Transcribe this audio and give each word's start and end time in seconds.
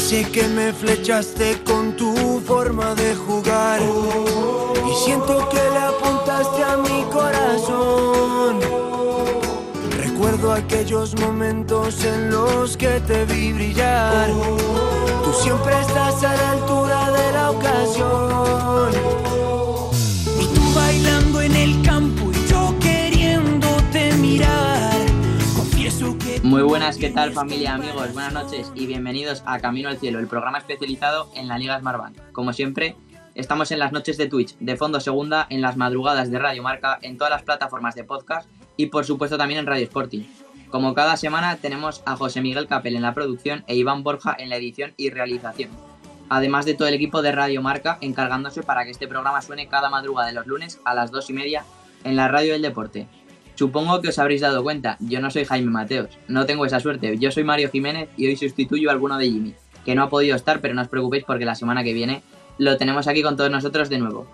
sé 0.00 0.24
que 0.24 0.48
me 0.48 0.72
flechaste 0.72 1.62
con 1.62 1.94
tu 1.96 2.40
forma 2.40 2.94
de 2.94 3.14
jugar. 3.14 3.80
Y 3.80 5.04
siento 5.04 5.48
que 5.48 5.62
le 5.74 5.78
apuntaste 5.78 6.64
a 6.64 6.76
mi 6.76 7.04
corazón. 7.12 8.60
Recuerdo 9.98 10.52
aquellos 10.52 11.14
momentos 11.20 12.04
en 12.04 12.30
los 12.30 12.76
que 12.76 13.00
te 13.00 13.24
vi 13.26 13.52
brillar. 13.52 14.28
Tú 15.24 15.32
siempre 15.34 15.78
estás 15.80 16.22
a 16.24 16.34
la 16.34 16.50
altura 16.52 17.10
de 17.10 17.32
la 17.32 17.50
ocasión. 17.50 19.59
Muy 26.50 26.62
buenas, 26.62 26.96
¿qué 26.96 27.10
tal 27.10 27.30
familia, 27.32 27.74
amigos? 27.74 28.12
Buenas 28.12 28.32
noches 28.32 28.72
y 28.74 28.86
bienvenidos 28.86 29.44
a 29.46 29.60
Camino 29.60 29.88
al 29.88 29.98
Cielo, 29.98 30.18
el 30.18 30.26
programa 30.26 30.58
especializado 30.58 31.30
en 31.36 31.46
la 31.46 31.56
Liga 31.58 31.78
Smartbank. 31.78 32.32
Como 32.32 32.52
siempre, 32.52 32.96
estamos 33.36 33.70
en 33.70 33.78
las 33.78 33.92
noches 33.92 34.16
de 34.18 34.26
Twitch, 34.26 34.56
de 34.58 34.76
fondo 34.76 34.98
segunda, 34.98 35.46
en 35.48 35.60
las 35.60 35.76
madrugadas 35.76 36.28
de 36.28 36.40
Radio 36.40 36.64
Marca, 36.64 36.98
en 37.02 37.18
todas 37.18 37.30
las 37.30 37.44
plataformas 37.44 37.94
de 37.94 38.02
podcast 38.02 38.50
y 38.76 38.86
por 38.86 39.04
supuesto 39.04 39.38
también 39.38 39.60
en 39.60 39.66
Radio 39.66 39.84
Sporting. 39.84 40.24
Como 40.70 40.92
cada 40.92 41.16
semana 41.16 41.54
tenemos 41.54 42.02
a 42.04 42.16
José 42.16 42.40
Miguel 42.40 42.66
Capel 42.66 42.96
en 42.96 43.02
la 43.02 43.14
producción 43.14 43.62
e 43.68 43.76
Iván 43.76 44.02
Borja 44.02 44.34
en 44.36 44.48
la 44.48 44.56
edición 44.56 44.92
y 44.96 45.10
realización. 45.10 45.70
Además 46.30 46.64
de 46.64 46.74
todo 46.74 46.88
el 46.88 46.94
equipo 46.94 47.22
de 47.22 47.30
Radio 47.30 47.62
Marca 47.62 47.96
encargándose 48.00 48.64
para 48.64 48.84
que 48.84 48.90
este 48.90 49.06
programa 49.06 49.40
suene 49.40 49.68
cada 49.68 49.88
madrugada 49.88 50.26
de 50.26 50.34
los 50.34 50.48
lunes 50.48 50.80
a 50.84 50.96
las 50.96 51.12
2 51.12 51.30
y 51.30 51.32
media 51.32 51.64
en 52.02 52.16
la 52.16 52.26
radio 52.26 52.54
del 52.54 52.62
deporte. 52.62 53.06
Supongo 53.60 54.00
que 54.00 54.08
os 54.08 54.18
habréis 54.18 54.40
dado 54.40 54.62
cuenta, 54.62 54.96
yo 55.00 55.20
no 55.20 55.30
soy 55.30 55.44
Jaime 55.44 55.70
Mateos, 55.70 56.08
no 56.28 56.46
tengo 56.46 56.64
esa 56.64 56.80
suerte, 56.80 57.18
yo 57.18 57.30
soy 57.30 57.44
Mario 57.44 57.68
Jiménez 57.68 58.08
y 58.16 58.26
hoy 58.26 58.34
sustituyo 58.34 58.88
a 58.88 58.94
alguno 58.94 59.18
de 59.18 59.26
Jimmy, 59.26 59.54
que 59.84 59.94
no 59.94 60.02
ha 60.02 60.08
podido 60.08 60.34
estar, 60.34 60.62
pero 60.62 60.72
no 60.72 60.80
os 60.80 60.88
preocupéis 60.88 61.24
porque 61.24 61.44
la 61.44 61.54
semana 61.54 61.84
que 61.84 61.92
viene 61.92 62.22
lo 62.56 62.78
tenemos 62.78 63.06
aquí 63.06 63.22
con 63.22 63.36
todos 63.36 63.50
nosotros 63.50 63.90
de 63.90 63.98
nuevo. 63.98 64.26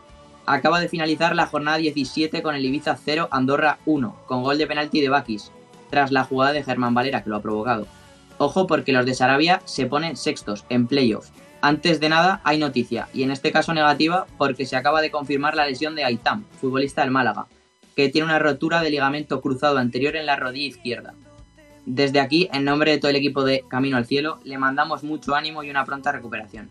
Acaba 0.46 0.78
de 0.78 0.88
finalizar 0.88 1.34
la 1.34 1.46
jornada 1.46 1.78
17 1.78 2.40
con 2.40 2.54
el 2.54 2.64
Ibiza 2.64 2.96
0, 3.04 3.26
Andorra 3.32 3.80
1, 3.84 4.16
con 4.28 4.44
gol 4.44 4.58
de 4.58 4.68
penalti 4.68 5.00
de 5.00 5.08
Bakis, 5.08 5.50
tras 5.90 6.12
la 6.12 6.22
jugada 6.22 6.52
de 6.52 6.62
Germán 6.62 6.94
Valera 6.94 7.24
que 7.24 7.30
lo 7.30 7.34
ha 7.34 7.42
provocado. 7.42 7.88
Ojo 8.38 8.68
porque 8.68 8.92
los 8.92 9.06
de 9.06 9.14
Sarabia 9.14 9.60
se 9.64 9.86
ponen 9.86 10.16
sextos 10.16 10.64
en 10.68 10.86
playoff. 10.86 11.30
Antes 11.62 11.98
de 11.98 12.10
nada 12.10 12.40
hay 12.44 12.58
noticia, 12.58 13.08
y 13.12 13.24
en 13.24 13.32
este 13.32 13.50
caso 13.50 13.74
negativa 13.74 14.28
porque 14.38 14.66
se 14.66 14.76
acaba 14.76 15.00
de 15.00 15.10
confirmar 15.10 15.56
la 15.56 15.66
lesión 15.66 15.96
de 15.96 16.04
Aitam, 16.04 16.44
futbolista 16.60 17.02
del 17.02 17.10
Málaga, 17.10 17.46
que 17.96 18.10
tiene 18.10 18.26
una 18.26 18.38
rotura 18.38 18.82
de 18.82 18.90
ligamento 18.90 19.40
cruzado 19.40 19.78
anterior 19.78 20.14
en 20.16 20.26
la 20.26 20.36
rodilla 20.36 20.66
izquierda. 20.66 21.14
Desde 21.86 22.20
aquí, 22.20 22.48
en 22.52 22.64
nombre 22.64 22.90
de 22.90 22.98
todo 22.98 23.10
el 23.10 23.16
equipo 23.16 23.42
de 23.42 23.64
Camino 23.66 23.96
al 23.96 24.06
Cielo, 24.06 24.38
le 24.44 24.58
mandamos 24.58 25.02
mucho 25.02 25.34
ánimo 25.34 25.62
y 25.62 25.70
una 25.70 25.84
pronta 25.84 26.12
recuperación. 26.12 26.70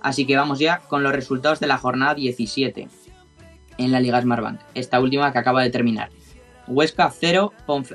Así 0.00 0.24
que 0.24 0.36
vamos 0.36 0.60
ya 0.60 0.78
con 0.78 1.02
los 1.02 1.12
resultados 1.12 1.58
de 1.58 1.66
la 1.66 1.78
jornada 1.78 2.14
17 2.14 2.88
en 3.78 3.92
la 3.92 4.00
Liga 4.00 4.20
Smartbank, 4.20 4.60
esta 4.74 5.00
última 5.00 5.32
que 5.32 5.38
acaba 5.38 5.62
de 5.62 5.70
terminar. 5.70 6.10
Huesca 6.68 7.10
0, 7.10 7.52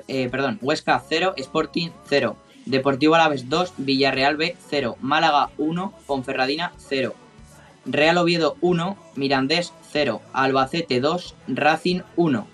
eh, 0.08 0.28
perdón, 0.30 0.60
Huesca 0.62 1.02
0, 1.08 1.36
Sporting 1.38 1.90
0, 2.08 2.36
Deportivo 2.66 3.16
Alavés 3.16 3.48
2, 3.48 3.76
Villarreal 3.78 4.36
B 4.36 4.58
0, 4.70 4.98
Málaga 5.00 5.52
1, 5.58 5.94
Ponferradina 6.06 6.74
0, 6.78 7.14
Real 7.86 8.18
Oviedo 8.18 8.58
1, 8.60 8.98
Mirandés 9.16 9.74
0, 9.94 10.22
Albacete 10.34 11.00
2, 11.00 11.36
Racing 11.48 12.02
1, 12.18 12.48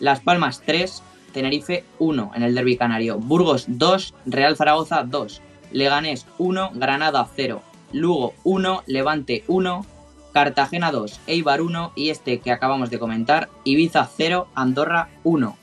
Las 0.00 0.20
Palmas 0.20 0.62
3, 0.66 1.02
Tenerife 1.32 1.84
1 1.98 2.32
en 2.34 2.42
el 2.42 2.54
Derby 2.54 2.76
Canario, 2.76 3.18
Burgos 3.18 3.64
2, 3.68 4.14
Real 4.26 4.56
Zaragoza 4.56 5.04
2, 5.04 5.40
Leganés 5.72 6.26
1, 6.38 6.72
Granada 6.74 7.28
0, 7.34 7.62
Lugo 7.92 8.34
1, 8.44 8.82
Levante 8.86 9.44
1, 9.48 9.86
Cartagena 10.32 10.90
2, 10.90 11.20
Eibar 11.26 11.60
1 11.60 11.92
y 11.94 12.10
este 12.10 12.40
que 12.40 12.50
acabamos 12.50 12.90
de 12.90 12.98
comentar, 12.98 13.48
Ibiza 13.64 14.08
0, 14.16 14.48
Andorra 14.54 15.08
1. 15.22 15.56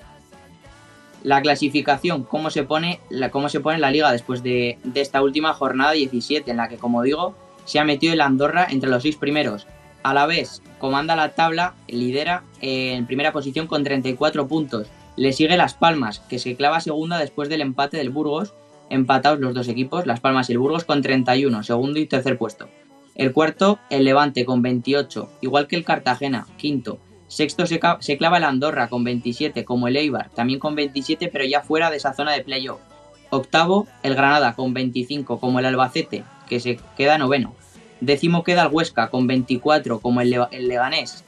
La 1.23 1.41
clasificación, 1.41 2.23
cómo 2.23 2.49
se 2.49 2.63
pone, 2.63 2.99
la, 3.09 3.31
cómo 3.31 3.49
se 3.49 3.59
pone 3.59 3.77
la 3.77 3.91
liga 3.91 4.11
después 4.11 4.41
de, 4.43 4.79
de, 4.83 5.01
esta 5.01 5.21
última 5.21 5.53
jornada 5.53 5.91
17, 5.91 6.49
en 6.49 6.57
la 6.57 6.67
que, 6.67 6.77
como 6.77 7.03
digo, 7.03 7.35
se 7.65 7.79
ha 7.79 7.83
metido 7.83 8.13
el 8.13 8.21
Andorra 8.21 8.65
entre 8.69 8.89
los 8.89 9.03
seis 9.03 9.17
primeros. 9.17 9.67
A 10.03 10.13
la 10.13 10.25
vez, 10.25 10.61
comanda 10.79 11.15
la 11.15 11.35
tabla, 11.35 11.75
lidera 11.87 12.43
en 12.59 13.05
primera 13.05 13.31
posición 13.31 13.67
con 13.67 13.83
34 13.83 14.47
puntos. 14.47 14.87
Le 15.15 15.31
sigue 15.31 15.57
Las 15.57 15.75
Palmas, 15.75 16.19
que 16.19 16.39
se 16.39 16.55
clava 16.55 16.79
segunda 16.79 17.19
después 17.19 17.49
del 17.49 17.61
empate 17.61 17.97
del 17.97 18.09
Burgos, 18.09 18.53
empatados 18.89 19.39
los 19.39 19.53
dos 19.53 19.67
equipos, 19.67 20.07
Las 20.07 20.19
Palmas 20.19 20.49
y 20.49 20.53
el 20.53 20.59
Burgos, 20.59 20.85
con 20.85 21.01
31, 21.01 21.63
segundo 21.63 21.99
y 21.99 22.07
tercer 22.07 22.37
puesto. 22.37 22.67
El 23.13 23.31
cuarto, 23.31 23.77
el 23.89 24.05
Levante, 24.05 24.45
con 24.45 24.61
28, 24.61 25.29
igual 25.41 25.67
que 25.67 25.75
el 25.75 25.85
Cartagena, 25.85 26.47
quinto. 26.57 26.97
Sexto 27.27 27.65
se, 27.67 27.79
se, 27.99 28.17
clava 28.17 28.37
el 28.37 28.43
Andorra 28.43 28.87
con 28.87 29.03
27, 29.03 29.63
como 29.63 29.87
el 29.87 29.97
Eibar, 29.97 30.29
también 30.31 30.59
con 30.59 30.75
27, 30.75 31.29
pero 31.31 31.45
ya 31.45 31.61
fuera 31.61 31.91
de 31.91 31.97
esa 31.97 32.13
zona 32.13 32.31
de 32.31 32.43
playoff. 32.43 32.81
Octavo, 33.29 33.87
el 34.03 34.15
Granada 34.15 34.55
con 34.55 34.73
25, 34.73 35.39
como 35.39 35.59
el 35.59 35.65
Albacete, 35.65 36.23
que 36.47 36.59
se 36.59 36.79
queda 36.97 37.17
noveno. 37.17 37.55
Décimo 38.01 38.43
queda 38.43 38.63
el 38.63 38.73
Huesca 38.73 39.09
con 39.09 39.27
24, 39.27 39.99
como 39.99 40.21
el, 40.21 40.31
Le 40.31 40.39
el 40.51 40.67
Leganés. 40.67 41.23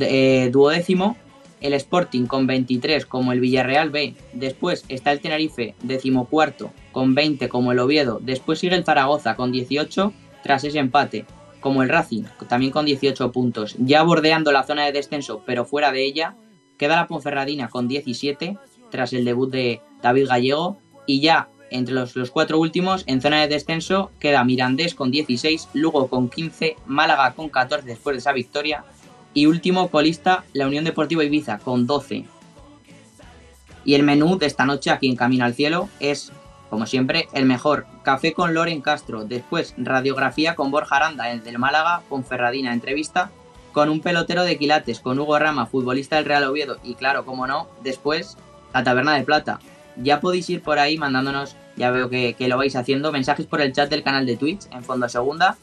Eh, 0.00 0.48
duodécimo, 0.52 1.16
el 1.60 1.74
Sporting 1.74 2.26
con 2.26 2.46
23, 2.46 3.06
como 3.06 3.32
el 3.32 3.40
Villarreal 3.40 3.90
B. 3.90 4.14
Después 4.32 4.84
está 4.88 5.12
el 5.12 5.20
Tenerife, 5.20 5.74
decimocuarto, 5.82 6.70
con 6.92 7.14
20, 7.14 7.48
como 7.48 7.72
el 7.72 7.80
Oviedo. 7.80 8.20
Después 8.22 8.58
sigue 8.60 8.76
el 8.76 8.84
Zaragoza 8.84 9.34
con 9.34 9.50
18, 9.50 10.12
tras 10.42 10.62
ese 10.64 10.78
empate, 10.78 11.26
como 11.60 11.82
el 11.82 11.88
Racing, 11.88 12.24
también 12.48 12.70
con 12.70 12.84
18 12.84 13.32
puntos. 13.32 13.74
Ya 13.78 14.02
bordeando 14.02 14.52
la 14.52 14.64
zona 14.64 14.84
de 14.84 14.92
descenso, 14.92 15.42
pero 15.44 15.64
fuera 15.64 15.90
de 15.90 16.04
ella, 16.04 16.36
queda 16.76 16.96
la 16.96 17.06
Ponferradina 17.06 17.68
con 17.68 17.88
17, 17.88 18.58
tras 18.90 19.12
el 19.12 19.24
debut 19.24 19.50
de 19.50 19.80
David 20.02 20.28
Gallego. 20.28 20.78
Y 21.06 21.20
ya 21.20 21.48
entre 21.74 21.94
los, 21.94 22.16
los, 22.16 22.30
cuatro 22.30 22.58
últimos, 22.58 23.04
en 23.06 23.20
zona 23.20 23.40
de 23.40 23.48
descenso, 23.48 24.10
queda 24.18 24.44
Mirandés 24.44 24.94
con 24.94 25.10
16, 25.10 25.68
Lugo 25.74 26.08
con 26.08 26.28
15, 26.28 26.76
Málaga 26.86 27.34
con 27.34 27.48
14 27.48 27.86
después 27.86 28.14
de 28.14 28.18
esa 28.18 28.32
victoria. 28.32 28.84
Y 29.32 29.46
último 29.46 29.88
colista, 29.88 30.44
la 30.52 30.66
Unión 30.66 30.84
Deportiva 30.84 31.24
Ibiza 31.24 31.58
con 31.58 31.86
12. 31.86 32.24
Y 33.84 33.94
el 33.94 34.02
menú 34.02 34.38
de 34.38 34.46
esta 34.46 34.64
noche 34.64 34.90
aquí 34.90 35.08
en 35.08 35.16
Camino 35.16 35.44
al 35.44 35.54
Cielo 35.54 35.88
es, 36.00 36.32
como 36.70 36.86
siempre, 36.86 37.28
el 37.32 37.44
mejor. 37.44 37.86
Café 38.02 38.32
con 38.32 38.54
Loren 38.54 38.80
Castro, 38.80 39.24
después 39.24 39.74
radiografía 39.76 40.54
con 40.54 40.70
Borja 40.70 40.96
Aranda, 40.96 41.30
el 41.32 41.42
del 41.42 41.58
Málaga, 41.58 42.02
con 42.08 42.24
Ferradina, 42.24 42.72
entrevista 42.72 43.30
con 43.74 43.90
un 43.90 44.00
pelotero 44.00 44.44
de 44.44 44.56
quilates, 44.56 45.00
con 45.00 45.18
Hugo 45.18 45.38
Rama, 45.38 45.66
futbolista 45.66 46.16
del 46.16 46.24
Real 46.24 46.44
Oviedo. 46.44 46.78
Y 46.84 46.94
claro, 46.94 47.26
como 47.26 47.46
no, 47.46 47.68
después 47.82 48.38
la 48.72 48.84
Taberna 48.84 49.14
de 49.14 49.24
Plata, 49.24 49.58
ya 49.96 50.20
podéis 50.20 50.48
ir 50.48 50.62
por 50.62 50.78
ahí 50.78 50.96
mandándonos, 50.96 51.56
ya 51.76 51.90
veo 51.90 52.08
que, 52.08 52.34
que, 52.34 52.48
lo 52.48 52.56
vais 52.56 52.76
haciendo, 52.76 53.12
mensajes 53.12 53.46
por 53.46 53.60
el 53.60 53.72
chat 53.72 53.90
del 53.90 54.02
canal 54.02 54.26
de 54.26 54.36
Twitch 54.36 54.66
en 54.72 54.84
Fondo 54.84 55.08
Segunda. 55.08 55.56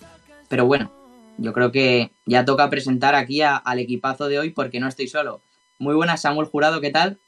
Pero 0.49 0.65
bueno, 0.65 0.91
yo 1.37 1.53
creo 1.53 1.71
que 1.71 2.11
ya 2.25 2.45
toca 2.45 2.69
presentar 2.69 3.15
aquí 3.15 3.41
a, 3.41 3.55
al 3.55 3.79
equipazo 3.79 4.27
de 4.27 4.39
hoy 4.39 4.49
porque 4.51 4.79
no 4.79 4.87
estoy 4.87 5.07
solo. 5.07 5.41
Muy 5.79 5.95
buenas, 5.95 6.21
Samuel 6.21 6.47
Jurado, 6.47 6.81
¿qué 6.81 6.91
tal? 6.91 7.19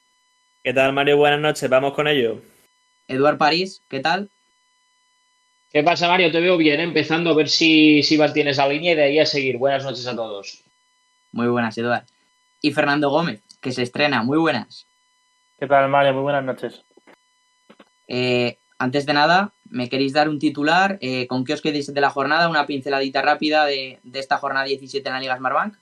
¿Qué 0.62 0.72
tal, 0.72 0.92
Mario? 0.92 1.16
Buenas 1.16 1.40
noches, 1.40 1.68
vamos 1.68 1.94
con 1.94 2.08
ello. 2.08 2.40
Eduard 3.08 3.38
París, 3.38 3.82
¿qué 3.88 4.00
tal? 4.00 4.30
¿Qué 5.72 5.82
pasa, 5.82 6.06
Mario? 6.06 6.30
Te 6.30 6.40
veo 6.40 6.56
bien, 6.56 6.80
empezando 6.80 7.30
a 7.30 7.34
ver 7.34 7.48
si, 7.48 8.02
si 8.02 8.18
tienes 8.32 8.58
la 8.58 8.68
línea 8.68 8.92
y 8.92 8.94
de 8.94 9.02
ahí 9.02 9.18
a 9.18 9.26
seguir. 9.26 9.58
Buenas 9.58 9.82
noches 9.84 10.06
a 10.06 10.14
todos. 10.14 10.62
Muy 11.32 11.48
buenas, 11.48 11.76
Eduard. 11.76 12.04
Y 12.62 12.72
Fernando 12.72 13.10
Gómez, 13.10 13.42
que 13.60 13.72
se 13.72 13.82
estrena. 13.82 14.22
Muy 14.22 14.38
buenas. 14.38 14.86
¿Qué 15.58 15.66
tal, 15.66 15.88
Mario? 15.88 16.14
Muy 16.14 16.22
buenas 16.22 16.44
noches. 16.44 16.80
Eh, 18.06 18.56
antes 18.84 19.06
de 19.06 19.14
nada, 19.14 19.54
¿me 19.70 19.88
queréis 19.88 20.12
dar 20.12 20.28
un 20.28 20.38
titular? 20.38 20.98
Eh, 21.00 21.26
¿Con 21.26 21.44
qué 21.44 21.54
os 21.54 21.62
queréis 21.62 21.92
de 21.92 22.00
la 22.00 22.10
jornada? 22.10 22.50
Una 22.50 22.66
pinceladita 22.66 23.22
rápida 23.22 23.64
de, 23.64 23.98
de, 24.02 24.18
esta 24.18 24.36
jornada 24.36 24.66
17 24.66 25.08
en 25.08 25.14
la 25.14 25.20
Liga 25.20 25.36
Smartbank. 25.36 25.76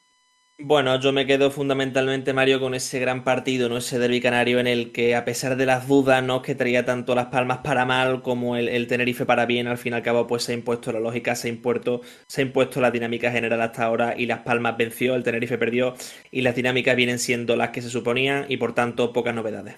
Bueno, 0.59 1.01
yo 1.01 1.13
me 1.13 1.27
quedo 1.27 1.51
fundamentalmente, 1.51 2.33
Mario, 2.33 2.61
con 2.61 2.75
ese 2.75 3.01
gran 3.01 3.25
partido, 3.25 3.69
¿no? 3.69 3.79
Ese 3.79 3.99
derbi 3.99 4.21
canario 4.21 4.61
en 4.61 4.69
el 4.69 4.93
que, 4.93 5.17
a 5.17 5.25
pesar 5.25 5.57
de 5.57 5.67
las 5.67 5.89
dudas, 5.89 6.23
¿no? 6.23 6.43
Que 6.43 6.55
traía 6.55 6.85
tanto 6.85 7.17
las 7.17 7.27
palmas 7.27 7.59
para 7.59 7.85
mal 7.85 8.23
como 8.23 8.57
el, 8.57 8.69
el, 8.69 8.87
Tenerife 8.87 9.27
para 9.27 9.47
bien, 9.47 9.67
al 9.67 9.79
fin 9.79 9.95
y 9.95 9.97
al 9.97 10.03
cabo, 10.03 10.29
pues 10.29 10.45
se 10.45 10.53
ha 10.53 10.55
impuesto 10.55 10.93
la 10.93 11.01
lógica, 11.01 11.35
se 11.35 11.49
ha 11.49 11.51
impuesto, 11.51 12.03
se 12.29 12.43
ha 12.43 12.45
impuesto 12.45 12.81
la 12.81 12.93
dinámica 12.93 13.33
general 13.33 13.61
hasta 13.63 13.83
ahora 13.85 14.15
y 14.17 14.27
las 14.27 14.41
palmas 14.41 14.77
venció, 14.77 15.17
el 15.17 15.25
Tenerife 15.25 15.59
perdió 15.59 15.95
y 16.31 16.43
las 16.43 16.55
dinámicas 16.55 16.95
vienen 16.95 17.19
siendo 17.19 17.57
las 17.57 17.71
que 17.71 17.83
se 17.83 17.91
suponían 17.91 18.47
y, 18.49 18.59
por 18.59 18.75
tanto, 18.75 19.13
pocas 19.13 19.35
novedades. 19.35 19.75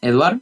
Eduard. 0.00 0.40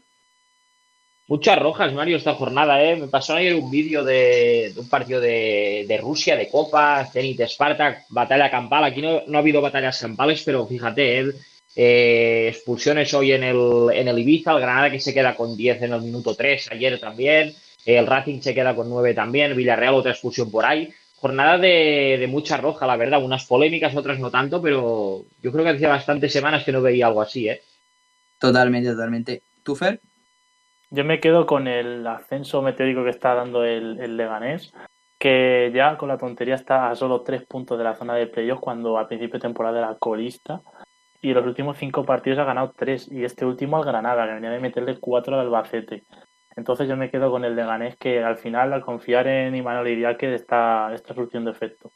Muchas 1.29 1.59
rojas, 1.59 1.93
Mario, 1.93 2.17
esta 2.17 2.33
jornada, 2.33 2.83
¿eh? 2.83 2.97
Me 2.97 3.07
pasó 3.07 3.35
ayer 3.35 3.55
un 3.55 3.71
vídeo 3.71 4.03
de, 4.03 4.73
un 4.75 4.89
partido 4.89 5.21
de, 5.21 5.85
de, 5.87 5.99
Rusia, 5.99 6.35
de 6.37 6.49
Copa, 6.49 7.05
Zenit 7.05 7.43
Spartak, 7.43 8.07
batalla 8.09 8.51
campal. 8.51 8.85
Aquí 8.85 9.03
no, 9.03 9.21
no, 9.27 9.37
ha 9.37 9.43
habido 9.43 9.61
batallas 9.61 10.01
campales, 10.01 10.43
pero 10.43 10.67
fíjate, 10.67 11.21
¿eh? 11.21 11.33
Eh, 11.77 12.49
expulsiones 12.49 13.13
hoy 13.13 13.33
en 13.33 13.43
el, 13.43 13.91
en 13.93 14.09
el 14.09 14.19
Ibiza, 14.19 14.53
el 14.53 14.61
Granada 14.61 14.91
que 14.91 15.01
se 15.01 15.13
queda 15.13 15.37
con 15.37 15.55
10 15.55 15.83
en 15.83 15.93
el 15.93 16.01
minuto 16.01 16.35
3, 16.35 16.71
ayer 16.73 16.99
también. 16.99 17.55
el 17.85 18.07
Racing 18.07 18.41
se 18.41 18.55
queda 18.55 18.75
con 18.75 18.89
9 18.89 19.13
también, 19.13 19.55
Villarreal 19.55 19.95
otra 19.95 20.13
expulsión 20.13 20.51
por 20.51 20.65
ahí. 20.65 20.89
Jornada 21.17 21.59
de, 21.59 22.17
de, 22.19 22.27
mucha 22.27 22.57
roja, 22.57 22.87
la 22.87 22.97
verdad, 22.97 23.23
unas 23.23 23.45
polémicas, 23.45 23.95
otras 23.95 24.19
no 24.19 24.31
tanto, 24.31 24.63
pero 24.63 25.27
yo 25.43 25.53
creo 25.53 25.63
que 25.63 25.73
hacía 25.73 25.89
bastantes 25.89 26.33
semanas 26.33 26.65
que 26.65 26.73
no 26.73 26.81
veía 26.81 27.07
algo 27.07 27.21
así, 27.21 27.51
¿eh? 27.51 27.61
Totalmente, 28.39 28.91
totalmente. 28.91 29.43
¿Tú, 29.63 29.77
Fer? 29.77 30.01
Yo 30.91 31.05
me 31.05 31.21
quedo 31.21 31.47
con 31.47 31.69
el 31.69 32.07
ascenso 32.07 32.63
meteórico 32.63 33.05
que 33.05 33.11
está 33.11 33.35
dando 33.35 33.65
el, 33.65 34.01
el 34.01 34.17
Leganés, 34.17 34.73
que 35.19 35.71
ya 35.75 35.99
con 35.99 36.09
la 36.09 36.17
tontería 36.17 36.55
está 36.55 36.91
a 36.91 36.97
solo 36.97 37.23
tres 37.23 37.45
puntos 37.45 37.77
de 37.77 37.85
la 37.85 37.95
zona 37.95 38.15
de 38.15 38.27
playoff 38.27 38.61
cuando 38.61 38.97
al 38.97 39.09
principio 39.09 39.35
de 39.35 39.43
temporada 39.43 39.79
era 39.79 39.99
colista 39.99 40.63
y 41.21 41.33
los 41.33 41.45
últimos 41.45 41.77
cinco 41.77 42.05
partidos 42.05 42.39
ha 42.39 42.45
ganado 42.45 42.73
tres 42.77 43.11
y 43.11 43.25
este 43.25 43.45
último 43.45 43.77
al 43.77 43.85
Granada, 43.85 44.27
que 44.27 44.35
venía 44.35 44.51
de 44.51 44.61
meterle 44.61 44.99
cuatro 45.01 45.35
al 45.35 45.47
Albacete. 45.47 46.05
Entonces 46.57 46.89
yo 46.89 46.97
me 46.97 47.11
quedo 47.11 47.31
con 47.31 47.45
el 47.45 47.55
Leganés 47.55 47.97
que 47.97 48.23
al 48.23 48.37
final 48.37 48.73
al 48.73 48.85
confiar 48.85 49.27
en 49.27 49.55
Imanol 49.55 49.89
Iriaque 49.89 50.35
está, 50.35 50.93
está 50.95 51.15
surtiendo 51.15 51.51
efecto. 51.51 51.93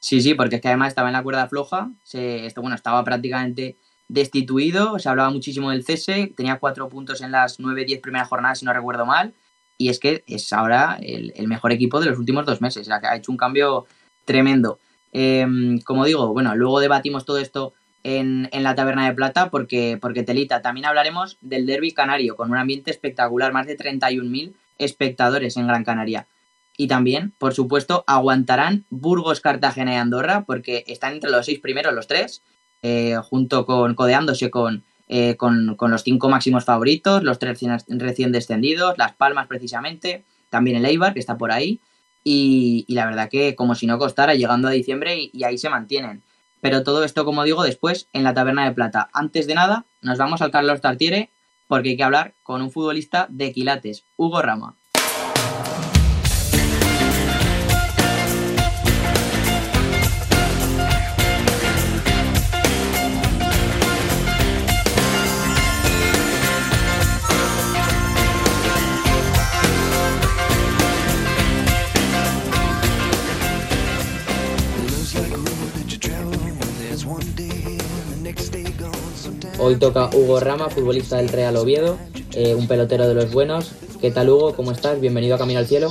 Sí, 0.00 0.20
sí, 0.20 0.34
porque 0.34 0.56
es 0.56 0.62
que 0.62 0.68
además 0.68 0.88
estaba 0.88 1.08
en 1.08 1.14
la 1.14 1.22
cuerda 1.22 1.48
floja, 1.48 1.90
se, 2.02 2.44
esto, 2.44 2.60
bueno, 2.60 2.76
estaba 2.76 3.02
prácticamente 3.04 3.78
destituido, 4.08 4.98
se 4.98 5.08
hablaba 5.08 5.30
muchísimo 5.30 5.70
del 5.70 5.84
cese, 5.84 6.32
tenía 6.36 6.58
cuatro 6.58 6.88
puntos 6.88 7.20
en 7.20 7.32
las 7.32 7.60
nueve, 7.60 7.84
diez 7.84 8.00
primeras 8.00 8.28
jornadas, 8.28 8.58
si 8.58 8.64
no 8.64 8.72
recuerdo 8.72 9.06
mal, 9.06 9.34
y 9.78 9.88
es 9.88 9.98
que 9.98 10.24
es 10.26 10.52
ahora 10.52 10.98
el, 11.00 11.48
mejor 11.48 11.72
equipo 11.72 12.00
de 12.00 12.06
los 12.06 12.18
últimos 12.18 12.46
dos 12.46 12.60
meses, 12.60 12.88
ha 12.90 13.16
hecho 13.16 13.32
un 13.32 13.38
cambio 13.38 13.86
tremendo. 14.24 14.78
Eh, 15.12 15.46
como 15.84 16.04
digo, 16.04 16.32
bueno, 16.32 16.54
luego 16.54 16.80
debatimos 16.80 17.24
todo 17.24 17.38
esto 17.38 17.72
en, 18.02 18.48
en, 18.52 18.62
la 18.62 18.74
Taberna 18.74 19.06
de 19.06 19.14
Plata 19.14 19.50
porque, 19.50 19.98
porque 20.00 20.22
Telita, 20.22 20.60
también 20.60 20.86
hablaremos 20.86 21.38
del 21.40 21.66
derby 21.66 21.92
canario 21.92 22.36
con 22.36 22.50
un 22.50 22.56
ambiente 22.56 22.90
espectacular, 22.90 23.52
más 23.52 23.66
de 23.66 23.78
31.000 23.78 24.52
espectadores 24.78 25.56
en 25.56 25.66
Gran 25.66 25.84
Canaria. 25.84 26.26
Y 26.76 26.88
también, 26.88 27.32
por 27.38 27.54
supuesto, 27.54 28.04
aguantarán 28.06 28.84
Burgos, 28.90 29.40
Cartagena 29.40 29.94
y 29.94 29.96
Andorra 29.96 30.44
porque 30.44 30.84
están 30.88 31.14
entre 31.14 31.30
los 31.30 31.46
seis 31.46 31.60
primeros 31.60 31.94
los 31.94 32.08
tres, 32.08 32.42
eh, 32.86 33.16
junto 33.30 33.64
con 33.64 33.94
codeándose 33.94 34.50
con, 34.50 34.84
eh, 35.08 35.36
con, 35.36 35.74
con, 35.74 35.90
los 35.90 36.02
cinco 36.02 36.28
máximos 36.28 36.66
favoritos, 36.66 37.22
los 37.22 37.38
tres 37.38 37.58
recién 37.88 38.30
descendidos, 38.30 38.98
Las 38.98 39.14
Palmas 39.14 39.46
precisamente, 39.46 40.22
también 40.50 40.76
el 40.76 40.84
Eibar 40.84 41.14
que 41.14 41.20
está 41.20 41.38
por 41.38 41.50
ahí. 41.50 41.80
Y, 42.24 42.84
la 42.88 43.06
verdad 43.06 43.30
que 43.30 43.54
como 43.56 43.74
si 43.74 43.86
no 43.86 43.98
costara, 43.98 44.34
llegando 44.34 44.68
a 44.68 44.72
diciembre 44.72 45.16
y, 45.18 45.30
y 45.32 45.44
ahí 45.44 45.56
se 45.56 45.70
mantienen. 45.70 46.22
Pero 46.60 46.82
todo 46.82 47.04
esto, 47.04 47.24
como 47.24 47.42
digo, 47.44 47.62
después 47.62 48.08
en 48.12 48.22
la 48.22 48.34
Taberna 48.34 48.66
de 48.66 48.72
Plata. 48.72 49.08
Antes 49.14 49.46
de 49.46 49.54
nada, 49.54 49.86
nos 50.02 50.18
vamos 50.18 50.42
al 50.42 50.50
Carlos 50.50 50.82
Tartiere 50.82 51.30
porque 51.66 51.90
hay 51.90 51.96
que 51.96 52.04
hablar 52.04 52.34
con 52.42 52.60
un 52.60 52.70
futbolista 52.70 53.26
de 53.30 53.50
quilates, 53.52 54.04
Hugo 54.18 54.42
Rama. 54.42 54.76
Hoy 79.66 79.76
toca 79.76 80.10
Hugo 80.12 80.40
Rama, 80.40 80.68
futbolista 80.68 81.16
del 81.16 81.30
Real 81.30 81.56
Oviedo, 81.56 81.96
eh, 82.34 82.54
un 82.54 82.68
pelotero 82.68 83.08
de 83.08 83.14
los 83.14 83.32
buenos. 83.32 83.72
¿Qué 83.98 84.10
tal 84.10 84.28
Hugo? 84.28 84.54
¿Cómo 84.54 84.72
estás? 84.72 85.00
Bienvenido 85.00 85.36
a 85.36 85.38
Camino 85.38 85.58
al 85.58 85.66
Cielo. 85.66 85.90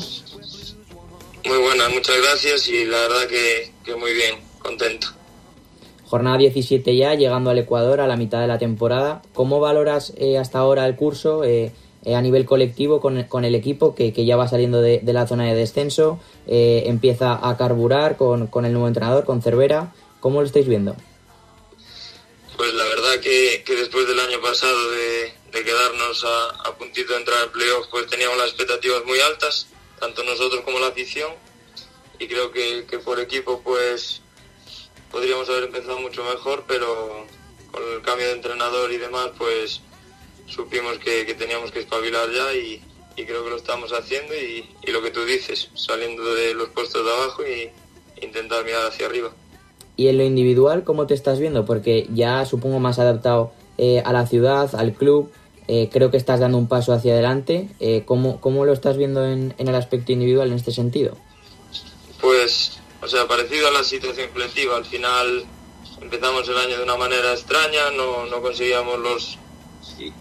Muy 1.44 1.58
buenas, 1.58 1.92
muchas 1.92 2.16
gracias 2.22 2.68
y 2.68 2.86
la 2.86 2.98
verdad 2.98 3.28
que, 3.28 3.72
que 3.84 3.96
muy 3.96 4.14
bien, 4.14 4.36
contento. 4.60 5.08
Jornada 6.06 6.38
17 6.38 6.96
ya, 6.96 7.16
llegando 7.16 7.50
al 7.50 7.58
Ecuador 7.58 8.00
a 8.00 8.06
la 8.06 8.16
mitad 8.16 8.42
de 8.42 8.48
la 8.48 8.60
temporada. 8.60 9.24
¿Cómo 9.34 9.60
valoras 9.60 10.14
eh, 10.18 10.38
hasta 10.38 10.60
ahora 10.60 10.86
el 10.86 10.96
curso 10.96 11.44
eh, 11.44 11.72
a 12.06 12.22
nivel 12.22 12.46
colectivo 12.46 13.02
con, 13.02 13.24
con 13.24 13.44
el 13.44 13.56
equipo 13.56 13.96
que, 13.96 14.14
que, 14.14 14.24
ya 14.24 14.36
va 14.36 14.48
saliendo 14.48 14.81
de, 14.81 15.00
de 15.00 15.14
la 15.14 15.26
zona 15.26 15.46
de 15.46 15.56
descenso? 15.56 16.19
empieza 16.46 17.40
a 17.42 17.58
carburar 17.58 18.18
con, 18.18 18.46
con 18.46 18.66
el 18.66 18.74
nuevo 18.74 18.88
entrenador, 18.88 19.26
con 19.26 19.42
Cervera. 19.42 19.96
¿Cómo 20.19 20.42
lo 20.42 20.46
estáis 20.46 20.68
viendo? 20.68 20.96
Pues 22.63 22.75
la 22.75 22.86
verdad 22.86 23.19
que, 23.19 23.62
que 23.65 23.75
después 23.75 24.07
del 24.07 24.21
año 24.21 24.39
pasado 24.39 24.89
de, 24.92 25.33
quedarnos 25.51 26.24
a, 26.24 26.50
a, 26.69 26.77
puntito 26.77 27.12
de 27.12 27.19
entrar 27.19 27.38
al 27.42 27.51
playoff, 27.51 27.88
pues 27.92 28.07
teníamos 28.07 28.38
las 28.38 28.48
expectativas 28.48 29.04
muy 29.04 29.19
altas, 29.19 29.68
tanto 30.00 30.24
nosotros 30.24 30.62
como 30.62 30.80
la 30.80 30.88
afición, 30.88 31.33
y 32.19 32.27
creo 32.30 32.54
que, 32.54 32.86
que 32.89 33.00
por 33.00 33.19
equipo 33.19 33.62
pues 33.62 34.21
podríamos 35.12 35.50
haber 35.50 35.65
empezado 35.65 36.00
mucho 36.00 36.24
mejor, 36.24 36.63
pero 36.65 37.27
con 37.69 37.83
el 37.83 38.01
cambio 38.01 38.27
de 38.27 38.33
entrenador 38.36 38.94
y 38.94 38.98
demás, 38.98 39.31
pues 39.38 39.81
supimos 40.48 41.00
que, 41.00 41.25
que 41.25 41.33
teníamos 41.33 41.69
que 41.69 41.80
espabilar 41.80 42.31
ya 42.31 42.54
y, 42.54 42.81
y, 43.18 43.25
creo 43.25 43.44
que 43.44 43.50
lo 43.50 43.57
estamos 43.57 43.92
haciendo 43.92 44.33
y, 44.36 44.74
y 44.83 44.92
lo 44.92 45.01
que 45.01 45.12
tú 45.12 45.25
dices, 45.25 45.68
saliendo 45.75 46.33
de 46.33 46.54
los 46.54 46.69
puestos 46.69 47.04
de 47.04 47.12
abajo 47.12 47.45
y 47.45 47.71
intentar 48.25 48.63
mirar 48.63 48.86
hacia 48.86 49.07
arriba. 49.07 49.33
Y 49.95 50.07
en 50.07 50.18
lo 50.18 50.24
individual, 50.24 50.84
¿cómo 50.84 51.06
te 51.07 51.13
estás 51.13 51.40
viendo? 51.40 51.66
Porque 51.66 52.07
ya 52.13 52.45
supongo 52.45 52.80
más 52.80 53.00
adaptado 53.00 53.51
eh, 53.78 54.01
a 54.06 54.13
la 54.13 54.25
ciudad, 54.25 54.74
al 54.75 54.94
club. 54.94 55.31
Eh, 55.68 55.90
creo 55.92 56.12
que 56.12 56.18
estás 56.18 56.40
dando 56.40 56.57
un 56.57 56.68
paso 56.68 56.94
hacia 56.94 57.13
adelante. 57.13 57.69
Eh, 57.80 58.04
¿cómo, 58.06 58.42
¿cómo, 58.42 58.66
lo 58.66 58.74
estás 58.74 58.98
viendo 58.98 59.25
en, 59.25 59.54
en, 59.57 59.68
el 59.68 59.75
aspecto 59.75 60.12
individual 60.12 60.50
en 60.50 60.56
este 60.56 60.72
sentido? 60.72 61.16
Pues, 62.19 62.80
o 63.01 63.07
sea, 63.07 63.28
parecido 63.28 63.68
a 63.68 63.72
la 63.72 63.84
situación 63.84 64.30
colectiva. 64.34 64.75
Al 64.75 64.86
final 64.86 65.45
empezamos 66.01 66.48
el 66.50 66.57
año 66.57 66.78
de 66.78 66.84
una 66.84 66.98
manera 66.98 67.31
extraña, 67.31 67.92
no, 67.95 68.25
no 68.25 68.42
conseguíamos 68.42 69.00
los... 69.00 69.38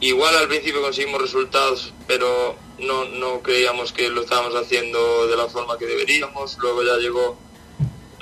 Igual 0.01 0.37
al 0.37 0.49
principio 0.49 0.83
conseguimos 0.83 1.21
resultados, 1.21 1.93
pero 2.07 2.57
no, 2.79 3.05
no 3.07 3.41
creíamos 3.43 3.93
que 3.93 4.11
lo 4.11 4.23
estábamos 4.23 4.55
haciendo 4.55 5.27
de 5.29 5.37
la 5.37 5.49
forma 5.49 5.79
que 5.79 5.87
deberíamos. 5.87 6.59
Luego 6.59 6.83
ya 6.83 6.97
llegó 6.97 7.37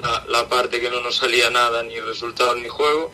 la, 0.02 0.24
la, 0.28 0.48
parte 0.48 0.80
que 0.80 0.90
no 0.90 1.00
nos 1.00 1.16
salía 1.16 1.50
nada, 1.50 1.82
ni 1.82 1.98
resultado 2.00 2.54
ni 2.54 2.68
juego. 2.68 3.10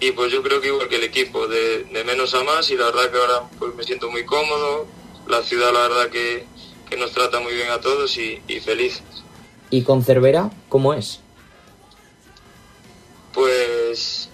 Y 0.00 0.12
pues 0.12 0.30
yo 0.30 0.42
creo 0.42 0.60
que 0.60 0.68
igual 0.68 0.88
que 0.88 0.96
el 0.96 1.04
equipo, 1.04 1.46
de, 1.46 1.84
de, 1.84 2.04
menos 2.04 2.34
a 2.34 2.44
más, 2.44 2.70
y 2.70 2.76
la 2.76 2.86
verdad 2.86 3.10
que 3.10 3.18
ahora 3.18 3.42
pues 3.58 3.74
me 3.74 3.84
siento 3.84 4.10
muy 4.10 4.24
cómodo, 4.24 4.86
la 5.26 5.42
ciudad 5.42 5.72
la 5.72 5.88
verdad 5.88 6.10
que, 6.10 6.44
que 6.88 6.96
nos 6.96 7.12
trata 7.12 7.40
muy 7.40 7.54
bien 7.54 7.70
a 7.70 7.80
todos 7.80 8.16
y, 8.18 8.42
y, 8.46 8.60
feliz. 8.60 9.02
¿Y 9.70 9.82
con 9.82 10.04
Cervera 10.04 10.50
cómo 10.68 10.92
es? 10.92 11.20
Pues, 13.32 14.28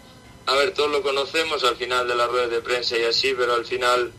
a 0.46 0.54
ver, 0.56 0.74
todos 0.74 0.90
lo 0.90 1.02
conocemos 1.02 1.64
al 1.64 1.76
final 1.76 2.08
de 2.08 2.16
las 2.16 2.28
ruedas 2.28 2.50
de 2.50 2.60
prensa 2.60 2.98
y 2.98 3.04
así, 3.04 3.34
pero 3.36 3.54
al 3.54 3.64
final 3.64 4.12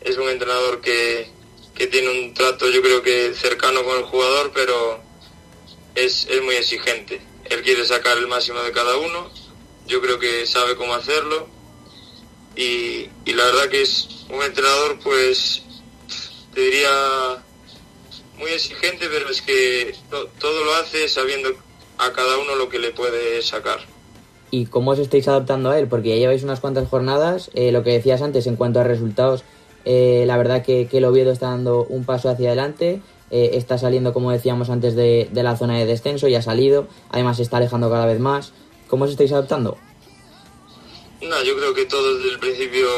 es 0.00 0.16
un 0.16 0.28
entrenador 0.28 0.80
que, 0.80 1.30
que 1.74 1.86
tiene 1.86 2.10
un 2.10 2.34
trato 2.34 2.68
yo 2.68 2.82
creo 2.82 3.02
que 3.02 3.34
cercano 3.34 3.84
con 3.84 3.98
el 3.98 4.04
jugador, 4.04 4.52
pero 4.54 5.00
es, 5.94 6.26
es 6.30 6.42
muy 6.42 6.54
exigente. 6.56 7.20
Él 7.48 7.62
quiere 7.62 7.84
sacar 7.84 8.16
el 8.18 8.28
máximo 8.28 8.60
de 8.60 8.72
cada 8.72 8.96
uno, 8.96 9.30
yo 9.86 10.00
creo 10.00 10.18
que 10.18 10.46
sabe 10.46 10.76
cómo 10.76 10.94
hacerlo 10.94 11.48
y, 12.54 13.08
y 13.24 13.32
la 13.34 13.44
verdad 13.44 13.68
que 13.68 13.82
es 13.82 14.08
un 14.28 14.42
entrenador 14.42 14.98
pues 15.02 15.62
te 16.54 16.60
diría 16.60 17.42
muy 18.38 18.50
exigente, 18.50 19.06
pero 19.10 19.28
es 19.28 19.42
que 19.42 19.94
to, 20.10 20.28
todo 20.38 20.64
lo 20.64 20.74
hace 20.74 21.08
sabiendo 21.08 21.50
a 21.98 22.12
cada 22.12 22.38
uno 22.38 22.54
lo 22.54 22.68
que 22.68 22.78
le 22.78 22.90
puede 22.90 23.42
sacar. 23.42 23.80
¿Y 24.50 24.66
cómo 24.66 24.92
os 24.92 24.98
estáis 24.98 25.28
adaptando 25.28 25.70
a 25.70 25.78
él? 25.78 25.86
Porque 25.86 26.08
ya 26.08 26.16
lleváis 26.16 26.42
unas 26.42 26.60
cuantas 26.60 26.88
jornadas, 26.88 27.50
eh, 27.54 27.70
lo 27.70 27.84
que 27.84 27.90
decías 27.90 28.22
antes 28.22 28.46
en 28.46 28.56
cuanto 28.56 28.80
a 28.80 28.84
resultados, 28.84 29.44
eh, 29.84 30.24
la 30.26 30.36
verdad 30.36 30.64
que, 30.64 30.88
que 30.88 30.98
el 30.98 31.04
Oviedo 31.04 31.30
está 31.30 31.50
dando 31.50 31.84
un 31.84 32.04
paso 32.04 32.28
hacia 32.28 32.48
adelante, 32.48 33.00
eh, 33.30 33.50
está 33.54 33.78
saliendo, 33.78 34.12
como 34.12 34.32
decíamos 34.32 34.70
antes, 34.70 34.94
de, 34.96 35.28
de, 35.30 35.42
la 35.42 35.56
zona 35.56 35.78
de 35.78 35.86
descenso, 35.86 36.28
ya 36.28 36.40
ha 36.40 36.42
salido, 36.42 36.88
además 37.10 37.36
se 37.36 37.42
está 37.42 37.58
alejando 37.58 37.90
cada 37.90 38.06
vez 38.06 38.20
más. 38.20 38.52
¿Cómo 38.88 39.04
os 39.04 39.10
estáis 39.10 39.32
adaptando? 39.32 39.78
No, 41.22 41.42
yo 41.42 41.56
creo 41.56 41.74
que 41.74 41.84
todo 41.84 42.16
desde 42.16 42.30
el 42.30 42.38
principio 42.38 42.88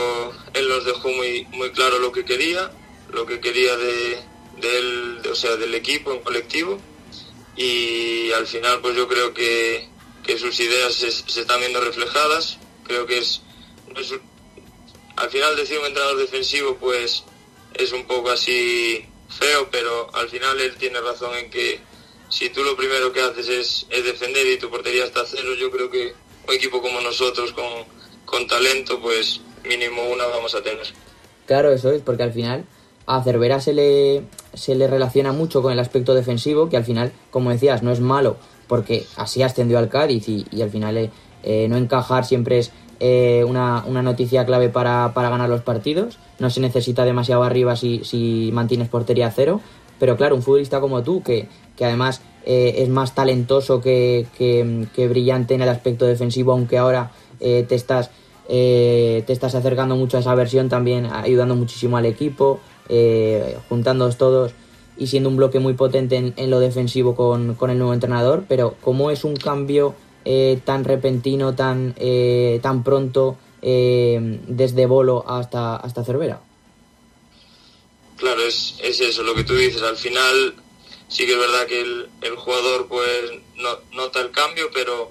él 0.54 0.68
nos 0.68 0.84
dejó 0.84 1.08
muy, 1.08 1.46
muy 1.52 1.70
claro 1.72 1.98
lo 1.98 2.12
que 2.12 2.24
quería, 2.24 2.70
lo 3.10 3.26
que 3.26 3.40
quería 3.40 3.76
de, 3.76 4.18
de 4.60 4.78
él, 4.78 5.20
o 5.30 5.34
sea, 5.34 5.56
del 5.56 5.74
equipo 5.74 6.12
en 6.12 6.20
colectivo, 6.20 6.78
y 7.56 8.30
al 8.32 8.46
final 8.46 8.80
pues 8.80 8.96
yo 8.96 9.08
creo 9.08 9.34
que, 9.34 9.88
que 10.22 10.38
sus 10.38 10.58
ideas 10.60 10.94
se, 10.94 11.10
se, 11.10 11.40
están 11.40 11.60
viendo 11.60 11.80
reflejadas, 11.80 12.58
creo 12.84 13.06
que 13.06 13.18
es, 13.18 13.42
es 13.96 14.14
al 15.16 15.28
final 15.28 15.56
decir 15.56 15.78
un 15.78 15.86
entrenador 15.86 16.18
defensivo 16.18 16.76
pues 16.76 17.24
es 17.74 17.92
un 17.92 18.06
poco 18.06 18.30
así 18.30 19.04
feo, 19.38 19.68
pero 19.70 20.14
al 20.14 20.28
final 20.28 20.60
él 20.60 20.74
tiene 20.76 21.00
razón 21.00 21.34
en 21.36 21.50
que 21.50 21.80
si 22.28 22.48
tú 22.50 22.62
lo 22.62 22.76
primero 22.76 23.12
que 23.12 23.20
haces 23.20 23.48
es, 23.48 23.86
es 23.90 24.04
defender 24.04 24.46
y 24.46 24.58
tu 24.58 24.70
portería 24.70 25.04
está 25.04 25.20
a 25.20 25.26
cero, 25.26 25.50
yo 25.58 25.70
creo 25.70 25.90
que 25.90 26.14
un 26.48 26.54
equipo 26.54 26.80
como 26.80 27.00
nosotros, 27.00 27.52
con, 27.52 27.64
con 28.24 28.46
talento, 28.46 29.00
pues 29.00 29.40
mínimo 29.64 30.02
una 30.10 30.26
vamos 30.26 30.54
a 30.54 30.62
tener. 30.62 30.86
Claro, 31.46 31.72
eso 31.72 31.90
es, 31.92 32.02
porque 32.02 32.22
al 32.22 32.32
final 32.32 32.64
a 33.06 33.22
Cervera 33.22 33.60
se 33.60 33.72
le, 33.72 34.22
se 34.54 34.74
le 34.74 34.86
relaciona 34.86 35.32
mucho 35.32 35.62
con 35.62 35.72
el 35.72 35.78
aspecto 35.78 36.14
defensivo, 36.14 36.68
que 36.68 36.76
al 36.76 36.84
final, 36.84 37.12
como 37.30 37.50
decías, 37.50 37.82
no 37.82 37.92
es 37.92 38.00
malo, 38.00 38.36
porque 38.68 39.06
así 39.16 39.42
ascendió 39.42 39.78
al 39.78 39.88
Cádiz 39.88 40.28
y, 40.28 40.46
y 40.50 40.62
al 40.62 40.70
final 40.70 40.96
eh, 40.96 41.10
eh, 41.42 41.66
no 41.68 41.76
encajar 41.76 42.24
siempre 42.24 42.58
es 42.58 42.72
eh, 43.04 43.42
una, 43.42 43.82
una, 43.84 44.00
noticia 44.00 44.46
clave 44.46 44.68
para, 44.68 45.10
para, 45.12 45.28
ganar 45.28 45.48
los 45.48 45.62
partidos. 45.62 46.20
No 46.38 46.50
se 46.50 46.60
necesita 46.60 47.04
demasiado 47.04 47.42
arriba 47.42 47.74
si, 47.74 48.04
si 48.04 48.50
mantienes 48.52 48.88
portería 48.88 49.28
cero. 49.32 49.60
Pero 49.98 50.16
claro, 50.16 50.36
un 50.36 50.42
futbolista 50.42 50.78
como 50.80 51.02
tú, 51.02 51.20
que, 51.20 51.48
que 51.76 51.84
además 51.84 52.22
eh, 52.46 52.74
es 52.78 52.88
más 52.88 53.12
talentoso 53.12 53.80
que, 53.80 54.28
que, 54.38 55.08
brillante 55.08 55.54
en 55.54 55.62
el 55.62 55.68
aspecto 55.68 56.06
defensivo, 56.06 56.52
aunque 56.52 56.78
ahora 56.78 57.10
eh, 57.40 57.66
te, 57.68 57.74
estás, 57.74 58.12
te 58.46 59.32
estás 59.32 59.56
acercando 59.56 59.96
mucho 59.96 60.16
a 60.16 60.20
esa 60.20 60.36
versión, 60.36 60.68
también 60.68 61.06
ayudando 61.06 61.56
muchísimo 61.56 61.96
al 61.96 62.06
equipo, 62.06 62.60
juntándoos 63.68 64.16
todos 64.16 64.54
y 64.96 65.08
siendo 65.08 65.28
un 65.28 65.36
bloque 65.36 65.58
muy 65.58 65.74
potente 65.74 66.14
en, 66.14 66.34
en 66.36 66.50
lo 66.50 66.60
defensivo 66.60 67.16
con, 67.16 67.54
con, 67.56 67.70
el 67.70 67.78
nuevo 67.78 67.94
entrenador. 67.94 68.44
Pero, 68.46 68.76
¿cómo 68.80 69.10
es 69.10 69.24
un 69.24 69.34
cambio 69.34 69.96
eh, 70.24 70.60
tan 70.64 70.84
repentino, 70.84 71.54
tan, 71.54 71.94
eh, 71.98 72.60
tan 72.62 72.84
pronto, 72.84 73.38
eh, 73.60 74.40
desde 74.46 74.86
Bolo 74.86 75.24
hasta, 75.26 75.76
hasta 75.76 76.04
Cervera. 76.04 76.40
Claro, 78.16 78.42
es, 78.42 78.76
es, 78.80 79.00
eso 79.00 79.22
lo 79.22 79.34
que 79.34 79.44
tú 79.44 79.54
dices. 79.54 79.82
Al 79.82 79.96
final 79.96 80.54
sí 81.08 81.26
que 81.26 81.32
es 81.32 81.38
verdad 81.38 81.66
que 81.66 81.80
el, 81.80 82.08
el 82.20 82.36
jugador 82.36 82.86
pues 82.88 83.32
no, 83.56 83.78
nota 83.92 84.20
el 84.20 84.30
cambio, 84.30 84.70
pero 84.72 85.10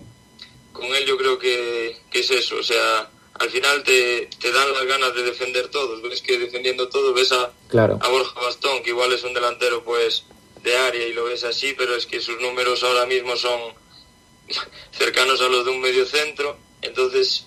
con 0.72 0.86
él 0.86 1.06
yo 1.06 1.18
creo 1.18 1.38
que, 1.38 1.98
que 2.10 2.20
es 2.20 2.32
eso. 2.32 2.56
O 2.58 2.64
sea, 2.64 3.10
al 3.34 3.50
final 3.50 3.84
te, 3.84 4.30
te, 4.40 4.52
dan 4.52 4.72
las 4.72 4.86
ganas 4.86 5.14
de 5.16 5.24
defender 5.24 5.68
todos. 5.70 6.02
Ves 6.02 6.22
que 6.22 6.38
defendiendo 6.38 6.88
todo 6.90 7.14
ves 7.14 7.32
a, 7.32 7.52
claro. 7.68 8.00
a 8.02 8.08
Borja 8.10 8.40
Bastón, 8.40 8.82
que 8.84 8.92
igual 8.92 9.12
es 9.12 9.24
un 9.24 9.34
delantero 9.34 9.84
pues 9.84 10.24
de 10.64 10.78
área 10.78 11.08
y 11.08 11.14
lo 11.14 11.26
ves 11.26 11.44
así, 11.44 11.74
pero 11.78 11.96
es 11.96 12.06
que 12.06 12.22
sus 12.22 12.40
números 12.40 12.84
ahora 12.84 13.06
mismo 13.06 13.36
son 13.36 13.60
cercanos 14.92 15.42
a 15.42 15.48
los 15.48 15.66
de 15.66 15.72
un 15.72 15.82
medio 15.82 16.06
centro. 16.06 16.58
Entonces, 16.82 17.46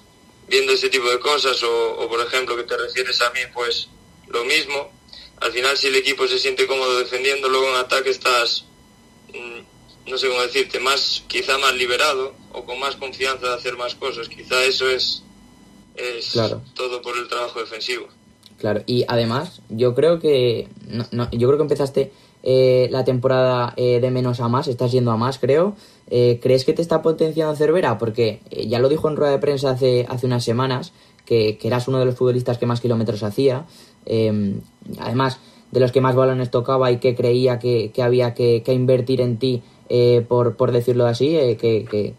viendo 0.49 0.73
ese 0.73 0.89
tipo 0.89 1.09
de 1.11 1.19
cosas, 1.19 1.63
o, 1.63 1.99
o, 1.99 2.09
por 2.09 2.21
ejemplo 2.21 2.57
que 2.57 2.65
te 2.65 2.77
refieres 2.77 3.21
a 3.21 3.31
mí, 3.31 3.41
pues 3.53 3.89
lo 4.29 4.45
mismo. 4.45 4.93
Al 5.41 5.53
final, 5.53 5.77
si 5.77 5.89
el 5.89 5.97
equipo 5.97 6.27
se 6.27 6.39
siente 6.39 6.67
cómodo 6.67 6.99
defendiendo, 6.99 7.49
luego 7.49 7.69
en 7.69 7.77
ataque 7.77 8.11
estás, 8.11 8.65
mmm, 9.29 10.11
no 10.11 10.19
sé 10.19 10.29
cómo 10.29 10.43
decirte, 10.43 10.79
más, 10.81 11.25
quizá 11.27 11.59
más 11.59 11.75
liberado 11.75 12.35
o 12.53 12.65
con 12.65 12.79
más 12.79 12.97
confianza 12.97 13.49
de 13.49 13.55
hacer 13.55 13.77
más 13.77 13.95
cosas. 13.95 14.29
Quizá 14.29 14.63
eso 14.65 14.89
es, 14.89 15.23
es 15.97 16.31
claro. 16.33 16.63
todo 16.75 17.03
por 17.03 17.17
el 17.17 17.29
trabajo 17.29 17.61
defensivo. 17.61 18.07
Claro, 18.59 18.83
y 18.87 19.05
además, 19.09 19.61
yo 19.69 19.95
creo 19.95 20.21
que, 20.21 20.69
no, 20.87 21.07
no, 21.11 21.29
yo 21.33 21.49
creo 21.49 21.59
que 21.59 21.63
empezaste 21.65 22.13
eh, 22.45 22.89
la 22.91 23.05
temporada 23.05 23.75
eh, 23.77 23.99
de 24.01 24.11
menos 24.11 24.39
a 24.41 24.49
más, 24.49 24.69
estás 24.69 24.93
yendo 24.93 25.11
a 25.11 25.17
más, 25.17 25.39
creo. 25.39 25.77
Eh, 26.11 26.39
¿Crees 26.43 26.65
que 26.65 26.73
te 26.73 26.83
está 26.83 27.03
potenciando 27.03 27.57
Cervera? 27.57 27.99
Porque 27.99 28.41
eh, 28.51 28.67
ya 28.67 28.79
lo 28.79 28.89
dijo 28.89 29.09
en 29.09 29.17
rueda 29.17 29.33
de 29.33 29.39
prensa 29.39 29.71
hace, 29.71 30.07
hace 30.09 30.27
unas 30.27 30.45
semanas, 30.45 30.93
que, 31.25 31.57
que, 31.57 31.69
eras 31.69 31.89
uno 31.89 31.99
de 31.99 32.05
los 32.05 32.17
futbolistas 32.17 32.59
que 32.59 32.67
más 32.67 32.81
kilómetros 32.81 33.23
hacía. 33.23 33.67
Eh, 34.05 34.61
además, 34.99 35.39
de 35.71 35.81
los 35.81 35.93
que 35.93 36.01
más 36.01 36.15
balones 36.15 36.51
tocaba 36.51 36.91
y 36.93 36.99
que 36.99 37.15
creía 37.15 37.59
que, 37.59 37.91
que 37.93 38.03
había 38.03 38.35
que, 38.35 38.63
que, 38.63 38.75
invertir 38.75 39.21
en 39.21 39.39
ti, 39.39 39.63
eh, 39.89 40.25
por, 40.27 40.57
por 40.57 40.73
decirlo 40.73 41.07
así, 41.07 41.33
que, 41.57 42.15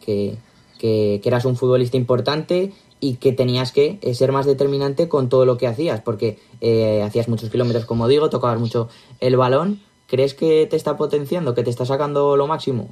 que 0.80 1.22
eras 1.24 1.46
un 1.46 1.56
futbolista 1.56 1.96
importante 1.96 2.74
y 3.00 3.16
que 3.16 3.32
tenías 3.32 3.72
que 3.72 4.00
ser 4.14 4.32
más 4.32 4.46
determinante 4.46 5.08
con 5.08 5.30
todo 5.30 5.46
lo 5.46 5.58
que 5.58 5.68
hacías, 5.68 6.02
porque 6.02 6.40
hacías 7.04 7.30
muchos 7.30 7.50
kilómetros, 7.50 7.86
como 7.86 8.08
digo, 8.08 8.30
tocabas 8.30 8.60
mucho 8.60 8.90
el 9.20 9.38
balón. 9.38 9.82
¿Crees 10.08 10.34
que 10.34 10.68
te 10.68 10.76
está 10.76 10.98
potenciando, 10.98 11.56
que 11.56 11.64
te 11.64 11.70
está 11.70 11.86
sacando 11.86 12.36
lo 12.36 12.48
máximo? 12.48 12.90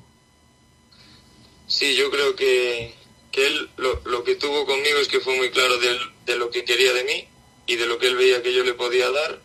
Sí, 1.74 1.96
yo 1.96 2.12
creo 2.12 2.36
que, 2.36 2.94
que 3.32 3.48
él 3.48 3.68
lo, 3.78 4.00
lo, 4.06 4.24
que 4.24 4.36
tuvo 4.36 4.64
conmigo 4.68 5.00
es 5.00 5.08
que 5.08 5.20
fue 5.20 5.36
muy 5.36 5.50
claro 5.50 5.80
de, 5.80 5.98
de, 6.24 6.36
lo 6.36 6.52
que 6.52 6.64
quería 6.64 6.94
de 6.94 7.04
mí 7.04 7.28
y 7.66 7.78
de 7.78 7.88
lo 7.88 7.98
que 7.98 8.10
él 8.10 8.16
veía 8.16 8.44
que 8.44 8.54
yo 8.54 8.64
le 8.64 8.76
podía 8.76 9.10
dar. 9.10 9.42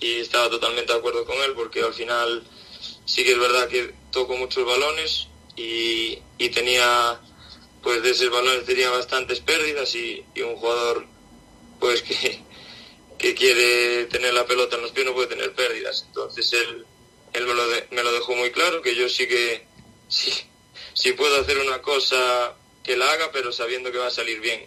Y 0.00 0.16
estaba 0.16 0.50
totalmente 0.50 0.92
de 0.92 0.98
acuerdo 0.98 1.24
con 1.24 1.40
él 1.42 1.52
porque 1.54 1.80
al 1.82 1.94
final 1.94 2.42
sí 3.04 3.22
que 3.22 3.30
es 3.30 3.38
verdad 3.38 3.68
que 3.68 3.94
toco 4.10 4.36
muchos 4.36 4.66
balones 4.66 5.28
y, 5.54 6.18
y 6.38 6.48
tenía 6.48 7.20
pues 7.84 8.02
de 8.02 8.10
esos 8.10 8.30
balones 8.30 8.66
tenía 8.66 8.90
bastantes 8.90 9.38
pérdidas 9.38 9.94
y, 9.94 10.24
y 10.34 10.42
un 10.42 10.56
jugador 10.56 11.06
pues 11.78 12.02
que, 12.02 12.40
que, 13.16 13.34
quiere 13.36 14.06
tener 14.06 14.34
la 14.34 14.44
pelota 14.44 14.74
en 14.74 14.82
los 14.82 14.90
pies 14.90 15.06
no 15.06 15.14
puede 15.14 15.28
tener 15.28 15.54
pérdidas. 15.54 16.02
Entonces 16.08 16.52
él, 16.52 16.84
él 17.32 17.46
me, 17.46 17.54
lo 17.54 17.68
de, 17.68 17.86
me 17.92 18.02
lo 18.02 18.10
dejó 18.12 18.34
muy 18.34 18.50
claro 18.50 18.82
que 18.82 18.96
yo 18.96 19.08
sí 19.08 19.28
que 19.28 19.68
sí, 20.08 20.32
si 20.94 21.12
puedo 21.12 21.40
hacer 21.40 21.58
una 21.58 21.80
cosa 21.82 22.54
que 22.82 22.96
la 22.96 23.10
haga, 23.10 23.30
pero 23.32 23.52
sabiendo 23.52 23.92
que 23.92 23.98
va 23.98 24.08
a 24.08 24.10
salir 24.10 24.40
bien. 24.40 24.66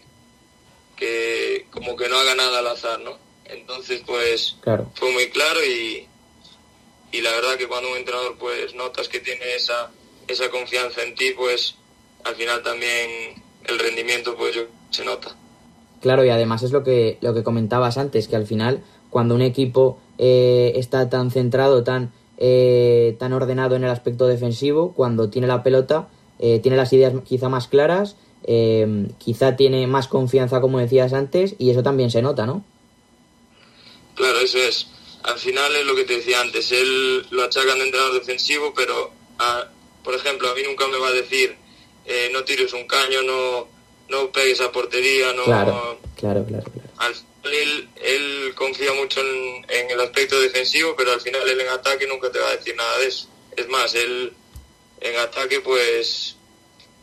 Que 0.96 1.66
como 1.72 1.96
que 1.96 2.08
no 2.10 2.18
haga 2.18 2.36
nada 2.36 2.60
al 2.60 2.68
azar, 2.68 3.00
¿no? 3.00 3.18
Entonces, 3.46 4.02
pues 4.06 4.58
claro. 4.62 4.92
fue 4.96 5.12
muy 5.12 5.30
claro 5.30 5.60
y, 5.64 6.08
y 7.12 7.22
la 7.22 7.32
verdad 7.32 7.58
que 7.58 7.68
cuando 7.68 7.92
un 7.92 7.98
entrenador 7.98 8.38
pues 8.38 8.74
notas 8.76 9.08
que 9.08 9.20
tiene 9.20 9.56
esa, 9.56 9.92
esa 10.28 10.50
confianza 10.50 11.04
en 11.04 11.16
ti, 11.16 11.32
pues 11.36 11.76
al 12.24 12.36
final 12.36 12.64
también 12.64 13.42
el 13.66 13.80
rendimiento 13.80 14.36
pues 14.36 14.56
yo, 14.56 14.64
se 14.92 15.04
nota. 15.04 15.36
Claro, 16.02 16.26
y 16.26 16.30
además 16.30 16.64
es 16.64 16.72
lo 16.72 16.84
que, 16.84 17.18
lo 17.22 17.34
que 17.34 17.44
comentabas 17.44 17.98
antes, 17.98 18.28
que 18.28 18.36
al 18.36 18.46
final 18.46 18.84
cuando 19.10 19.36
un 19.36 19.42
equipo 19.42 20.00
eh, 20.18 20.74
está 20.76 21.10
tan 21.10 21.32
centrado, 21.32 21.84
tan 21.84 22.12
eh, 22.38 23.16
tan 23.20 23.34
ordenado 23.34 23.76
en 23.76 23.84
el 23.84 23.90
aspecto 23.90 24.28
defensivo, 24.28 24.94
cuando 24.94 25.30
tiene 25.30 25.48
la 25.48 25.64
pelota, 25.64 26.10
eh, 26.40 26.60
tiene 26.60 26.78
las 26.78 26.92
ideas 26.94 27.14
quizá 27.26 27.50
más 27.50 27.68
claras, 27.68 28.16
eh, 28.46 29.08
quizá 29.18 29.56
tiene 29.56 29.88
más 29.88 30.08
confianza, 30.08 30.62
como 30.62 30.80
decías 30.80 31.14
antes, 31.14 31.56
y 31.58 31.70
eso 31.70 31.84
también 31.84 32.12
se 32.12 32.22
nota, 32.22 32.46
¿no? 32.46 32.64
Claro, 34.16 34.40
eso 34.40 34.58
es. 34.58 34.88
Al 35.24 35.38
final 35.38 35.74
es 35.76 35.86
lo 35.86 35.96
que 35.96 36.04
te 36.04 36.18
decía 36.18 36.42
antes, 36.42 36.72
él 36.72 37.26
lo 37.32 37.44
achacan 37.44 37.78
de 37.78 37.86
entrenador 37.86 38.14
defensivo, 38.16 38.74
pero, 38.76 39.12
a, 39.40 39.68
por 40.04 40.14
ejemplo, 40.16 40.50
a 40.50 40.56
mí 40.56 40.62
nunca 40.68 40.88
me 40.88 40.98
va 40.98 41.08
a 41.08 41.14
decir, 41.14 41.56
eh, 42.06 42.30
no 42.34 42.44
tires 42.44 42.74
un 42.74 42.86
caño, 42.86 43.22
no, 43.22 43.68
no 44.10 44.32
pegues 44.32 44.60
a 44.60 44.72
portería, 44.72 45.32
no... 45.34 45.46
Claro, 45.46 46.00
claro, 46.18 46.46
claro. 46.46 46.64
claro. 46.72 46.90
Al, 46.98 47.14
él, 47.44 47.90
él, 48.02 48.54
confía 48.56 48.94
mucho 48.94 49.22
en, 49.22 49.92
el 49.92 50.00
aspecto 50.00 50.40
defensivo, 50.40 50.96
pero 50.96 51.12
al 51.12 51.22
final 51.22 51.48
él 51.48 51.60
en 51.60 51.70
ataque 51.70 52.08
nunca 52.08 52.32
te 52.32 52.40
va 52.40 52.50
a 52.50 52.56
decir 52.56 52.76
nada 52.76 52.98
de 53.00 53.08
eso. 53.08 53.28
Es 53.56 53.68
más, 53.70 53.94
él 53.96 54.34
en 55.02 55.16
ataque, 55.18 55.60
pues, 55.60 56.36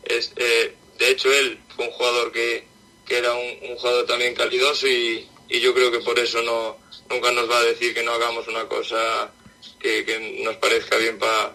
es, 0.03 0.33
eh, 0.35 0.73
de 0.97 1.09
hecho, 1.09 1.31
él 1.31 1.59
fue 1.75 1.85
un 1.85 1.91
jugador 1.91 2.31
que, 2.31 2.65
que 3.05 3.17
era 3.17 3.33
un, 3.33 3.77
jugador 3.77 4.05
también 4.05 4.35
calidoso 4.35 4.87
y, 4.87 5.27
yo 5.49 5.73
creo 5.73 5.91
que 5.91 5.99
por 5.99 6.17
eso 6.17 6.41
no 6.43 6.77
nunca 7.09 7.29
nos 7.33 7.49
va 7.51 7.57
a 7.57 7.63
decir 7.63 7.93
que 7.93 8.03
no 8.03 8.13
hagamos 8.13 8.47
una 8.47 8.69
cosa 8.69 9.33
que, 9.81 10.05
que 10.05 10.41
nos 10.45 10.55
parezca 10.55 10.95
bien 10.95 11.19
para 11.19 11.53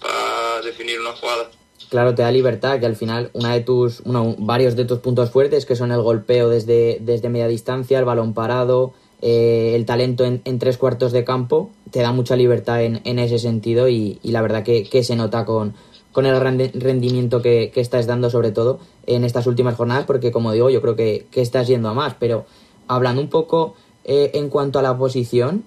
pa 0.00 0.62
definir 0.62 0.98
una 0.98 1.12
jugada 1.12 1.50
claro, 1.94 2.16
te 2.16 2.22
da 2.22 2.32
libertad, 2.32 2.80
que 2.80 2.86
al 2.86 2.96
final 2.96 3.30
una 3.34 3.52
de 3.52 3.60
tus, 3.60 4.00
uno, 4.00 4.34
varios 4.36 4.74
de 4.74 4.84
tus 4.84 4.98
puntos 4.98 5.30
fuertes, 5.30 5.64
que 5.64 5.76
son 5.76 5.92
el 5.92 6.02
golpeo 6.02 6.48
desde, 6.48 6.98
desde 7.00 7.28
media 7.28 7.46
distancia, 7.46 8.00
el 8.00 8.04
balón 8.04 8.34
parado, 8.34 8.94
eh, 9.22 9.74
el 9.76 9.84
talento 9.84 10.24
en, 10.24 10.58
tres 10.58 10.76
cuartos 10.76 11.12
de 11.12 11.22
campo, 11.22 11.70
te 11.92 12.00
da 12.00 12.10
mucha 12.10 12.34
libertad 12.34 12.82
en, 12.82 13.00
en 13.04 13.20
ese 13.20 13.38
sentido 13.38 13.88
y, 13.88 14.18
y, 14.24 14.32
la 14.32 14.42
verdad 14.42 14.64
que, 14.64 14.82
que 14.82 15.04
se 15.04 15.14
nota 15.14 15.44
con, 15.44 15.74
con 16.10 16.26
el 16.26 16.40
rendimiento 16.40 17.40
que, 17.40 17.70
que, 17.72 17.80
estás 17.80 18.08
dando 18.08 18.28
sobre 18.28 18.50
todo 18.50 18.80
en 19.06 19.22
estas 19.22 19.46
últimas 19.46 19.76
jornadas, 19.76 20.04
porque 20.04 20.32
como 20.32 20.50
digo, 20.50 20.70
yo 20.70 20.82
creo 20.82 20.96
que, 20.96 21.28
que 21.30 21.42
estás 21.42 21.68
yendo 21.68 21.90
a 21.90 21.94
más, 21.94 22.16
pero 22.18 22.44
hablando 22.88 23.22
un 23.22 23.28
poco 23.28 23.76
eh, 24.02 24.32
en 24.34 24.48
cuanto 24.48 24.80
a 24.80 24.82
la 24.82 24.98
posición, 24.98 25.62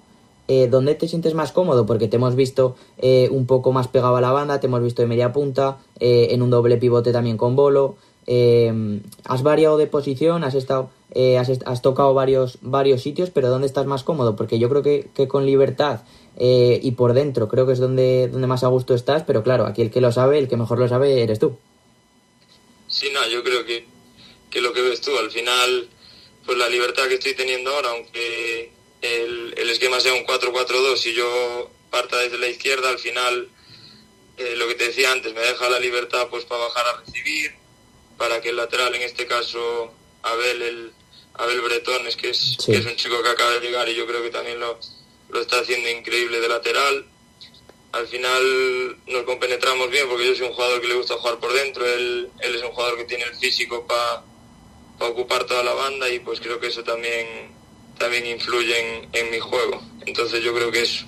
eh, 0.48 0.66
¿dónde 0.68 0.94
te 0.94 1.06
sientes 1.06 1.34
más 1.34 1.52
cómodo? 1.52 1.86
Porque 1.86 2.08
te 2.08 2.16
hemos 2.16 2.34
visto 2.34 2.74
eh, 2.96 3.28
un 3.30 3.46
poco 3.46 3.70
más 3.70 3.86
pegado 3.86 4.16
a 4.16 4.20
la 4.20 4.32
banda, 4.32 4.60
te 4.60 4.66
hemos 4.66 4.82
visto 4.82 5.02
de 5.02 5.08
media 5.08 5.32
punta, 5.32 5.78
eh, 6.00 6.28
en 6.30 6.42
un 6.42 6.50
doble 6.50 6.78
pivote 6.78 7.12
también 7.12 7.36
con 7.36 7.54
bolo. 7.54 7.96
Eh, 8.26 9.00
has 9.24 9.42
variado 9.42 9.78
de 9.78 9.86
posición, 9.86 10.44
has 10.44 10.54
estado, 10.54 10.90
eh, 11.12 11.38
has, 11.38 11.50
has, 11.64 11.82
tocado 11.82 12.12
varios, 12.14 12.58
varios 12.62 13.02
sitios, 13.02 13.30
pero 13.30 13.48
¿dónde 13.48 13.66
estás 13.66 13.86
más 13.86 14.04
cómodo? 14.04 14.36
Porque 14.36 14.58
yo 14.58 14.68
creo 14.68 14.82
que, 14.82 15.08
que 15.14 15.28
con 15.28 15.46
libertad 15.46 16.00
y 16.40 16.92
por 16.92 17.14
dentro 17.14 17.48
creo 17.48 17.66
que 17.66 17.72
es 17.72 17.80
donde, 17.80 18.28
donde 18.28 18.46
más 18.46 18.62
a 18.62 18.68
gusto 18.68 18.94
estás, 18.94 19.24
pero 19.24 19.42
claro, 19.42 19.66
aquí 19.66 19.82
el 19.82 19.90
que 19.90 20.00
lo 20.00 20.12
sabe, 20.12 20.38
el 20.38 20.46
que 20.46 20.56
mejor 20.56 20.78
lo 20.78 20.86
sabe, 20.86 21.24
eres 21.24 21.40
tú. 21.40 21.58
Sí, 22.86 23.08
no, 23.12 23.28
yo 23.28 23.42
creo 23.42 23.64
que, 23.66 23.84
que 24.48 24.60
lo 24.60 24.72
que 24.72 24.82
ves 24.82 25.00
tú, 25.00 25.10
al 25.18 25.32
final, 25.32 25.88
pues 26.46 26.56
la 26.56 26.68
libertad 26.68 27.08
que 27.08 27.14
estoy 27.14 27.34
teniendo 27.34 27.70
ahora, 27.70 27.90
aunque 27.90 28.70
el, 29.02 29.54
el 29.56 29.70
esquema 29.70 30.00
sea 30.00 30.14
un 30.14 30.26
4-4-2 30.26 31.06
y 31.06 31.14
yo 31.14 31.70
parta 31.90 32.18
desde 32.18 32.38
la 32.38 32.48
izquierda, 32.48 32.90
al 32.90 32.98
final, 32.98 33.48
eh, 34.36 34.54
lo 34.56 34.68
que 34.68 34.74
te 34.74 34.88
decía 34.88 35.12
antes, 35.12 35.32
me 35.34 35.40
deja 35.40 35.68
la 35.70 35.80
libertad 35.80 36.28
pues 36.30 36.44
para 36.44 36.64
bajar 36.64 36.86
a 36.86 37.00
recibir, 37.00 37.54
para 38.16 38.40
que 38.40 38.50
el 38.50 38.56
lateral, 38.56 38.94
en 38.94 39.02
este 39.02 39.26
caso, 39.26 39.92
Abel, 40.22 40.62
el, 40.62 40.92
Abel 41.34 41.60
Bretones, 41.60 42.16
que 42.16 42.30
es, 42.30 42.56
Sí. 42.58 42.72
que 42.72 42.78
es 42.78 42.86
un 42.86 42.96
chico 42.96 43.22
que 43.22 43.28
acaba 43.28 43.52
de 43.52 43.60
llegar 43.60 43.88
y 43.88 43.94
yo 43.94 44.06
creo 44.06 44.22
que 44.22 44.30
también 44.30 44.58
lo, 44.60 44.78
lo 45.30 45.40
está 45.40 45.60
haciendo 45.60 45.88
increíble 45.88 46.40
de 46.40 46.48
lateral. 46.48 47.06
Al 47.92 48.06
final 48.06 48.98
nos 49.06 49.22
compenetramos 49.22 49.90
bien 49.90 50.08
porque 50.08 50.26
yo 50.26 50.34
soy 50.34 50.46
un 50.48 50.52
jugador 50.52 50.80
que 50.80 50.88
le 50.88 50.94
gusta 50.94 51.14
jugar 51.16 51.38
por 51.38 51.52
dentro, 51.54 51.86
él, 51.86 52.28
él 52.40 52.54
es 52.54 52.62
un 52.62 52.72
jugador 52.72 52.98
que 52.98 53.04
tiene 53.04 53.24
el 53.24 53.34
físico 53.36 53.86
para 53.86 54.24
ocupar 55.10 55.44
toda 55.46 55.62
la 55.62 55.72
banda 55.72 56.08
y 56.10 56.18
pues 56.18 56.38
creo 56.40 56.60
que 56.60 56.66
eso 56.66 56.82
también, 56.84 57.50
también 57.98 58.26
influye 58.26 58.74
en, 58.78 59.08
en 59.12 59.30
mi 59.30 59.38
juego. 59.38 59.80
Entonces 60.06 60.42
yo 60.42 60.54
creo 60.54 60.70
que 60.70 60.82
eso, 60.82 61.06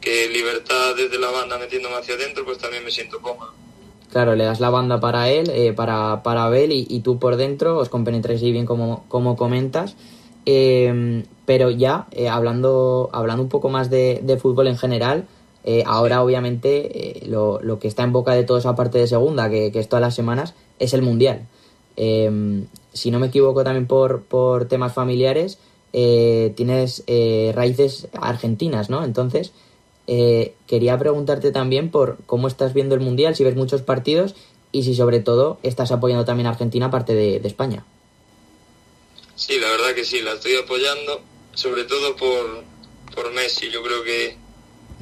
que 0.00 0.28
libertad 0.28 0.94
desde 0.96 1.18
la 1.18 1.30
banda 1.30 1.58
metiéndome 1.58 1.96
hacia 1.96 2.14
adentro, 2.14 2.44
pues 2.44 2.58
también 2.58 2.84
me 2.84 2.90
siento 2.90 3.20
cómodo. 3.20 3.52
Claro, 4.10 4.34
le 4.34 4.44
das 4.44 4.58
la 4.58 4.70
banda 4.70 4.98
para 4.98 5.28
él, 5.30 5.50
eh, 5.54 5.72
para, 5.72 6.22
para 6.22 6.44
Abel 6.44 6.72
y, 6.72 6.86
y, 6.88 7.00
tú 7.00 7.20
por 7.20 7.36
dentro 7.36 7.78
os 7.78 7.88
compenetráis 7.88 8.42
bien 8.42 8.66
como, 8.66 9.04
como 9.08 9.36
comentas. 9.36 9.94
Eh, 10.46 11.24
pero 11.46 11.70
ya, 11.70 12.06
eh, 12.12 12.28
hablando, 12.28 13.10
hablando 13.12 13.42
un 13.42 13.48
poco 13.48 13.68
más 13.68 13.90
de, 13.90 14.20
de 14.22 14.36
fútbol 14.36 14.68
en 14.68 14.78
general, 14.78 15.26
eh, 15.64 15.82
ahora 15.86 16.22
obviamente 16.22 17.22
lo, 17.26 17.60
lo, 17.60 17.78
que 17.78 17.88
está 17.88 18.02
en 18.02 18.12
boca 18.12 18.32
de 18.34 18.44
toda 18.44 18.60
esa 18.60 18.74
parte 18.74 18.98
de 18.98 19.06
segunda, 19.06 19.50
que, 19.50 19.70
que 19.72 19.78
es 19.80 19.88
todas 19.88 20.00
las 20.00 20.14
semanas, 20.14 20.54
es 20.78 20.94
el 20.94 21.02
Mundial. 21.02 21.46
si 21.96 23.10
no 23.10 23.18
me 23.18 23.26
equivoco 23.26 23.62
también 23.62 23.86
por, 23.86 24.22
por 24.22 24.66
temas 24.66 24.92
familiares, 24.92 25.58
tienes 25.92 27.04
raíces 27.54 28.08
argentinas, 28.12 28.90
¿no? 28.90 29.04
Entonces, 29.04 29.52
eh, 30.12 30.54
quería 30.66 30.98
preguntarte 30.98 31.52
también 31.52 31.92
por 31.92 32.18
cómo 32.26 32.48
estás 32.48 32.74
viendo 32.74 32.96
el 32.96 33.00
Mundial, 33.00 33.36
si 33.36 33.44
ves 33.44 33.54
muchos 33.54 33.82
partidos 33.82 34.34
y 34.72 34.82
si 34.82 34.96
sobre 34.96 35.20
todo 35.20 35.60
estás 35.62 35.92
apoyando 35.92 36.24
también 36.24 36.48
a 36.48 36.50
Argentina 36.50 36.86
aparte 36.86 37.14
de, 37.14 37.38
de 37.38 37.46
España. 37.46 37.84
Sí, 39.36 39.60
la 39.60 39.70
verdad 39.70 39.94
que 39.94 40.04
sí, 40.04 40.20
la 40.20 40.32
estoy 40.32 40.56
apoyando, 40.56 41.22
sobre 41.54 41.84
todo 41.84 42.16
por, 42.16 42.64
por 43.14 43.32
Messi. 43.32 43.70
Yo 43.70 43.84
creo 43.84 44.02
que, 44.02 44.36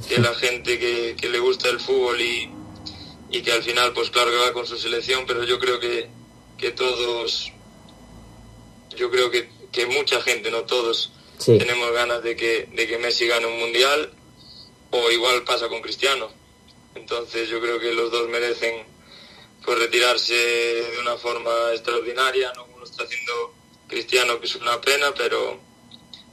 que 0.06 0.20
la 0.20 0.34
gente 0.34 0.78
que, 0.78 1.16
que, 1.18 1.30
le 1.30 1.38
gusta 1.38 1.70
el 1.70 1.80
fútbol 1.80 2.20
y, 2.20 2.50
y, 3.30 3.40
que 3.40 3.52
al 3.52 3.62
final, 3.62 3.94
pues 3.94 4.10
claro 4.10 4.30
que 4.30 4.36
va 4.36 4.52
con 4.52 4.66
su 4.66 4.76
selección, 4.76 5.24
pero 5.26 5.42
yo 5.44 5.58
creo 5.58 5.80
que, 5.80 6.10
que 6.58 6.70
todos, 6.72 7.50
yo 8.94 9.10
creo 9.10 9.30
que, 9.30 9.48
que 9.72 9.86
mucha 9.86 10.20
gente, 10.22 10.50
no 10.50 10.62
todos, 10.62 11.12
sí. 11.38 11.58
tenemos 11.58 11.92
ganas 11.92 12.22
de 12.22 12.36
que, 12.36 12.68
de 12.72 12.86
que 12.86 12.98
Messi 12.98 13.26
gane 13.26 13.46
un 13.46 13.58
mundial 13.58 14.12
o 14.90 15.10
igual 15.10 15.44
pasa 15.44 15.68
con 15.68 15.80
Cristiano. 15.80 16.28
Entonces 16.94 17.48
yo 17.48 17.60
creo 17.60 17.78
que 17.78 17.92
los 17.92 18.10
dos 18.10 18.28
merecen 18.28 18.84
pues 19.64 19.78
retirarse 19.78 20.34
de 20.34 20.98
una 21.00 21.16
forma 21.16 21.50
extraordinaria, 21.72 22.52
no 22.56 22.64
como 22.64 22.78
lo 22.78 22.84
está 22.84 23.04
haciendo 23.04 23.54
Cristiano, 23.86 24.40
que 24.40 24.46
es 24.46 24.56
una 24.56 24.80
pena, 24.80 25.12
pero 25.16 25.58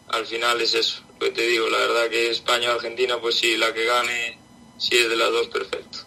al 0.09 0.25
final 0.25 0.61
es 0.61 0.73
eso. 0.73 1.01
Pues 1.19 1.33
te 1.33 1.45
digo, 1.47 1.67
la 1.69 1.77
verdad 1.79 2.09
que 2.09 2.29
España 2.29 2.69
o 2.69 2.73
Argentina, 2.73 3.17
pues 3.21 3.35
sí, 3.35 3.57
la 3.57 3.73
que 3.73 3.85
gane, 3.85 4.37
si 4.77 4.95
es 4.95 5.09
de 5.09 5.15
las 5.15 5.31
dos, 5.31 5.47
perfecto. 5.47 5.99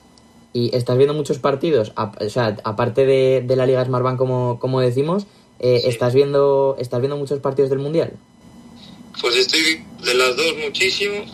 ¿Y 0.53 0.75
estás 0.75 0.97
viendo 0.97 1.15
muchos 1.15 1.39
partidos? 1.39 1.93
O 1.97 2.29
sea, 2.29 2.57
aparte 2.65 3.07
de, 3.07 3.43
de 3.45 3.57
la 3.57 3.67
Liga 3.67 3.85
Smartbank, 3.85 4.19
como, 4.19 4.59
como 4.59 4.81
decimos, 4.81 5.27
eh, 5.59 5.81
sí. 5.83 5.89
¿estás, 5.89 6.15
viendo, 6.15 6.77
¿estás 6.79 7.01
viendo 7.01 7.17
muchos 7.17 7.41
partidos 7.41 7.71
del 7.71 7.79
Mundial? 7.79 8.13
Pues 9.21 9.37
estoy 9.37 9.85
de 10.05 10.15
las 10.15 10.37
dos 10.37 10.55
muchísimo 10.65 11.25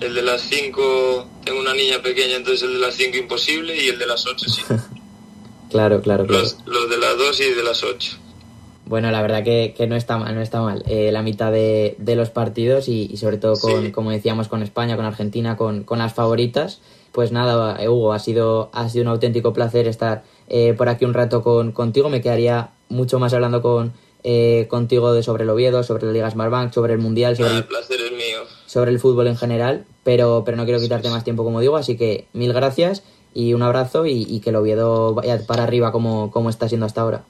el 0.00 0.14
de 0.14 0.22
las 0.22 0.42
5 0.42 1.26
tengo 1.44 1.60
una 1.60 1.74
niña 1.74 2.02
pequeña, 2.02 2.36
entonces 2.36 2.62
el 2.62 2.74
de 2.74 2.80
las 2.80 2.94
5 2.94 3.16
imposible 3.16 3.76
y 3.76 3.88
el 3.88 3.98
de 3.98 4.06
las 4.06 4.26
8 4.26 4.48
sí. 4.48 4.62
claro, 5.70 6.00
claro, 6.00 6.26
claro. 6.26 6.42
Los, 6.42 6.58
los, 6.66 6.90
de 6.90 6.98
las 6.98 7.16
2 7.16 7.40
y 7.40 7.50
de 7.54 7.62
las 7.62 7.82
8. 7.82 8.18
Bueno, 8.86 9.10
la 9.10 9.22
verdad 9.22 9.42
que, 9.42 9.74
que, 9.76 9.86
no 9.86 9.96
está 9.96 10.18
mal, 10.18 10.34
no 10.34 10.42
está 10.42 10.60
mal. 10.60 10.84
Eh, 10.86 11.10
la 11.10 11.22
mitad 11.22 11.50
de, 11.50 11.96
de, 11.98 12.16
los 12.16 12.28
partidos 12.28 12.88
y, 12.88 13.08
y 13.10 13.16
sobre 13.16 13.38
todo 13.38 13.58
con, 13.58 13.86
sí. 13.86 13.92
como 13.92 14.10
decíamos, 14.10 14.48
con 14.48 14.62
España, 14.62 14.96
con 14.96 15.06
Argentina, 15.06 15.56
con, 15.56 15.84
con, 15.84 15.98
las 15.98 16.12
favoritas. 16.12 16.80
Pues 17.12 17.32
nada, 17.32 17.78
Hugo, 17.88 18.12
ha 18.12 18.18
sido, 18.18 18.70
ha 18.74 18.88
sido 18.90 19.02
un 19.02 19.08
auténtico 19.08 19.54
placer 19.54 19.88
estar 19.88 20.24
eh, 20.48 20.74
por 20.76 20.90
aquí 20.90 21.06
un 21.06 21.14
rato 21.14 21.42
con, 21.42 21.72
contigo. 21.72 22.10
Me 22.10 22.20
quedaría 22.20 22.72
mucho 22.88 23.18
más 23.18 23.32
hablando 23.32 23.62
con, 23.62 23.92
eh, 24.22 24.66
contigo 24.68 25.12
de 25.12 25.22
sobre 25.22 25.44
el 25.44 25.50
Oviedo, 25.50 25.82
sobre 25.82 26.06
la 26.06 26.12
Liga 26.12 26.30
Smartbank, 26.30 26.72
sobre 26.72 26.94
el 26.94 26.98
Mundial, 26.98 27.36
sobre, 27.36 27.50
ah, 27.50 27.58
el, 27.58 27.64
placer 27.64 28.00
es 28.00 28.12
mío. 28.12 28.40
sobre 28.66 28.90
el 28.90 29.00
fútbol 29.00 29.26
en 29.26 29.36
general, 29.36 29.84
pero, 30.02 30.42
pero 30.44 30.56
no 30.56 30.64
quiero 30.64 30.80
quitarte 30.80 31.10
más 31.10 31.24
tiempo 31.24 31.44
como 31.44 31.60
digo, 31.60 31.76
así 31.76 31.96
que 31.96 32.26
mil 32.32 32.52
gracias 32.52 33.02
y 33.34 33.52
un 33.52 33.62
abrazo 33.62 34.06
y, 34.06 34.24
y 34.28 34.40
que 34.40 34.50
el 34.50 34.56
Oviedo 34.56 35.14
vaya 35.14 35.44
para 35.46 35.64
arriba 35.64 35.92
como, 35.92 36.30
como 36.30 36.50
está 36.50 36.68
siendo 36.68 36.86
hasta 36.86 37.00
ahora. 37.02 37.24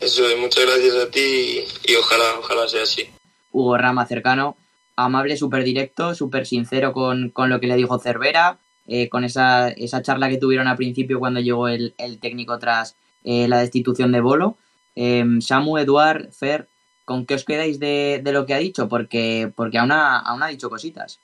Eso, 0.00 0.22
muchas 0.40 0.64
gracias 0.64 0.94
a 0.96 1.10
ti 1.10 1.20
y, 1.20 1.92
y 1.92 1.96
ojalá, 1.96 2.24
ojalá 2.38 2.68
sea 2.68 2.82
así. 2.82 3.08
Hugo 3.52 3.76
Rama 3.76 4.06
cercano, 4.06 4.56
amable, 4.96 5.36
súper 5.36 5.64
directo, 5.64 6.14
súper 6.14 6.46
sincero 6.46 6.92
con, 6.92 7.30
con, 7.30 7.50
lo 7.50 7.60
que 7.60 7.66
le 7.66 7.76
dijo 7.76 7.98
Cervera, 7.98 8.58
eh, 8.86 9.08
con 9.08 9.24
esa, 9.24 9.68
esa 9.70 10.02
charla 10.02 10.28
que 10.28 10.38
tuvieron 10.38 10.68
al 10.68 10.76
principio 10.76 11.18
cuando 11.18 11.40
llegó 11.40 11.68
el, 11.68 11.94
el 11.98 12.18
técnico 12.18 12.58
tras 12.58 12.96
eh, 13.24 13.48
la 13.48 13.58
destitución 13.58 14.12
de 14.12 14.20
Bolo. 14.20 14.56
Eh, 14.94 15.24
Samu, 15.40 15.78
Eduard, 15.78 16.32
Fer, 16.32 16.68
¿con 17.04 17.26
qué 17.26 17.34
os 17.34 17.44
quedáis 17.44 17.78
de, 17.78 18.20
de 18.22 18.32
lo 18.32 18.46
que 18.46 18.54
ha 18.54 18.58
dicho? 18.58 18.88
Porque, 18.88 19.52
porque 19.54 19.78
aún, 19.78 19.92
ha, 19.92 20.18
aún 20.18 20.42
ha 20.42 20.48
dicho 20.48 20.70
cositas. 20.70 21.20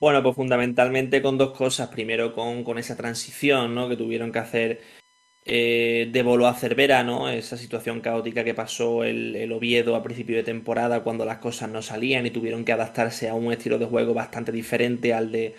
Bueno, 0.00 0.22
pues 0.22 0.36
fundamentalmente 0.36 1.22
con 1.22 1.38
dos 1.38 1.56
cosas. 1.56 1.88
Primero 1.88 2.32
con, 2.32 2.62
con 2.64 2.78
esa 2.78 2.96
transición 2.96 3.74
¿no? 3.74 3.88
que 3.88 3.96
tuvieron 3.96 4.30
que 4.30 4.38
hacer 4.38 4.80
eh, 5.44 6.08
de 6.12 6.22
Bolo 6.22 6.46
a 6.46 6.54
Cervera, 6.54 7.02
¿no? 7.02 7.28
Esa 7.30 7.56
situación 7.56 8.00
caótica 8.00 8.44
que 8.44 8.54
pasó 8.54 9.02
el, 9.02 9.34
el, 9.34 9.50
Oviedo 9.50 9.96
a 9.96 10.02
principio 10.02 10.36
de 10.36 10.42
temporada 10.44 11.02
cuando 11.02 11.24
las 11.24 11.38
cosas 11.38 11.70
no 11.70 11.82
salían 11.82 12.26
y 12.26 12.30
tuvieron 12.30 12.64
que 12.64 12.72
adaptarse 12.72 13.28
a 13.28 13.34
un 13.34 13.52
estilo 13.52 13.78
de 13.78 13.86
juego 13.86 14.14
bastante 14.14 14.52
diferente 14.52 15.14
al 15.14 15.32
de, 15.32 15.56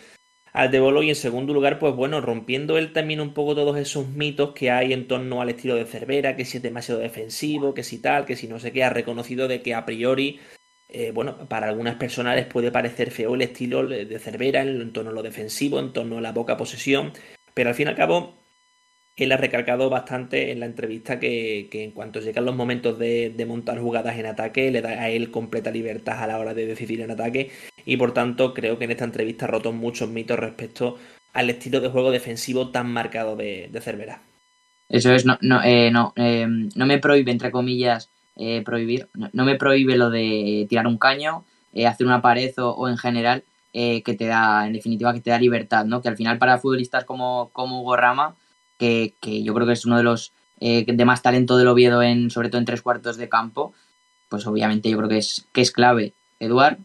al 0.53 0.71
de 0.71 0.79
Bolo. 0.79 1.03
Y 1.03 1.09
en 1.09 1.15
segundo 1.15 1.53
lugar, 1.53 1.79
pues 1.79 1.95
bueno, 1.95 2.21
rompiendo 2.21 2.77
él 2.77 2.93
también 2.93 3.21
un 3.21 3.33
poco 3.33 3.55
todos 3.55 3.77
esos 3.77 4.07
mitos 4.09 4.53
que 4.53 4.71
hay 4.71 4.93
en 4.93 5.07
torno 5.07 5.41
al 5.41 5.49
estilo 5.49 5.75
de 5.75 5.85
Cervera, 5.85 6.35
que 6.35 6.45
si 6.45 6.57
es 6.57 6.63
demasiado 6.63 6.99
defensivo, 6.99 7.73
que 7.73 7.83
si 7.83 7.99
tal, 7.99 8.25
que 8.25 8.35
si 8.35 8.47
no 8.47 8.59
sé 8.59 8.71
qué, 8.71 8.83
ha 8.83 8.89
reconocido 8.89 9.47
de 9.47 9.61
que 9.61 9.73
a 9.73 9.85
priori, 9.85 10.39
eh, 10.87 11.11
bueno, 11.11 11.47
para 11.49 11.67
algunas 11.67 11.95
personas 11.95 12.35
les 12.35 12.45
puede 12.47 12.71
parecer 12.71 13.11
feo 13.11 13.35
el 13.35 13.41
estilo 13.41 13.87
de 13.87 14.19
Cervera 14.19 14.61
en 14.61 14.93
torno 14.93 15.11
a 15.11 15.13
lo 15.13 15.23
defensivo, 15.23 15.79
en 15.79 15.93
torno 15.93 16.17
a 16.17 16.21
la 16.21 16.33
poca 16.33 16.57
posesión, 16.57 17.13
pero 17.53 17.69
al 17.69 17.75
fin 17.75 17.87
y 17.87 17.89
al 17.91 17.95
cabo 17.95 18.38
él 19.23 19.31
ha 19.31 19.37
recalcado 19.37 19.89
bastante 19.89 20.51
en 20.51 20.59
la 20.59 20.65
entrevista 20.65 21.19
que, 21.19 21.67
en 21.71 21.91
cuanto 21.91 22.19
llegan 22.19 22.45
los 22.45 22.55
momentos 22.55 22.97
de, 22.99 23.45
montar 23.47 23.79
jugadas 23.79 24.17
en 24.17 24.25
ataque, 24.25 24.71
le 24.71 24.81
da 24.81 24.89
a 24.89 25.09
él 25.09 25.31
completa 25.31 25.71
libertad 25.71 26.23
a 26.23 26.27
la 26.27 26.39
hora 26.39 26.53
de 26.53 26.65
decidir 26.65 27.01
en 27.01 27.11
ataque 27.11 27.51
y 27.85 27.97
por 27.97 28.13
tanto 28.13 28.53
creo 28.53 28.77
que 28.77 28.85
en 28.85 28.91
esta 28.91 29.05
entrevista 29.05 29.45
ha 29.45 29.49
roto 29.49 29.71
muchos 29.71 30.09
mitos 30.09 30.37
respecto 30.37 30.97
al 31.33 31.49
estilo 31.49 31.79
de 31.79 31.89
juego 31.89 32.11
defensivo 32.11 32.69
tan 32.69 32.91
marcado 32.91 33.35
de, 33.35 33.69
Cervera. 33.81 34.21
Eso 34.87 35.13
es, 35.13 35.25
no, 35.25 35.37
no, 35.41 35.61
eh, 35.63 35.91
no, 35.91 36.13
eh, 36.15 36.47
no 36.47 36.85
me 36.85 36.97
prohíbe, 36.97 37.31
entre 37.31 37.51
comillas, 37.51 38.09
eh, 38.35 38.63
prohibir, 38.63 39.09
no, 39.13 39.29
no, 39.33 39.45
me 39.45 39.55
prohíbe 39.55 39.97
lo 39.97 40.09
de 40.09 40.65
tirar 40.69 40.87
un 40.87 40.97
caño, 40.97 41.43
eh, 41.73 41.85
hacer 41.85 42.07
una 42.07 42.21
pared 42.21 42.51
o, 42.57 42.71
o 42.71 42.87
en 42.87 42.97
general, 42.97 43.43
eh, 43.71 44.01
que 44.01 44.15
te 44.15 44.25
da, 44.25 44.65
en 44.65 44.73
definitiva, 44.73 45.13
que 45.13 45.21
te 45.21 45.29
da 45.29 45.37
libertad, 45.37 45.85
¿no? 45.85 46.01
Que 46.01 46.09
al 46.09 46.17
final 46.17 46.39
para 46.39 46.57
futbolistas 46.57 47.05
como, 47.05 47.49
como 47.53 47.81
Hugo 47.81 47.95
Rama, 47.95 48.35
que, 48.79 49.43
yo 49.43 49.53
creo 49.53 49.67
que 49.67 49.73
es 49.73 49.85
uno 49.85 49.97
de 49.97 50.03
los 50.03 50.33
eh, 50.59 50.85
de 50.87 51.05
más 51.05 51.21
talento 51.21 51.57
del 51.57 51.67
Oviedo, 51.67 52.01
en, 52.01 52.31
sobre 52.31 52.49
todo 52.49 52.59
en 52.59 52.65
tres 52.65 52.81
cuartos 52.81 53.17
de 53.17 53.29
campo, 53.29 53.73
pues 54.29 54.47
obviamente 54.47 54.89
yo 54.89 54.97
creo 54.97 55.09
que 55.09 55.17
es, 55.17 55.47
que 55.51 55.61
es 55.61 55.71
clave. 55.71 56.13
Eduard. 56.39 56.77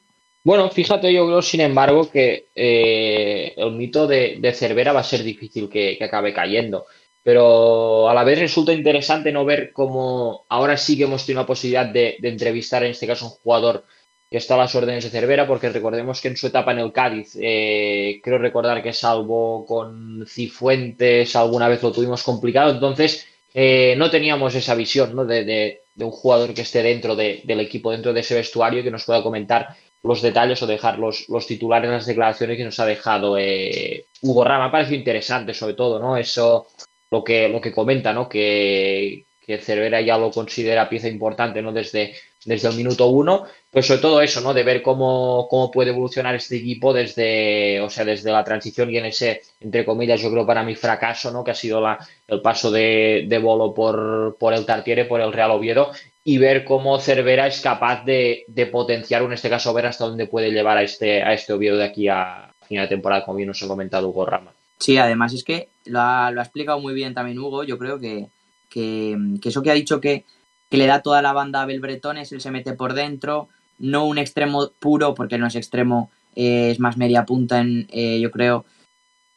Bueno, 0.43 0.69
fíjate, 0.69 1.13
yo 1.13 1.27
creo, 1.27 1.41
sin 1.41 1.61
embargo, 1.63 2.11
que 2.11 2.49
eh, 2.55 3.55
el 3.57 3.73
mito 3.73 4.07
de, 4.07 4.53
Cervera 4.55 4.93
va 4.93 5.01
a 5.01 5.05
ser 5.05 5.23
difícil 5.23 5.71
que, 5.71 5.99
acabe 6.03 6.35
cayendo. 6.35 6.87
Pero 7.23 8.11
a 8.11 8.15
la 8.15 8.25
vez 8.25 8.39
resulta 8.39 8.75
interesante 8.75 9.33
no 9.33 9.47
ver 9.47 9.73
cómo 9.73 10.45
ahora 10.51 10.77
sí 10.77 10.99
que 10.99 11.05
hemos 11.05 11.25
tenido 11.25 11.43
la 11.43 11.47
posibilidad 11.47 11.87
de, 11.87 12.17
de 12.21 12.29
entrevistar, 12.29 12.85
en 12.85 12.91
este 12.91 13.07
caso, 13.07 13.25
un 13.25 13.31
jugador 13.31 13.85
que 14.35 14.39
está 14.39 14.55
a 14.55 14.59
las 14.59 14.75
órdenes 14.75 15.05
de 15.05 15.11
Cervera, 15.11 15.47
porque 15.47 15.69
recordemos 15.69 16.21
que 16.21 16.27
en 16.27 16.37
su 16.37 16.49
etapa 16.49 16.73
en 16.73 16.81
el 16.81 16.91
Cádiz, 16.91 17.39
eh, 17.41 18.21
creo 18.21 18.37
recordar 18.39 18.83
que 18.83 18.93
salvo 18.93 19.65
con 19.65 20.27
Cifuentes 20.27 21.37
alguna 21.37 21.69
vez 21.69 21.81
lo 21.85 21.93
tuvimos 21.93 22.25
complicado, 22.25 22.73
entonces 22.73 23.29
eh, 23.55 23.95
no 23.97 24.11
teníamos 24.11 24.57
esa 24.57 24.75
visión 24.75 25.15
¿no? 25.15 25.25
de, 25.25 25.45
de, 25.45 26.05
un 26.05 26.11
jugador 26.11 26.53
que 26.53 26.63
esté 26.63 26.83
dentro 26.83 27.15
de, 27.15 27.43
del 27.45 27.61
equipo, 27.61 27.93
dentro 27.93 28.13
de 28.13 28.23
ese 28.23 28.35
vestuario, 28.35 28.83
que 28.83 28.91
nos 28.91 29.05
pueda 29.05 29.23
comentar 29.23 29.69
los 30.03 30.21
detalles 30.21 30.61
o 30.61 30.67
dejar 30.67 30.99
los, 30.99 31.29
los 31.29 31.47
titulares 31.47 31.89
las 31.89 32.05
declaraciones 32.05 32.57
que 32.57 32.65
nos 32.65 32.81
ha 32.81 32.87
dejado 32.87 33.39
eh, 33.39 34.07
Hugo 34.21 34.43
Rama. 34.43 34.73
Parecido 34.73 34.99
interesante, 34.99 35.55
sobre 35.55 35.75
todo, 35.75 36.01
¿no? 36.01 36.17
Eso, 36.17 36.67
lo 37.09 37.23
que, 37.23 37.49
lo 37.49 37.61
que 37.61 37.71
comenta, 37.71 38.13
¿no? 38.13 38.29
Que, 38.29 39.27
que 39.47 39.59
Cervera 39.59 40.01
ya 40.01 40.19
lo 40.19 40.33
considera 40.33 40.89
pieza 40.89 41.07
importante, 41.07 41.63
¿no? 41.63 41.73
Desde, 41.73 42.15
desde 42.45 42.69
el 42.69 42.77
minuto 42.77 43.07
uno, 43.09 43.45
pues 43.71 43.87
sobre 43.87 44.01
todo 44.01 44.21
eso, 44.21 44.41
¿no? 44.41 44.53
De 44.53 44.63
ver 44.63 44.83
cómo, 44.83 45.47
cómo 45.49 45.71
puede 45.71 45.91
evolucionar 45.91 46.35
este 46.35 46.57
equipo 46.57 46.93
desde, 46.93 47.81
o 47.81 47.91
sea, 47.91 48.05
desde 48.05 48.31
la 48.31 48.45
transición 48.45 48.91
y 48.91 48.99
en 48.99 49.07
ese, 49.07 49.43
entre 49.61 49.85
comillas, 49.85 50.21
yo 50.21 50.31
creo 50.31 50.47
para 50.47 50.63
mi 50.63 50.75
fracaso, 50.75 51.31
¿no? 51.31 51.43
Que 51.43 51.53
ha 51.53 51.55
sido 51.55 51.81
la, 51.81 51.99
el 52.29 52.41
paso 52.41 52.71
de, 52.71 53.27
de 53.29 53.39
Bolo 53.39 53.75
por, 53.75 54.37
por 54.39 54.55
el 54.55 54.67
Tartiere, 54.67 55.05
por 55.05 55.21
el 55.21 55.33
Real 55.33 55.53
Oviedo, 55.53 55.91
y 56.25 56.39
ver 56.39 56.65
cómo 56.65 56.99
Cervera 56.99 57.47
es 57.47 57.61
capaz 57.61 58.05
de, 58.05 58.45
potenciar, 58.73 59.23
o 59.23 59.27
en 59.27 59.35
este 59.35 59.51
caso, 59.51 59.75
ver 59.75 59.87
hasta 59.87 60.07
dónde 60.07 60.27
puede 60.27 60.51
llevar 60.51 60.79
a 60.79 60.83
este, 60.83 61.23
a 61.23 61.33
este 61.35 61.53
Oviedo 61.53 61.77
de 61.77 61.85
aquí 61.85 62.09
a 62.09 62.53
final 62.67 62.87
de 62.87 62.97
temporada, 62.97 63.25
como 63.25 63.37
bien 63.37 63.49
nos 63.49 63.63
ha 63.63 63.69
comentado 63.69 64.09
Hugo 64.09 64.25
Rama. 64.27 64.53
Sí, 64.79 64.97
además 64.97 65.33
es 65.35 65.45
que 65.45 65.69
lo 65.87 66.01
ha, 66.01 66.31
lo 66.31 66.41
ha 66.41 66.45
explicado 66.45 66.81
muy 66.81 66.95
bien 66.95 67.15
también 67.15 67.39
Hugo. 67.39 67.65
Yo 67.65 67.79
creo 67.79 67.99
que, 67.99 68.27
que, 68.71 69.17
eso 69.45 69.63
que 69.63 69.71
ha 69.71 69.75
dicho 69.75 70.01
que, 70.01 70.25
que, 70.71 70.77
le 70.77 70.87
da 70.87 71.03
toda 71.03 71.23
la 71.23 71.33
banda 71.33 71.63
a 71.63 71.67
Belbretones, 71.67 72.33
él 72.33 72.41
se 72.41 72.51
mete 72.51 72.73
por 72.73 72.95
dentro, 72.95 73.49
no 73.79 74.07
un 74.07 74.19
extremo 74.19 74.71
puro, 74.79 75.15
porque 75.15 75.39
no 75.39 75.47
es 75.47 75.57
extremo, 75.57 76.11
eh, 76.37 76.71
es 76.71 76.81
más 76.81 76.97
media 76.97 77.25
punta, 77.25 77.61
en, 77.61 77.87
eh, 77.91 78.21
yo 78.21 78.31
creo. 78.31 78.65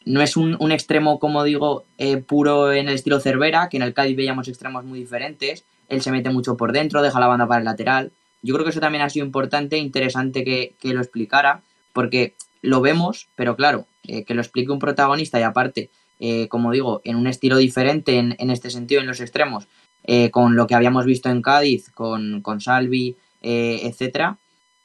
No 0.06 0.22
es 0.22 0.38
un, 0.38 0.56
un 0.60 0.72
extremo, 0.72 1.20
como 1.20 1.44
digo, 1.44 1.84
eh, 1.98 2.18
puro 2.18 2.72
en 2.72 2.88
el 2.88 2.96
estilo 2.96 3.20
Cervera, 3.20 3.68
que 3.70 3.78
en 3.78 3.84
el 3.84 3.94
Cádiz 3.94 4.16
veíamos 4.16 4.48
extremos 4.48 4.86
muy 4.86 5.00
diferentes 5.00 5.66
él 5.90 6.02
se 6.02 6.12
mete 6.12 6.30
mucho 6.30 6.58
por 6.58 6.72
dentro, 6.72 7.02
deja 7.02 7.20
la 7.20 7.28
banda 7.28 7.48
para 7.48 7.60
el 7.60 7.66
lateral. 7.66 8.12
Yo 8.42 8.54
creo 8.54 8.66
que 8.66 8.72
eso 8.72 8.80
también 8.80 9.04
ha 9.04 9.10
sido 9.10 9.26
importante, 9.26 9.78
e 9.78 9.80
interesante 9.80 10.44
que, 10.44 10.76
lo 10.94 11.02
explicara, 11.02 11.62
porque 11.94 12.36
lo 12.62 12.82
vemos, 12.82 13.30
pero 13.36 13.56
claro, 13.56 13.88
eh, 14.04 14.24
que 14.24 14.34
lo 14.34 14.42
explique 14.42 14.72
un 14.72 14.80
protagonista 14.80 15.40
y 15.40 15.44
aparte, 15.44 15.90
eh, 16.20 16.48
como 16.48 16.72
digo, 16.72 17.02
en 17.04 17.16
un 17.16 17.28
estilo 17.28 17.58
diferente 17.58 18.18
en, 18.18 18.50
este 18.50 18.70
sentido, 18.70 19.02
en 19.02 19.08
los 19.08 19.22
extremos, 19.22 19.68
eh, 20.04 20.30
con 20.32 20.56
lo 20.56 20.68
que 20.68 20.76
habíamos 20.76 21.06
visto 21.06 21.30
en 21.30 21.42
Cádiz, 21.42 21.92
con, 21.92 22.42
con 22.42 22.62
Salvi, 22.62 23.16
etcétera, 23.42 24.38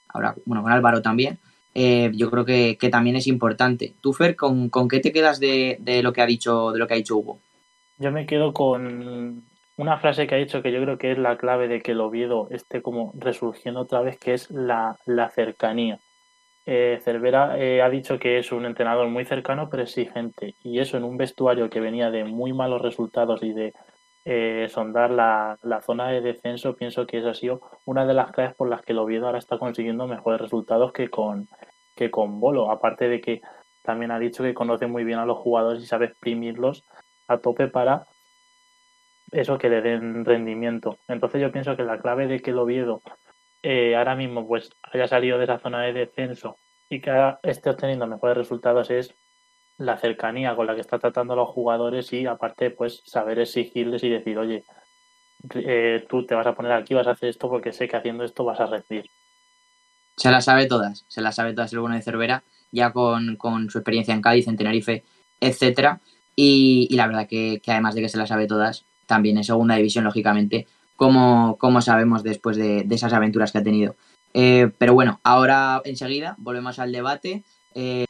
ahora, 0.09 0.35
bueno, 0.44 0.62
con 0.62 0.70
Álvaro 0.70 1.03
también, 1.03 1.38
yo 1.75 2.31
creo 2.31 2.44
que, 2.44 2.77
también 2.92 3.16
es 3.16 3.27
importante. 3.27 3.94
Tú, 4.01 4.12
Fer, 4.12 4.37
¿con, 4.37 4.68
con 4.68 4.88
qué 4.88 5.01
te 5.01 5.11
quedas 5.11 5.40
de, 5.40 5.79
de, 5.81 6.03
lo 6.03 6.12
que 6.12 6.22
ha 6.22 6.27
dicho, 6.27 6.70
de 6.70 6.79
lo 6.79 6.87
que 6.87 6.94
ha 6.94 6.96
dicho 6.98 7.16
Hugo? 7.16 7.40
Yo 7.98 8.12
me 8.12 8.27
quedo 8.27 8.53
con 8.53 9.42
una 9.77 9.98
frase 9.98 10.27
que 10.27 10.35
ha 10.35 10.38
dicho 10.38 10.62
que 10.62 10.72
yo 10.72 10.83
creo 10.83 10.98
que 10.98 11.12
es 11.12 11.18
la 11.18 11.37
clave 11.37 11.68
de 11.68 11.81
que 11.81 11.92
el 11.92 12.01
Oviedo 12.01 12.48
esté 12.51 12.83
como 12.83 13.12
resurgiendo 13.16 13.81
otra 13.81 14.01
vez, 14.01 14.18
que 14.18 14.35
es 14.35 14.51
la, 14.51 14.96
cercanía. 15.35 15.98
Eh, 16.64 17.01
Cervera 17.03 17.59
eh, 17.59 17.83
ha 17.83 17.90
dicho 17.90 18.18
que 18.18 18.38
es 18.38 18.53
un 18.53 18.64
entrenador 18.66 19.09
muy 19.09 19.25
cercano 19.25 19.68
pero 19.68 19.83
exigente 19.83 20.55
y 20.62 20.79
eso 20.79 20.96
en 20.96 21.03
un 21.03 21.16
vestuario 21.16 21.68
que 21.68 21.81
venía 21.81 22.12
de 22.12 22.22
muy 22.22 22.53
malos 22.53 22.83
resultados 22.83 23.42
y 23.42 23.53
de 23.53 23.75
eh, 24.25 24.69
sondar 24.71 25.11
la, 25.11 25.59
zona 25.85 26.09
de 26.09 26.21
descenso, 26.21 26.77
pienso 26.77 27.07
que 27.07 27.19
esa 27.19 27.31
ha 27.31 27.35
sido 27.35 27.61
una 27.85 28.07
de 28.07 28.15
las 28.15 28.31
claves 28.31 28.55
por 28.55 28.69
las 28.69 28.83
que 28.83 28.93
el 28.93 28.99
Oviedo 28.99 29.27
ahora 29.27 29.39
está 29.39 29.59
consiguiendo 29.59 30.07
mejores 30.07 30.41
resultados 30.41 30.93
que 30.93 31.09
con, 31.09 31.49
que 31.97 32.11
con 32.11 32.41
Bolo. 32.41 32.71
Aparte 32.71 33.09
de 33.09 33.21
que 33.21 33.43
también 33.83 34.11
ha 34.13 34.19
dicho 34.19 34.45
que 34.45 34.55
conoce 34.55 34.87
muy 34.87 35.05
bien 35.05 35.19
a 35.19 35.27
los 35.27 35.39
jugadores 35.39 35.83
y 35.83 35.87
sabe 35.87 36.07
exprimirlos 36.07 36.85
a 37.27 37.39
tope 37.39 37.67
para 37.69 38.07
eso 39.33 39.59
que 39.59 39.69
le 39.69 39.81
den 39.81 40.25
rendimiento. 40.25 40.99
Entonces 41.09 41.41
yo 41.41 41.51
pienso 41.51 41.77
que 41.77 41.83
la 41.83 41.99
clave 41.99 42.27
de 42.27 42.41
que 42.41 42.51
el 42.51 42.59
Oviedo 42.59 43.01
eh, 43.63 43.97
ahora 43.97 44.15
mismo 44.15 44.47
pues 44.47 44.71
haya 44.83 45.07
salido 45.09 45.39
de 45.39 45.45
esa 45.45 45.59
zona 45.59 45.83
de 45.83 45.93
descenso 45.93 46.59
y 46.89 47.01
que 47.01 47.11
esté 47.43 47.71
obteniendo 47.71 48.07
mejores 48.07 48.37
resultados 48.37 48.91
es 48.91 49.15
la 49.79 49.97
cercanía 49.99 50.55
con 50.55 50.67
la 50.67 50.75
que 50.75 50.81
está 50.81 50.99
tratando 50.99 51.33
a 51.33 51.37
los 51.37 51.49
jugadores 51.49 52.13
y 52.13 52.27
aparte 52.27 52.71
pues 52.71 53.03
saber 53.05 53.39
exigirles 53.39 54.05
y 54.05 54.09
decir 54.11 54.39
oye 54.39 54.65
eh, 55.55 56.05
tú 56.09 56.25
te 56.25 56.35
vas 56.35 56.47
a 56.47 56.55
poner 56.55 56.73
aquí 56.73 56.95
vas 56.95 57.07
a 57.07 57.13
hacer 57.13 57.31
esto 57.31 57.49
porque 57.49 57.73
sé 57.73 57.89
que 57.89 57.97
haciendo 57.97 58.25
esto 58.25 58.45
vas 58.45 58.61
a 58.61 58.67
recibir 58.67 59.07
se 60.17 60.31
las 60.31 60.45
sabe 60.45 60.67
todas 60.67 61.05
se 61.09 61.21
las 61.21 61.35
sabe 61.35 61.55
todas 61.55 61.73
el 61.73 61.81
bueno 61.81 61.97
de 61.97 62.03
Cervera 62.03 62.45
ya 62.71 62.93
con, 62.93 63.37
con 63.37 63.71
su 63.71 63.79
experiencia 63.79 64.15
en 64.15 64.23
Cádiz 64.23 64.47
en 64.47 64.57
Tenerife 64.57 65.05
etcétera. 65.43 66.01
Y, 66.37 66.87
y 66.89 66.97
la 66.97 67.07
verdad 67.07 67.27
que, 67.29 67.61
que, 67.63 67.73
además 67.73 67.95
de 67.95 68.03
que 68.03 68.09
se 68.09 68.17
las 68.17 68.31
sabe 68.31 68.47
todas 68.47 68.87
también 69.07 69.37
en 69.37 69.45
segunda 69.45 69.75
división, 69.75 70.05
lógicamente, 70.05 70.67
como, 70.97 71.59
como 71.59 71.83
sabemos 71.83 72.23
después 72.23 72.57
de, 72.57 72.87
esas 72.91 73.13
aventuras 73.13 73.53
que 73.53 73.59
ha 73.59 73.63
tenido. 73.63 73.97
Eh, 74.33 74.71
pero 74.79 74.95
bueno, 74.95 75.21
ahora 75.25 75.83
enseguida 75.85 76.37
volvemos 76.39 76.79
al 76.79 76.93
debate, 76.93 77.43
eh, 77.75 78.07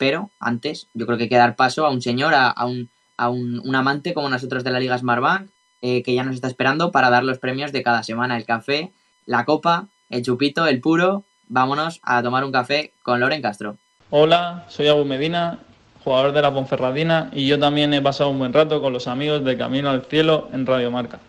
pero 0.00 0.30
antes 0.40 0.88
yo 0.94 1.04
creo 1.04 1.18
que 1.18 1.24
hay 1.24 1.28
que 1.28 1.36
dar 1.36 1.56
paso 1.56 1.84
a 1.84 1.90
un 1.90 2.00
señor, 2.00 2.32
a, 2.34 2.54
un, 2.64 2.88
a 3.18 3.28
un, 3.28 3.76
amante 3.76 4.14
como 4.14 4.30
nosotros 4.30 4.64
de 4.64 4.70
la 4.70 4.80
Liga 4.80 4.96
Smartbank, 4.96 5.50
eh, 5.82 6.02
que 6.02 6.14
ya 6.14 6.24
nos 6.24 6.36
está 6.36 6.48
esperando 6.48 6.90
para 6.90 7.10
dar 7.10 7.22
los 7.22 7.38
premios 7.38 7.70
de 7.70 7.82
cada 7.82 8.02
semana, 8.02 8.38
el 8.38 8.46
café, 8.46 8.92
la 9.26 9.44
copa, 9.44 9.88
el 10.08 10.22
chupito, 10.22 10.66
el 10.66 10.80
puro. 10.80 11.24
Vámonos 11.48 12.00
a 12.02 12.22
tomar 12.22 12.44
un 12.44 12.52
café 12.52 12.94
con 13.02 13.20
Loren 13.20 13.42
Castro. 13.42 13.76
Hola, 14.08 14.64
soy 14.70 14.88
Abu 14.88 15.04
Medina 15.04 15.58
jugador 16.02 16.32
de 16.32 16.40
la 16.40 16.54
Ponferradina, 16.54 17.28
y 17.34 17.46
yo 17.46 17.58
también 17.58 17.92
he 17.92 18.00
pasado 18.00 18.30
un 18.30 18.38
buen 18.38 18.54
rato 18.54 18.80
con 18.80 18.94
los 18.94 19.06
amigos 19.06 19.44
de 19.44 19.58
Camino 19.58 19.90
al 19.90 20.06
Cielo 20.06 20.48
en 20.54 20.64
Radio 20.64 20.90
Marca. 20.90 21.20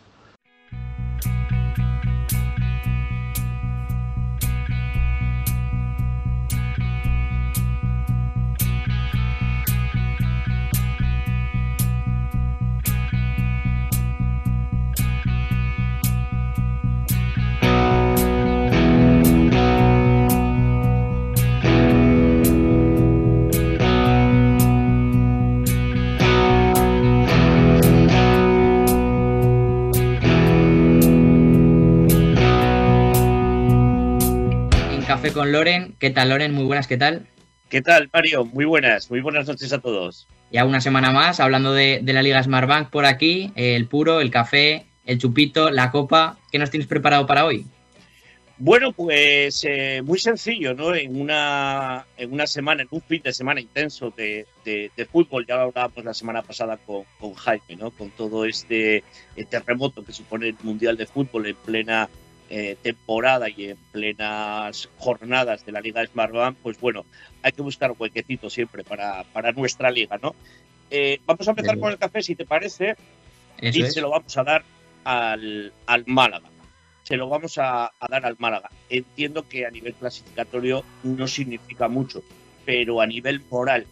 Con 35.52 35.60
Loren. 35.60 35.96
¿Qué 36.00 36.10
tal, 36.10 36.30
Loren? 36.30 36.54
Muy 36.54 36.64
buenas, 36.64 36.88
¿qué 36.88 36.98
tal? 36.98 37.28
¿Qué 37.70 37.82
tal, 37.82 38.10
Mario? 38.14 38.46
Muy 38.46 38.66
buenas, 38.66 39.10
muy 39.10 39.22
buenas 39.22 39.48
noches 39.48 39.72
a 39.74 39.80
todos. 39.80 40.28
Ya 40.52 40.66
una 40.66 40.82
semana 40.82 41.12
más 41.12 41.40
hablando 41.40 41.74
de, 41.74 42.02
la 42.04 42.22
Liga 42.22 42.42
Smartbank 42.42 42.90
por 42.90 43.06
aquí, 43.06 43.52
el 43.56 43.86
puro, 43.88 44.22
el 44.22 44.32
café, 44.32 44.86
el 45.06 45.18
chupito, 45.18 45.70
la 45.70 45.92
copa. 45.92 46.38
¿Qué 46.52 46.60
nos 46.60 46.70
tienes 46.70 46.88
preparado 46.88 47.26
para 47.28 47.46
hoy? 47.46 47.66
Bueno, 48.58 48.92
pues 48.92 49.66
eh, 49.68 50.02
muy 50.04 50.20
sencillo, 50.20 50.74
¿no? 50.74 50.94
En 50.94 51.20
una, 51.20 52.06
en 52.16 52.32
una 52.32 52.46
semana, 52.46 52.84
en 52.84 52.88
un 52.92 53.02
fin 53.02 53.22
de 53.24 53.34
semana 53.34 53.60
intenso 53.60 54.14
de, 54.16 54.46
fútbol, 55.12 55.46
ya 55.48 55.56
lo 55.56 55.62
hablábamos 55.64 56.06
la 56.06 56.14
semana 56.14 56.44
pasada 56.44 56.78
con, 56.78 57.04
con 57.20 57.34
Jaime, 57.34 57.76
¿no? 57.78 57.92
Con 57.92 58.12
todo 58.12 58.46
este 58.46 59.04
terremoto 59.50 60.06
que 60.06 60.14
supone 60.14 60.50
el 60.50 60.56
Mundial 60.64 60.96
de 60.96 61.08
Fútbol 61.08 61.48
en 61.48 61.56
plena 61.56 62.10
eh, 62.54 62.76
temporada 62.82 63.48
y 63.48 63.70
en 63.70 63.78
plenas 63.94 64.90
jornadas 64.98 65.66
de 65.66 65.72
la 65.72 65.80
Liga 65.80 66.06
Smartbank, 66.06 66.58
pues 66.62 66.78
bueno, 66.82 67.06
hay 67.42 67.54
que 67.54 67.62
buscar 67.62 67.94
huequecito 67.98 68.50
siempre 68.50 68.84
para, 68.84 69.24
para 69.32 69.54
nuestra 69.54 69.90
liga, 69.90 70.20
¿no? 70.22 70.36
Eh, 70.90 71.22
vamos 71.26 71.48
a 71.48 71.52
empezar 71.52 71.80
con 71.80 71.94
el 71.94 71.98
café, 71.98 72.22
si 72.22 72.36
te 72.36 72.46
parece, 72.46 72.98
y 73.62 73.72
se 73.72 74.02
lo 74.02 74.10
vamos 74.10 74.38
a 74.38 74.44
dar 74.44 74.66
al, 75.06 75.72
al 75.86 76.04
Málaga. 76.08 76.50
Se 77.04 77.16
lo 77.16 77.30
vamos 77.30 77.58
a, 77.58 77.94
dar 78.10 78.26
al 78.26 78.36
Málaga. 78.38 78.70
Entiendo 78.90 79.48
que 79.48 79.66
a 79.66 79.72
nivel 79.72 79.94
clasificatorio 79.94 80.84
no 81.04 81.30
significa 81.30 81.88
mucho, 81.88 82.22
pero 82.66 83.00
a 83.00 83.08
nivel 83.08 83.42
moral 83.50 83.86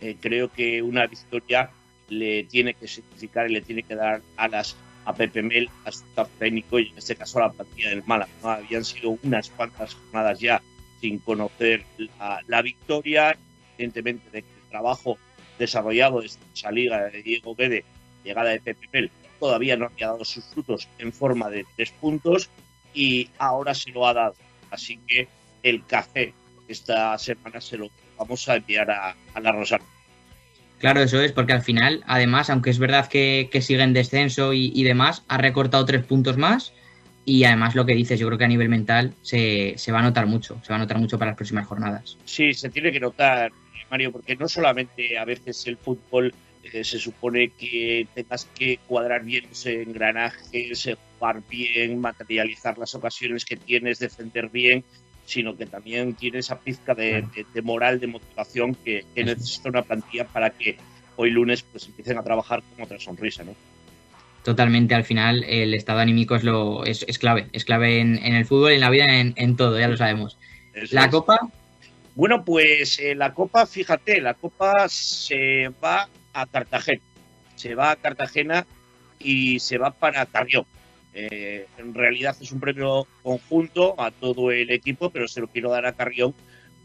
eh, 0.00 0.16
creo 0.18 0.50
que 0.50 0.80
una 0.80 1.06
victoria 1.06 1.68
le 2.08 2.44
tiene 2.44 2.72
que 2.72 2.88
significar 2.88 3.50
y 3.50 3.52
le 3.52 3.60
tiene 3.60 3.82
que 3.82 3.94
dar 3.94 4.22
alas 4.38 4.74
a 5.06 5.14
Pepe 5.14 5.42
Mel, 5.42 5.70
a 5.84 5.92
su 5.92 6.04
técnico 6.38 6.78
y 6.78 6.88
en 6.88 6.98
este 6.98 7.16
caso 7.16 7.38
a 7.38 7.46
la 7.46 7.52
plantilla 7.52 7.90
del 7.90 8.04
Málaga. 8.04 8.30
Habían 8.42 8.84
sido 8.84 9.16
unas 9.22 9.48
cuantas 9.50 9.94
jornadas 9.94 10.40
ya 10.40 10.60
sin 11.00 11.18
conocer 11.20 11.84
la, 12.48 12.62
victoria, 12.62 13.36
evidentemente 13.78 14.28
de 14.30 14.42
que 14.42 14.48
el 14.62 14.68
trabajo 14.68 15.16
desarrollado 15.58 16.20
desde 16.20 16.40
esa 16.54 16.70
liga 16.70 17.04
de 17.04 17.22
Diego 17.22 17.54
Guede, 17.54 17.84
llegada 18.24 18.50
de 18.50 18.60
Pepe 18.60 18.88
Mel, 18.92 19.10
todavía 19.38 19.76
no 19.76 19.86
había 19.86 20.08
dado 20.08 20.24
sus 20.24 20.44
frutos 20.44 20.88
en 20.98 21.12
forma 21.12 21.48
de 21.50 21.64
tres 21.76 21.92
puntos 21.92 22.50
y 22.92 23.30
ahora 23.38 23.74
se 23.74 23.92
lo 23.92 24.06
ha 24.06 24.14
dado. 24.14 24.34
Así 24.70 24.98
que 25.06 25.28
el 25.62 25.86
café 25.86 26.34
esta 26.66 27.16
semana 27.18 27.60
se 27.60 27.78
lo 27.78 27.90
vamos 28.18 28.48
a 28.48 28.56
enviar 28.56 28.90
a, 28.90 29.14
a 29.34 29.40
la 29.40 29.52
Rosario. 29.52 29.95
Claro, 30.78 31.00
eso 31.00 31.20
es, 31.20 31.32
porque 31.32 31.52
al 31.52 31.62
final, 31.62 32.02
además, 32.06 32.50
aunque 32.50 32.70
es 32.70 32.78
verdad 32.78 33.08
que, 33.08 33.48
sigue 33.60 33.82
en 33.82 33.92
descenso 33.92 34.52
y, 34.52 34.82
demás, 34.84 35.24
ha 35.28 35.38
recortado 35.38 35.84
tres 35.84 36.04
puntos 36.04 36.36
más 36.36 36.72
y 37.24 37.44
además 37.44 37.74
lo 37.74 37.86
que 37.86 37.94
dices, 37.94 38.20
yo 38.20 38.26
creo 38.26 38.38
que 38.38 38.44
a 38.44 38.48
nivel 38.48 38.68
mental 38.68 39.14
se, 39.22 39.76
va 39.90 40.00
a 40.00 40.02
notar 40.02 40.26
mucho, 40.26 40.60
se 40.62 40.72
va 40.72 40.76
a 40.76 40.78
notar 40.78 40.98
mucho 40.98 41.18
para 41.18 41.30
las 41.32 41.36
próximas 41.36 41.66
jornadas. 41.66 42.18
Sí, 42.24 42.52
se 42.52 42.68
tiene 42.68 42.92
que 42.92 43.00
notar, 43.00 43.50
Mario, 43.90 44.12
porque 44.12 44.36
no 44.36 44.48
solamente 44.48 45.18
a 45.18 45.24
veces 45.24 45.66
el 45.66 45.76
fútbol 45.76 46.34
eh, 46.62 46.84
se 46.84 46.98
supone 46.98 47.50
que 47.50 48.06
tengas 48.14 48.44
que 48.44 48.78
cuadrar 48.86 49.24
bien 49.24 49.46
ese 49.50 49.82
engranaje, 49.82 50.72
jugar 51.18 51.42
bien, 51.48 51.98
materializar 52.00 52.76
las 52.76 52.94
ocasiones 52.94 53.44
que 53.44 53.56
tienes, 53.56 53.98
defender 53.98 54.50
bien, 54.50 54.84
sino 55.26 55.56
que 55.56 55.66
también 55.66 56.14
tiene 56.14 56.38
esa 56.38 56.58
pizca 56.58 56.94
de, 56.94 57.26
moral, 57.62 58.00
de 58.00 58.06
motivación 58.06 58.74
que, 58.74 59.04
necesita 59.14 59.68
una 59.68 59.82
plantilla 59.82 60.24
para 60.24 60.50
que 60.50 60.78
hoy 61.16 61.30
lunes 61.30 61.62
pues 61.62 61.86
empiecen 61.86 62.16
a 62.16 62.22
trabajar 62.22 62.62
con 62.62 62.84
otra 62.84 62.98
sonrisa, 62.98 63.44
¿no? 63.44 63.54
totalmente 64.44 64.94
al 64.94 65.02
final 65.02 65.42
el 65.42 65.74
estado 65.74 65.98
anímico 65.98 66.36
es 66.36 66.44
lo 66.44 66.84
es, 66.84 67.04
clave, 67.18 67.48
es 67.52 67.64
clave 67.64 67.98
en, 67.98 68.16
el 68.16 68.46
fútbol, 68.46 68.72
en 68.72 68.80
la 68.80 68.90
vida, 68.90 69.06
en, 69.18 69.56
todo, 69.56 69.76
ya 69.76 69.88
lo 69.88 69.96
sabemos. 69.96 70.38
la 70.92 71.10
Copa. 71.10 71.40
Bueno, 72.14 72.44
pues 72.44 73.00
eh, 73.00 73.16
la 73.16 73.34
Copa, 73.34 73.66
fíjate, 73.66 74.20
la 74.20 74.34
Copa 74.34 74.88
se 74.88 75.68
va 75.82 76.08
a 76.32 76.46
Cartagena, 76.46 77.02
se 77.56 77.74
va 77.74 77.90
a 77.90 77.96
Cartagena 77.96 78.64
y 79.18 79.58
se 79.58 79.78
va 79.78 79.90
para 79.90 80.24
Carrión. 80.26 80.64
Eh, 81.18 81.66
en 81.78 81.94
realidad 81.94 82.36
es 82.38 82.52
un 82.52 82.60
premio 82.60 83.06
conjunto 83.22 83.98
a 83.98 84.10
todo 84.10 84.50
el 84.50 84.70
equipo, 84.70 85.08
pero 85.08 85.26
se 85.26 85.40
lo 85.40 85.48
quiero 85.48 85.70
dar 85.70 85.86
a 85.86 85.94
Carrión 85.94 86.34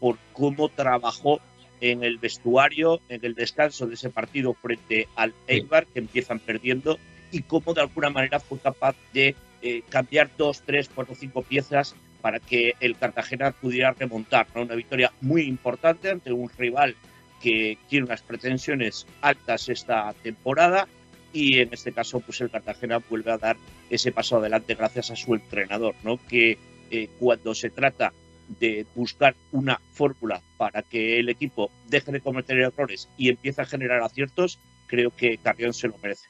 por 0.00 0.16
cómo 0.32 0.70
trabajó 0.70 1.40
en 1.82 2.02
el 2.02 2.16
vestuario, 2.16 3.02
en 3.10 3.22
el 3.26 3.34
descanso 3.34 3.86
de 3.86 3.94
ese 3.94 4.08
partido 4.08 4.54
frente 4.54 5.06
al 5.16 5.34
Eibar, 5.46 5.86
que 5.86 5.98
empiezan 5.98 6.38
perdiendo, 6.38 6.98
y 7.30 7.42
cómo 7.42 7.74
de 7.74 7.82
alguna 7.82 8.08
manera 8.08 8.40
fue 8.40 8.58
capaz 8.58 8.96
de 9.12 9.36
eh, 9.60 9.82
cambiar 9.90 10.30
dos, 10.38 10.62
tres, 10.62 10.90
cuatro, 10.94 11.14
cinco 11.14 11.42
piezas 11.42 11.94
para 12.22 12.40
que 12.40 12.74
el 12.80 12.96
Cartagena 12.96 13.50
pudiera 13.50 13.92
remontar. 13.92 14.46
Una 14.54 14.74
victoria 14.74 15.12
muy 15.20 15.42
importante 15.42 16.08
ante 16.08 16.32
un 16.32 16.48
rival 16.56 16.96
que 17.42 17.76
tiene 17.86 18.06
unas 18.06 18.22
pretensiones 18.22 19.06
altas 19.20 19.68
esta 19.68 20.14
temporada 20.22 20.88
y 21.32 21.58
en 21.58 21.72
este 21.72 21.92
caso 21.92 22.20
pues 22.20 22.40
el 22.40 22.50
Cartagena 22.50 22.98
vuelve 22.98 23.32
a 23.32 23.38
dar 23.38 23.56
ese 23.90 24.12
paso 24.12 24.36
adelante 24.36 24.74
gracias 24.74 25.10
a 25.10 25.16
su 25.16 25.34
entrenador, 25.34 25.94
¿no? 26.02 26.18
que 26.28 26.58
eh, 26.90 27.08
cuando 27.18 27.54
se 27.54 27.70
trata 27.70 28.12
de 28.60 28.86
buscar 28.94 29.34
una 29.50 29.80
fórmula 29.92 30.42
para 30.56 30.82
que 30.82 31.18
el 31.18 31.28
equipo 31.28 31.70
deje 31.88 32.12
de 32.12 32.20
cometer 32.20 32.58
errores 32.58 33.08
y 33.16 33.28
empiece 33.28 33.62
a 33.62 33.66
generar 33.66 34.02
aciertos, 34.02 34.58
creo 34.86 35.10
que 35.10 35.38
Carrión 35.38 35.72
se 35.72 35.88
lo 35.88 35.96
merece. 36.02 36.28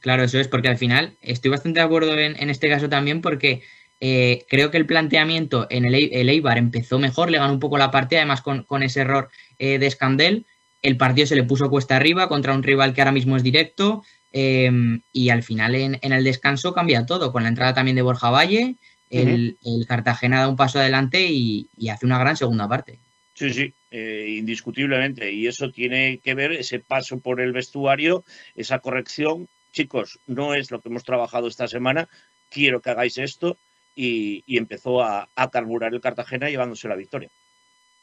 Claro, 0.00 0.22
eso 0.22 0.38
es, 0.38 0.48
porque 0.48 0.68
al 0.68 0.78
final 0.78 1.16
estoy 1.20 1.50
bastante 1.50 1.80
de 1.80 1.86
acuerdo 1.86 2.16
en, 2.18 2.50
este 2.50 2.68
caso 2.68 2.88
también, 2.88 3.20
porque 3.20 3.62
eh, 4.00 4.44
creo 4.48 4.70
que 4.70 4.76
el 4.76 4.86
planteamiento 4.86 5.66
en 5.70 5.84
el, 5.84 5.94
Eibar 6.28 6.58
empezó 6.58 6.98
mejor, 6.98 7.30
le 7.30 7.38
ganó 7.38 7.52
un 7.52 7.60
poco 7.60 7.78
la 7.78 7.90
partida, 7.90 8.20
además 8.20 8.42
con, 8.42 8.82
ese 8.82 9.00
error 9.00 9.30
eh, 9.58 9.78
de 9.78 9.90
Scandel. 9.90 10.46
El 10.82 10.96
partido 10.96 11.26
se 11.26 11.34
le 11.34 11.42
puso 11.42 11.68
cuesta 11.68 11.96
arriba 11.96 12.28
contra 12.28 12.54
un 12.54 12.62
rival 12.62 12.94
que 12.94 13.00
ahora 13.00 13.10
mismo 13.10 13.36
es 13.36 13.42
directo. 13.42 14.04
Eh, 14.32 14.70
y 15.12 15.30
al 15.30 15.42
final 15.42 15.74
en, 15.74 15.98
en, 16.02 16.12
el 16.12 16.24
descanso 16.24 16.74
cambia 16.74 17.06
todo, 17.06 17.32
con 17.32 17.42
la 17.42 17.48
entrada 17.48 17.74
también 17.74 17.96
de 17.96 18.02
Borja 18.02 18.30
Valle, 18.30 18.76
el, 19.10 19.86
Cartagena 19.86 20.40
da 20.40 20.48
un 20.48 20.56
paso 20.56 20.78
adelante 20.78 21.26
y, 21.28 21.68
hace 21.90 22.06
una 22.06 22.18
gran 22.18 22.36
segunda 22.36 22.68
parte. 22.68 22.98
Sí, 23.34 23.52
sí, 23.52 23.72
eh, 23.90 24.34
indiscutiblemente. 24.38 25.32
Y 25.32 25.46
eso 25.46 25.70
tiene 25.70 26.18
que 26.18 26.34
ver 26.34 26.52
ese 26.52 26.80
paso 26.80 27.20
por 27.20 27.40
el 27.40 27.52
vestuario, 27.52 28.24
esa 28.54 28.80
corrección. 28.80 29.48
Chicos, 29.72 30.18
no 30.26 30.54
es 30.54 30.70
lo 30.70 30.80
que 30.80 30.88
hemos 30.88 31.04
trabajado 31.04 31.46
esta 31.46 31.68
semana. 31.68 32.08
Quiero 32.50 32.80
que 32.80 32.90
hagáis 32.90 33.18
esto. 33.18 33.58
Y, 33.94 34.44
empezó 34.56 35.02
a, 35.02 35.28
carburar 35.50 35.92
el 35.92 36.00
Cartagena 36.00 36.48
llevándose 36.48 36.88
la 36.88 36.94
victoria. 36.94 37.30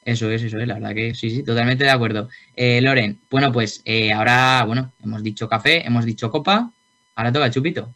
Eso 0.06 0.30
es, 0.30 0.44
eso 0.44 0.60
es, 0.60 0.68
la 0.68 0.76
verdad 0.76 0.94
que 0.94 1.16
sí, 1.16 1.32
sí, 1.32 1.44
totalmente 1.44 1.84
de 1.84 1.90
acuerdo. 1.90 2.30
Eh, 2.56 2.80
Loren, 2.80 3.20
bueno, 3.28 3.52
pues 3.52 3.82
eh, 3.86 4.14
ahora, 4.14 4.64
bueno, 4.64 4.94
hemos 5.04 5.24
dicho 5.24 5.50
café, 5.50 5.84
hemos 5.84 6.06
dicho 6.06 6.30
copa, 6.30 6.72
ahora 7.16 7.34
toca 7.34 7.50
chupito. 7.50 7.92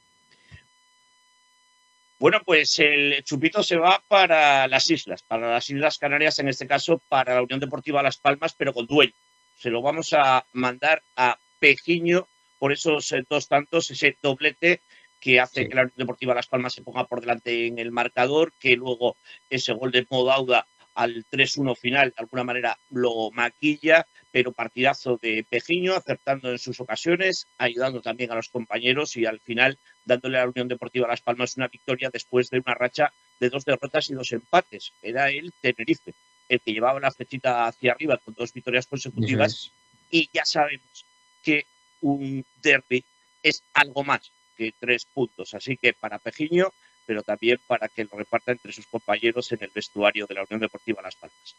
Bueno, 2.18 2.42
pues 2.44 2.80
el 2.80 3.24
chupito 3.24 3.62
se 3.62 3.78
va 3.78 4.02
para 4.08 4.68
las 4.68 4.90
islas, 4.90 5.22
para 5.22 5.52
las 5.52 5.70
Islas 5.70 6.00
Canarias, 6.00 6.40
en 6.40 6.50
este 6.50 6.66
caso 6.66 7.00
para 7.08 7.36
la 7.36 7.44
Unión 7.44 7.60
Deportiva 7.60 8.02
Las 8.02 8.18
Palmas, 8.18 8.56
pero 8.58 8.74
con 8.74 8.88
dueño. 8.88 9.14
Se 9.56 9.70
lo 9.70 9.84
vamos 9.84 10.12
a 10.14 10.44
mandar 10.54 11.04
a 11.16 11.38
Pejiño 11.60 12.28
por 12.58 12.74
esos 12.74 13.12
eh, 13.12 13.24
dos 13.30 13.48
tantos, 13.48 13.92
ese 13.92 14.18
doblete 14.20 14.82
que 15.20 15.40
hace 15.40 15.70
que 15.70 15.76
la 15.76 15.84
Unión 15.84 15.96
Deportiva 15.96 16.34
Las 16.34 16.48
Palmas 16.48 16.74
se 16.74 16.82
ponga 16.82 17.06
por 17.06 17.22
delante 17.22 17.68
en 17.68 17.78
el 17.78 17.92
marcador, 17.92 18.52
que 18.60 18.76
luego 18.76 19.16
ese 19.50 19.74
gol 19.74 19.92
de 19.92 20.08
Modauda 20.10 20.66
al 20.96 21.26
3-1 21.32 21.76
final 21.76 22.10
de 22.10 22.16
alguna 22.18 22.44
manera 22.44 22.78
lo 22.90 23.32
maquilla, 23.32 24.06
pero 24.32 24.52
partidazo 24.52 25.18
de 25.22 25.46
Pejiño, 25.50 25.96
acertando 25.96 26.52
en 26.52 26.60
sus 26.60 26.80
ocasiones, 26.80 27.48
ayudando 27.58 28.02
también 28.02 28.32
a 28.32 28.36
los 28.36 28.50
compañeros 28.50 29.16
y 29.18 29.26
al 29.26 29.40
final 29.40 29.78
dándole 30.06 30.38
a 30.38 30.44
la 30.44 30.50
Unión 30.50 30.68
Deportiva 30.68 31.08
Las 31.08 31.22
Palmas 31.22 31.58
una 31.58 31.68
victoria 31.68 32.10
después 32.12 32.50
de 32.50 32.60
una 32.60 32.76
racha 32.76 33.12
de 33.40 33.50
dos 33.50 33.66
derrotas 33.66 34.10
y 34.10 34.14
dos 34.14 34.32
empates. 34.32 34.94
Era 35.02 35.30
el 35.30 35.54
Tenerife, 35.62 36.14
el 36.48 36.60
que 36.60 36.74
llevaba 36.74 37.00
la 37.00 37.12
flechita 37.12 37.66
hacia 37.66 37.94
arriba 37.94 38.18
con 38.18 38.34
dos 38.34 38.54
victorias 38.54 38.88
consecutivas 38.88 39.72
y 40.12 40.30
ya 40.34 40.46
sabemos 40.46 41.06
que 41.44 41.66
un 42.02 42.46
derby 42.62 43.04
es 43.44 43.64
algo 43.74 44.04
más 44.04 44.32
que 44.58 44.74
tres 44.78 45.06
puntos. 45.06 45.54
Así 45.54 45.78
que 45.78 45.94
para 45.94 46.20
Pejiño, 46.20 46.72
pero 47.10 47.24
también 47.24 47.58
para 47.66 47.88
que 47.88 48.04
lo 48.04 48.20
reparta 48.20 48.52
entre 48.52 48.72
sus 48.72 48.86
compañeros 48.86 49.52
en 49.52 49.58
el 49.64 49.72
vestuario 49.74 50.28
de 50.28 50.36
la 50.36 50.44
Unión 50.44 50.60
Deportiva 50.60 51.02
Las 51.02 51.16
Palmas. 51.16 51.56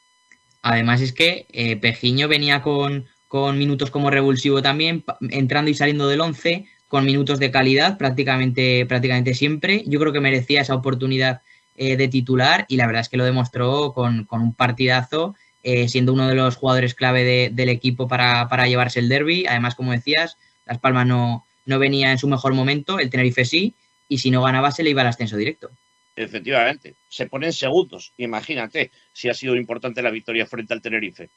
Además 0.63 1.01
es 1.01 1.13
que 1.13 1.47
eh, 1.51 1.75
Pejiño 1.75 2.29
venía 2.29 2.63
con, 2.63 3.09
con, 3.27 3.59
minutos 3.59 3.91
como 3.91 4.11
revulsivo 4.11 4.63
también, 4.63 5.03
entrando 5.29 5.69
y 5.69 5.75
saliendo 5.75 6.07
del 6.07 6.21
11, 6.21 6.67
con 6.87 7.05
minutos 7.05 7.41
de 7.41 7.51
calidad 7.51 7.99
prácticamente, 7.99 8.87
prácticamente 8.87 9.35
siempre. 9.35 9.83
Yo 9.89 9.99
creo 9.99 10.13
que 10.13 10.21
merecía 10.21 10.61
esa 10.61 10.77
oportunidad 10.77 11.41
eh, 11.75 11.97
de 11.97 12.07
titular 12.07 12.65
y 12.69 12.77
la 12.77 12.87
verdad 12.87 13.01
es 13.01 13.09
que 13.09 13.17
lo 13.17 13.25
demostró 13.25 13.93
con, 13.93 14.29
un 14.31 14.55
partidazo, 14.55 15.35
eh, 15.65 15.89
siendo 15.89 16.13
uno 16.13 16.29
de 16.29 16.37
los 16.37 16.55
jugadores 16.55 16.95
clave 16.95 17.51
del 17.53 17.69
equipo 17.71 18.07
para, 18.07 18.49
para, 18.49 18.69
llevarse 18.69 19.01
el 19.01 19.09
derby. 19.09 19.47
Además, 19.47 19.75
como 19.75 19.91
decías, 19.91 20.39
Las 20.65 20.79
Palmas 20.79 21.09
no, 21.09 21.45
no 21.67 21.81
venía 21.81 22.13
en 22.13 22.19
su 22.19 22.29
mejor 22.29 22.55
momento, 22.55 23.01
el 23.01 23.11
Tenerife 23.11 23.45
sí, 23.45 23.75
y 24.11 24.19
si 24.19 24.31
no 24.31 24.43
ganaba 24.43 24.73
se 24.73 24.83
le 24.83 24.91
iba 24.91 25.01
al 25.01 25.07
ascenso 25.07 25.37
directo. 25.37 25.71
Efectivamente, 26.17 26.97
se 27.09 27.27
ponen 27.27 27.53
segundos. 27.53 28.13
Imagínate 28.19 28.91
si 29.13 29.29
ha 29.31 29.35
sido 29.35 29.55
importante 29.55 30.03
la 30.03 30.11
victoria 30.11 30.45
frente 30.45 30.75
al 30.75 30.83
Tenerife. 30.83 31.31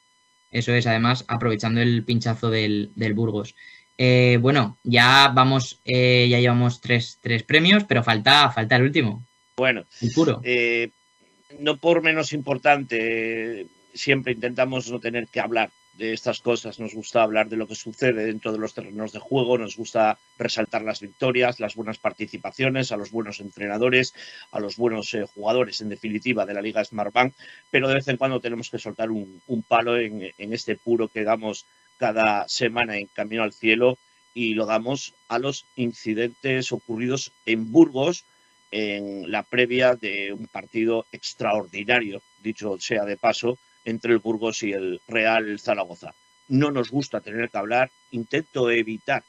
Eso 0.50 0.74
es, 0.74 0.86
además, 0.88 1.24
aprovechando 1.28 1.82
el 1.82 2.04
pinchazo 2.04 2.50
del, 2.50 2.92
Burgos. 3.14 3.56
Eh, 3.98 4.40
bueno, 4.42 4.80
ya 4.84 5.32
vamos, 5.34 5.80
eh, 5.86 6.28
ya 6.30 6.40
llevamos 6.40 6.82
tres, 6.82 7.20
premios, 7.48 7.84
pero 7.86 8.04
falta, 8.04 8.50
falta 8.52 8.76
el 8.76 8.84
último. 8.84 9.24
Bueno, 9.56 9.86
eh, 10.44 10.90
no 11.60 11.78
por 11.78 12.02
menos 12.02 12.34
importante, 12.34 13.68
siempre 13.94 14.34
intentamos 14.34 14.90
no 14.90 15.00
tener 15.00 15.28
que 15.28 15.40
hablar 15.40 15.70
de 15.94 16.12
estas 16.12 16.42
cosas, 16.42 16.80
nos 16.80 16.94
gusta 16.96 17.22
hablar 17.22 17.50
de 17.50 17.58
lo 17.58 17.68
que 17.68 17.76
sucede 17.76 18.26
dentro 18.26 18.52
de 18.52 18.58
los 18.58 18.74
terrenos 18.74 19.12
de 19.12 19.20
juego, 19.20 19.60
nos 19.60 19.78
gusta 19.78 20.18
resaltar 20.38 20.82
las 20.82 21.02
victorias, 21.02 21.60
las 21.60 21.76
buenas 21.76 22.00
participaciones, 22.00 22.92
a 22.92 22.98
los 22.98 23.12
buenos 23.12 23.40
entrenadores, 23.40 24.14
a 24.52 24.60
los 24.60 24.76
buenos 24.76 25.14
eh, 25.14 25.26
jugadores, 25.34 25.82
en 25.82 25.90
definitiva, 25.90 26.46
de 26.46 26.56
la 26.56 26.62
Liga 26.62 26.84
Smartbank, 26.84 27.36
pero 27.70 27.88
de 27.88 27.96
vez 27.96 28.08
en 28.08 28.18
cuando 28.18 28.40
tenemos 28.40 28.72
que 28.72 28.80
soltar 28.80 29.12
un, 29.12 29.42
palo 29.68 29.98
en, 29.98 30.34
este 30.38 30.76
puro 30.76 31.10
que 31.10 31.24
damos 31.24 31.66
cada 31.98 32.48
semana 32.50 32.98
en 32.98 33.08
Camino 33.08 33.44
al 33.44 33.54
Cielo 33.54 33.98
y 34.34 34.56
lo 34.56 34.66
damos 34.66 35.14
a 35.28 35.38
los 35.38 35.66
incidentes 35.76 36.72
ocurridos 36.72 37.32
en 37.46 37.72
Burgos 37.72 38.26
en 38.72 39.32
la 39.32 39.44
previa 39.44 39.94
de 39.94 40.34
un 40.34 40.48
partido 40.48 41.06
extraordinario, 41.12 42.24
dicho 42.42 42.80
sea 42.80 43.06
de 43.06 43.18
paso, 43.18 43.60
entre 43.86 44.14
el 44.14 44.20
Burgos 44.20 44.64
y 44.64 44.74
el 44.74 45.02
Real 45.08 45.60
Zaragoza. 45.60 46.14
No 46.48 46.72
nos 46.72 46.92
gusta 46.92 47.22
tener 47.22 47.50
que 47.50 47.58
hablar, 47.58 47.92
intento 48.12 48.70
evitar 48.70 49.24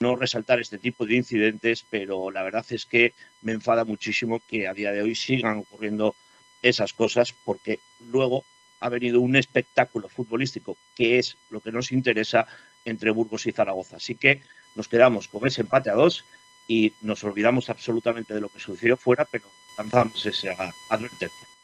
no 0.00 0.16
resaltar 0.16 0.60
este 0.60 0.78
tipo 0.78 1.06
de 1.06 1.16
incidentes, 1.16 1.84
pero 1.88 2.30
la 2.30 2.42
verdad 2.42 2.66
es 2.70 2.86
que 2.86 3.14
me 3.42 3.52
enfada 3.52 3.84
muchísimo 3.84 4.40
que 4.46 4.68
a 4.68 4.74
día 4.74 4.92
de 4.92 5.02
hoy 5.02 5.14
sigan 5.14 5.58
ocurriendo 5.58 6.14
esas 6.62 6.92
cosas, 6.92 7.34
porque 7.44 7.78
luego 8.10 8.44
ha 8.80 8.88
venido 8.88 9.20
un 9.20 9.36
espectáculo 9.36 10.08
futbolístico, 10.08 10.76
que 10.94 11.18
es 11.18 11.36
lo 11.50 11.60
que 11.60 11.72
nos 11.72 11.92
interesa 11.92 12.46
entre 12.84 13.10
Burgos 13.10 13.46
y 13.46 13.52
Zaragoza. 13.52 13.96
Así 13.96 14.14
que 14.14 14.42
nos 14.74 14.88
quedamos 14.88 15.28
con 15.28 15.46
ese 15.46 15.62
empate 15.62 15.90
a 15.90 15.94
dos 15.94 16.24
y 16.68 16.92
nos 17.00 17.24
olvidamos 17.24 17.70
absolutamente 17.70 18.34
de 18.34 18.40
lo 18.40 18.48
que 18.48 18.60
sucedió 18.60 18.96
fuera, 18.96 19.24
pero 19.24 19.44
lanzamos 19.78 20.24
esa 20.26 20.72
advertencia. 20.90 21.55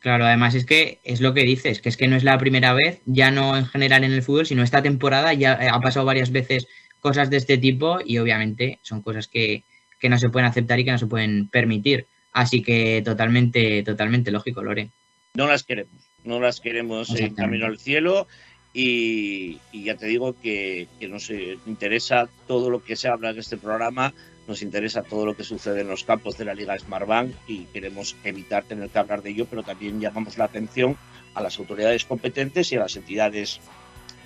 Claro, 0.00 0.24
además 0.24 0.54
es 0.54 0.64
que 0.64 0.98
es 1.04 1.20
lo 1.20 1.34
que 1.34 1.42
dices, 1.42 1.80
que 1.80 1.90
es 1.90 1.96
que 1.98 2.08
no 2.08 2.16
es 2.16 2.24
la 2.24 2.38
primera 2.38 2.72
vez, 2.72 3.02
ya 3.04 3.30
no 3.30 3.56
en 3.56 3.66
general 3.66 4.02
en 4.02 4.12
el 4.12 4.22
fútbol, 4.22 4.46
sino 4.46 4.62
esta 4.62 4.82
temporada 4.82 5.34
ya 5.34 5.52
eh, 5.54 5.68
ha 5.70 5.78
pasado 5.78 6.06
varias 6.06 6.32
veces 6.32 6.66
cosas 7.00 7.28
de 7.28 7.36
este 7.36 7.58
tipo 7.58 7.98
y 8.04 8.16
obviamente 8.18 8.78
son 8.82 9.02
cosas 9.02 9.28
que, 9.28 9.62
no 10.02 10.18
se 10.18 10.30
pueden 10.30 10.48
aceptar 10.48 10.80
y 10.80 10.84
que 10.86 10.92
no 10.92 10.98
se 10.98 11.06
pueden 11.06 11.48
permitir. 11.48 12.06
Así 12.32 12.62
que 12.62 13.02
totalmente, 13.04 13.82
totalmente 13.82 14.30
lógico, 14.30 14.62
Lore. 14.62 14.88
No 15.34 15.46
las 15.46 15.64
queremos, 15.64 15.92
no 16.24 16.40
las 16.40 16.60
queremos 16.60 17.14
en 17.14 17.34
camino 17.34 17.66
al 17.66 17.78
cielo 17.78 18.26
y, 18.72 19.58
ya 19.72 19.96
te 19.96 20.06
digo 20.06 20.34
que, 20.40 20.88
que 20.98 21.08
nos 21.08 21.28
interesa 21.30 22.30
todo 22.46 22.70
lo 22.70 22.82
que 22.82 22.96
se 22.96 23.08
habla 23.08 23.30
en 23.30 23.38
este 23.38 23.58
programa 23.58 24.14
nos 24.46 24.62
interesa 24.62 25.02
todo 25.02 25.26
lo 25.26 25.36
que 25.36 25.44
sucede 25.44 25.82
en 25.82 25.88
los 25.88 26.04
campos 26.04 26.36
de 26.36 26.44
la 26.44 26.54
Liga 26.54 26.78
Smartbank 26.78 27.32
y 27.46 27.64
queremos 27.66 28.16
evitar 28.24 28.64
tener 28.64 28.88
que 28.88 28.98
hablar 28.98 29.22
de 29.22 29.30
ello, 29.30 29.46
pero 29.48 29.62
también 29.62 30.00
llamamos 30.00 30.38
la 30.38 30.44
atención 30.44 30.96
a 31.34 31.42
las 31.42 31.58
autoridades 31.58 32.04
competentes 32.04 32.72
y 32.72 32.76
a 32.76 32.80
las 32.80 32.96
entidades 32.96 33.60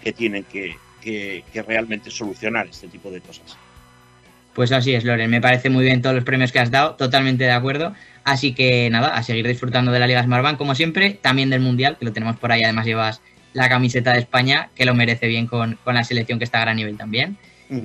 que 0.03 0.12
tienen 0.12 0.44
que, 0.44 0.77
realmente 1.66 2.11
solucionar 2.11 2.66
este 2.66 2.88
tipo 2.88 3.11
de 3.11 3.20
cosas. 3.20 3.57
Pues 4.55 4.72
así 4.72 4.94
es, 4.94 5.05
Loren. 5.05 5.31
Me 5.31 5.40
parece 5.40 5.68
muy 5.68 5.85
bien 5.85 6.00
todos 6.00 6.14
los 6.14 6.24
premios 6.24 6.53
que 6.53 6.61
has 6.61 6.70
dado, 6.70 6.94
totalmente 6.94 7.44
de 7.44 7.50
acuerdo. 7.50 7.94
Así 8.22 8.55
que 8.55 8.88
nada, 8.88 9.09
a 9.09 9.22
seguir 9.22 9.46
disfrutando 9.46 9.92
de 9.92 9.98
la 9.98 10.07
Liga 10.07 10.22
Smartbank 10.22 10.57
como 10.57 10.74
siempre, 10.74 11.18
también 11.20 11.50
del 11.50 11.61
Mundial, 11.61 11.96
que 11.98 12.05
lo 12.05 12.12
tenemos 12.12 12.37
por 12.37 12.53
ahí. 12.53 12.62
Además 12.62 12.87
llevas 12.87 13.20
la 13.53 13.68
camiseta 13.68 14.12
de 14.12 14.20
España, 14.20 14.70
que 14.74 14.85
lo 14.85 14.94
merece 14.94 15.27
bien 15.27 15.46
con, 15.46 15.79
la 15.85 16.05
selección 16.05 16.38
que 16.38 16.44
está 16.44 16.59
a 16.59 16.62
gran 16.62 16.77
nivel 16.77 16.96
también. 16.96 17.37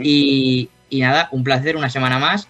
y, 0.04 0.70
nada, 0.92 1.30
un 1.32 1.44
placer, 1.44 1.78
una 1.78 1.90
semana 1.90 2.18
más. 2.18 2.48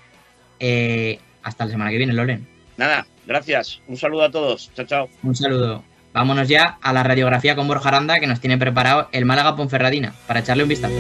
Eh, 0.60 1.20
hasta 1.44 1.66
la 1.66 1.72
semana 1.72 1.92
que 1.92 1.98
viene, 1.98 2.14
Loren. 2.14 2.48
Nada, 2.78 3.06
gracias. 3.26 3.82
Un 3.88 3.98
saludo 3.98 4.24
a 4.24 4.32
todos. 4.32 4.72
Chao, 4.74 4.86
chao. 4.86 5.10
Un 5.24 5.36
saludo. 5.36 5.84
Vámonos 6.14 6.48
ya 6.48 6.78
a 6.82 6.92
la 6.94 7.04
radiografía 7.04 7.56
con 7.56 7.68
Borja 7.68 7.90
Aranda, 7.90 8.20
que 8.20 8.28
nos 8.28 8.40
tiene 8.40 8.58
preparado 8.58 9.10
el 9.12 9.26
Málaga 9.26 9.56
Ponferradina, 9.56 10.14
para 10.28 10.40
echarle 10.40 10.64
un 10.64 10.70
vistazo. 10.70 10.96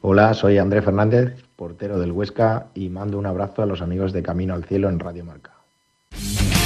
Hola, 0.00 0.34
soy 0.34 0.58
Andrés 0.58 0.84
Fernández, 0.84 1.34
portero 1.56 1.98
del 1.98 2.12
Huesca, 2.12 2.68
y 2.74 2.88
mando 2.88 3.18
un 3.18 3.26
abrazo 3.26 3.62
a 3.62 3.66
los 3.66 3.82
amigos 3.82 4.12
de 4.12 4.22
Camino 4.22 4.54
al 4.54 4.64
Cielo 4.64 4.88
en 4.88 5.00
Radio 5.00 5.24
Marca. 5.24 5.55
Bye. 6.16 6.65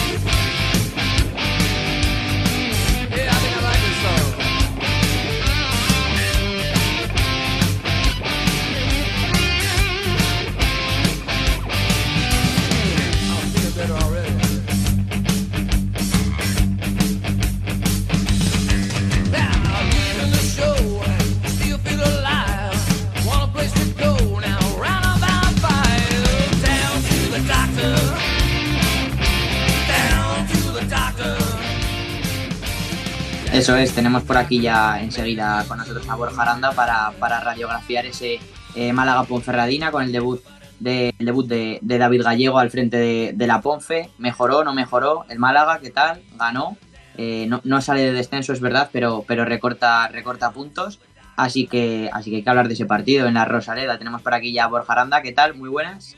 Eso 33.60 33.76
es, 33.76 33.94
tenemos 33.94 34.22
por 34.22 34.38
aquí 34.38 34.58
ya 34.58 35.02
enseguida 35.02 35.66
con 35.68 35.76
nosotros 35.76 36.08
a 36.08 36.14
Borja 36.14 36.40
Aranda 36.40 36.72
para, 36.72 37.40
radiografiar 37.40 38.06
ese 38.06 38.40
eh, 38.74 38.90
Málaga 38.94 39.24
Ponferradina 39.24 39.90
con 39.90 40.02
el 40.02 40.12
debut 40.12 40.42
de, 40.78 41.14
debut 41.18 41.46
de, 41.46 41.78
David 41.82 42.22
Gallego 42.22 42.58
al 42.58 42.70
frente 42.70 42.96
de, 43.34 43.46
la 43.46 43.60
Ponfe. 43.60 44.08
¿Mejoró, 44.16 44.64
no 44.64 44.72
mejoró? 44.72 45.26
El 45.28 45.38
Málaga, 45.38 45.78
¿qué 45.78 45.90
tal? 45.90 46.22
Ganó. 46.38 46.78
Eh, 47.18 47.50
no, 47.62 47.80
sale 47.82 48.00
de 48.00 48.12
descenso, 48.12 48.54
es 48.54 48.62
verdad, 48.62 48.88
pero, 48.94 49.26
pero 49.28 49.44
recorta, 49.44 50.08
recorta 50.08 50.52
puntos. 50.52 50.98
Así 51.36 51.66
que, 51.66 52.08
así 52.14 52.30
que 52.30 52.36
hay 52.36 52.42
que 52.42 52.48
hablar 52.48 52.66
de 52.66 52.72
ese 52.72 52.86
partido 52.86 53.28
en 53.28 53.34
la 53.34 53.44
Rosaleda. 53.44 53.98
Tenemos 53.98 54.22
por 54.22 54.32
aquí 54.32 54.54
ya 54.54 54.64
a 54.64 54.68
Borja 54.68 54.94
Aranda, 54.94 55.20
¿qué 55.20 55.32
tal? 55.32 55.52
Muy 55.52 55.68
buenas. 55.68 56.16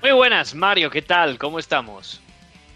Muy 0.00 0.12
buenas, 0.12 0.54
Mario, 0.54 0.90
¿qué 0.90 1.02
tal? 1.02 1.38
¿Cómo 1.38 1.58
estamos? 1.58 2.22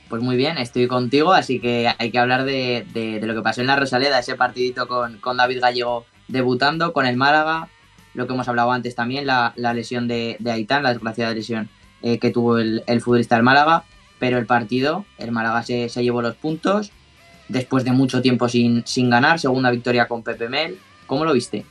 Pues 0.08 0.22
muy 0.22 0.36
bien, 0.36 0.56
estoy 0.58 0.86
contigo, 0.86 1.32
así 1.32 1.58
que 1.58 1.92
hay 1.98 2.10
que 2.12 2.18
hablar 2.18 2.44
de, 2.44 3.20
lo 3.22 3.34
que 3.34 3.42
pasó 3.42 3.60
en 3.60 3.66
la 3.66 3.74
Rosaleda, 3.74 4.20
ese 4.20 4.36
partidito 4.36 4.86
con, 4.86 5.36
David 5.36 5.60
Gallego 5.60 6.06
debutando, 6.28 6.92
con 6.92 7.06
el 7.06 7.16
Málaga, 7.16 7.68
lo 8.14 8.26
que 8.26 8.34
hemos 8.34 8.46
hablado 8.48 8.70
antes 8.70 8.94
también, 8.94 9.26
la, 9.26 9.52
lesión 9.56 10.06
de, 10.06 10.36
de, 10.38 10.52
Aitán, 10.52 10.84
la 10.84 10.90
desgraciada 10.90 11.34
lesión 11.34 11.68
eh, 12.02 12.20
que 12.20 12.30
tuvo 12.30 12.58
el, 12.58 12.82
futbolista 13.00 13.34
del 13.34 13.42
Málaga, 13.42 13.84
pero 14.20 14.38
el 14.38 14.46
partido, 14.46 15.04
el 15.18 15.32
Málaga 15.32 15.64
se, 15.64 15.88
llevó 15.88 16.22
los 16.22 16.36
puntos, 16.36 16.92
después 17.48 17.82
de 17.82 17.90
mucho 17.90 18.22
tiempo 18.22 18.48
sin, 18.48 18.86
sin 18.86 19.10
ganar, 19.10 19.40
segunda 19.40 19.72
victoria 19.72 20.06
con 20.06 20.22
Pepe 20.22 20.48
Mel, 20.48 20.78
¿cómo 21.08 21.24
lo 21.24 21.32
viste? 21.32 21.66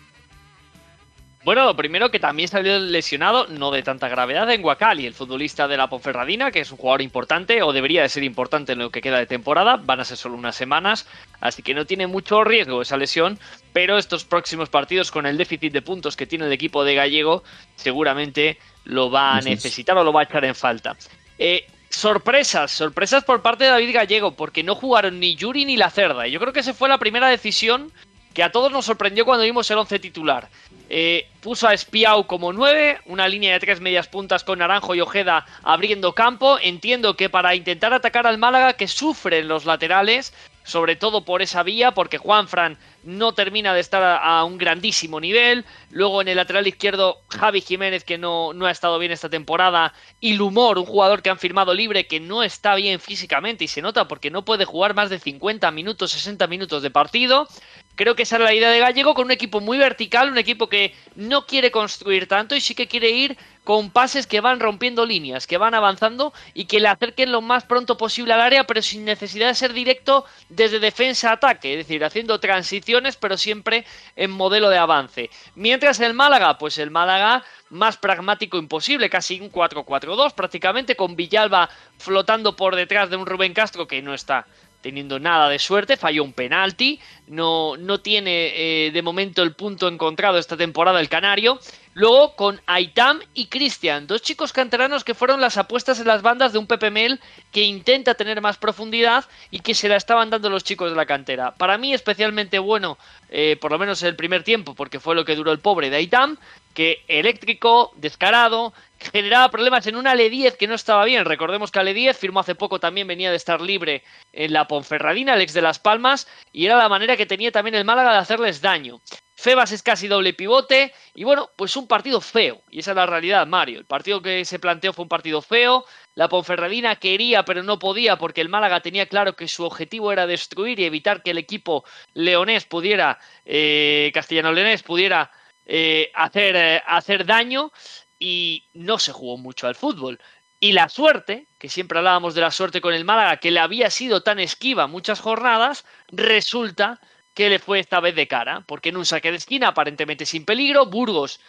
Bueno, 1.45 1.63
lo 1.65 1.75
primero 1.75 2.09
que 2.09 2.19
también 2.19 2.49
salió 2.49 2.79
lesionado, 2.79 3.45
no 3.45 3.69
de 3.69 3.83
tanta 3.83 4.09
gravedad, 4.09 4.49
en 4.49 4.63
Guacali, 4.63 5.05
el 5.05 5.13
futbolista 5.13 5.67
de 5.67 5.77
la 5.77 5.87
Ponferradina, 5.87 6.49
que 6.49 6.61
es 6.61 6.71
un 6.71 6.79
jugador 6.79 7.03
importante 7.03 7.61
o 7.61 7.71
debería 7.71 8.01
de 8.01 8.09
ser 8.09 8.23
importante 8.23 8.71
en 8.71 8.79
lo 8.79 8.89
que 8.89 8.99
queda 8.99 9.19
de 9.19 9.27
temporada. 9.27 9.75
Van 9.77 9.99
a 9.99 10.05
ser 10.05 10.17
solo 10.17 10.37
unas 10.37 10.55
semanas, 10.55 11.05
así 11.41 11.61
que 11.61 11.75
no 11.75 11.85
tiene 11.85 12.07
mucho 12.07 12.43
riesgo 12.43 12.81
esa 12.81 12.97
lesión, 12.97 13.37
pero 13.73 13.99
estos 13.99 14.25
próximos 14.25 14.69
partidos 14.69 15.11
con 15.11 15.27
el 15.27 15.37
déficit 15.37 15.71
de 15.71 15.83
puntos 15.83 16.17
que 16.17 16.25
tiene 16.25 16.47
el 16.47 16.51
equipo 16.51 16.83
de 16.83 16.95
Gallego, 16.95 17.43
seguramente 17.75 18.57
lo 18.83 19.11
va 19.11 19.37
a 19.37 19.41
necesitar 19.41 19.95
o 19.99 20.03
lo 20.03 20.11
va 20.11 20.21
a 20.21 20.23
echar 20.23 20.45
en 20.45 20.55
falta. 20.55 20.97
Eh, 21.37 21.67
sorpresas, 21.91 22.71
sorpresas 22.71 23.23
por 23.23 23.43
parte 23.43 23.65
de 23.65 23.69
David 23.69 23.93
Gallego, 23.93 24.31
porque 24.31 24.63
no 24.63 24.73
jugaron 24.73 25.19
ni 25.19 25.35
Yuri 25.35 25.65
ni 25.65 25.77
la 25.77 25.91
Cerda. 25.91 26.27
Y 26.27 26.31
yo 26.31 26.39
creo 26.39 26.53
que 26.53 26.61
esa 26.61 26.73
fue 26.73 26.89
la 26.89 26.97
primera 26.97 27.27
decisión 27.27 27.91
que 28.33 28.41
a 28.41 28.51
todos 28.51 28.71
nos 28.71 28.85
sorprendió 28.85 29.25
cuando 29.25 29.45
vimos 29.45 29.69
el 29.69 29.77
11 29.77 29.99
titular. 29.99 30.49
Eh, 30.89 31.27
puso 31.41 31.67
a 31.67 31.73
Espiau 31.73 32.27
como 32.27 32.53
9, 32.53 33.01
una 33.05 33.27
línea 33.27 33.53
de 33.53 33.59
tres 33.59 33.79
medias 33.79 34.07
puntas 34.07 34.43
con 34.43 34.59
Naranjo 34.59 34.95
y 34.95 35.01
Ojeda 35.01 35.45
abriendo 35.63 36.13
campo. 36.13 36.57
Entiendo 36.61 37.15
que 37.15 37.29
para 37.29 37.55
intentar 37.55 37.93
atacar 37.93 38.27
al 38.27 38.37
Málaga, 38.37 38.73
que 38.73 38.87
sufre 38.87 39.39
en 39.39 39.47
los 39.47 39.65
laterales, 39.65 40.33
sobre 40.63 40.95
todo 40.95 41.23
por 41.23 41.41
esa 41.41 41.63
vía, 41.63 41.91
porque 41.91 42.17
Juanfran 42.17 42.77
no 43.03 43.33
termina 43.33 43.73
de 43.73 43.79
estar 43.79 44.19
a, 44.21 44.43
un 44.43 44.57
grandísimo 44.57 45.19
nivel. 45.19 45.63
Luego 45.91 46.21
en 46.21 46.27
el 46.27 46.37
lateral 46.37 46.67
izquierdo, 46.67 47.21
Javi 47.29 47.61
Jiménez, 47.61 48.03
que 48.03 48.17
no, 48.17 48.51
no 48.53 48.65
ha 48.65 48.71
estado 48.71 48.97
bien 48.97 49.11
esta 49.11 49.29
temporada. 49.29 49.93
Y 50.19 50.33
Lumor, 50.33 50.79
un 50.79 50.85
jugador 50.85 51.21
que 51.21 51.29
han 51.29 51.37
firmado 51.37 51.73
libre, 51.73 52.07
que 52.07 52.19
no 52.19 52.41
está 52.41 52.73
bien 52.73 52.99
físicamente 52.99 53.63
y 53.63 53.67
se 53.67 53.83
nota 53.83 54.07
porque 54.07 54.31
no 54.31 54.43
puede 54.43 54.65
jugar 54.65 54.95
más 54.95 55.11
de 55.11 55.19
50 55.19 55.69
minutos, 55.69 56.11
60 56.11 56.47
minutos 56.47 56.81
de 56.81 56.89
partido. 56.89 57.47
Creo 57.95 58.15
que 58.15 58.23
esa 58.23 58.35
era 58.35 58.45
la 58.45 58.53
idea 58.53 58.69
de 58.69 58.79
Gallego, 58.79 59.13
con 59.13 59.25
un 59.25 59.31
equipo 59.31 59.61
muy 59.61 59.77
vertical, 59.77 60.29
un 60.29 60.37
equipo 60.37 60.67
que 60.67 60.93
no 61.15 61.45
quiere 61.45 61.71
construir 61.71 62.27
tanto 62.27 62.55
y 62.55 62.61
sí 62.61 62.75
que 62.75 62.87
quiere 62.87 63.09
ir 63.09 63.37
con 63.63 63.89
pases 63.89 64.27
que 64.27 64.41
van 64.41 64.59
rompiendo 64.59 65.05
líneas, 65.05 65.47
que 65.47 65.57
van 65.57 65.73
avanzando 65.73 66.33
y 66.53 66.65
que 66.65 66.79
le 66.79 66.87
acerquen 66.87 67.31
lo 67.31 67.41
más 67.41 67.63
pronto 67.63 67.97
posible 67.97 68.33
al 68.33 68.41
área, 68.41 68.65
pero 68.65 68.81
sin 68.81 69.05
necesidad 69.05 69.47
de 69.47 69.55
ser 69.55 69.73
directo 69.73 70.25
desde 70.49 70.79
defensa 70.79 71.29
a 71.29 71.33
ataque, 71.33 71.71
es 71.71 71.87
decir, 71.87 72.03
haciendo 72.03 72.39
transiciones, 72.39 73.15
pero 73.15 73.37
siempre 73.37 73.85
en 74.15 74.29
modelo 74.29 74.69
de 74.69 74.77
avance. 74.77 75.29
Mientras 75.55 75.99
el 76.01 76.13
Málaga, 76.13 76.57
pues 76.57 76.77
el 76.77 76.91
Málaga 76.91 77.43
más 77.69 77.97
pragmático 77.97 78.57
imposible, 78.57 79.09
casi 79.09 79.39
un 79.41 79.51
4-4-2 79.51 80.33
prácticamente, 80.33 80.95
con 80.95 81.15
Villalba 81.15 81.69
flotando 81.97 82.55
por 82.55 82.75
detrás 82.75 83.09
de 83.09 83.15
un 83.15 83.25
Rubén 83.25 83.53
Castro 83.53 83.87
que 83.87 84.01
no 84.01 84.13
está 84.13 84.45
teniendo 84.85 85.19
nada 85.19 85.49
de 85.49 85.57
suerte, 85.57 85.97
falló 85.97 86.23
un 86.23 86.31
penalti, 86.31 86.99
no, 87.25 87.75
no 87.75 88.01
tiene 88.01 88.51
eh, 88.53 88.91
de 88.91 89.01
momento 89.01 89.41
el 89.41 89.55
punto 89.55 89.87
encontrado 89.87 90.37
esta 90.37 90.57
temporada 90.57 90.99
el 90.99 91.09
Canario. 91.09 91.59
Luego 91.95 92.35
con 92.35 92.61
Aitam 92.67 93.19
y 93.33 93.47
Cristian, 93.47 94.05
dos 94.05 94.21
chicos 94.21 94.53
canteranos 94.53 95.03
que 95.03 95.15
fueron 95.15 95.41
las 95.41 95.57
apuestas 95.57 95.99
en 95.99 96.05
las 96.05 96.21
bandas 96.21 96.53
de 96.53 96.59
un 96.59 96.67
Pepe 96.67 96.91
Mel 96.91 97.19
que 97.51 97.63
intenta 97.63 98.13
tener 98.13 98.41
más 98.41 98.57
profundidad 98.57 99.25
y 99.49 99.61
que 99.61 99.73
se 99.73 99.89
la 99.89 99.95
estaban 99.95 100.29
dando 100.29 100.51
los 100.51 100.63
chicos 100.63 100.91
de 100.91 100.95
la 100.95 101.07
cantera. 101.07 101.55
Para 101.55 101.79
mí 101.79 101.91
especialmente 101.91 102.59
bueno, 102.59 102.99
eh, 103.29 103.57
por 103.59 103.71
lo 103.71 103.79
menos 103.79 104.03
el 104.03 104.15
primer 104.15 104.43
tiempo, 104.43 104.75
porque 104.75 104.99
fue 104.99 105.15
lo 105.15 105.25
que 105.25 105.35
duró 105.35 105.51
el 105.51 105.59
pobre 105.59 105.89
de 105.89 105.95
Aitam, 105.95 106.37
que 106.75 107.03
eléctrico, 107.07 107.91
descarado, 107.95 108.73
generaba 108.99 109.49
problemas 109.49 109.87
en 109.87 109.95
una 109.95 110.13
Ale10 110.13 110.57
que 110.57 110.67
no 110.67 110.75
estaba 110.75 111.05
bien. 111.05 111.25
Recordemos 111.25 111.71
que 111.71 111.79
Ale10 111.79 112.13
firmó 112.13 112.41
hace 112.41 112.53
poco 112.53 112.79
también, 112.79 113.07
venía 113.07 113.31
de 113.31 113.37
estar 113.37 113.61
libre 113.61 114.03
en 114.33 114.53
la 114.53 114.67
Ponferradina, 114.67 115.33
el 115.33 115.41
ex 115.41 115.53
de 115.53 115.61
Las 115.61 115.79
Palmas, 115.79 116.27
y 116.51 116.65
era 116.65 116.77
la 116.77 116.89
manera 116.89 117.17
que 117.17 117.25
tenía 117.25 117.51
también 117.51 117.75
el 117.75 117.85
Málaga 117.85 118.11
de 118.11 118.19
hacerles 118.19 118.61
daño. 118.61 119.01
Febas 119.37 119.73
es 119.73 119.83
casi 119.83 120.07
doble 120.07 120.33
pivote 120.33 120.93
y 121.13 121.25
bueno, 121.25 121.49
pues 121.57 121.75
un 121.75 121.87
partido 121.87 122.21
feo. 122.21 122.61
Y 122.69 122.79
esa 122.79 122.91
es 122.91 122.97
la 122.97 123.05
realidad, 123.05 123.45
Mario. 123.45 123.79
El 123.79 123.85
partido 123.85 124.21
que 124.21 124.45
se 124.45 124.59
planteó 124.59 124.93
fue 124.93 125.03
un 125.03 125.09
partido 125.09 125.41
feo. 125.41 125.85
La 126.15 126.29
Ponferradina 126.29 126.95
quería 126.95 127.43
pero 127.43 127.61
no 127.61 127.77
podía 127.77 128.17
porque 128.17 128.39
el 128.39 128.49
Málaga 128.49 128.79
tenía 128.79 129.07
claro 129.07 129.35
que 129.35 129.49
su 129.49 129.65
objetivo 129.65 130.11
era 130.13 130.25
destruir 130.25 130.79
y 130.79 130.85
evitar 130.85 131.21
que 131.21 131.31
el 131.31 131.37
equipo 131.37 131.83
leonés 132.13 132.65
pudiera, 132.65 133.19
eh, 133.45 134.09
castellano-leonés 134.13 134.83
pudiera 134.83 135.31
eh, 135.65 136.11
hacer, 136.13 136.55
eh, 136.55 136.83
hacer 136.85 137.25
daño 137.25 137.71
y 138.19 138.65
no 138.73 138.99
se 138.99 139.11
jugó 139.11 139.37
mucho 139.37 139.67
al 139.67 139.75
fútbol. 139.75 140.19
Y 140.59 140.71
la 140.71 140.89
suerte, 140.89 141.47
que 141.59 141.69
siempre 141.69 141.99
hablábamos 141.99 142.33
de 142.33 142.41
la 142.41 142.51
suerte 142.51 142.81
con 142.81 142.93
el 142.93 143.05
Málaga, 143.05 143.37
que 143.37 143.51
le 143.51 143.59
había 143.59 143.89
sido 143.89 144.21
tan 144.21 144.39
esquiva 144.39 144.87
muchas 144.87 145.19
jornadas, 145.19 145.85
resulta 146.09 146.99
que 147.33 147.49
le 147.49 147.59
fue 147.59 147.79
esta 147.79 147.99
vez 147.99 148.15
de 148.15 148.27
cara, 148.27 148.63
porque 148.65 148.89
en 148.89 148.97
un 148.97 149.05
saque 149.05 149.31
de 149.31 149.37
esquina 149.37 149.67
aparentemente 149.69 150.25
sin 150.25 150.45
peligro, 150.45 150.85
Burgos 150.85 151.41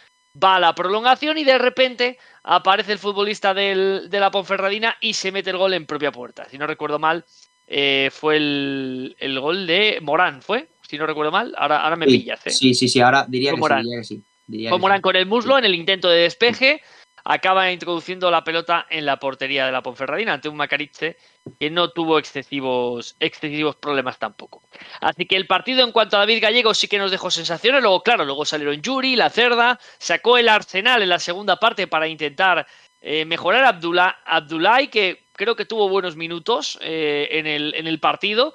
va 0.43 0.57
a 0.57 0.59
la 0.59 0.75
prolongación 0.75 1.37
y 1.37 1.43
de 1.43 1.57
repente 1.57 2.19
aparece 2.43 2.91
el 2.91 2.99
futbolista 2.99 3.53
de 3.53 4.07
la 4.11 4.29
Ponferradina 4.29 4.97
y 4.99 5.13
se 5.13 5.31
mete 5.31 5.49
el 5.49 5.57
gol 5.57 5.73
en 5.73 5.85
propia 5.85 6.11
puerta. 6.11 6.47
Si 6.49 6.57
no 6.57 6.67
recuerdo 6.67 6.99
mal, 6.99 7.25
eh, 7.67 8.09
fue 8.13 8.37
el, 8.37 9.39
gol 9.41 9.67
de 9.67 9.99
Morán, 10.01 10.41
¿fue? 10.41 10.69
Si 10.87 10.97
no 10.97 11.05
recuerdo 11.05 11.31
mal, 11.31 11.53
ahora, 11.57 11.81
ahora 11.83 11.97
me 11.97 12.05
pillas. 12.05 12.45
¿eh? 12.47 12.49
Sí, 12.49 12.73
sí, 12.73 12.87
sí, 12.87 13.01
ahora 13.01 13.25
diría 13.27 13.51
que, 13.51 14.03
sí, 14.03 14.23
Morán 14.79 15.01
con 15.01 15.15
el 15.17 15.25
muslo 15.25 15.57
en 15.57 15.65
el 15.65 15.75
intento 15.75 16.07
de 16.07 16.21
despeje. 16.21 16.81
acaba 17.25 17.69
introduciendo 17.73 18.31
la 18.31 18.45
pelota 18.45 18.85
en 18.89 19.05
la 19.05 19.19
portería 19.19 19.65
de 19.65 19.73
la 19.73 19.83
Ponferradina 19.83 20.33
ante 20.33 20.47
un 20.47 20.55
Macariche 20.55 21.17
que 21.59 21.69
no 21.69 21.89
tuvo 21.89 22.19
excesivos, 22.19 23.17
excesivos 23.19 23.75
problemas 23.75 24.17
tampoco. 24.17 24.63
Así 25.01 25.25
que 25.25 25.35
el 25.35 25.45
partido 25.45 25.83
en 25.83 25.91
cuanto 25.91 26.15
a 26.15 26.19
David 26.19 26.41
Gallego 26.41 26.73
sí 26.73 26.87
que 26.87 26.97
nos 26.97 27.11
dejó 27.11 27.29
sensaciones, 27.29 27.81
luego 27.81 28.01
claro, 28.01 28.23
luego 28.23 28.45
salieron 28.45 28.81
Yuri, 28.81 29.17
La 29.17 29.29
Cerda, 29.29 29.77
sacó 29.97 30.37
el 30.37 30.47
Arsenal 30.47 31.01
en 31.01 31.09
la 31.09 31.19
segunda 31.19 31.57
parte 31.57 31.87
para 31.87 32.07
intentar 32.07 32.65
eh, 33.01 33.25
mejorar 33.25 33.65
a 33.65 33.69
Abdullah, 33.69 34.19
Abdullah, 34.25 34.87
que 34.87 35.25
creo 35.33 35.57
que 35.57 35.65
tuvo 35.65 35.89
buenos 35.89 36.15
minutos 36.15 36.79
eh, 36.81 37.27
en, 37.31 37.45
el, 37.45 37.75
en 37.75 37.87
el 37.87 37.99
partido, 37.99 38.53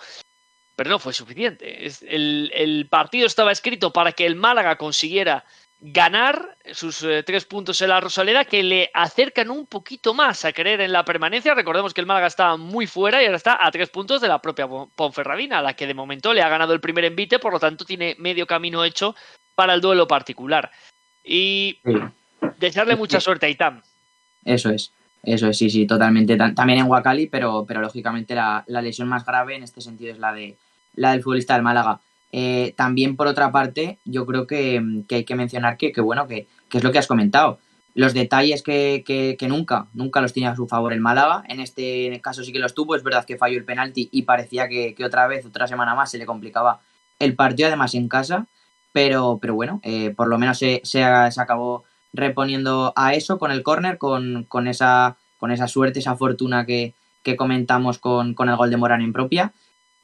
pero 0.82 0.94
no 0.94 0.98
fue 0.98 1.12
suficiente. 1.12 1.86
El, 2.08 2.50
el, 2.52 2.88
partido 2.88 3.24
estaba 3.24 3.52
escrito 3.52 3.92
para 3.92 4.10
que 4.10 4.26
el 4.26 4.34
Málaga 4.34 4.74
consiguiera 4.74 5.44
ganar 5.78 6.56
sus 6.72 7.04
eh, 7.04 7.22
tres 7.22 7.44
puntos 7.44 7.80
en 7.82 7.90
la 7.90 8.00
Rosaleda 8.00 8.44
que 8.44 8.64
le 8.64 8.90
acercan 8.92 9.52
un 9.52 9.66
poquito 9.66 10.12
más 10.12 10.44
a 10.44 10.52
creer 10.52 10.80
en 10.80 10.90
la 10.90 11.04
permanencia. 11.04 11.54
Recordemos 11.54 11.94
que 11.94 12.00
el 12.00 12.08
Málaga 12.08 12.26
estaba 12.26 12.56
muy 12.56 12.88
fuera 12.88 13.22
y 13.22 13.26
ahora 13.26 13.36
está 13.36 13.64
a 13.64 13.70
tres 13.70 13.90
puntos 13.90 14.20
de 14.20 14.26
la 14.26 14.42
propia 14.42 14.66
Ponferradina, 14.66 15.60
a 15.60 15.62
la 15.62 15.74
que 15.74 15.86
de 15.86 15.94
momento 15.94 16.34
le 16.34 16.42
ha 16.42 16.48
ganado 16.48 16.72
el 16.72 16.80
primer 16.80 17.04
envite, 17.04 17.38
por 17.38 17.52
lo 17.52 17.60
tanto 17.60 17.84
tiene 17.84 18.16
medio 18.18 18.44
camino 18.44 18.84
hecho 18.84 19.14
para 19.54 19.74
el 19.74 19.80
duelo 19.80 20.08
particular. 20.08 20.68
Y 21.22 21.78
desearle 22.58 22.96
mucha 22.96 23.20
suerte 23.20 23.46
a 23.46 23.50
Itam. 23.50 23.82
Eso 24.44 24.70
es. 24.70 24.90
Eso 25.22 25.46
es, 25.46 25.56
sí, 25.56 25.70
sí, 25.70 25.86
totalmente. 25.86 26.36
También 26.36 26.80
en 26.80 26.90
Huacali, 26.90 27.28
pero, 27.28 27.64
pero 27.66 27.80
lógicamente 27.80 28.34
la, 28.34 28.64
la, 28.66 28.82
lesión 28.82 29.06
más 29.06 29.24
grave 29.24 29.54
en 29.54 29.62
este 29.62 29.80
sentido 29.80 30.12
es 30.12 30.18
la, 30.18 30.32
de, 30.32 30.56
la 30.94 31.12
del 31.12 31.22
futbolista 31.22 31.54
del 31.54 31.62
Málaga. 31.62 32.00
Eh, 32.32 32.74
también, 32.76 33.16
por 33.16 33.26
otra 33.26 33.52
parte, 33.52 33.98
yo 34.04 34.24
creo 34.24 34.46
que, 34.46 35.04
que 35.08 35.16
hay 35.16 35.24
que 35.24 35.34
mencionar 35.36 35.76
que, 35.76 35.92
que 35.92 36.00
bueno, 36.00 36.26
que, 36.26 36.48
que, 36.68 36.78
es 36.78 36.84
lo 36.84 36.92
que 36.92 36.98
has 36.98 37.06
comentado. 37.06 37.58
Los 37.94 38.14
detalles 38.14 38.62
que, 38.62 39.04
que, 39.06 39.48
nunca, 39.48 39.88
nunca 39.92 40.22
los 40.22 40.32
tenía 40.32 40.52
a 40.52 40.56
su 40.56 40.66
favor 40.66 40.94
el 40.94 41.00
Málaga. 41.00 41.44
En 41.46 41.60
este 41.60 42.20
caso 42.22 42.42
sí 42.42 42.52
que 42.52 42.58
los 42.58 42.74
tuvo. 42.74 42.96
Es 42.96 43.02
verdad 43.02 43.26
que 43.26 43.36
falló 43.36 43.58
el 43.58 43.66
penalti 43.66 44.08
y 44.10 44.22
parecía 44.22 44.66
que, 44.68 44.96
otra 45.04 45.26
vez, 45.26 45.44
otra 45.44 45.66
semana 45.66 45.94
más, 45.94 46.10
se 46.10 46.18
le 46.18 46.24
complicaba 46.24 46.80
el 47.18 47.34
partido, 47.34 47.68
además 47.68 47.94
en 47.94 48.08
casa. 48.08 48.46
Pero, 48.92 49.38
pero 49.40 49.54
bueno, 49.54 49.80
eh, 49.82 50.10
por 50.16 50.28
lo 50.28 50.38
menos 50.38 50.58
se, 50.58 50.80
se, 50.84 51.02
se 51.30 51.40
acabó 51.40 51.84
reponiendo 52.12 52.92
a 52.96 53.14
eso 53.14 53.38
con 53.38 53.50
el 53.50 53.62
córner, 53.62 53.98
con, 53.98 54.44
con, 54.44 54.68
esa, 54.68 55.16
con 55.38 55.50
esa 55.50 55.68
suerte, 55.68 55.98
esa 55.98 56.16
fortuna 56.16 56.66
que, 56.66 56.94
que 57.22 57.36
comentamos 57.36 57.98
con, 57.98 58.34
con, 58.34 58.48
el 58.48 58.56
gol 58.56 58.70
de 58.70 58.76
Morán 58.76 59.02
en 59.02 59.12
propia. 59.12 59.52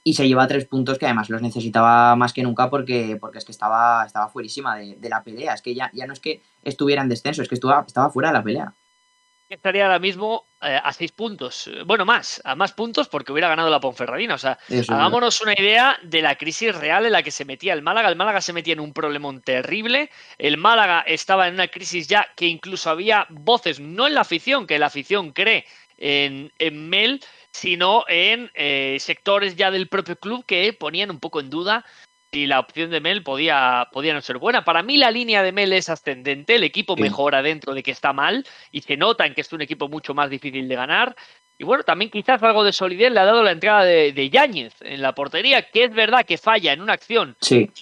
Y 0.08 0.14
se 0.14 0.26
lleva 0.26 0.48
tres 0.48 0.64
puntos 0.64 0.98
que 0.98 1.04
además 1.04 1.28
los 1.28 1.42
necesitaba 1.42 2.16
más 2.16 2.32
que 2.32 2.42
nunca 2.42 2.70
porque, 2.70 3.18
porque 3.20 3.36
es 3.36 3.44
que 3.44 3.52
estaba, 3.52 4.04
estaba 4.06 4.28
fuerísima 4.28 4.76
de, 4.76 4.96
de 4.96 5.08
la 5.10 5.22
pelea. 5.22 5.52
Es 5.52 5.60
que 5.60 5.74
ya, 5.74 5.90
ya 5.92 6.06
no 6.06 6.14
es 6.14 6.20
que 6.20 6.40
estuviera 6.62 7.02
en 7.02 7.10
descenso, 7.10 7.42
es 7.42 7.48
que 7.48 7.56
estaba, 7.56 7.84
estaba 7.86 8.08
fuera 8.08 8.28
de 8.28 8.34
la 8.34 8.42
pelea 8.42 8.74
estaría 9.48 9.84
ahora 9.84 9.98
mismo 9.98 10.44
eh, 10.60 10.78
a 10.82 10.92
seis 10.92 11.12
puntos. 11.12 11.70
Bueno, 11.86 12.04
más, 12.04 12.40
a 12.44 12.54
más 12.54 12.72
puntos 12.72 13.08
porque 13.08 13.32
hubiera 13.32 13.48
ganado 13.48 13.70
la 13.70 13.80
Ponferradina. 13.80 14.34
O 14.34 14.38
sea, 14.38 14.58
Eso 14.68 14.92
hagámonos 14.92 15.40
una 15.40 15.54
idea 15.54 15.98
de 16.02 16.22
la 16.22 16.36
crisis 16.36 16.74
real 16.74 17.06
en 17.06 17.12
la 17.12 17.22
que 17.22 17.30
se 17.30 17.44
metía 17.44 17.72
el 17.72 17.82
Málaga. 17.82 18.08
El 18.08 18.16
Málaga 18.16 18.40
se 18.40 18.52
metía 18.52 18.74
en 18.74 18.80
un 18.80 18.92
problemón 18.92 19.40
terrible. 19.40 20.10
El 20.36 20.58
Málaga 20.58 21.00
estaba 21.00 21.48
en 21.48 21.54
una 21.54 21.68
crisis 21.68 22.08
ya 22.08 22.28
que 22.36 22.46
incluso 22.46 22.90
había 22.90 23.26
voces, 23.30 23.80
no 23.80 24.06
en 24.06 24.14
la 24.14 24.22
afición, 24.22 24.66
que 24.66 24.78
la 24.78 24.86
afición 24.86 25.32
cree 25.32 25.64
en, 25.96 26.52
en 26.58 26.88
Mel, 26.88 27.20
sino 27.52 28.04
en 28.08 28.50
eh, 28.54 28.96
sectores 29.00 29.56
ya 29.56 29.70
del 29.70 29.88
propio 29.88 30.16
club 30.16 30.44
que 30.46 30.72
ponían 30.72 31.10
un 31.10 31.20
poco 31.20 31.40
en 31.40 31.50
duda 31.50 31.84
y 32.30 32.46
la 32.46 32.60
opción 32.60 32.90
de 32.90 33.00
Mel 33.00 33.22
podía, 33.22 33.88
podía 33.90 34.12
no 34.12 34.20
ser 34.20 34.38
buena. 34.38 34.64
Para 34.64 34.82
mí 34.82 34.98
la 34.98 35.10
línea 35.10 35.42
de 35.42 35.52
Mel 35.52 35.72
es 35.72 35.88
ascendente, 35.88 36.56
el 36.56 36.64
equipo 36.64 36.94
mejora 36.96 37.42
dentro 37.42 37.74
de 37.74 37.82
que 37.82 37.90
está 37.90 38.12
mal 38.12 38.46
y 38.70 38.82
se 38.82 38.96
nota 38.96 39.26
en 39.26 39.34
que 39.34 39.40
es 39.40 39.52
un 39.52 39.62
equipo 39.62 39.88
mucho 39.88 40.14
más 40.14 40.28
difícil 40.28 40.68
de 40.68 40.74
ganar. 40.74 41.16
Y 41.60 41.64
bueno, 41.64 41.82
también 41.82 42.10
quizás 42.10 42.40
algo 42.44 42.62
de 42.62 42.72
solidez 42.72 43.10
le 43.10 43.18
ha 43.18 43.24
dado 43.24 43.42
la 43.42 43.50
entrada 43.50 43.84
de, 43.84 44.12
de 44.12 44.30
Yáñez 44.30 44.74
en 44.80 45.02
la 45.02 45.12
portería, 45.12 45.62
que 45.62 45.84
es 45.84 45.92
verdad 45.92 46.24
que 46.24 46.38
falla 46.38 46.72
en 46.72 46.80
una 46.80 46.92
acción 46.92 47.36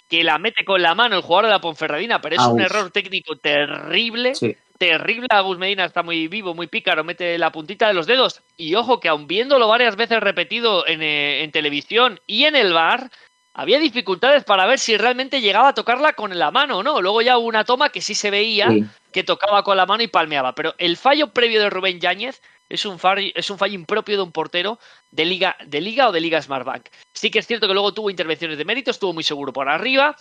que 0.09 0.25
la 0.25 0.39
mete 0.39 0.65
con 0.65 0.81
la 0.81 0.95
mano 0.95 1.17
el 1.17 1.23
jugador 1.23 1.47
de 1.47 1.51
la 1.51 1.61
Ponferradina, 1.61 2.21
pero 2.23 2.37
es 2.37 2.47
un 2.47 2.61
error 2.61 2.91
técnico 2.91 3.37
terrible. 3.37 4.33
Terrible, 4.79 5.27
Agus 5.31 5.59
Medina 5.59 5.85
está 5.85 6.03
muy 6.03 6.29
vivo, 6.29 6.55
muy 6.55 6.67
pícaro, 6.67 7.05
mete 7.05 7.39
la 7.39 7.53
puntita 7.53 7.89
de 7.89 7.95
los 7.95 8.07
dedos. 8.07 8.43
Y 8.57 8.75
ojo 8.75 9.01
que 9.01 9.09
aun 9.09 9.27
viéndolo 9.27 9.69
varias 9.69 9.97
veces 9.97 10.21
repetido 10.21 10.87
en, 10.87 11.03
eh, 11.03 11.43
en 11.43 11.51
televisión 11.51 12.21
y 12.27 12.45
en 12.45 12.57
el 12.57 12.73
bar, 12.73 13.11
había 13.59 13.79
dificultades 13.79 14.45
para 14.45 14.67
ver 14.67 14.79
si 14.79 14.99
realmente 14.99 15.41
llegaba 15.41 15.69
a 15.69 15.75
tocarla 15.75 16.13
con 16.13 16.39
la 16.39 16.51
mano 16.51 16.79
o 16.79 16.83
no. 16.83 17.01
Luego 17.01 17.23
ya 17.23 17.39
hubo 17.39 17.47
una 17.47 17.65
toma 17.65 17.89
que 17.89 18.03
sí 18.03 18.15
se 18.15 18.31
veía 18.31 18.69
que 19.13 19.25
tocaba 19.25 19.63
con 19.63 19.79
la 19.79 19.87
mano 19.87 20.03
y 20.03 20.09
palmeaba. 20.09 20.55
Pero 20.55 20.75
el 20.77 20.99
fallo 20.99 21.33
previo 21.33 21.59
de 21.61 21.71
Rubén 21.71 21.99
Yáñez 21.99 22.43
es 22.69 22.85
un, 22.85 22.99
fallo, 22.99 23.33
es 23.35 23.49
un 23.49 23.57
fallo 23.57 23.75
impropio 23.75 24.17
de 24.17 24.23
un 24.25 24.31
portero 24.31 24.79
de 25.11 25.25
liga, 25.25 25.57
de 25.65 25.81
liga 25.81 26.09
o 26.09 26.13
de 26.13 26.21
liga 26.21 26.43
Smartbank. 26.43 26.89
Sí 27.15 27.31
que 27.31 27.39
es 27.39 27.47
cierto 27.47 27.67
que 27.67 27.73
luego 27.73 27.95
tuvo 27.95 28.11
intervenciones 28.11 28.59
de 28.59 28.67
mérito, 28.67 28.91
estuvo 28.91 29.15
muy 29.15 29.25
seguro 29.25 29.55
por 29.55 29.71
arriba. 29.71 30.15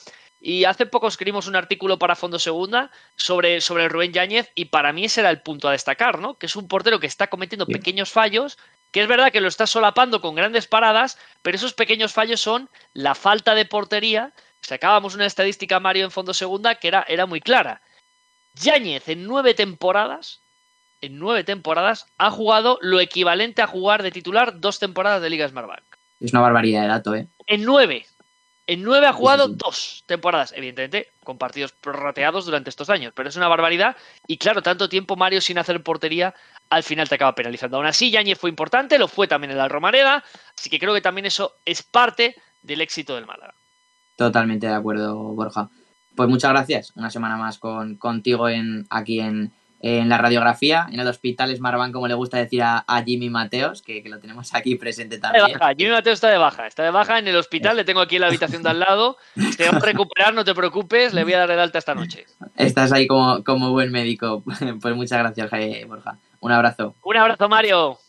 Y 0.48 0.66
hace 0.66 0.86
poco 0.86 1.08
escribimos 1.08 1.48
un 1.48 1.56
artículo 1.56 1.98
para 1.98 2.16
Fondo 2.16 2.38
Segunda 2.38 2.92
sobre, 3.16 3.62
sobre 3.62 3.90
Rubén 3.90 4.14
Yáñez 4.14 4.52
y 4.54 4.66
para 4.66 4.94
mí 4.94 5.06
ese 5.06 5.22
era 5.22 5.32
el 5.32 5.42
punto 5.42 5.68
a 5.68 5.72
destacar, 5.72 6.20
¿no? 6.20 6.36
Que 6.36 6.46
es 6.46 6.56
un 6.56 6.68
portero 6.68 7.00
que 7.00 7.08
está 7.08 7.26
cometiendo 7.26 7.66
pequeños 7.66 8.12
fallos 8.12 8.60
que 8.92 9.02
es 9.02 9.08
verdad 9.08 9.32
que 9.32 9.42
lo 9.42 9.48
está 9.48 9.66
solapando 9.66 10.22
con 10.22 10.36
grandes 10.36 10.68
paradas, 10.68 11.18
pero 11.42 11.58
esos 11.58 11.74
pequeños 11.74 12.14
fallos 12.14 12.42
son 12.42 12.70
la 12.94 13.16
falta 13.16 13.56
de 13.56 13.66
portería. 13.66 14.34
Sacábamos 14.62 15.16
una 15.16 15.26
estadística, 15.26 15.80
Mario, 15.80 16.06
en 16.06 16.12
fondo 16.12 16.32
segunda, 16.32 16.76
que 16.76 16.90
era, 16.90 17.04
era 17.08 17.26
muy 17.26 17.42
clara. 17.42 17.82
Yáñez 18.54 19.10
en 19.10 19.26
nueve 19.26 19.56
temporadas, 19.56 20.42
en 21.02 21.18
nueve 21.18 21.44
temporadas, 21.44 22.06
ha 22.20 22.30
jugado 22.30 22.78
lo 22.82 23.00
equivalente 23.00 23.64
a 23.64 23.68
jugar 23.68 24.04
de 24.04 24.12
titular 24.12 24.60
dos 24.60 24.78
temporadas 24.78 25.24
de 25.24 25.32
Liga 25.32 25.50
Smartbank. 25.50 25.84
Es 26.20 26.32
una 26.32 26.42
barbaridad 26.42 26.84
de 26.84 26.88
dato, 26.88 27.16
¿eh? 27.16 27.28
En 27.48 27.64
nueve. 27.64 28.06
En 28.68 28.82
nueve 28.82 29.06
ha 29.06 29.14
jugado 29.14 29.48
dos 29.48 30.04
temporadas, 30.08 30.52
evidentemente, 30.56 31.12
con 31.24 31.38
partidos 31.38 31.72
prorrateados 31.72 32.46
durante 32.46 32.72
estos 32.72 32.90
años, 32.90 33.14
pero 33.16 33.30
es 33.30 33.36
una 33.36 33.48
barbaridad. 33.48 33.96
Y 34.28 34.38
claro, 34.38 34.64
tanto 34.64 34.90
tiempo 34.90 35.16
Mario 35.16 35.40
sin 35.40 35.60
hacer 35.60 35.84
portería 35.84 36.34
al 36.70 36.82
final 36.82 37.08
te 37.08 37.16
acaba 37.16 37.36
penalizando. 37.36 37.78
Aún 37.78 37.86
así, 37.86 38.10
Yañez 38.10 38.40
fue 38.40 38.50
importante, 38.50 38.98
lo 38.98 39.08
fue 39.08 39.28
también 39.28 39.52
en 39.52 39.58
la 39.58 39.68
Romareda, 39.68 40.24
así 40.58 40.70
que 40.70 40.80
creo 40.80 40.96
que 40.96 41.02
también 41.02 41.28
eso 41.28 41.54
es 41.64 41.84
parte 41.84 42.36
del 42.64 42.82
éxito 42.82 43.14
del 43.14 43.28
Málaga. 43.28 43.54
Totalmente 44.16 44.66
de 44.66 44.74
acuerdo, 44.74 45.16
Borja. 45.16 45.70
Pues 46.16 46.28
muchas 46.30 46.52
gracias. 46.52 46.94
Una 46.96 47.12
semana 47.12 47.38
más 47.38 47.60
con, 47.60 47.98
contigo 47.98 48.50
en, 48.50 48.88
aquí 48.90 49.20
en, 49.20 49.52
en 49.86 50.10
la 50.10 50.18
radiografía, 50.18 50.88
en 50.92 51.00
el 51.00 51.08
hospital 51.08 51.56
Smartbank, 51.56 51.94
como 51.94 52.08
le 52.08 52.16
gusta 52.16 52.38
decir 52.38 52.64
a, 52.64 52.84
a 52.88 53.04
Jimmy 53.04 53.30
Mateos, 53.30 53.84
que, 53.84 54.02
que, 54.02 54.10
lo 54.10 54.20
tenemos 54.20 54.52
aquí 54.56 54.76
presente 54.78 55.20
también. 55.20 55.46
Jimmy 55.78 55.92
Mateos 55.92 56.16
está 56.16 56.30
de 56.30 56.40
baja, 56.40 56.66
está 56.66 56.82
de 56.82 56.90
baja 56.90 57.20
en 57.20 57.28
el 57.28 57.36
hospital, 57.36 57.78
le 57.78 57.84
tengo 57.84 58.02
aquí 58.02 58.16
en 58.16 58.22
la 58.22 58.28
habitación 58.28 58.64
de 58.64 58.70
al 58.70 58.80
lado. 58.80 59.18
Te 59.58 59.70
va 59.70 59.78
a 59.78 59.80
recuperar, 59.80 60.34
no 60.34 60.44
te 60.44 60.56
preocupes, 60.56 61.14
le 61.14 61.24
voy 61.24 61.34
a 61.34 61.40
dar 61.40 61.52
el 61.52 61.60
alta 61.60 61.78
esta 61.78 61.94
noche. 61.94 62.26
Estás 62.56 62.92
ahí 62.92 63.06
como, 63.06 63.44
como 63.44 63.70
buen 63.72 63.92
médico. 63.92 64.44
Pues 64.82 64.96
muchas 64.96 65.20
gracias, 65.20 65.50
Borja. 65.88 66.18
Un 66.40 66.52
abrazo. 66.52 66.96
Un 67.04 67.18
abrazo, 67.18 67.48
Mario. 67.48 68.00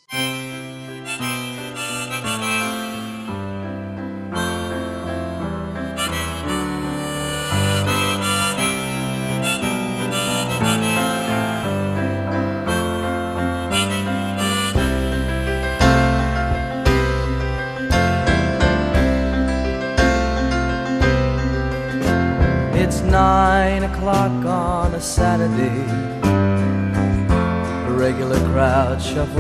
Nine 23.16 23.84
o'clock 23.84 24.44
on 24.44 24.94
a 24.94 25.00
Saturday. 25.00 25.70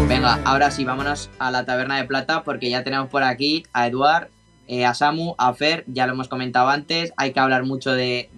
Venga, 0.08 0.40
ahora 0.44 0.70
sí, 0.70 0.84
vámonos 0.84 1.28
a 1.38 1.50
la 1.50 1.66
taberna 1.66 1.98
de 1.98 2.04
plata 2.04 2.42
porque 2.42 2.70
ya 2.70 2.82
tenemos 2.82 3.10
por 3.10 3.22
aquí 3.22 3.64
a 3.74 3.86
Eduard, 3.86 4.28
eh, 4.66 4.86
a 4.86 4.94
Samu, 4.94 5.34
a 5.36 5.52
Fer, 5.52 5.84
ya 5.88 6.06
lo 6.06 6.14
hemos 6.14 6.28
comentado 6.28 6.70
antes, 6.70 7.12
hay 7.18 7.32
que 7.32 7.40
hablar 7.40 7.64
mucho 7.64 7.92
de, 7.92 8.30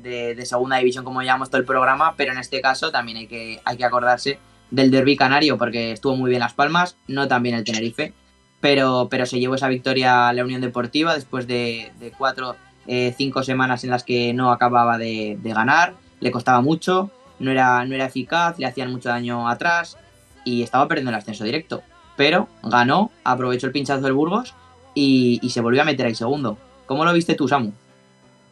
segunda 0.45 0.79
división 0.79 1.05
como 1.05 1.23
llamamos 1.23 1.51
todo 1.51 1.61
el 1.61 1.67
programa, 1.67 2.15
pero 2.17 2.33
en 2.33 2.39
este 2.39 2.61
caso 2.61 2.91
también 2.91 3.19
hay 3.19 3.27
que, 3.29 3.61
hay 3.65 3.77
que 3.77 3.85
acordarse 3.85 4.41
del 4.73 4.91
derby 4.91 5.17
canario 5.17 5.57
porque 5.57 5.93
estuvo 5.93 6.17
muy 6.17 6.31
bien 6.31 6.41
Las 6.41 6.55
Palmas, 6.55 6.97
no 7.07 7.29
tan 7.29 7.45
bien 7.45 7.55
el 7.55 7.65
Tenerife, 7.65 8.13
pero, 8.61 9.07
pero 9.09 9.25
se 9.25 9.39
llevó 9.39 9.55
esa 9.55 9.69
victoria 9.69 10.29
a 10.29 10.33
la 10.33 10.45
Unión 10.45 10.61
Deportiva 10.61 11.15
después 11.15 11.47
de, 11.47 11.93
cuatro, 12.19 12.57
eh, 12.89 13.15
cinco 13.17 13.43
semanas 13.43 13.85
en 13.85 13.91
las 13.91 14.03
que 14.03 14.33
no 14.35 14.51
acababa 14.51 14.99
de, 14.99 15.39
ganar, 15.45 15.95
le 16.21 16.31
costaba 16.31 16.61
mucho, 16.61 17.11
no 17.39 17.51
era, 17.51 17.85
no 17.85 17.95
era 17.95 18.07
eficaz, 18.07 18.59
le 18.59 18.67
hacían 18.67 18.91
mucho 18.91 19.11
daño 19.11 19.49
atrás 19.49 19.97
y 20.45 20.63
estaba 20.63 20.89
perdiendo 20.89 21.11
el 21.11 21.17
ascenso 21.17 21.45
directo. 21.45 21.83
Pero 22.17 22.49
ganó, 22.63 23.13
aprovechó 23.23 23.67
el 23.67 23.73
pinchazo 23.73 24.01
del 24.01 24.15
Burgos 24.15 24.55
y, 24.95 25.41
se 25.51 25.61
volvió 25.61 25.83
a 25.83 25.85
meter 25.85 26.07
ahí 26.07 26.15
segundo. 26.15 26.59
¿Cómo 26.87 27.05
lo 27.05 27.13
viste 27.13 27.35
tú, 27.35 27.47
Samu? 27.47 27.73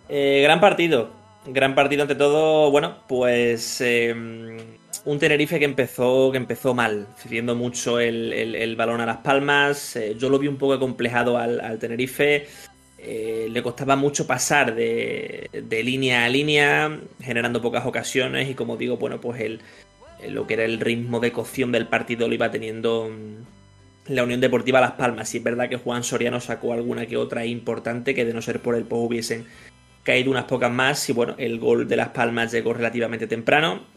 Eh, 0.09 0.41
gran 0.43 0.61
partido. 0.61 1.11
Gran 1.47 1.75
partido 1.75 2.03
ante 2.03 2.15
todo. 2.15 2.71
Bueno, 2.71 2.97
pues 3.09 3.81
em, 3.81 4.59
un 5.05 5.19
Tenerife 5.19 5.59
que 5.59 5.65
empezó, 5.65 6.31
que 6.31 6.37
empezó 6.37 6.75
mal, 6.75 7.07
cediendo 7.17 7.55
mucho 7.55 7.99
el, 8.01 8.75
balón 8.77 9.01
a 9.01 9.07
las 9.07 9.19
palmas. 9.19 9.97
Eh, 9.97 10.17
yo 10.19 10.29
lo 10.29 10.39
vi 10.39 10.49
un 10.49 10.57
poco 10.57 10.75
acomplejado 10.75 11.39
al, 11.39 11.79
Tenerife. 11.79 12.47
Eh, 13.09 13.49
le 13.51 13.63
costaba 13.63 13.95
mucho 13.95 14.27
pasar 14.27 14.75
de, 14.75 15.49
línea 15.85 16.25
a 16.25 16.29
línea, 16.29 17.01
generando 17.21 17.63
pocas 17.63 17.87
ocasiones. 17.87 18.51
Y 18.51 18.55
como 18.55 18.77
digo, 18.77 18.97
bueno, 18.97 19.21
pues 19.21 19.41
el, 19.41 19.61
lo 20.29 20.47
que 20.47 20.55
era 20.55 20.65
el 20.65 20.81
ritmo 20.81 21.21
de 21.21 21.31
cocción 21.31 21.71
del 21.71 21.87
partido 21.87 22.27
lo 22.27 22.35
iba 22.35 22.51
teniendo 22.51 23.09
mm, 23.09 24.13
la 24.13 24.25
Unión 24.25 24.41
Deportiva 24.41 24.81
Las 24.81 24.93
Palmas. 24.93 25.33
Y 25.35 25.39
es 25.39 25.45
verdad 25.45 25.69
que 25.69 25.77
Juan 25.77 26.03
Soriano 26.03 26.41
sacó 26.41 26.73
alguna 26.73 27.07
que 27.07 27.17
otra 27.17 27.47
importante, 27.47 28.15
que 28.15 28.25
de 28.25 28.35
no 28.35 28.43
ser 28.43 28.61
por 28.61 28.75
el 28.75 28.85
POU 28.85 29.07
hubiesen 29.07 29.47
caído 30.03 30.31
unas 30.33 30.45
pocas 30.47 30.73
más. 30.73 31.09
Y 31.09 31.13
bueno, 31.13 31.37
el 31.39 31.61
gol 31.61 31.87
de 31.87 31.97
Las 31.97 32.09
Palmas 32.09 32.51
llegó 32.51 32.75
relativamente 32.75 33.29
temprano 33.29 33.97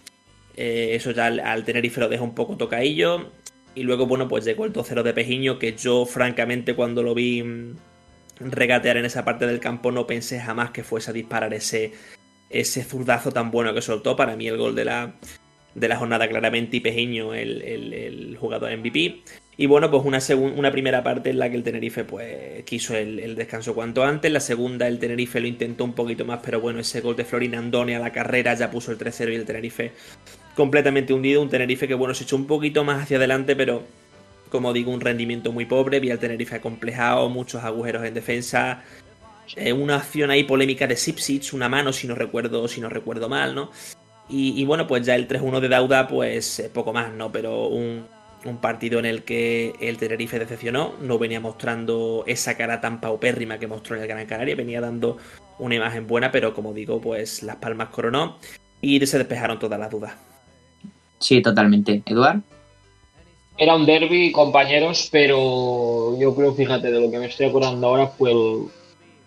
eh, 0.62 0.93
eso 0.93 1.12
ya 1.12 1.28
al, 1.28 1.64
Tenerife 1.64 2.01
lo 2.01 2.10
deja 2.10 2.22
un 2.22 2.36
poco 2.36 2.57
tocadillo. 2.57 3.32
Y 3.76 3.84
luego, 3.84 4.07
bueno, 4.07 4.28
pues 4.28 4.43
llegó 4.43 4.66
el 4.66 4.74
2-0 4.74 5.03
de 5.03 5.14
Pejiño, 5.14 5.57
que 5.57 5.74
yo, 5.78 6.05
francamente, 6.05 6.76
cuando 6.76 7.01
lo 7.01 7.16
vi 7.16 7.41
mm, 7.41 7.76
regatear 8.40 8.98
en 8.98 9.06
esa 9.06 9.26
parte 9.26 9.46
del 9.46 9.60
campo, 9.60 9.92
no 9.92 10.08
pensé 10.08 10.40
jamás 10.40 10.72
que 10.72 10.84
fuese 10.84 11.12
a 11.12 11.14
disparar 11.14 11.54
ese, 11.54 11.94
ese 12.50 12.84
zurdazo 12.84 13.32
tan 13.32 13.52
bueno 13.52 13.74
que 13.74 13.82
soltó. 13.82 14.16
Para 14.16 14.36
mí, 14.36 14.48
el 14.48 14.58
gol 14.58 14.76
de 14.76 14.86
la, 14.86 15.14
de 15.76 15.88
la 15.88 15.98
jornada, 15.98 16.28
claramente, 16.28 16.78
y 16.78 16.80
Pejiño, 16.80 17.34
el, 17.34 17.62
el, 17.62 18.38
jugador 18.40 18.76
MVP. 18.76 19.24
Y 19.58 19.66
bueno, 19.66 19.92
pues 19.92 20.04
una, 20.06 20.20
una 20.56 20.72
primera 20.72 21.04
parte 21.04 21.32
en 21.32 21.40
la 21.40 21.50
que 21.50 21.58
el 21.58 21.64
Tenerife 21.64 22.06
pues 22.06 22.64
quiso 22.64 22.96
el, 22.96 23.36
descanso 23.36 23.76
cuanto 23.76 24.04
antes. 24.04 24.32
La 24.32 24.40
segunda, 24.40 24.88
el 24.88 25.00
Tenerife 25.00 25.42
lo 25.42 25.48
intentó 25.48 25.84
un 25.84 25.94
poquito 25.94 26.24
más, 26.24 26.40
pero 26.44 26.62
bueno, 26.62 26.80
ese 26.80 27.02
gol 27.02 27.18
de 27.18 27.26
Florin 27.26 27.56
Andone 27.56 27.96
a 27.96 28.00
la 28.00 28.14
carrera 28.14 28.54
ya 28.54 28.72
puso 28.72 28.92
el 28.92 28.98
3-0 28.98 29.34
y 29.34 29.36
el 29.36 29.46
Tenerife 29.46 29.92
completamente 30.56 31.14
hundido. 31.14 31.42
Un 31.42 31.50
Tenerife 31.50 31.90
que 31.90 31.94
bueno, 31.94 32.14
se 32.14 32.24
echó 32.24 32.38
un 32.38 32.48
poquito 32.48 32.86
más 32.86 33.04
hacia 33.04 33.18
adelante, 33.18 33.56
pero 33.58 33.84
como 34.50 34.74
digo, 34.74 34.91
un 34.91 35.02
rendimiento 35.02 35.52
muy 35.52 35.66
pobre. 35.66 36.00
Vi 36.00 36.12
al 36.12 36.20
Tenerife 36.20 36.56
acomplejado, 36.56 37.30
muchos 37.30 37.64
agujeros 37.64 38.04
en 38.06 38.14
defensa. 38.14 38.84
Eh, 39.56 39.74
una 39.74 39.97
acción 39.97 40.32
ahí 40.32 40.43
polémica 40.43 40.88
de 40.88 40.95
Sipsic, 40.95 41.54
una 41.54 41.70
mano, 41.70 41.93
si 41.93 42.08
no 42.08 42.16
recuerdo, 42.16 42.68
si 42.68 42.82
no 42.82 42.89
recuerdo 42.89 43.30
mal, 43.30 43.56
¿no? 43.56 43.72
Y, 44.32 44.64
bueno, 44.66 44.86
pues 44.86 45.04
ya 45.08 45.16
el 45.16 45.28
3-1 45.28 45.60
de 45.60 45.70
Dauda, 45.70 46.08
pues 46.08 46.60
eh, 46.60 46.70
poco 46.72 46.93
más, 46.93 47.12
¿no? 47.12 47.32
Pero 47.32 47.66
un 47.68 48.06
partido 48.62 49.00
en 49.00 49.06
el 49.06 49.24
que 49.24 49.74
el 49.82 49.97
Tenerife 49.97 50.38
decepcionó, 50.38 50.93
no 51.02 51.18
venía 51.18 51.39
mostrando 51.39 52.24
esa 52.28 52.56
cara 52.56 52.80
tan 52.80 53.02
paupérrima 53.02 53.58
que 53.58 53.66
mostró 53.66 53.95
en 53.95 54.04
el 54.04 54.08
Gran 54.08 54.28
Canaria, 54.28 54.56
venía 54.56 54.82
dando 54.82 55.18
una 55.58 55.76
imagen 55.76 56.06
buena, 56.06 56.32
pero 56.32 56.54
como 56.54 56.74
digo, 56.74 57.02
pues 57.02 57.41
Las 57.41 57.56
Palmas 57.56 57.89
coronó 57.89 58.38
y 58.82 59.06
se 59.06 59.18
despejaron 59.18 59.58
todas 59.58 59.80
las 59.80 59.89
dudas. 59.89 60.14
Sí, 61.20 61.41
totalmente. 61.41 62.02
Eduard. 62.06 62.41
Era 63.62 63.76
un 63.76 63.86
derby, 63.86 64.32
compañeros, 64.32 65.10
pero 65.12 66.18
yo 66.18 66.34
creo, 66.34 66.53
fíjate, 66.53 66.89
de 66.89 67.01
lo 67.01 67.12
que 67.12 67.20
me 67.20 67.26
estoy 67.26 67.47
acordando 67.47 67.88
ahora 67.88 68.07
fue 68.07 68.32
el, 68.32 68.70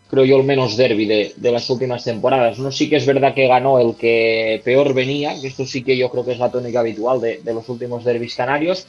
creo 0.08 0.24
yo, 0.24 0.38
el 0.38 0.44
menos 0.44 0.74
derby 0.74 1.04
de, 1.04 1.50
las 1.52 1.68
últimas 1.68 2.02
temporadas. 2.02 2.58
No 2.58 2.72
sí 2.72 2.88
que 2.88 2.96
es 2.96 3.04
verdad 3.04 3.34
que 3.34 3.46
ganó 3.46 3.78
el 3.78 3.94
que 3.94 4.62
peor 4.64 4.94
venía, 4.94 5.38
que 5.38 5.48
esto 5.48 5.66
sí 5.66 5.84
que 5.84 5.98
yo 5.98 6.08
creo 6.10 6.24
que 6.24 6.32
es 6.32 6.38
la 6.38 6.50
tónica 6.50 6.80
habitual 6.80 7.20
de, 7.20 7.42
de 7.42 7.52
los 7.52 7.68
últimos 7.68 8.04
derbis 8.04 8.34
canarios, 8.34 8.86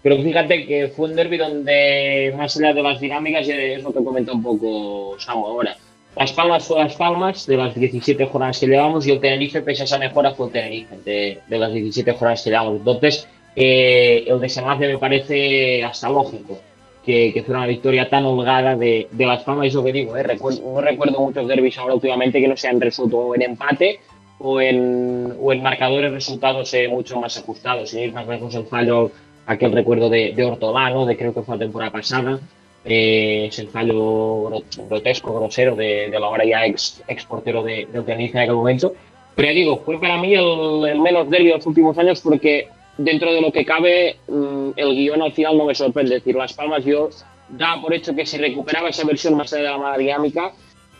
pero 0.00 0.22
fíjate 0.22 0.64
que 0.64 0.86
fue 0.86 1.08
un 1.08 1.16
derby 1.16 1.38
donde, 1.38 2.32
más 2.36 2.56
allá 2.56 2.72
de 2.72 2.82
las 2.84 3.00
dinámicas, 3.00 3.48
y 3.48 3.50
es 3.50 3.82
lo 3.82 3.92
que 3.92 4.04
comenta 4.04 4.30
un 4.30 4.44
poco 4.44 5.18
Samu 5.18 5.44
ahora. 5.44 5.76
Las 6.14 6.32
Palmas 6.32 6.68
fue 6.68 6.78
Las 6.78 6.94
Palmas 6.94 7.46
de 7.46 7.56
las 7.56 7.74
17 7.74 8.26
jornadas 8.26 8.60
que 8.60 8.68
llevamos 8.68 9.04
y 9.08 9.10
el 9.10 9.18
Tenerife, 9.18 9.60
pese 9.62 9.82
a 9.82 9.84
esa 9.86 9.98
mejora, 9.98 10.34
fue 10.34 10.46
el 10.46 10.52
Tenerife 10.52 10.98
de, 11.04 11.40
de 11.48 11.58
las 11.58 11.72
17 11.72 12.12
jornadas 12.12 12.44
que 12.44 12.50
llevamos. 12.50 12.76
Entonces, 12.76 13.26
eh, 13.56 14.24
el 14.26 14.40
desenlace 14.40 14.88
me 14.88 14.98
parece 14.98 15.84
hasta 15.84 16.08
lógico 16.08 16.58
que, 17.04 17.32
que 17.32 17.42
fuera 17.42 17.60
una 17.60 17.68
victoria 17.68 18.08
tan 18.08 18.24
holgada 18.24 18.76
de, 18.76 19.08
de 19.10 19.26
Las 19.26 19.42
Palmas. 19.42 19.66
Eso 19.66 19.84
que 19.84 19.92
digo, 19.92 20.16
eh, 20.16 20.24
no 20.24 20.80
recuerdo 20.80 21.20
muchos 21.20 21.46
derbis 21.46 21.78
ahora 21.78 21.94
últimamente 21.94 22.40
que 22.40 22.48
no 22.48 22.56
se 22.56 22.68
han 22.68 22.80
resuelto 22.80 23.34
en 23.34 23.42
empate 23.42 24.00
o 24.38 24.60
en, 24.60 25.34
o 25.40 25.52
en 25.52 25.62
marcadores 25.62 26.12
resultados 26.12 26.72
eh, 26.74 26.88
mucho 26.88 27.20
más 27.20 27.36
ajustados. 27.36 27.90
Sin 27.90 28.00
ir 28.00 28.12
más 28.12 28.26
lejos, 28.26 28.54
el 28.54 28.66
fallo 28.66 29.10
aquel 29.46 29.72
recuerdo 29.72 30.08
de, 30.08 30.32
de 30.34 30.44
Ortolano, 30.44 31.04
de 31.06 31.16
creo 31.16 31.34
que 31.34 31.42
fue 31.42 31.56
la 31.56 31.64
temporada 31.64 31.92
pasada, 31.92 32.40
eh, 32.84 33.46
ese 33.48 33.66
fallo 33.66 34.62
grotesco, 34.88 35.34
grosero 35.34 35.76
de, 35.76 36.08
de 36.10 36.20
la 36.20 36.28
hora 36.28 36.44
ya 36.44 36.64
ex, 36.66 37.02
ex 37.06 37.24
portero 37.24 37.62
de, 37.62 37.86
de 37.92 38.12
en 38.12 38.38
aquel 38.38 38.54
momento. 38.54 38.94
Pero 39.34 39.48
ya 39.48 39.54
digo, 39.54 39.82
fue 39.84 40.00
para 40.00 40.16
mí 40.16 40.34
el, 40.34 41.00
menos 41.00 41.28
débil 41.28 41.48
de 41.48 41.54
los 41.54 41.66
últimos 41.66 41.98
años 41.98 42.20
porque 42.20 42.68
dentro 42.96 43.32
de 43.32 43.40
lo 43.40 43.52
que 43.52 43.64
cabe, 43.64 44.16
mm, 44.28 44.70
el 44.76 44.94
guion 44.94 45.22
al 45.22 45.32
final 45.32 45.58
no 45.58 45.66
me 45.66 45.74
sorprende. 45.74 46.16
Es 46.16 46.22
decir, 46.22 46.36
Las 46.36 46.52
Palmas 46.52 46.84
yo 46.84 47.10
daba 47.48 47.82
por 47.82 47.94
hecho 47.94 48.14
que 48.14 48.26
si 48.26 48.38
recuperaba 48.38 48.88
esa 48.88 49.06
versión 49.06 49.34
más 49.36 49.52
allá 49.52 49.62
de 49.62 49.70
la 49.70 49.78
mala 49.78 49.98
dinámica, 49.98 50.52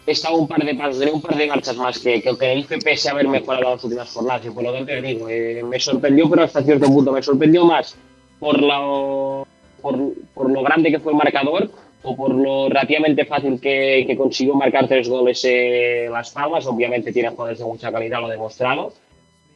estaba 0.07 0.37
un 0.37 0.47
par 0.47 0.63
de 0.65 0.75
pasos, 0.75 0.99
tenía 0.99 1.15
un 1.15 1.23
par 1.23 1.37
de 1.37 1.47
marchas 1.47 1.77
más 1.77 1.99
que, 1.99 2.21
que 2.21 2.29
el 2.29 2.39
Tenerife 2.39 2.79
pese 2.79 3.09
a 3.09 3.13
haber 3.13 3.29
mejorado 3.29 3.71
las 3.71 3.85
últimas 3.85 4.13
jornadas. 4.13 4.47
Y 4.47 4.51
por 4.51 4.63
lo 4.63 4.73
tanto, 4.73 4.93
digo, 5.01 5.29
eh, 5.29 5.63
me 5.65 5.81
sorprendió, 5.81 6.29
pero 6.29 6.43
hasta 6.43 6.63
cierto 6.63 6.87
punto 6.87 7.13
me 7.13 7.23
sorprendió 7.23 7.65
más 7.65 7.97
por 8.39 8.61
lo, 8.61 9.47
por, 9.81 10.51
lo 10.51 10.63
grande 10.63 10.91
que 10.91 10.99
fue 10.99 11.13
el 11.13 11.19
marcador 11.19 11.71
o 12.03 12.15
por 12.15 12.35
lo 12.35 12.69
relativamente 12.69 13.25
fácil 13.25 13.59
que, 13.59 14.15
consiguió 14.19 14.55
marcar 14.55 14.87
tres 14.87 15.09
goles 15.09 15.43
eh, 15.45 16.09
Las 16.11 16.31
Palmas. 16.31 16.67
Obviamente 16.67 17.13
tiene 17.13 17.31
jugadores 17.31 17.59
de 17.59 17.65
mucha 17.65 17.91
calidad, 17.91 18.21
lo 18.21 18.29
demostrado. 18.29 18.93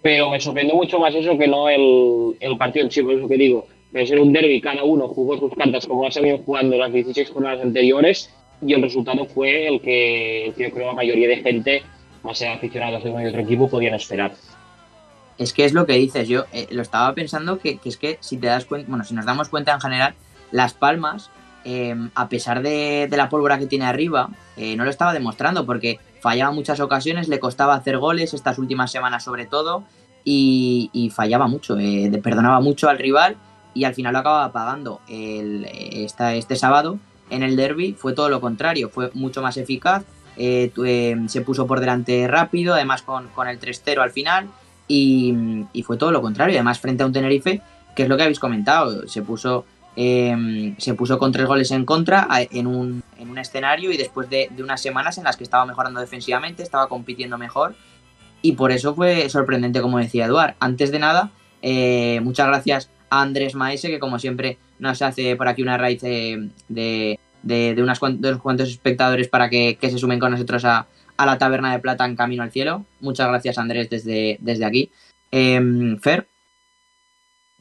Pero 0.03 0.31
me 0.31 0.41
sorprendió 0.41 0.75
mucho 0.75 0.99
más 0.99 1.15
eso 1.15 1.37
que 1.37 1.49
no 1.49 1.69
el, 1.69 2.37
el 2.41 2.57
partido 2.57 2.85
en 2.85 2.91
sí, 2.91 3.03
por 3.03 3.15
eso 3.15 3.29
que 3.29 3.37
digo. 3.37 3.67
Debe 3.91 4.07
ser 4.07 4.21
un 4.21 4.33
derby, 4.33 4.61
cada 4.61 4.85
uno 4.85 5.09
jugó 5.09 5.39
sus 5.39 5.55
cartas 5.55 5.87
como 5.87 6.07
ha 6.07 6.11
venido 6.15 6.39
jugando 6.39 6.77
las 6.77 6.93
16 6.93 7.31
jornadas 7.31 7.63
anteriores 7.63 8.31
y 8.61 8.75
el 8.75 8.83
resultado 8.83 9.25
fue 9.25 9.67
el 9.69 9.81
que, 9.81 10.53
yo 10.57 10.71
creo 10.71 10.89
la 10.89 10.95
mayoría 10.95 11.29
de 11.29 11.37
gente, 11.37 11.83
más 12.23 12.43
aficionados 12.43 13.05
de 13.05 13.11
uno 13.11 13.23
y 13.23 13.27
otro 13.27 13.41
equipo, 13.41 13.69
podían 13.69 13.95
esperar. 13.95 14.33
Es 15.39 15.53
que 15.53 15.65
es 15.65 15.73
lo 15.73 15.87
que 15.87 15.95
dices, 15.95 16.29
yo 16.29 16.45
eh, 16.53 16.67
lo 16.71 16.83
estaba 16.83 17.15
pensando 17.15 17.59
que, 17.59 17.79
es 17.85 17.97
que 17.97 18.19
si 18.21 18.37
te 18.39 18.49
das 18.49 18.65
cuenta, 18.65 18.89
bueno, 18.89 19.05
si 19.05 19.15
nos 19.15 19.25
damos 19.25 19.49
cuenta 19.49 19.73
en 19.73 19.81
general, 19.81 20.15
Las 20.51 20.75
Palmas, 20.75 21.31
em, 21.65 22.11
a 22.15 22.29
pesar 22.29 22.61
de, 22.63 23.09
la 23.11 23.29
pólvora 23.29 23.59
que 23.59 23.67
tiene 23.67 23.85
arriba, 23.85 24.31
eh, 24.57 24.75
no 24.77 24.85
lo 24.85 24.91
estaba 24.91 25.13
demostrando 25.13 25.65
porque 25.65 25.99
fallaba 26.21 26.53
muchas 26.53 26.81
ocasiones, 26.81 27.29
le 27.29 27.41
costaba 27.41 27.75
hacer 27.75 27.99
goles 27.99 28.35
estas 28.35 28.59
últimas 28.59 28.91
semanas 28.91 29.25
sobre 29.25 29.47
todo 29.47 29.85
y, 30.25 31.11
fallaba 31.15 31.47
mucho, 31.47 31.79
eh, 31.79 32.11
perdonaba 32.23 32.61
mucho 32.61 32.89
al 32.89 32.99
rival 32.99 33.37
y 33.73 33.85
al 33.85 33.95
final 33.95 34.13
lo 34.13 34.19
acababa 34.19 34.53
pagando. 34.53 35.01
El, 35.09 35.65
este 35.65 36.57
sábado 36.57 36.99
en 37.31 37.43
el 37.43 37.57
derby 37.57 37.95
fue 37.95 38.13
todo 38.13 38.29
lo 38.29 38.41
contrario, 38.41 38.91
fue 38.91 39.11
mucho 39.15 39.41
más 39.43 39.57
eficaz, 39.57 40.05
se 40.37 41.43
puso 41.45 41.67
por 41.67 41.81
delante 41.81 42.29
rápido, 42.29 42.75
además 42.75 43.03
con, 43.03 43.29
con 43.29 43.49
el 43.49 43.59
3-0 43.59 44.01
al 44.01 44.11
final 44.11 44.49
y, 44.89 45.83
fue 45.85 45.97
todo 45.97 46.11
lo 46.11 46.23
contrario. 46.23 46.57
Además, 46.57 46.81
frente 46.81 47.03
a 47.03 47.07
un 47.07 47.13
Tenerife, 47.13 47.61
que 47.95 48.03
es 48.05 48.09
lo 48.09 48.17
que 48.17 48.23
habéis 48.25 48.41
comentado, 48.41 49.07
se 49.07 49.23
puso, 49.23 49.65
em, 50.01 50.77
se 50.79 50.95
puso 50.95 51.19
con 51.19 51.33
tres 51.33 51.47
goles 51.47 51.71
en 51.71 51.85
contra 51.85 52.29
en 52.31 52.67
un, 52.67 53.03
en 53.19 53.31
un 53.31 53.39
escenario 53.39 53.91
y 53.91 53.97
después 53.97 54.31
de, 54.31 54.49
unas 54.59 54.81
semanas 54.81 55.19
en 55.19 55.25
las 55.25 55.37
que 55.37 55.45
estaba 55.45 55.67
mejorando 55.67 56.01
defensivamente, 56.01 56.63
estaba 56.63 56.89
compitiendo 56.89 57.39
mejor. 57.39 57.75
Y 58.41 58.53
por 58.53 58.71
eso 58.71 58.95
fue 58.95 59.29
sorprendente, 59.29 59.81
como 59.81 59.99
decía 59.99 60.27
Eduard. 60.27 60.55
Antes 60.61 60.93
de 60.93 61.01
nada, 61.01 61.33
eh, 61.63 62.21
muchas 62.23 62.47
gracias 62.47 62.91
a 63.11 63.23
Andrés 63.23 63.55
Maese, 63.55 63.89
que 63.89 63.99
como 63.99 64.19
siempre 64.19 64.59
nos 64.79 65.03
hace 65.03 65.35
por 65.35 65.49
aquí 65.49 65.63
una 65.63 65.77
raíz 65.77 66.01
de, 66.01 66.51
de, 66.69 67.19
de, 67.43 67.83
unos 67.83 67.99
cuantos 67.99 68.69
espectadores 68.69 69.27
para 69.27 69.51
que 69.51 69.77
se 69.81 69.99
sumen 69.99 70.21
con 70.21 70.31
nosotros 70.31 70.65
a, 70.65 70.87
a 71.19 71.27
la 71.27 71.37
Taberna 71.37 71.73
de 71.73 71.81
Plata 71.81 72.07
en 72.07 72.17
Camino 72.17 72.43
al 72.43 72.53
Cielo. 72.53 72.87
Muchas 73.01 73.29
gracias, 73.29 73.59
Andrés, 73.59 73.91
desde, 73.91 74.39
desde 74.41 74.65
aquí. 74.65 74.91
Em, 75.31 75.99
Fer. 75.99 76.29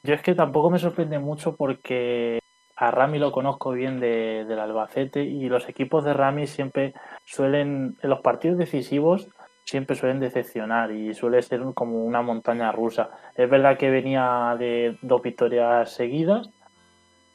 Yo 0.08 0.14
es 0.14 0.22
que 0.22 0.36
tampoco 0.36 0.70
me 0.70 0.80
sorprende 0.80 1.20
mucho 1.20 1.58
porque 1.58 2.40
a 2.78 2.92
Rami 2.92 3.20
lo 3.20 3.34
conozco 3.34 3.72
bien 3.72 4.00
de, 4.00 4.46
del 4.48 4.58
Albacete 4.58 5.22
y 5.22 5.50
los 5.50 5.68
equipos 5.68 6.06
de 6.06 6.14
Rami 6.14 6.48
siempre 6.48 6.94
suelen, 7.26 7.98
en 8.02 8.10
los 8.10 8.22
partidos 8.22 8.58
decisivos, 8.58 9.28
siempre 9.66 9.98
suelen 9.98 10.22
decepcionar 10.22 10.92
y 10.92 11.14
suele 11.14 11.42
ser 11.42 11.62
como 11.74 12.06
una 12.06 12.22
montaña 12.22 12.72
rusa. 12.72 13.10
Es 13.36 13.50
verdad 13.50 13.78
que 13.78 13.90
venía 13.90 14.56
de 14.58 14.98
dos 15.02 15.22
victorias 15.22 15.92
seguidas, 15.92 16.52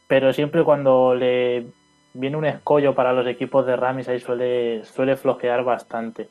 pero 0.07 0.33
siempre 0.33 0.65
cuando 0.65 1.15
le 1.15 1.67
viene 2.15 2.39
un 2.39 2.47
escollo 2.47 2.95
para 2.95 3.13
los 3.13 3.27
equipos 3.27 3.67
de 3.67 3.77
Ramis, 3.77 4.09
ahí 4.09 4.19
suele, 4.19 4.83
suele 4.87 5.17
flojear 5.17 5.63
bastante. 5.63 6.31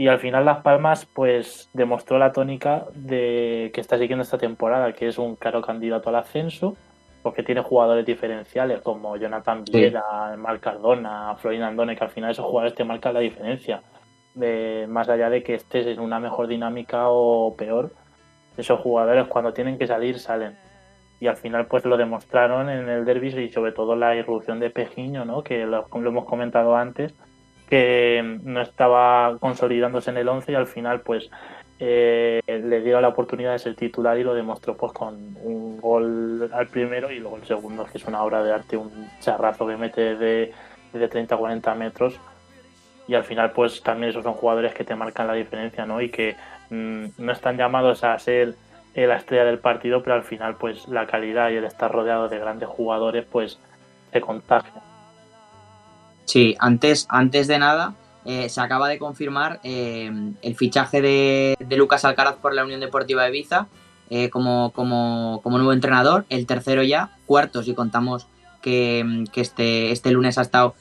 Y 0.00 0.08
al 0.08 0.18
final 0.18 0.46
Las 0.46 0.62
Palmas 0.62 1.04
pues 1.04 1.68
demostró 1.74 2.18
la 2.18 2.32
tónica 2.32 2.86
de 2.94 3.70
que 3.74 3.82
está 3.82 3.98
siguiendo 3.98 4.22
esta 4.22 4.38
temporada, 4.38 4.94
que 4.94 5.06
es 5.06 5.18
un 5.18 5.36
claro 5.36 5.60
candidato 5.60 6.08
al 6.08 6.14
ascenso, 6.14 6.74
porque 7.22 7.42
tiene 7.42 7.60
jugadores 7.60 8.06
diferenciales 8.06 8.80
como 8.80 9.18
Jonathan 9.18 9.62
Villera, 9.62 10.34
Mal 10.38 10.58
Cardona, 10.58 11.36
Florin 11.36 11.64
Andone, 11.64 11.96
que 11.96 12.04
al 12.04 12.08
final 12.08 12.30
esos 12.30 12.46
jugadores 12.46 12.74
te 12.74 12.82
marcan 12.82 13.12
la 13.12 13.20
diferencia. 13.20 13.82
más 14.88 15.10
allá 15.10 15.28
de 15.28 15.42
que 15.42 15.56
estés 15.56 15.86
en 15.86 16.00
una 16.00 16.18
mejor 16.18 16.46
dinámica 16.46 17.10
o 17.10 17.54
peor, 17.54 17.92
esos 18.56 18.80
jugadores 18.80 19.26
cuando 19.26 19.52
tienen 19.52 19.76
que 19.76 19.86
salir 19.86 20.18
salen. 20.18 20.56
Y 21.20 21.26
al 21.26 21.36
final 21.36 21.66
pues 21.66 21.84
lo 21.84 21.98
demostraron 21.98 22.70
en 22.70 22.88
el 22.88 23.04
derby 23.04 23.38
y 23.38 23.52
sobre 23.52 23.72
todo 23.72 23.96
la 23.96 24.16
irrupción 24.16 24.60
de 24.60 24.70
Pejiño, 24.70 25.26
¿no? 25.26 25.44
que 25.44 25.66
lo, 25.66 25.86
hemos 25.92 26.24
comentado 26.24 26.74
antes, 26.74 27.14
que 27.70 28.38
no 28.42 28.60
estaba 28.60 29.38
consolidándose 29.38 30.10
en 30.10 30.18
el 30.18 30.28
11 30.28 30.52
y 30.52 30.54
al 30.56 30.66
final 30.66 31.00
pues 31.02 31.30
eh, 31.78 32.42
le 32.46 32.80
dio 32.82 33.00
la 33.00 33.08
oportunidad 33.08 33.52
de 33.52 33.60
ser 33.60 33.76
titular 33.76 34.18
y 34.18 34.24
lo 34.24 34.34
demostró 34.34 34.76
pues 34.76 34.92
con 34.92 35.36
un 35.42 35.80
gol 35.80 36.50
al 36.52 36.66
primero 36.66 37.10
y 37.12 37.20
luego 37.20 37.36
el 37.36 37.44
segundo 37.44 37.86
que 37.86 37.98
es 37.98 38.04
una 38.04 38.22
obra 38.22 38.42
de 38.42 38.52
arte, 38.52 38.76
un 38.76 39.08
charrazo 39.20 39.66
que 39.66 39.76
mete 39.76 40.16
de, 40.16 40.52
de 40.92 41.08
30 41.08 41.34
a 41.34 41.38
40 41.38 41.74
metros 41.76 42.20
y 43.06 43.14
al 43.14 43.22
final 43.24 43.52
pues 43.52 43.82
también 43.82 44.10
esos 44.10 44.24
son 44.24 44.34
jugadores 44.34 44.74
que 44.74 44.84
te 44.84 44.96
marcan 44.96 45.28
la 45.28 45.34
diferencia 45.34 45.86
¿no? 45.86 46.00
y 46.00 46.10
que 46.10 46.34
mm, 46.70 47.04
no 47.18 47.32
están 47.32 47.56
llamados 47.56 48.02
a 48.02 48.18
ser 48.18 48.56
la 48.94 49.16
estrella 49.16 49.44
del 49.44 49.60
partido, 49.60 50.02
pero 50.02 50.16
al 50.16 50.24
final 50.24 50.56
pues 50.56 50.88
la 50.88 51.06
calidad 51.06 51.50
y 51.50 51.56
el 51.56 51.64
estar 51.64 51.90
rodeado 51.90 52.28
de 52.28 52.38
grandes 52.38 52.68
jugadores 52.68 53.24
pues 53.30 53.60
se 54.12 54.20
contagia. 54.20 54.89
Sí, 56.24 56.56
antes, 56.58 57.06
antes 57.08 57.48
de 57.48 57.58
nada 57.58 57.94
eh, 58.24 58.48
se 58.48 58.60
acaba 58.60 58.88
de 58.88 58.98
confirmar 58.98 59.60
eh, 59.64 60.10
el 60.42 60.56
fichaje 60.56 61.00
de, 61.00 61.56
Lucas 61.76 62.04
Alcaraz 62.04 62.36
por 62.36 62.54
la 62.54 62.64
Unión 62.64 62.80
Deportiva 62.80 63.24
de 63.24 63.36
Ibiza 63.36 63.68
como, 64.32 64.72
como, 64.72 65.40
como, 65.44 65.58
nuevo 65.58 65.72
entrenador, 65.72 66.26
el 66.30 66.44
tercero 66.44 66.82
ya, 66.82 67.16
cuarto 67.26 67.62
si 67.62 67.74
contamos 67.74 68.26
que, 68.60 69.24
que 69.32 69.40
este, 69.40 69.92
este 69.92 70.10
lunes 70.10 70.36
ha 70.36 70.42
estado 70.42 70.74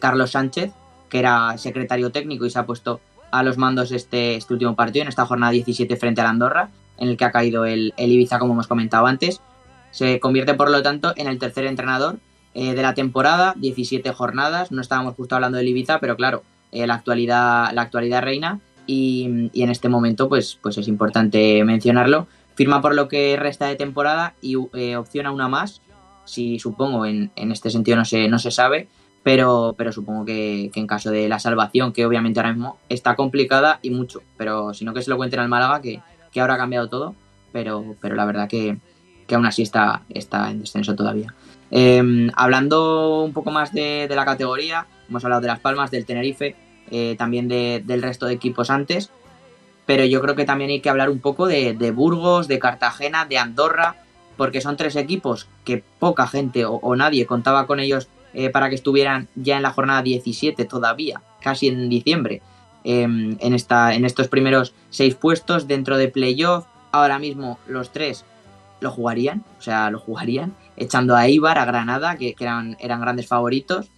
Carlos 0.00 0.32
Sánchez, 0.32 0.72
que 1.08 1.20
era 1.20 1.56
secretario 1.58 2.10
técnico 2.10 2.44
y 2.44 2.50
se 2.50 2.58
ha 2.58 2.66
puesto 2.66 3.00
a 3.30 3.44
los 3.44 3.56
mandos 3.56 3.92
este, 3.92 4.34
este 4.34 4.52
último 4.52 4.74
partido 4.74 5.02
en 5.02 5.08
esta 5.08 5.26
jornada 5.26 5.52
17 5.52 5.96
frente 5.96 6.20
a 6.20 6.24
la 6.24 6.30
Andorra 6.30 6.70
en 6.98 7.08
el 7.08 7.16
que 7.16 7.24
ha 7.24 7.32
caído 7.32 7.64
el, 7.64 7.92
Ibiza, 7.96 8.38
como 8.38 8.52
hemos 8.52 8.68
comentado 8.68 9.06
antes. 9.06 9.40
Se 9.90 10.20
convierte, 10.20 10.54
por 10.54 10.70
lo 10.70 10.82
tanto, 10.82 11.12
en 11.16 11.26
el 11.26 11.38
tercer 11.38 11.66
entrenador 11.66 12.18
eh, 12.54 12.74
de 12.74 12.82
la 12.82 12.94
temporada, 12.94 13.54
17 13.56 14.12
jornadas. 14.12 14.72
No 14.72 14.80
estábamos 14.80 15.14
justo 15.14 15.34
hablando 15.34 15.58
del 15.58 15.68
Ibiza, 15.68 16.00
pero 16.00 16.16
claro, 16.16 16.42
eh, 16.70 16.86
la, 16.86 16.94
actualidad, 16.94 17.72
la 17.72 17.82
actualidad 17.82 18.22
reina 18.22 18.60
y, 18.86 19.50
en 19.54 19.70
este 19.70 19.88
momento 19.88 20.28
pues, 20.28 20.58
pues 20.60 20.78
es 20.78 20.88
importante 20.88 21.62
mencionarlo. 21.64 22.26
Firma 22.54 22.82
por 22.82 22.94
lo 22.94 23.08
que 23.08 23.36
resta 23.38 23.66
de 23.66 23.76
temporada 23.76 24.34
y 24.42 24.56
eh, 24.74 24.96
opciona 24.96 25.32
una 25.32 25.48
más. 25.48 25.80
Si 26.24 26.58
supongo, 26.58 27.06
en, 27.06 27.30
este 27.36 27.70
sentido 27.70 27.96
no 27.96 28.04
se, 28.04 28.28
no 28.28 28.38
se 28.38 28.50
sabe, 28.50 28.88
pero, 29.22 29.74
pero 29.76 29.92
supongo 29.92 30.24
que, 30.24 30.70
en 30.74 30.86
caso 30.86 31.10
de 31.10 31.28
la 31.28 31.38
salvación, 31.38 31.92
que 31.92 32.06
obviamente 32.06 32.40
ahora 32.40 32.52
mismo 32.52 32.78
está 32.88 33.16
complicada 33.16 33.80
y 33.82 33.90
mucho, 33.90 34.22
pero 34.36 34.72
si 34.74 34.84
no 34.84 34.94
que 34.94 35.02
se 35.02 35.10
lo 35.10 35.16
cuenten 35.16 35.40
al 35.40 35.48
Málaga, 35.48 35.80
que, 35.80 36.00
que 36.30 36.40
ahora 36.40 36.54
ha 36.54 36.58
cambiado 36.58 36.88
todo, 36.88 37.14
pero, 37.52 37.96
pero 38.00 38.14
la 38.14 38.24
verdad 38.24 38.48
que, 38.48 38.78
aún 39.32 39.46
así 39.46 39.62
está, 39.62 40.02
está 40.10 40.50
en 40.50 40.60
descenso 40.60 40.94
todavía. 40.94 41.34
Em, 41.74 42.30
hablando 42.36 43.22
un 43.24 43.32
poco 43.32 43.50
más 43.50 43.72
de, 43.72 44.06
la 44.10 44.26
categoría, 44.26 44.86
hemos 45.08 45.24
hablado 45.24 45.40
de 45.40 45.48
Las 45.48 45.60
Palmas, 45.60 45.90
del 45.90 46.04
Tenerife, 46.04 46.54
eh, 46.90 47.16
también 47.16 47.48
del 47.48 48.02
resto 48.02 48.26
de 48.26 48.34
equipos 48.34 48.68
antes, 48.68 49.10
pero 49.86 50.04
yo 50.04 50.20
creo 50.20 50.36
que 50.36 50.44
también 50.44 50.70
hay 50.70 50.80
que 50.80 50.90
hablar 50.90 51.08
un 51.08 51.20
poco 51.20 51.46
de, 51.46 51.72
Burgos, 51.90 52.46
de 52.46 52.58
Cartagena, 52.58 53.24
de 53.24 53.38
Andorra, 53.38 53.96
porque 54.36 54.60
son 54.60 54.76
tres 54.76 54.96
equipos 54.96 55.48
que 55.64 55.82
poca 55.98 56.26
gente 56.26 56.66
o, 56.66 56.94
nadie 56.94 57.24
contaba 57.24 57.66
con 57.66 57.80
ellos 57.80 58.08
eh, 58.34 58.50
para 58.50 58.68
que 58.68 58.74
estuvieran 58.74 59.28
ya 59.34 59.56
en 59.56 59.62
la 59.62 59.72
jornada 59.72 60.02
17 60.02 60.66
todavía, 60.66 61.22
casi 61.40 61.68
en 61.68 61.88
diciembre. 61.88 62.42
Em, 62.84 63.36
en, 63.40 63.54
esta, 63.54 63.94
en 63.94 64.04
estos 64.04 64.28
primeros 64.28 64.74
seis 64.90 65.14
puestos 65.14 65.68
dentro 65.68 65.96
de 65.96 66.08
playoff. 66.08 66.66
Ahora 66.90 67.18
mismo 67.18 67.58
los 67.66 67.92
tres 67.92 68.24
lo 68.82 68.90
jugarían, 68.90 69.44
o 69.58 69.62
sea, 69.62 69.90
lo 69.90 69.98
jugarían, 69.98 70.54
echando 70.76 71.16
a 71.16 71.28
Ibar, 71.28 71.58
a 71.58 71.64
Granada, 71.64 72.16
que, 72.16 72.34
eran, 72.38 72.76
eran 72.80 73.00
grandes 73.00 73.26
favoritos. 73.26 73.88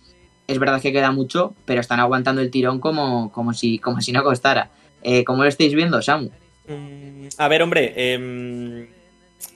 Es 0.47 0.59
verdad 0.59 0.80
que 0.80 0.93
queda 0.93 1.11
mucho, 1.11 1.55
pero 1.64 1.80
están 1.80 2.01
aguantando 2.01 2.43
el 2.43 2.51
tirón 2.51 2.78
como, 2.78 3.32
como, 3.32 3.55
si, 3.55 3.78
como 3.78 4.01
si 4.01 4.12
no 4.12 4.22
costara. 4.22 4.70
Eh, 5.03 5.24
¿Cómo 5.24 5.43
lo 5.43 5.49
estáis 5.49 5.74
viendo, 5.74 6.01
Samu? 6.03 6.30
Mm, 6.68 7.28
a 7.39 7.49
ver, 7.49 7.62
hombre, 7.62 8.14
en 8.14 8.89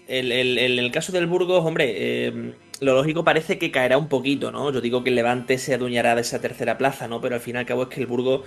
em, 0.08 0.78
el, 0.78 0.90
caso 0.90 1.12
del 1.12 1.26
Burgos, 1.26 1.64
hombre, 1.64 2.26
em, 2.26 2.54
lo 2.80 2.94
lógico 2.94 3.24
parece 3.24 3.58
que 3.58 3.70
caerá 3.70 3.98
un 3.98 4.08
poquito, 4.08 4.50
¿no? 4.50 4.72
Yo 4.72 4.80
digo 4.80 5.02
que 5.02 5.10
el 5.10 5.16
Levante 5.16 5.58
se 5.58 5.74
adueñará 5.74 6.14
de 6.14 6.22
esa 6.22 6.40
tercera 6.40 6.78
plaza, 6.78 7.08
¿no? 7.08 7.20
Pero 7.20 7.34
al 7.34 7.40
fin 7.40 7.56
y 7.56 7.58
al 7.58 7.66
cabo 7.66 7.82
es 7.82 7.88
que 7.88 8.00
el 8.00 8.06
Burgos 8.06 8.42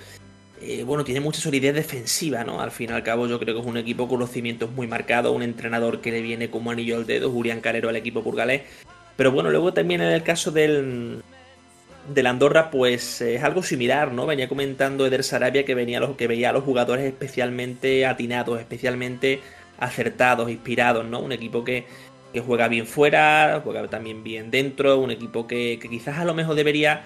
eh, 0.63 0.83
bueno, 0.83 1.03
tiene 1.03 1.21
mucha 1.21 1.41
solidez 1.41 1.73
defensiva, 1.73 2.43
¿no? 2.43 2.61
Al 2.61 2.69
fin 2.69 2.91
y 2.91 2.93
al 2.93 3.01
cabo 3.01 3.27
yo 3.27 3.39
creo 3.39 3.55
que 3.55 3.61
es 3.61 3.65
un 3.67 3.77
equipo 3.77 4.07
con 4.07 4.19
los 4.19 4.29
cimientos 4.29 4.71
muy 4.71 4.85
marcados, 4.85 5.35
un 5.35 5.41
entrenador 5.41 6.01
que 6.01 6.11
le 6.11 6.21
viene 6.21 6.51
como 6.51 6.69
anillo 6.69 6.97
al 6.97 7.07
dedo, 7.07 7.31
Julián 7.31 7.61
Carero 7.61 7.89
al 7.89 7.95
equipo 7.95 8.21
burgalés. 8.21 8.61
Pero 9.15 9.31
bueno, 9.31 9.49
luego 9.49 9.73
también 9.73 10.01
en 10.01 10.11
el 10.11 10.21
caso 10.21 10.51
del, 10.51 11.23
del 12.13 12.27
Andorra, 12.27 12.69
pues 12.69 13.21
es 13.21 13.43
algo 13.43 13.63
similar, 13.63 14.11
¿no? 14.11 14.27
Venía 14.27 14.47
comentando 14.47 15.05
Eder 15.05 15.23
Sarabia 15.23 15.65
que, 15.65 15.73
venía 15.73 15.99
los, 15.99 16.15
que 16.15 16.27
veía 16.27 16.51
a 16.51 16.53
los 16.53 16.63
jugadores 16.63 17.05
especialmente 17.05 18.05
atinados, 18.05 18.59
especialmente 18.59 19.41
acertados, 19.79 20.51
inspirados, 20.51 21.05
¿no? 21.05 21.21
Un 21.21 21.31
equipo 21.31 21.63
que, 21.63 21.85
juega 22.45 22.67
bien 22.67 22.85
fuera, 22.85 23.61
juega 23.63 23.87
también 23.89 24.23
bien 24.23 24.51
dentro, 24.51 24.99
un 24.99 25.11
equipo 25.11 25.47
que, 25.47 25.79
que 25.81 25.89
quizás 25.89 26.19
a 26.19 26.23
lo 26.23 26.33
mejor 26.33 26.55
debería 26.55 27.03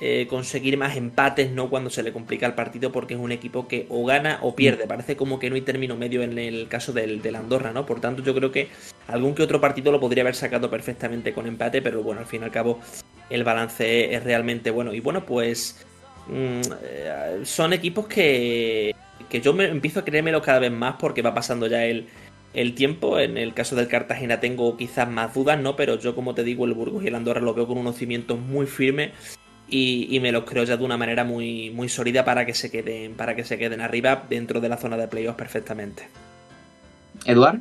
eh, 0.00 0.26
conseguir 0.28 0.76
más 0.76 0.96
empates, 0.96 1.52
¿no? 1.52 1.70
Cuando 1.70 1.88
se 1.88 2.02
le 2.02 2.12
complica 2.12 2.46
el 2.46 2.54
partido, 2.54 2.90
porque 2.90 3.14
es 3.14 3.20
un 3.20 3.30
equipo 3.30 3.68
que 3.68 3.86
o 3.88 4.04
gana 4.04 4.40
o 4.42 4.56
pierde. 4.56 4.88
Parece 4.88 5.16
como 5.16 5.38
que 5.38 5.48
no 5.48 5.54
hay 5.54 5.62
término 5.62 5.96
medio 5.96 6.22
en 6.22 6.36
el 6.36 6.66
caso 6.66 6.92
del, 6.92 7.22
Andorra, 7.36 7.72
¿no? 7.72 7.86
Por 7.86 8.00
tanto, 8.00 8.22
yo 8.22 8.34
creo 8.34 8.50
que 8.50 8.68
algún 9.06 9.36
que 9.36 9.44
otro 9.44 9.60
partido 9.60 9.92
lo 9.92 10.00
podría 10.00 10.22
haber 10.22 10.34
sacado 10.34 10.68
perfectamente 10.68 11.32
con 11.32 11.46
empate, 11.46 11.80
pero 11.80 12.02
bueno, 12.02 12.20
al 12.20 12.26
fin 12.26 12.42
y 12.42 12.44
al 12.44 12.50
cabo 12.50 12.80
el 13.30 13.44
balance 13.44 14.12
es 14.12 14.24
realmente 14.24 14.70
bueno. 14.70 14.92
Y 14.92 14.98
bueno, 14.98 15.24
pues 15.24 15.86
mm, 16.26 16.60
eh, 16.82 17.40
son 17.44 17.72
equipos 17.72 18.08
que, 18.08 18.96
que 19.30 19.40
yo 19.40 19.52
me 19.52 19.66
empiezo 19.66 20.00
a 20.00 20.04
creérmelo 20.04 20.42
cada 20.42 20.58
vez 20.58 20.72
más 20.72 20.96
porque 20.98 21.22
va 21.22 21.34
pasando 21.34 21.68
ya 21.68 21.84
el, 21.84 22.08
el 22.52 22.74
tiempo. 22.74 23.20
En 23.20 23.38
el 23.38 23.54
caso 23.54 23.76
del 23.76 23.86
Cartagena 23.86 24.40
tengo 24.40 24.76
quizás 24.76 25.08
más 25.08 25.32
dudas, 25.34 25.60
¿no? 25.60 25.76
Pero 25.76 26.00
yo, 26.00 26.16
como 26.16 26.34
te 26.34 26.42
digo, 26.42 26.64
el 26.64 26.74
Burgos 26.74 27.04
y 27.04 27.06
el 27.06 27.14
Andorra 27.14 27.40
lo 27.40 27.54
veo 27.54 27.68
con 27.68 27.78
unos 27.78 27.94
cimientos 27.94 28.40
muy 28.40 28.66
firmes 28.66 29.12
y, 29.68 30.18
me 30.20 30.32
los 30.32 30.44
creo 30.44 30.64
ya 30.64 30.76
de 30.76 30.84
una 30.84 30.96
manera 30.96 31.24
muy, 31.24 31.70
muy 31.70 31.88
sólida 31.88 32.24
para 32.24 32.46
que 32.46 32.54
se 32.54 32.70
queden, 32.70 33.14
para 33.14 33.34
que 33.34 33.44
se 33.44 33.58
queden 33.58 33.80
arriba 33.80 34.24
dentro 34.28 34.60
de 34.60 34.68
la 34.68 34.76
zona 34.76 34.96
de 34.96 35.08
playoffs 35.08 35.38
perfectamente. 35.38 36.08
Eduard. 37.24 37.60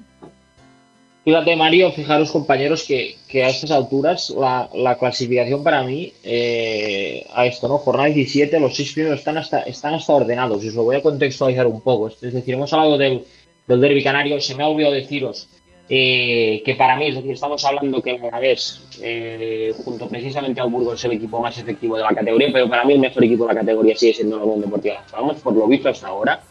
Fíjate, 1.23 1.55
Mario, 1.55 1.89
fijaros, 1.93 2.31
compañeros, 2.31 2.83
que, 2.83 3.15
a 3.41 3.47
estas 3.47 3.71
alturas 3.71 4.29
la, 4.29 4.97
clasificación 4.99 5.63
para 5.63 5.81
mí, 5.83 6.11
eh, 6.21 7.25
a 7.33 7.45
esto, 7.45 7.69
¿no? 7.69 7.77
Jornada 7.77 8.09
17, 8.09 8.59
los 8.59 8.75
seis 8.75 8.91
primeros 8.91 9.19
están 9.19 9.37
hasta, 9.37 9.61
están 9.61 9.93
hasta 9.93 10.11
ordenados, 10.11 10.61
y 10.63 10.67
os 10.67 10.73
lo 10.73 10.83
voy 10.83 10.97
a 10.97 11.01
contextualizar 11.01 11.65
un 11.65 11.79
poco. 11.79 12.09
Es 12.09 12.19
decir, 12.19 12.55
hemos 12.55 12.73
hablado 12.73 12.97
del, 12.97 13.23
del 13.67 13.79
derby 13.79 14.03
canario, 14.03 14.41
se 14.41 14.53
me 14.53 14.63
ha 14.63 14.67
olvidado 14.67 14.93
deciros 14.93 15.47
eh, 15.89 16.61
que 16.63 16.75
para 16.75 16.95
mí, 16.95 17.07
es 17.07 17.15
decir, 17.15 17.31
estamos 17.31 17.63
hablando 17.65 18.01
que 18.01 18.11
el 18.11 18.57
eh, 19.01 19.73
junto 19.83 20.07
precisamente 20.07 20.61
al 20.61 20.69
Burgos, 20.69 20.95
es 20.95 21.05
el 21.05 21.13
equipo 21.13 21.39
más 21.41 21.57
efectivo 21.57 21.97
de 21.97 22.03
la 22.03 22.13
categoría, 22.13 22.49
pero 22.53 22.69
para 22.69 22.85
mí 22.85 22.93
el 22.93 22.99
mejor 22.99 23.23
equipo 23.23 23.45
de 23.45 23.53
la 23.53 23.59
categoría 23.59 23.95
sigue 23.95 24.13
siendo 24.13 24.37
la 24.37 24.43
Unión 24.43 24.61
Deportiva 24.61 24.95
Las 24.95 25.11
Palmas, 25.11 25.41
por 25.41 25.53
lo 25.55 25.67
visto 25.67 25.89
hasta 25.89 26.07
ahora. 26.07 26.41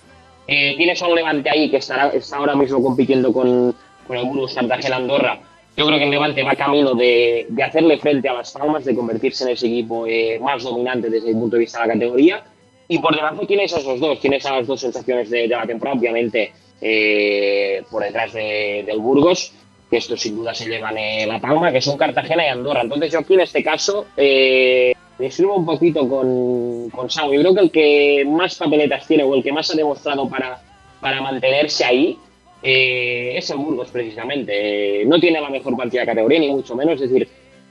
Eh, 0.47 0.75
tienes 0.77 1.01
a 1.03 1.07
un 1.07 1.15
Levante 1.15 1.49
ahí 1.49 1.71
que 1.71 1.79
estará, 1.79 2.09
está 2.09 2.37
ahora 2.37 2.55
mismo 2.55 2.83
compitiendo 2.83 3.33
con, 3.33 3.75
con 4.07 4.17
el 4.17 4.25
Burgos 4.27 4.55
Cartagena 4.55 4.97
Andorra. 4.97 5.41
Yo 5.77 5.87
creo 5.87 5.99
que 5.99 6.05
el 6.05 6.11
Levante 6.11 6.43
va 6.43 6.55
camino 6.55 6.95
de, 6.95 7.47
de 7.49 7.63
hacerle 7.63 7.97
frente 7.97 8.29
a 8.29 8.35
Las 8.35 8.53
Palmas, 8.53 8.85
de 8.85 8.95
convertirse 8.95 9.45
en 9.45 9.51
ese 9.51 9.67
equipo 9.67 10.07
eh, 10.07 10.39
más 10.41 10.63
dominante 10.63 11.09
desde 11.09 11.31
el 11.31 11.35
punto 11.35 11.57
de 11.57 11.61
vista 11.61 11.81
de 11.81 11.87
la 11.87 11.95
categoría. 11.95 12.45
Y 12.89 12.99
por 12.99 13.17
delante 13.17 13.47
tienes 13.47 13.73
a 13.73 13.79
esos 13.79 13.99
dos, 13.99 14.21
tienes 14.21 14.45
a 14.45 14.59
las 14.59 14.67
dos 14.67 14.81
sensaciones 14.81 15.31
de, 15.31 15.49
de 15.49 15.49
la 15.49 15.67
temporada, 15.67 15.99
obviamente 15.99 16.53
eh, 16.85 17.85
por 17.89 18.03
detrás 18.03 18.33
del 18.33 18.99
Burgos, 18.99 19.53
que 19.89 19.99
esto 19.99 20.17
sin 20.17 20.35
duda 20.35 20.53
se 20.53 20.69
llevan 20.69 20.99
eh, 20.99 21.25
la 21.29 21.39
palma, 21.39 21.71
que 21.71 21.81
son 21.81 21.97
Cartagena 21.97 22.45
y 22.45 22.49
Andorra. 22.49 22.83
Entonces 22.83 23.13
yo 23.13 23.21
aquí 23.21 23.35
en 23.35 23.41
este 23.41 23.63
caso 23.63 24.07
eh, 24.17 24.93
me 25.17 25.31
sirvo 25.31 25.55
un 25.55 25.65
poquito 25.65 26.09
con, 26.09 26.91
con 26.91 27.09
Samu. 27.09 27.35
Yo 27.35 27.41
creo 27.41 27.55
que 27.55 27.61
el 27.61 27.71
que 27.71 28.25
más 28.29 28.57
papeletas 28.57 29.07
tiene 29.07 29.23
o 29.23 29.33
el 29.37 29.45
que 29.45 29.53
más 29.53 29.71
ha 29.71 29.77
demostrado 29.77 30.29
para, 30.29 30.61
para 31.01 31.23
mantenerse 31.23 31.85
ahí 31.85 32.19
es 32.65 33.51
el 33.51 33.59
Burgos 33.59 33.91
precisamente. 33.91 35.05
no 35.07 35.21
tiene 35.21 35.41
la 35.41 35.51
mejor 35.51 35.77
partida 35.77 36.01
de 36.01 36.07
categoría, 36.07 36.41
ni 36.41 36.49
mucho 36.49 36.75
menos. 36.75 37.01
Es 37.01 37.11
decir, 37.11 37.29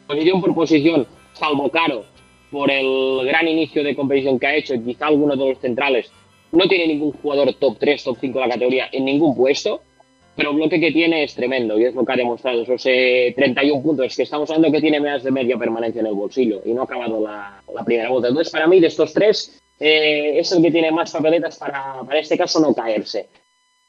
posición 0.08 0.40
por 0.40 0.56
posición, 0.56 1.08
salvo 1.34 1.70
Caro, 1.70 2.06
por 2.50 2.72
el 2.72 3.26
gran 3.26 3.48
inicio 3.48 3.84
de 3.84 3.96
competición 3.96 4.40
que 4.40 4.48
ha 4.48 4.56
hecho, 4.56 4.74
quizá 4.86 5.08
alguno 5.08 5.36
de 5.36 5.50
los 5.50 5.60
centrales 5.60 6.12
no 6.52 6.68
tiene 6.68 6.88
ningún 6.88 7.14
jugador 7.14 7.54
top 7.54 7.78
3, 7.80 8.04
top 8.04 8.18
5 8.20 8.40
de 8.40 8.46
la 8.46 8.54
categoría 8.54 8.90
en 8.92 9.06
ningún 9.06 9.36
puesto, 9.36 9.82
pero 10.36 10.52
el 10.52 10.56
bloque 10.56 10.80
que 10.80 10.92
tiene 10.92 11.24
es 11.24 11.36
tremendo 11.36 11.78
y 11.80 11.86
es 11.86 11.96
lo 11.96 12.06
que 12.06 12.14
ha 12.14 12.16
demostrado. 12.16 12.62
Esos 12.64 12.82
31 12.82 13.84
puntos, 13.84 14.06
es 14.06 14.16
que 14.16 14.24
estamos 14.24 14.50
hablando 14.50 14.72
que 14.72 14.82
tiene 14.82 15.00
más 15.00 15.24
de 15.24 15.32
media 15.32 15.58
permanencia 15.58 16.00
en 16.00 16.08
el 16.08 16.14
bolsillo 16.14 16.62
y 16.66 16.74
no 16.74 16.82
ha 16.82 16.86
acabado 16.86 17.22
la, 17.22 17.62
primera 17.86 18.10
vuelta. 18.10 18.30
Entonces, 18.30 18.52
para 18.52 18.68
mí, 18.68 18.80
de 18.80 18.88
estos 18.88 19.14
tres, 19.14 19.62
eh, 19.80 20.40
es 20.40 20.52
el 20.52 20.62
que 20.62 20.72
tiene 20.72 20.92
más 20.92 21.12
papeletas 21.12 21.58
para, 21.58 22.02
para 22.06 22.20
este 22.20 22.38
caso 22.38 22.60
no 22.60 22.74
caerse. 22.74 23.30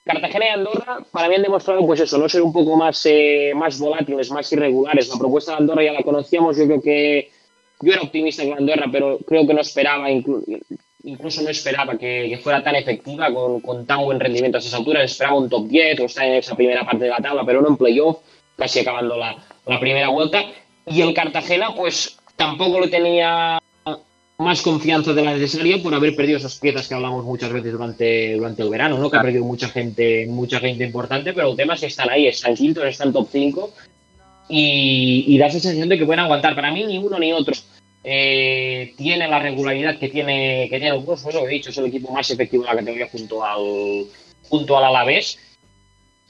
Cartagena 0.05 0.47
y 0.47 0.49
Andorra 0.49 0.99
para 1.13 1.29
mí 1.29 1.37
han 1.37 1.43
demostrado 1.43 1.87
pues 1.87 2.01
eso, 2.01 2.19
no 2.19 2.29
ser 2.29 2.43
un 2.43 2.53
poco 2.53 2.77
más, 2.77 3.07
eh, 3.07 3.53
más 3.55 3.79
volátiles, 3.79 4.31
más 4.31 4.53
irregulares. 4.53 5.09
La 5.09 5.19
propuesta 5.19 5.53
de 5.53 5.59
Andorra 5.59 5.85
ya 5.85 5.93
la 5.93 6.03
conocíamos, 6.03 6.57
yo 6.57 6.67
creo 6.67 6.83
que 6.83 7.31
yo 7.81 7.93
era 7.93 8.03
optimista 8.03 8.45
con 8.45 8.59
Andorra, 8.59 8.87
pero 8.91 9.19
creo 9.19 9.47
que 9.47 9.55
no 9.55 9.61
esperaba, 9.61 10.09
incluso 11.05 11.43
no 11.43 11.51
esperaba 11.51 11.97
que, 11.99 12.39
fuera 12.43 12.63
tan 12.63 12.77
efectiva 12.77 13.33
con, 13.33 13.61
con, 13.61 13.87
tan 13.87 14.05
buen 14.05 14.21
rendimiento 14.21 14.59
a 14.59 14.61
esas 14.61 14.75
alturas. 14.75 15.05
Esperaba 15.05 15.39
un 15.39 15.49
top 15.49 15.67
10 15.69 16.01
o 16.01 16.05
estar 16.05 16.25
en 16.25 16.35
esa 16.35 16.55
primera 16.55 16.85
parte 16.85 17.05
de 17.05 17.11
la 17.11 17.19
tabla, 17.19 17.45
pero 17.45 17.61
no 17.61 17.69
en 17.69 17.77
playoff, 17.77 18.19
casi 18.57 18.81
acabando 18.81 19.17
la, 19.17 19.37
la 19.67 19.81
primera 19.81 20.09
vuelta. 20.09 20.45
Y 20.87 21.01
el 21.01 21.15
Cartagena, 21.15 21.75
pues 21.75 22.19
tampoco 22.37 22.81
lo 22.81 22.91
tenía 22.91 23.59
más 24.39 24.63
confianza 24.63 25.13
de 25.13 25.23
la 25.23 25.35
necesaria 25.35 25.81
por 25.81 25.95
haber 25.95 26.17
perdido 26.17 26.39
esas 26.39 26.59
piezas 26.59 26.89
que 26.89 26.95
hablamos 26.95 27.25
muchas 27.25 27.53
veces 27.53 27.73
durante, 27.73 28.35
durante 28.35 28.63
el 28.63 28.71
verano, 28.71 28.99
¿no? 28.99 29.09
Que 29.09 29.17
ha 29.17 29.23
perdido 29.23 29.45
mucha 29.45 29.69
gente, 29.69 30.27
mucha 30.27 30.59
gente 30.59 30.85
importante, 30.85 31.33
pero 31.33 31.51
el 31.51 31.57
tema 31.57 31.75
es 31.75 31.81
que 31.81 31.87
están 31.87 32.11
ahí, 32.11 32.27
están 32.27 32.57
quintos, 32.57 32.85
están 32.85 33.13
top 33.13 33.29
5 33.31 33.71
y, 34.49 35.25
y 35.29 35.39
da 35.39 35.47
esa 35.47 35.61
sensación 35.61 35.89
de 35.89 35.97
que 35.97 36.07
pueden 36.07 36.21
aguantar. 36.21 36.57
Para 36.57 36.73
mí 36.73 36.85
ni 36.85 36.99
uno 36.99 37.19
ni 37.21 37.33
otro 37.33 37.55
eh, 38.05 38.95
tiene 38.97 39.29
la 39.29 39.39
regularidad 39.39 39.99
que 39.99 40.09
tiene, 40.09 40.69
que 40.71 40.79
tiene 40.79 40.97
el 40.97 41.01
Burgos, 41.01 41.27
eso 41.27 41.47
he 41.47 41.51
dicho, 41.51 41.71
es 41.71 41.79
el 41.79 41.87
equipo 41.87 42.13
más 42.13 42.31
efectivo 42.31 42.65
de 42.65 42.71
la 42.71 42.77
categoría 42.77 43.09
junto 43.09 43.45
al, 43.45 44.07
junto 44.49 44.77
al 44.77 44.85
Alavés 44.85 45.39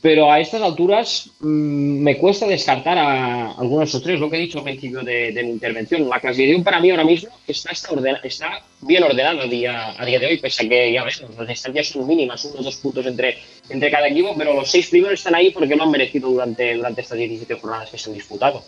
pero 0.02 0.32
a 0.32 0.40
estas 0.40 0.60
alturas 0.60 1.30
mm, 1.38 2.02
me 2.02 2.18
cuesta 2.18 2.46
descartar 2.46 2.98
a 2.98 3.52
algunos 3.52 3.88
otros 3.90 4.02
tres, 4.02 4.20
lo 4.20 4.28
que 4.28 4.36
he 4.36 4.40
dicho 4.40 4.58
al 4.58 4.64
principio 4.64 5.00
de, 5.02 5.40
mi 5.44 5.50
intervención. 5.50 6.08
La 6.08 6.18
clasificación 6.18 6.64
para 6.64 6.80
mí 6.80 6.90
ahora 6.90 7.04
mismo 7.04 7.30
está, 7.46 7.70
está, 7.70 8.64
bien 8.80 9.04
ordenada 9.04 9.44
a 9.44 9.46
día, 9.46 9.94
a 9.96 10.04
día 10.04 10.18
de 10.18 10.26
hoy, 10.26 10.38
pese 10.38 10.66
a 10.66 10.68
que 10.68 10.92
ya 10.92 11.04
ves, 11.04 11.22
las 11.38 11.46
distancias 11.46 11.86
son 11.86 12.06
mínimas, 12.06 12.44
uno 12.44 12.60
o 12.60 12.62
dos 12.64 12.76
puntos 12.76 13.06
entre, 13.06 13.38
entre 13.70 13.90
cada 13.92 14.08
equipo, 14.08 14.34
pero 14.36 14.52
los 14.54 14.68
seis 14.68 14.88
primeros 14.88 15.20
están 15.20 15.36
ahí 15.36 15.50
porque 15.50 15.76
lo 15.76 15.84
han 15.84 15.90
merecido 15.92 16.30
durante, 16.30 16.74
durante 16.74 17.02
estas 17.02 17.18
17 17.18 17.54
jornadas 17.54 17.90
que 17.90 17.98
se 17.98 18.10
han 18.10 18.14
disputado. 18.14 18.64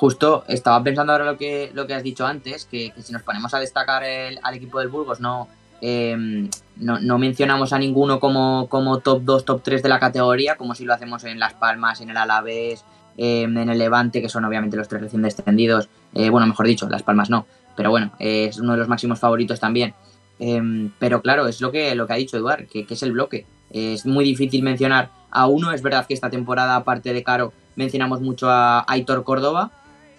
Justo, 0.00 0.44
estaba 0.48 0.82
pensando 0.82 1.12
ahora 1.12 1.26
lo 1.26 1.36
que, 1.36 1.70
lo 1.74 1.86
que 1.86 1.94
has 1.94 2.02
dicho 2.02 2.26
antes, 2.26 2.64
que, 2.64 2.92
si 3.02 3.12
nos 3.12 3.22
ponemos 3.22 3.52
a 3.52 3.58
destacar 3.58 4.02
al 4.42 4.54
equipo 4.54 4.78
del 4.78 4.88
Burgos, 4.88 5.20
no, 5.20 5.46
Em, 5.80 6.48
no, 6.76 7.18
mencionamos 7.18 7.72
a 7.72 7.78
ninguno 7.78 8.20
como, 8.20 8.68
como 8.68 8.98
top 8.98 9.22
2, 9.22 9.44
top 9.44 9.62
3 9.62 9.82
de 9.82 9.88
la 9.88 9.98
categoría, 9.98 10.56
como 10.56 10.74
si 10.74 10.84
lo 10.84 10.94
hacemos 10.94 11.24
en 11.24 11.38
Las 11.38 11.54
Palmas, 11.54 12.00
en 12.00 12.10
el 12.10 12.16
Alavés, 12.16 12.84
em, 13.16 13.56
en 13.56 13.68
el 13.68 13.78
Levante, 13.78 14.20
que 14.20 14.28
son 14.28 14.44
obviamente 14.44 14.76
los 14.76 14.88
tres 14.88 15.02
recién 15.02 15.22
descendidos. 15.22 15.88
Eh, 16.14 16.30
bueno, 16.30 16.46
mejor 16.46 16.66
dicho, 16.66 16.88
Las 16.88 17.02
Palmas 17.02 17.30
no, 17.30 17.46
pero 17.76 17.90
bueno, 17.90 18.12
es 18.18 18.58
uno 18.58 18.72
de 18.72 18.78
los 18.78 18.88
máximos 18.88 19.18
favoritos 19.18 19.60
también. 19.60 19.94
Em, 20.38 20.90
pero 20.98 21.20
claro, 21.20 21.46
es 21.46 21.60
lo 21.60 21.70
que, 21.70 21.94
lo 21.94 22.06
que 22.06 22.12
ha 22.12 22.16
dicho 22.16 22.36
Eduard, 22.36 22.66
que, 22.66 22.86
que, 22.86 22.94
es 22.94 23.02
el 23.02 23.12
bloque. 23.12 23.46
Es 23.70 24.06
muy 24.06 24.24
difícil 24.24 24.62
mencionar 24.62 25.10
a 25.30 25.46
uno. 25.46 25.72
Es 25.72 25.82
verdad 25.82 26.06
que 26.06 26.14
esta 26.14 26.30
temporada, 26.30 26.76
aparte 26.76 27.12
de 27.12 27.22
Caro, 27.22 27.52
mencionamos 27.76 28.20
mucho 28.20 28.48
a 28.50 28.84
Aitor 28.88 29.22
Córdoba, 29.22 29.70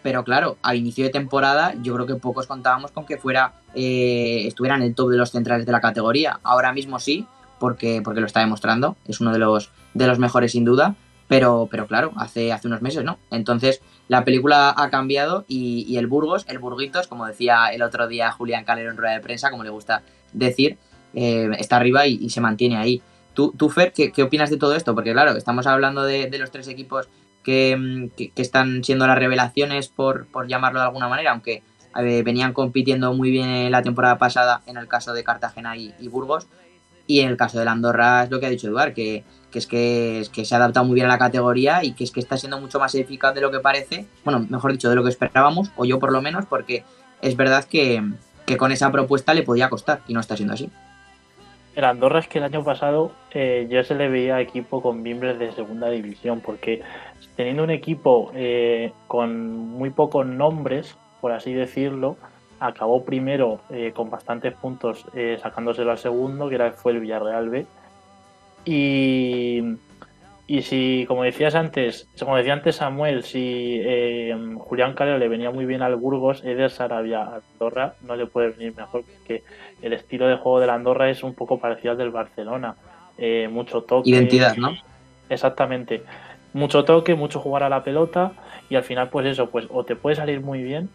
pero 0.04 0.24
claro, 0.24 0.58
a 0.62 0.76
inicio 0.76 1.04
de 1.04 1.12
temporada 1.12 1.74
yo 1.82 1.94
creo 1.94 2.06
que 2.06 2.16
pocos 2.16 2.48
contábamos 2.48 2.92
con 2.92 3.06
que 3.06 3.18
fuera 3.18 3.54
eh, 3.74 4.44
estuviera 4.48 4.76
en 4.76 4.82
el 4.82 4.96
top 4.96 5.10
de 5.10 5.18
los 5.18 5.32
centrales 5.32 5.66
de 5.66 5.72
la 5.72 5.82
categoría. 5.82 6.40
Ahora 6.44 6.74
mismo 6.74 7.00
sí, 7.00 7.26
porque, 7.60 8.02
porque 8.04 8.20
lo 8.20 8.26
está 8.26 8.40
demostrando, 8.40 8.98
es 9.08 9.22
uno 9.22 9.32
de 9.32 9.40
los, 9.40 9.72
de 9.94 10.08
los 10.08 10.20
mejores 10.20 10.54
sin 10.54 10.66
duda, 10.66 10.96
pero, 11.28 11.68
pero 11.70 11.88
claro, 11.88 12.12
hace, 12.18 12.52
hace 12.52 12.68
unos 12.68 12.82
meses 12.82 13.04
no. 13.04 13.20
Entonces 13.30 13.82
la 14.08 14.26
película 14.26 14.74
ha 14.76 14.90
cambiado 14.90 15.46
y, 15.48 15.96
el 15.96 16.08
Burgos, 16.08 16.46
el 16.50 16.60
Burguitos, 16.60 17.08
como 17.08 17.26
decía 17.26 17.68
el 17.68 17.84
otro 17.84 18.08
día 18.08 18.32
Julián 18.32 18.66
Calero 18.66 18.92
en 18.92 18.98
rueda 18.98 19.14
de 19.14 19.22
prensa, 19.22 19.52
como 19.52 19.64
le 19.64 19.70
gusta 19.70 20.04
decir, 20.34 20.78
eh, 21.14 21.50
está 21.60 21.78
arriba 21.78 22.08
y, 22.08 22.30
se 22.30 22.42
mantiene 22.42 22.78
ahí. 22.78 23.02
Tú, 23.34 23.54
tú 23.56 23.70
Fer, 23.70 23.94
¿qué, 23.94 24.12
¿qué, 24.12 24.24
opinas 24.24 24.50
de 24.50 24.58
todo 24.58 24.76
esto? 24.76 24.94
Porque 24.94 25.14
claro, 25.14 25.38
estamos 25.38 25.68
hablando 25.68 26.04
de, 26.04 26.30
de 26.30 26.38
los 26.38 26.52
tres 26.52 26.68
equipos 26.68 27.08
Mm, 27.46 28.08
que, 28.16 28.32
están 28.36 28.84
siendo 28.84 29.08
las 29.08 29.18
revelaciones, 29.18 29.88
por, 29.90 30.28
llamarlo 30.48 30.80
de 30.80 30.86
alguna 30.86 31.08
manera, 31.08 31.32
aunque 31.32 31.64
venían 31.94 32.54
compitiendo 32.54 33.14
muy 33.14 33.32
bien 33.32 33.70
la 33.70 33.82
temporada 33.82 34.18
pasada 34.18 34.62
en 34.66 34.78
el 34.78 34.88
caso 34.88 35.14
de 35.14 35.24
Cartagena 35.24 35.76
y, 35.76 36.08
Burgos. 36.08 36.48
Y 37.08 37.20
en 37.22 37.30
el 37.30 37.38
caso 37.38 37.60
de 37.60 37.68
Andorra 37.68 38.24
es 38.24 38.32
lo 38.32 38.40
que 38.40 38.46
ha 38.46 38.50
dicho 38.50 38.68
Eduard, 38.68 38.94
que, 38.94 39.26
que, 39.52 39.60
es 39.60 40.30
que 40.30 40.46
se 40.46 40.56
ha 40.56 40.58
adaptado 40.58 40.86
muy 40.86 40.96
bien 40.96 41.08
a 41.08 41.10
la 41.10 41.18
categoría 41.18 41.84
y 41.84 41.94
que 41.94 42.06
es 42.06 42.12
que 42.12 42.22
está 42.22 42.38
siendo 42.38 42.60
mucho 42.62 42.80
más 42.80 42.96
eficaz 42.96 43.36
de 43.36 43.42
lo 43.42 43.52
que 43.52 43.60
parece, 43.60 44.06
bueno, 44.24 44.46
mejor 44.50 44.72
dicho, 44.72 44.90
de 44.90 44.96
lo 44.96 45.04
que 45.04 45.10
esperábamos, 45.10 45.72
o 45.76 45.84
yo 45.84 46.00
por 46.00 46.14
lo 46.14 46.22
menos, 46.22 46.46
porque 46.46 46.86
es 47.22 47.36
verdad 47.36 47.66
que, 47.66 48.02
que 48.46 48.56
con 48.56 48.72
esa 48.72 48.92
propuesta 48.92 49.34
le 49.34 49.44
podía 49.44 49.70
costar 49.70 50.02
y 50.08 50.14
no 50.14 50.22
está 50.22 50.38
siendo 50.38 50.54
así. 50.54 50.70
El 51.76 51.86
Andorra 51.86 52.20
es 52.20 52.28
que 52.28 52.40
el 52.40 52.44
año 52.44 52.64
pasado 52.64 53.14
eh, 53.32 53.68
yo 53.70 53.84
se 53.84 53.96
le 53.96 54.10
veía 54.10 54.42
equipo 54.42 54.82
con 54.82 55.02
miembros 55.02 55.40
de 55.40 55.54
segunda 55.54 55.90
división, 55.90 56.42
porque 56.42 56.82
teniendo 57.36 57.64
un 57.64 57.70
equipo 57.70 58.32
eh, 58.34 58.92
con 59.08 59.70
muy 59.70 59.90
pocos 59.90 60.26
nombres, 60.26 60.98
por 61.20 61.32
así 61.32 61.54
decirlo, 61.54 62.18
acabó 62.60 63.04
primero 63.04 63.62
eh, 63.70 63.92
con 63.96 64.10
bastantes 64.10 64.54
puntos 64.54 65.06
sacándoselo 65.42 65.92
al 65.92 65.98
segundo, 65.98 66.50
que 66.50 66.56
era, 66.56 66.72
fue 66.72 66.92
el 66.94 67.00
Villarreal 67.00 67.50
B. 67.50 67.66
Y, 68.66 69.64
y 70.46 70.62
si, 70.62 71.06
como 71.08 71.24
decías 71.24 71.56
antes, 71.56 72.08
como 72.20 72.38
decía 72.38 72.54
antes 72.54 72.76
Samuel, 72.76 73.24
si 73.24 73.82
Julián 74.60 74.94
Calero 74.94 75.18
le 75.18 75.28
venía 75.28 75.50
muy 75.50 75.66
bien 75.66 75.82
al 75.82 75.96
Burgos, 75.96 76.44
Eder 76.44 76.70
Sarabia 76.70 77.24
a 77.24 77.42
Andorra 77.54 77.96
no 78.06 78.16
le 78.16 78.28
puede 78.28 78.50
venir 78.50 78.76
mejor, 78.76 79.04
porque 79.04 79.44
el 79.82 79.94
estilo 79.94 80.28
de 80.28 80.36
juego 80.36 80.60
de 80.60 80.68
la 80.68 80.76
Andorra 80.76 81.10
es 81.10 81.24
un 81.24 81.34
poco 81.34 81.58
parecido 81.58 81.94
al 81.94 81.98
del 81.98 82.12
Barcelona. 82.12 82.76
Eh, 83.18 83.48
mucho 83.52 83.84
toque. 83.84 84.10
Identidad, 84.10 84.56
¿no? 84.58 84.72
Exactamente. 85.30 86.02
Mucho 86.54 86.84
toque, 86.84 87.16
mucho 87.16 87.40
jugar 87.40 87.64
a 87.64 87.70
la 87.70 87.84
pelota 87.84 88.34
y 88.70 88.76
al 88.76 88.84
final, 88.84 89.10
pues 89.10 89.26
eso, 89.26 89.50
pues 89.50 89.68
o 89.70 89.84
te 89.84 89.96
puede 89.96 90.16
salir 90.16 90.42
muy 90.42 90.64
bien 90.64 90.90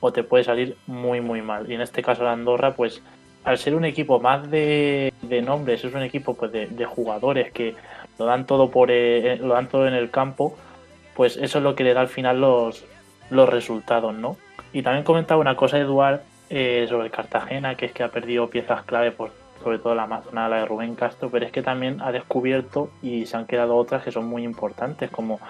o 0.00 0.12
te 0.12 0.22
puede 0.22 0.44
salir 0.44 0.76
muy, 0.86 1.20
muy 1.20 1.42
mal. 1.42 1.70
Y 1.70 1.74
en 1.74 1.80
este 1.80 2.02
caso, 2.02 2.24
la 2.24 2.32
Andorra, 2.32 2.74
pues 2.74 3.02
al 3.44 3.58
ser 3.58 3.74
un 3.74 3.84
equipo 3.84 4.20
más 4.20 4.50
de, 4.50 5.12
nombres, 5.44 5.84
es 5.84 5.94
un 5.94 6.02
equipo 6.02 6.34
pues 6.34 6.52
de, 6.52 6.84
jugadores 6.84 7.52
que 7.52 7.74
lo 8.18 8.26
dan 8.26 8.46
todo 8.46 8.70
por 8.70 8.90
eh, 8.90 9.36
lo 9.36 9.54
dan 9.54 9.68
todo 9.68 9.86
en 9.86 9.94
el 9.94 10.10
campo, 10.10 10.56
pues 11.14 11.36
eso 11.36 11.58
es 11.58 11.64
lo 11.64 11.74
que 11.74 11.84
le 11.84 11.94
da 11.94 12.02
al 12.02 12.08
final 12.08 12.40
los, 12.40 12.84
los 13.30 13.48
resultados, 13.48 14.14
¿no? 14.14 14.36
Y 14.72 14.82
también 14.82 15.04
comentaba 15.04 15.40
una 15.40 15.56
cosa, 15.56 15.78
Eduard, 15.78 16.20
eh, 16.50 16.86
sobre 16.88 17.10
Cartagena, 17.10 17.74
que 17.74 17.86
es 17.86 17.92
que 17.92 18.02
ha 18.02 18.08
perdido 18.10 18.50
piezas 18.50 18.82
clave, 18.84 19.12
por, 19.12 19.30
sobre 19.62 19.78
todo 19.78 19.94
la 19.94 20.04
Amazona, 20.04 20.48
la 20.48 20.58
de 20.58 20.66
Rubén 20.66 20.94
Castro, 20.94 21.30
pero 21.30 21.46
es 21.46 21.52
que 21.52 21.62
también 21.62 22.00
ha 22.00 22.12
descubierto 22.12 22.90
y 23.02 23.26
se 23.26 23.36
han 23.36 23.46
quedado 23.46 23.76
otras 23.76 24.02
que 24.02 24.12
son 24.12 24.26
muy 24.26 24.44
importantes, 24.44 25.10
como 25.10 25.40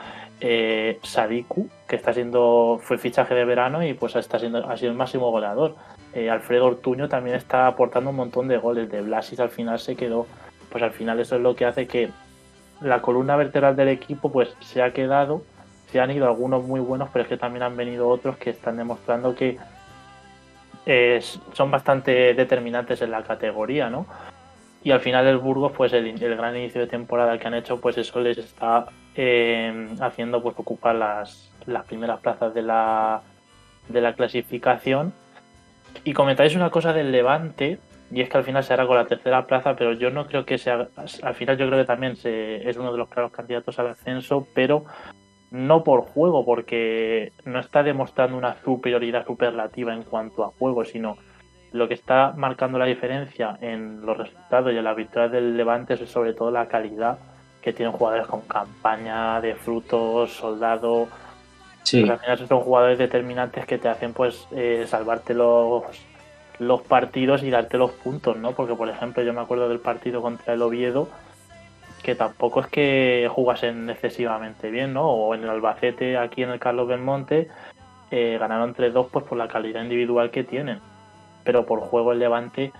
eh, 0.40 0.98
Sadiku, 1.02 1.68
que 1.86 1.96
está 1.96 2.12
siendo, 2.12 2.78
fue 2.82 2.98
fichaje 2.98 3.34
de 3.34 3.44
verano 3.44 3.84
y 3.84 3.94
pues 3.94 4.14
está 4.16 4.38
siendo, 4.38 4.66
ha 4.68 4.76
sido 4.76 4.92
el 4.92 4.96
máximo 4.96 5.30
goleador. 5.30 5.74
Eh, 6.12 6.30
Alfredo 6.30 6.66
Ortuño 6.66 7.08
también 7.08 7.36
está 7.36 7.66
aportando 7.66 8.10
un 8.10 8.16
montón 8.16 8.48
de 8.48 8.56
goles. 8.56 8.90
De 8.90 9.02
Blasis 9.02 9.40
al 9.40 9.50
final 9.50 9.78
se 9.78 9.96
quedó. 9.96 10.26
Pues 10.70 10.82
al 10.82 10.92
final 10.92 11.20
eso 11.20 11.36
es 11.36 11.42
lo 11.42 11.54
que 11.54 11.64
hace 11.64 11.86
que 11.86 12.10
la 12.80 13.02
columna 13.02 13.36
vertebral 13.36 13.76
del 13.76 13.88
equipo 13.88 14.30
pues 14.30 14.54
se 14.60 14.82
ha 14.82 14.92
quedado. 14.92 15.42
Se 15.90 16.00
han 16.00 16.10
ido 16.10 16.26
algunos 16.26 16.64
muy 16.64 16.80
buenos, 16.80 17.08
pero 17.12 17.22
es 17.22 17.28
que 17.28 17.36
también 17.36 17.62
han 17.62 17.76
venido 17.76 18.08
otros 18.08 18.36
que 18.36 18.50
están 18.50 18.76
demostrando 18.76 19.34
que 19.34 19.58
son 21.52 21.70
bastante 21.70 22.34
determinantes 22.34 23.02
en 23.02 23.10
la 23.10 23.22
categoría, 23.22 23.90
¿no? 23.90 24.06
Y 24.82 24.90
al 24.90 25.00
final 25.00 25.26
el 25.26 25.38
Burgos, 25.38 25.72
pues 25.76 25.92
el, 25.92 26.18
gran 26.18 26.56
inicio 26.56 26.80
de 26.80 26.86
temporada 26.86 27.38
que 27.38 27.46
han 27.46 27.54
hecho, 27.54 27.80
pues 27.80 27.98
eso 27.98 28.20
les 28.20 28.38
está 28.38 28.86
eh, 29.14 29.88
haciendo 30.00 30.40
pues 30.42 30.54
ocupar 30.58 30.94
las, 30.94 31.52
las 31.66 31.84
primeras 31.84 32.20
plazas 32.20 32.54
de 32.54 32.62
la, 32.62 33.22
de 33.88 34.00
la 34.00 34.14
clasificación. 34.14 35.12
Y 36.04 36.12
comentáis 36.12 36.54
una 36.54 36.70
cosa 36.70 36.92
del 36.92 37.10
Levante, 37.10 37.78
y 38.10 38.20
es 38.20 38.30
que 38.30 38.38
al 38.38 38.44
final 38.44 38.64
se 38.64 38.72
hará 38.72 38.86
con 38.86 38.96
la 38.96 39.06
tercera 39.06 39.46
plaza, 39.46 39.74
pero 39.76 39.92
yo 39.92 40.10
no 40.10 40.26
creo 40.26 40.46
que 40.46 40.58
sea, 40.58 40.88
al 41.22 41.34
final 41.34 41.58
yo 41.58 41.66
creo 41.66 41.80
que 41.80 41.86
también 41.86 42.16
se, 42.16 42.68
es 42.68 42.76
uno 42.76 42.92
de 42.92 42.98
los 42.98 43.08
claros 43.08 43.32
candidatos 43.32 43.78
al 43.78 43.88
ascenso, 43.88 44.46
pero 44.54 44.84
no 45.50 45.84
por 45.84 46.02
juego, 46.02 46.44
porque 46.44 47.32
no 47.44 47.58
está 47.58 47.82
demostrando 47.82 48.36
una 48.36 48.56
superioridad 48.62 49.26
superlativa 49.26 49.94
en 49.94 50.02
cuanto 50.02 50.44
a 50.44 50.50
juego, 50.58 50.84
sino 50.84 51.16
lo 51.72 51.88
que 51.88 51.94
está 51.94 52.32
marcando 52.36 52.78
la 52.78 52.86
diferencia 52.86 53.58
en 53.60 54.04
los 54.04 54.16
resultados 54.16 54.72
y 54.72 54.76
en 54.76 54.84
la 54.84 54.94
victoria 54.94 55.28
del 55.28 55.56
Levante 55.56 55.94
es 55.94 56.10
sobre 56.10 56.32
todo 56.32 56.50
la 56.50 56.66
calidad 56.66 57.18
que 57.60 57.72
tienen 57.72 57.92
jugadores 57.92 58.26
con 58.26 58.42
campaña 58.42 59.40
de 59.40 59.54
frutos, 59.54 60.32
soldado. 60.32 61.08
Sí. 61.82 62.00
Pues 62.00 62.12
al 62.12 62.18
final 62.18 62.48
son 62.48 62.60
jugadores 62.60 62.98
determinantes 62.98 63.66
que 63.66 63.78
te 63.78 63.88
hacen 63.88 64.12
pues 64.12 64.46
eh, 64.52 64.84
salvarte 64.86 65.34
los, 65.34 65.82
los 66.58 66.82
partidos 66.82 67.42
y 67.42 67.50
darte 67.50 67.78
los 67.78 67.90
puntos, 67.90 68.36
¿no? 68.36 68.52
Porque 68.52 68.74
por 68.74 68.88
ejemplo 68.88 69.22
yo 69.22 69.32
me 69.32 69.40
acuerdo 69.40 69.68
del 69.68 69.80
partido 69.80 70.22
contra 70.22 70.54
el 70.54 70.62
Oviedo 70.62 71.08
que 72.08 72.14
tampoco 72.14 72.60
es 72.60 72.68
que 72.68 73.28
jugasen 73.30 73.90
excesivamente 73.90 74.70
bien, 74.70 74.94
¿no? 74.94 75.10
O 75.10 75.34
en 75.34 75.42
el 75.42 75.50
Albacete, 75.50 76.16
aquí 76.16 76.42
en 76.42 76.48
el 76.48 76.58
Carlos 76.58 76.88
Belmonte, 76.88 77.48
eh, 78.10 78.38
ganaron 78.40 78.74
3-2 78.74 79.08
pues 79.12 79.26
por 79.26 79.36
la 79.36 79.46
calidad 79.46 79.82
individual 79.82 80.30
que 80.30 80.42
tienen. 80.42 80.78
Pero 81.44 81.66
por 81.66 81.80
juego 81.80 82.12
el 82.12 82.18
Levante 82.18 82.72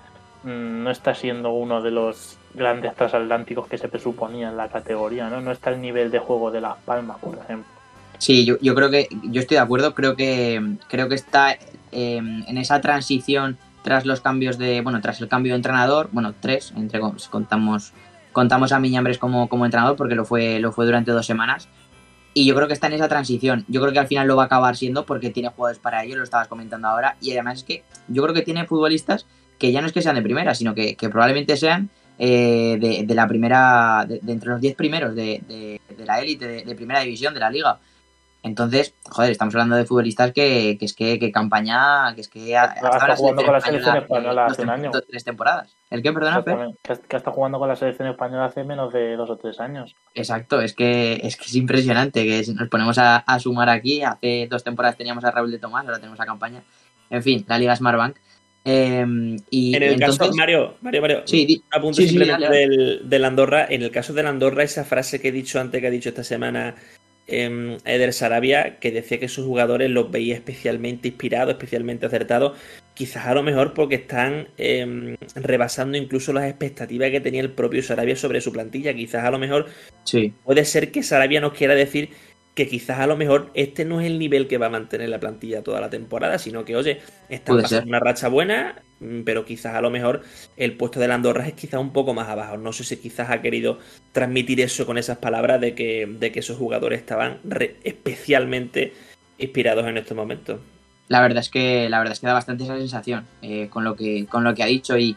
mm, 0.45 0.83
no 0.83 0.91
está 0.91 1.15
siendo 1.15 1.51
uno 1.51 1.83
de 1.83 1.91
los 1.91 2.39
grandes 2.55 2.95
transatlánticos 2.95 3.69
que 3.69 3.77
se 3.77 3.89
presuponía 3.89 4.49
en 4.49 4.57
la 4.57 4.69
categoría, 4.69 5.29
¿no? 5.29 5.43
No 5.43 5.53
está 5.53 5.69
el 5.69 5.83
nivel 5.83 6.11
de 6.11 6.21
juego 6.21 6.51
de 6.51 6.63
Las 6.63 6.79
Palmas, 6.79 7.19
por 7.19 7.37
ejemplo. 7.37 7.71
Sí, 8.17 8.47
yo, 8.47 8.57
yo 8.63 8.75
creo 8.75 8.89
que, 8.89 9.09
yo 9.25 9.43
estoy 9.43 9.57
de 9.57 9.63
acuerdo, 9.63 9.95
creo 9.95 10.17
que, 10.17 10.59
creo 10.89 11.11
que 11.11 11.17
está 11.17 11.53
eh, 11.53 12.17
en 12.17 12.57
esa 12.57 12.81
transición 12.81 13.59
tras 13.83 14.07
los 14.07 14.23
cambios 14.23 14.57
de, 14.57 14.81
bueno, 14.81 15.03
tras 15.03 15.21
el 15.21 15.29
cambio 15.29 15.53
de 15.53 15.57
entrenador, 15.57 16.09
bueno, 16.13 16.35
tres, 16.41 16.73
entre 16.77 17.01
contamos, 17.31 17.93
contamos 18.33 18.73
a 18.73 18.79
Miñambres 18.79 19.19
como, 19.19 19.49
como 19.49 19.65
entrenador 19.65 19.97
porque 19.97 20.15
lo 20.15 20.25
fue, 20.25 20.59
lo 20.61 20.73
fue 20.73 20.87
durante 20.87 21.11
dos 21.11 21.27
semanas. 21.27 21.69
Y 22.35 22.47
yo 22.47 22.55
creo 22.55 22.69
que 22.69 22.75
está 22.75 22.87
en 22.87 22.93
esa 22.93 23.09
transición. 23.09 23.65
Yo 23.69 23.81
creo 23.81 23.93
que 23.93 23.99
al 23.99 24.07
final 24.07 24.29
lo 24.29 24.37
va 24.37 24.45
a 24.45 24.47
acabar 24.47 24.77
siendo 24.77 25.07
porque 25.07 25.31
tiene 25.31 25.49
jugadores 25.49 25.81
para 25.81 26.05
ello, 26.05 26.17
lo 26.17 26.23
estabas 26.23 26.49
comentando 26.49 26.89
ahora. 26.89 27.17
Y 27.21 27.33
además 27.33 27.59
es 27.59 27.65
que 27.65 27.85
yo 28.07 28.23
creo 28.23 28.35
que 28.35 28.43
tiene 28.43 28.67
futbolistas 28.67 29.27
que 29.59 29.73
ya 29.73 29.81
no 29.81 29.89
es 29.89 29.93
que 29.93 30.03
sean 30.03 30.15
de 30.15 30.23
primera, 30.23 30.55
sino 30.55 30.75
que, 30.75 30.97
probablemente 31.11 31.57
sean 31.57 31.91
eh, 32.19 32.79
de, 32.81 33.05
de, 33.05 33.15
la 33.15 33.27
primera, 33.27 34.05
de, 34.07 34.21
de 34.23 34.33
entre 34.33 34.51
los 34.51 34.61
diez 34.61 34.77
primeros 34.77 35.17
de, 35.17 35.43
de 35.99 36.07
la 36.07 36.21
élite, 36.21 36.65
de, 36.65 36.75
primera 36.75 37.01
división 37.01 37.35
de 37.35 37.41
la 37.41 37.51
liga. 37.51 37.79
Entonces, 38.43 38.95
joder, 39.11 39.33
estamos 39.33 39.55
hablando 39.55 39.77
de 39.77 39.85
futbolistas 39.85 40.33
que, 40.33 40.77
que 40.79 40.85
es 40.85 40.95
que, 40.95 41.19
que 41.19 41.33
campaña, 41.33 42.15
que 42.15 42.21
es 42.21 42.29
que 42.29 42.57
ha, 42.57 42.67
estado 42.67 43.17
jugando 43.17 43.45
con 43.45 43.53
la 43.53 43.61
selección 43.61 43.97
española 43.97 44.47
hace 44.47 44.63
un 44.63 44.71
año. 44.71 44.91
Tres 44.93 45.25
temporadas. 45.25 45.77
¿El 45.91 46.03
qué, 46.03 46.13
perdona, 46.13 46.45
Que, 46.45 46.99
que 47.09 47.17
ha 47.17 47.19
estado 47.19 47.35
jugando 47.35 47.59
con 47.59 47.69
la 47.69 47.75
selección 47.75 48.09
española 48.09 48.45
hace 48.45 48.63
menos 48.63 48.93
de 48.93 49.17
dos 49.17 49.29
o 49.31 49.37
tres 49.37 49.59
años. 49.59 49.97
Exacto, 50.15 50.61
es 50.61 50.73
que 50.73 51.21
es, 51.23 51.37
que 51.37 51.45
es 51.47 51.55
impresionante 51.57 52.25
que 52.25 52.45
si 52.45 52.55
nos 52.55 52.69
ponemos 52.69 52.97
a, 52.99 53.17
a, 53.17 53.39
sumar 53.41 53.69
aquí. 53.69 54.03
Hace 54.03 54.47
dos 54.49 54.63
temporadas 54.63 54.97
teníamos 54.97 55.25
a 55.25 55.33
Raúl 55.33 55.51
de 55.51 55.59
Tomás, 55.59 55.85
ahora 55.85 55.99
tenemos 55.99 56.21
a 56.21 56.27
campaña. 56.27 56.63
En 57.11 57.23
fin, 57.23 57.45
la 57.49 57.59
Liga 57.59 57.75
Smartbank. 57.75 58.17
Eh, 58.65 59.37
y 59.51 59.75
en 59.75 59.83
el 59.83 59.93
entonces, 59.95 60.19
caso, 60.19 60.33
Mario, 60.35 60.77
Mario, 60.83 61.01
Mario, 61.01 61.23
sí, 61.25 61.47
di, 61.47 61.63
apunto 61.71 61.97
sí, 61.97 62.09
simplemente 62.09 62.47
sí, 62.47 62.53
dale, 62.53 62.67
dale. 62.67 62.77
del, 62.77 63.09
del 63.09 63.25
Andorra. 63.25 63.67
En 63.69 63.83
el 63.83 63.91
caso 63.91 64.13
del 64.13 64.27
Andorra, 64.27 64.63
esa 64.63 64.85
frase 64.85 65.21
que 65.21 65.29
he 65.29 65.33
dicho 65.33 65.59
antes, 65.59 65.81
que 65.81 65.87
ha 65.87 65.91
dicho 65.91 66.11
esta 66.11 66.25
semana 66.25 66.75
eh, 67.29 67.79
Eder 67.85 68.13
Sarabia, 68.13 68.79
que 68.79 68.91
decía 68.91 69.21
que 69.21 69.29
sus 69.29 69.45
jugadores 69.45 69.91
los 69.91 70.11
veía 70.11 70.35
especialmente 70.35 71.09
inspirados, 71.09 71.53
especialmente 71.53 72.07
acertados, 72.07 72.59
quizás 72.95 73.27
a 73.27 73.35
lo 73.35 73.45
mejor 73.45 73.75
porque 73.75 73.95
están 73.95 74.49
eh, 74.59 75.17
rebasando 75.37 75.97
incluso 75.97 76.33
las 76.33 76.47
expectativas 76.49 77.11
que 77.11 77.21
tenía 77.21 77.43
el 77.43 77.53
propio 77.53 77.83
Sarabia 77.83 78.17
sobre 78.17 78.41
su 78.41 78.53
plantilla. 78.53 78.93
Quizás 78.93 79.25
a 79.25 79.31
lo 79.31 79.39
mejor 79.39 79.67
sí. 80.05 80.35
puede 80.45 80.65
ser 80.65 80.91
que 80.91 81.05
Sarabia 81.05 81.41
nos 81.41 81.53
quiera 81.53 81.75
decir 81.77 82.11
que 82.59 82.69
quizás 82.69 82.99
a 82.99 83.07
lo 83.07 83.17
mejor 83.17 83.51
este 83.55 83.85
no 83.85 84.01
es 84.01 84.07
el 84.09 84.19
nivel 84.19 84.49
que 84.49 84.59
va 84.59 84.67
a 84.67 84.71
mantener 84.71 85.09
la 85.09 85.21
plantilla 85.21 85.63
toda 85.63 85.81
la 85.81 85.89
temporada, 85.91 86.39
sino 86.39 86.65
que, 86.65 86.75
oye, 86.77 87.01
están 87.29 87.55
Puede 87.55 87.63
pasando 87.63 87.83
ser. 87.83 87.89
una 87.89 88.01
racha 88.01 88.29
buena, 88.29 88.83
mm, 89.01 89.23
pero 89.23 89.45
quizás 89.45 89.75
a 89.77 89.81
lo 89.81 89.91
mejor 89.91 90.23
el 90.57 90.77
puesto 90.77 90.99
de 90.99 91.07
la 91.09 91.15
Andorra 91.15 91.47
es 91.47 91.55
quizás 91.55 91.81
un 91.81 91.93
poco 91.93 92.15
más 92.15 92.29
abajo. 92.29 92.57
No 92.57 92.73
sé 92.73 92.83
si 92.85 92.97
quizás 92.97 93.31
ha 93.31 93.41
querido 93.43 93.79
transmitir 94.13 94.61
eso 94.61 94.87
con 94.87 94.99
esas 94.99 95.19
palabras 95.19 95.61
de 95.61 95.75
que, 95.77 96.07
de 96.11 96.33
que 96.33 96.41
esos 96.41 96.59
jugadores 96.59 96.99
estaban 96.99 97.39
re- 97.45 97.77
especialmente 97.85 98.93
inspirados 99.39 99.87
en 99.87 99.97
estos 99.99 100.17
momentos. 100.17 100.59
La 101.09 101.23
verdad 101.23 101.39
es 101.39 101.49
que 101.49 101.89
la 101.89 101.99
verdad 101.99 102.13
es 102.13 102.21
que 102.21 102.27
da 102.27 102.35
bastante 102.35 102.65
esa 102.65 102.77
sensación 102.77 103.27
eh, 103.41 103.69
con 103.71 103.85
lo 103.85 103.97
que 103.97 104.27
con 104.27 104.45
lo 104.45 104.55
que 104.55 104.63
ha 104.63 104.67
dicho 104.67 104.99
y, 104.99 105.17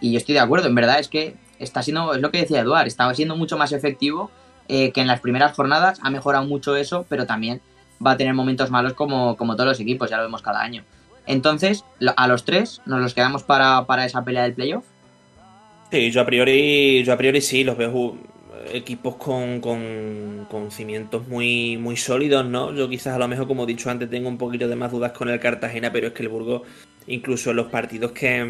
y 0.00 0.12
yo 0.12 0.18
estoy 0.18 0.34
de 0.34 0.40
acuerdo. 0.40 0.66
En 0.68 0.74
verdad 0.74 0.98
es 0.98 1.08
que 1.08 1.36
está 1.58 1.82
siendo 1.82 2.14
es 2.14 2.20
lo 2.20 2.30
que 2.30 2.38
decía 2.38 2.60
Eduard, 2.60 2.86
estaba 2.88 3.14
siendo 3.14 3.36
mucho 3.36 3.56
más 3.58 3.72
efectivo 3.72 4.30
eh, 4.68 4.92
que 4.92 5.00
en 5.00 5.06
las 5.06 5.20
primeras 5.20 5.56
jornadas. 5.56 5.98
Ha 6.02 6.10
mejorado 6.10 6.44
mucho 6.44 6.76
eso, 6.76 7.06
pero 7.08 7.26
también 7.26 7.60
va 8.04 8.12
a 8.12 8.16
tener 8.16 8.34
momentos 8.34 8.70
malos 8.70 8.92
como, 8.92 9.36
como 9.36 9.56
todos 9.56 9.68
los 9.68 9.80
equipos, 9.80 10.10
ya 10.10 10.18
lo 10.18 10.24
vemos 10.24 10.42
cada 10.42 10.60
año. 10.60 10.84
Entonces, 11.26 11.84
a 12.16 12.28
los 12.28 12.44
tres 12.44 12.80
nos 12.86 13.00
los 13.00 13.14
quedamos 13.14 13.42
para, 13.42 13.84
para 13.86 14.06
esa 14.06 14.24
pelea 14.24 14.44
del 14.44 14.54
playoff. 14.54 14.84
Sí, 15.90 16.10
yo 16.10 16.20
a 16.20 16.26
priori, 16.26 17.02
yo 17.04 17.12
a 17.12 17.16
priori 17.16 17.40
sí, 17.40 17.64
los 17.64 17.76
veo 17.76 18.16
equipos 18.72 19.16
con, 19.16 19.60
con, 19.60 20.70
cimientos 20.70 21.26
muy, 21.28 21.76
muy 21.76 21.96
sólidos, 21.96 22.44
¿no? 22.46 22.74
Yo 22.74 22.88
quizás 22.88 23.14
a 23.14 23.18
lo 23.18 23.28
mejor, 23.28 23.46
como 23.46 23.64
he 23.64 23.66
dicho 23.66 23.90
antes, 23.90 24.10
tengo 24.10 24.28
un 24.28 24.38
poquito 24.38 24.68
de 24.68 24.76
más 24.76 24.92
dudas 24.92 25.12
con 25.12 25.28
el 25.28 25.40
Cartagena, 25.40 25.90
pero 25.92 26.08
es 26.08 26.12
que 26.12 26.22
el 26.22 26.28
Burgos, 26.28 26.62
incluso 27.06 27.50
en 27.50 27.56
los 27.56 27.68
partidos 27.68 28.12
que, 28.12 28.42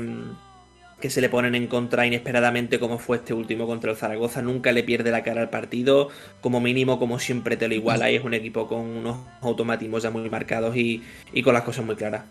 que 1.01 1.11
se 1.11 1.21
le 1.21 1.29
ponen 1.29 1.55
en 1.55 1.69
contra 1.69 2.07
inesperadamente, 2.07 2.79
como 2.81 2.99
fue 2.99 3.19
este 3.19 3.33
último 3.33 3.67
contra 3.67 3.91
el 3.93 3.97
Zaragoza, 3.97 4.43
nunca 4.43 4.73
le 4.73 4.83
pierde 4.83 5.11
la 5.13 5.23
cara 5.23 5.41
al 5.43 5.51
partido, 5.51 6.09
como 6.41 6.61
mínimo, 6.61 6.99
como 6.99 7.19
siempre 7.19 7.57
te 7.57 7.69
lo 7.69 7.75
iguala, 7.75 8.11
y 8.11 8.17
es 8.17 8.25
un 8.25 8.35
equipo 8.35 8.67
con 8.67 8.81
unos 8.81 9.19
automatismos 9.41 10.03
ya 10.03 10.11
muy 10.11 10.29
marcados 10.29 10.77
y, 10.77 11.03
y 11.33 11.43
con 11.43 11.55
las 11.55 11.63
cosas 11.63 11.85
muy 11.85 11.95
claras. 11.95 12.25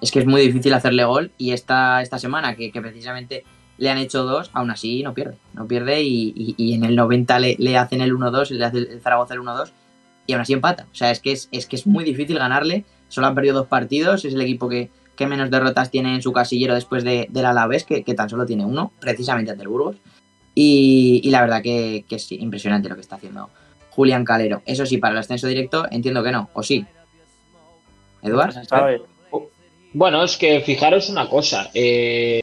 Es 0.00 0.10
que 0.10 0.20
es 0.20 0.26
muy 0.26 0.40
difícil 0.42 0.72
hacerle 0.74 1.04
gol 1.04 1.32
y 1.36 1.52
esta, 1.52 2.00
esta 2.02 2.18
semana 2.18 2.54
que, 2.54 2.70
precisamente 2.72 3.44
le 3.78 3.90
han 3.90 3.98
hecho 3.98 4.24
dos, 4.24 4.50
aún 4.54 4.70
así 4.70 5.02
no 5.02 5.12
pierde. 5.14 5.36
No 5.54 5.66
pierde 5.66 6.02
y, 6.02 6.32
y- 6.34 6.54
y 6.56 6.74
en 6.74 6.84
el 6.84 6.96
90 6.96 7.38
le, 7.40 7.56
le 7.58 7.76
hacen 7.76 8.00
el 8.00 8.12
1-2, 8.14 8.50
le 8.50 8.64
hace 8.64 8.78
el 8.78 9.00
Zaragoza 9.00 9.34
el 9.34 9.40
1-2 9.40 9.70
y 10.26 10.32
aún 10.32 10.42
así 10.42 10.52
empata. 10.52 10.86
O 10.92 10.94
sea, 10.94 11.10
es 11.10 11.20
que 11.20 11.32
es, 11.32 11.48
es 11.52 11.66
que 11.66 11.76
es 11.76 11.86
muy 11.86 12.04
difícil 12.04 12.38
ganarle. 12.38 12.84
Solo 13.08 13.26
han 13.28 13.34
perdido 13.34 13.54
dos 13.56 13.66
partidos, 13.68 14.24
es 14.24 14.34
el 14.34 14.40
equipo 14.40 14.68
que, 14.68 14.90
que 15.18 15.26
menos 15.26 15.50
derrotas 15.50 15.90
tiene 15.90 16.14
en 16.14 16.22
su 16.22 16.32
casillero 16.32 16.74
después 16.74 17.02
de, 17.04 17.26
del 17.28 17.44
Alavés, 17.44 17.84
que, 17.84 18.04
que 18.04 18.14
tan 18.14 18.30
solo 18.30 18.46
tiene 18.46 18.64
uno, 18.64 18.92
precisamente 19.00 19.50
ante 19.50 19.64
el 19.64 19.68
Burgos. 19.68 19.96
Y, 20.54 21.20
y 21.24 21.30
la 21.30 21.40
verdad 21.42 21.60
que, 21.60 22.04
que 22.08 22.16
es 22.16 22.32
impresionante 22.32 22.88
lo 22.88 22.94
que 22.94 23.00
está 23.02 23.16
haciendo 23.16 23.50
Julián 23.90 24.24
Calero. 24.24 24.62
Eso 24.64 24.86
sí, 24.86 24.98
para 24.98 25.12
el 25.12 25.18
ascenso 25.18 25.48
directo 25.48 25.86
entiendo 25.90 26.22
que 26.22 26.30
no, 26.32 26.48
o 26.54 26.62
sí. 26.62 26.86
Eduard, 28.22 28.52
Se 28.52 28.64
sabe. 28.64 29.02
Bueno, 29.92 30.22
es 30.22 30.36
que 30.36 30.60
fijaros 30.60 31.08
una 31.08 31.28
cosa. 31.28 31.70
eh, 31.74 32.40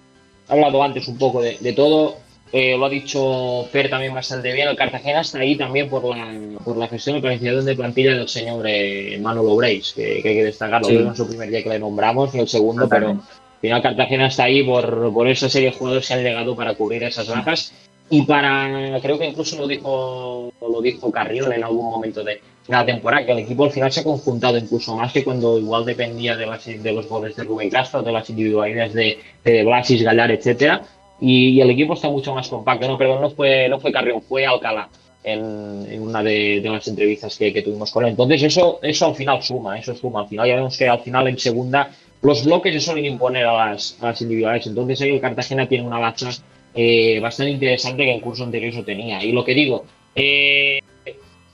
he 0.50 0.54
hablado 0.54 0.84
antes 0.84 1.08
un 1.08 1.18
poco 1.18 1.42
de, 1.42 1.58
de 1.60 1.74
todo. 1.74 2.18
Eh, 2.58 2.78
lo 2.78 2.86
ha 2.86 2.90
dicho 2.90 3.66
Fer 3.72 3.90
también 3.90 4.14
bastante 4.14 4.54
bien. 4.54 4.68
El 4.70 4.78
Cartagena 4.78 5.22
está 5.22 5.40
ahí 5.40 5.56
también 5.58 5.90
por 5.90 6.06
la, 6.06 6.34
por 6.64 6.78
la 6.78 6.88
gestión 6.88 7.18
y 7.18 7.22
planificación 7.22 7.66
de 7.66 7.76
plantilla 7.76 8.16
del 8.16 8.30
señor 8.30 8.66
eh, 8.68 9.18
Manolo 9.22 9.56
Breis, 9.58 9.92
que, 9.94 10.22
que 10.22 10.30
hay 10.30 10.36
que 10.36 10.44
destacarlo. 10.46 10.88
Sí. 10.88 10.98
No 10.98 11.12
es 11.12 11.20
el 11.20 11.28
primer 11.28 11.50
día 11.50 11.64
que 11.64 11.70
le 11.70 11.80
nombramos, 11.80 12.34
ni 12.34 12.40
el 12.40 12.48
segundo, 12.48 12.88
pero 12.88 13.10
al 13.10 13.20
final 13.62 13.82
Cartagena 13.82 14.28
está 14.28 14.44
ahí 14.46 14.64
por, 14.64 15.12
por 15.14 15.28
esa 15.28 15.50
serie 15.50 15.72
de 15.72 15.76
jugadores 15.78 16.08
que 16.08 16.14
han 16.14 16.24
llegado 16.24 16.56
para 16.56 16.74
cubrir 16.76 17.04
esas 17.04 17.28
bajas. 17.28 17.74
Y 18.10 18.22
para, 18.22 19.00
creo 19.02 19.18
que 19.18 19.26
incluso 19.26 19.58
lo 19.58 19.68
dijo, 19.68 20.54
lo 20.62 20.82
dijo 20.82 21.12
Carrión 21.12 21.52
en 21.52 21.64
algún 21.64 21.86
momento 21.90 22.24
de 22.24 22.40
la 22.68 22.86
temporada, 22.86 23.26
que 23.26 23.32
el 23.32 23.40
equipo 23.40 23.66
al 23.66 23.72
final 23.72 23.92
se 23.92 24.02
ha 24.02 24.04
conjuntado 24.04 24.58
incluso 24.60 24.96
más 24.96 25.12
que 25.12 25.24
cuando 25.24 25.58
igual 25.58 25.86
dependía 25.86 26.36
de, 26.38 26.46
las- 26.46 26.66
de 26.66 26.92
los 26.94 27.08
goles 27.10 27.36
de 27.36 27.44
Rubén 27.44 27.70
Castro, 27.72 28.04
de 28.04 28.12
las 28.12 28.30
individualidades 28.30 28.94
de, 28.94 29.18
de 29.44 29.64
Blasis, 29.64 30.04
Gallar, 30.04 30.30
etcétera. 30.32 30.84
Y, 31.20 31.50
y 31.50 31.62
el 31.62 31.70
equipo 31.70 31.94
está 31.94 32.10
mucho 32.10 32.34
más 32.36 32.48
compacto. 32.48 32.88
No, 32.88 32.98
perdón, 32.98 33.22
no 33.22 33.30
fue, 33.30 33.70
no 33.70 33.80
fue 33.80 33.92
Carrión, 33.92 34.22
fue 34.22 34.46
Alcalá 34.46 34.90
en, 35.24 35.88
en 35.90 36.02
una 36.02 36.22
de, 36.22 36.60
de 36.62 36.70
las 36.70 36.88
entrevistas 36.88 37.38
que, 37.38 37.52
que 37.54 37.62
tuvimos 37.62 37.92
con 37.92 38.04
él. 38.04 38.12
Entonces 38.12 38.44
eso, 38.44 38.80
eso 38.82 39.08
al 39.08 39.16
final 39.16 39.42
suma, 39.42 39.80
eso 39.80 39.96
suma. 39.96 40.22
Al 40.22 40.28
final 40.28 40.48
ya 40.48 40.56
vemos 40.56 40.78
que 40.78 40.88
al 40.88 41.00
final 41.00 41.28
en 41.28 41.40
segunda 41.40 41.90
los 42.22 42.44
bloques 42.46 42.74
se 42.74 42.80
suelen 42.80 43.06
imponer 43.06 43.46
a 43.46 43.54
las, 43.54 43.98
a 44.02 44.08
las 44.08 44.22
individualidades. 44.22 44.68
Entonces 44.68 45.02
ahí 45.02 45.12
el 45.12 45.22
Cartagena 45.22 45.68
tiene 45.68 45.86
una 45.88 46.00
baza 46.00 46.30
eh, 46.74 47.20
bastante 47.20 47.52
interesante 47.52 48.04
que 48.04 48.12
en 48.12 48.20
curso 48.20 48.44
anterior 48.44 48.74
no 48.74 48.84
tenía. 48.84 49.24
Y 49.24 49.32
lo 49.32 49.44
que 49.46 49.54
digo, 49.54 49.86
eh, 50.16 50.80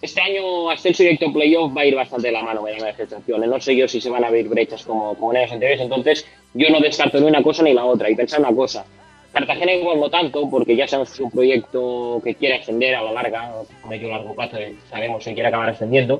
este 0.01 0.19
año 0.19 0.69
ascenso 0.71 1.03
directo 1.03 1.31
playoff 1.31 1.75
va 1.77 1.81
a 1.81 1.85
ir 1.85 1.95
bastante 1.95 2.27
de 2.27 2.33
la 2.33 2.41
mano, 2.41 2.63
me 2.63 2.71
da 2.71 2.87
la 2.87 2.95
sensación. 2.95 3.47
No 3.47 3.59
sé 3.61 3.75
yo 3.75 3.87
si 3.87 4.01
se 4.01 4.09
van 4.09 4.23
a 4.23 4.27
abrir 4.27 4.49
brechas 4.49 4.83
como, 4.83 5.13
como 5.15 5.31
en 5.31 5.37
años 5.37 5.51
anteriores, 5.51 5.81
entonces 5.81 6.25
yo 6.55 6.69
no 6.69 6.79
descarto 6.79 7.19
ni 7.19 7.27
una 7.27 7.43
cosa 7.43 7.61
ni 7.63 7.73
la 7.73 7.85
otra. 7.85 8.09
Y 8.09 8.15
pensar 8.15 8.39
una 8.39 8.55
cosa, 8.55 8.83
Cartagena 9.31 9.73
igual 9.73 9.99
no 9.99 10.09
tanto, 10.09 10.49
porque 10.49 10.75
ya 10.75 10.87
sabemos 10.87 11.09
que 11.09 11.15
es 11.15 11.19
un 11.21 11.31
proyecto 11.31 12.21
que 12.23 12.35
quiere 12.35 12.55
ascender 12.55 12.95
a 12.95 13.01
la 13.01 13.13
larga, 13.13 13.53
a 13.83 13.87
medio 13.87 14.09
largo 14.09 14.35
plazo 14.35 14.57
eh, 14.57 14.75
sabemos 14.89 15.23
que 15.23 15.33
quiere 15.33 15.47
acabar 15.47 15.69
ascendiendo. 15.69 16.19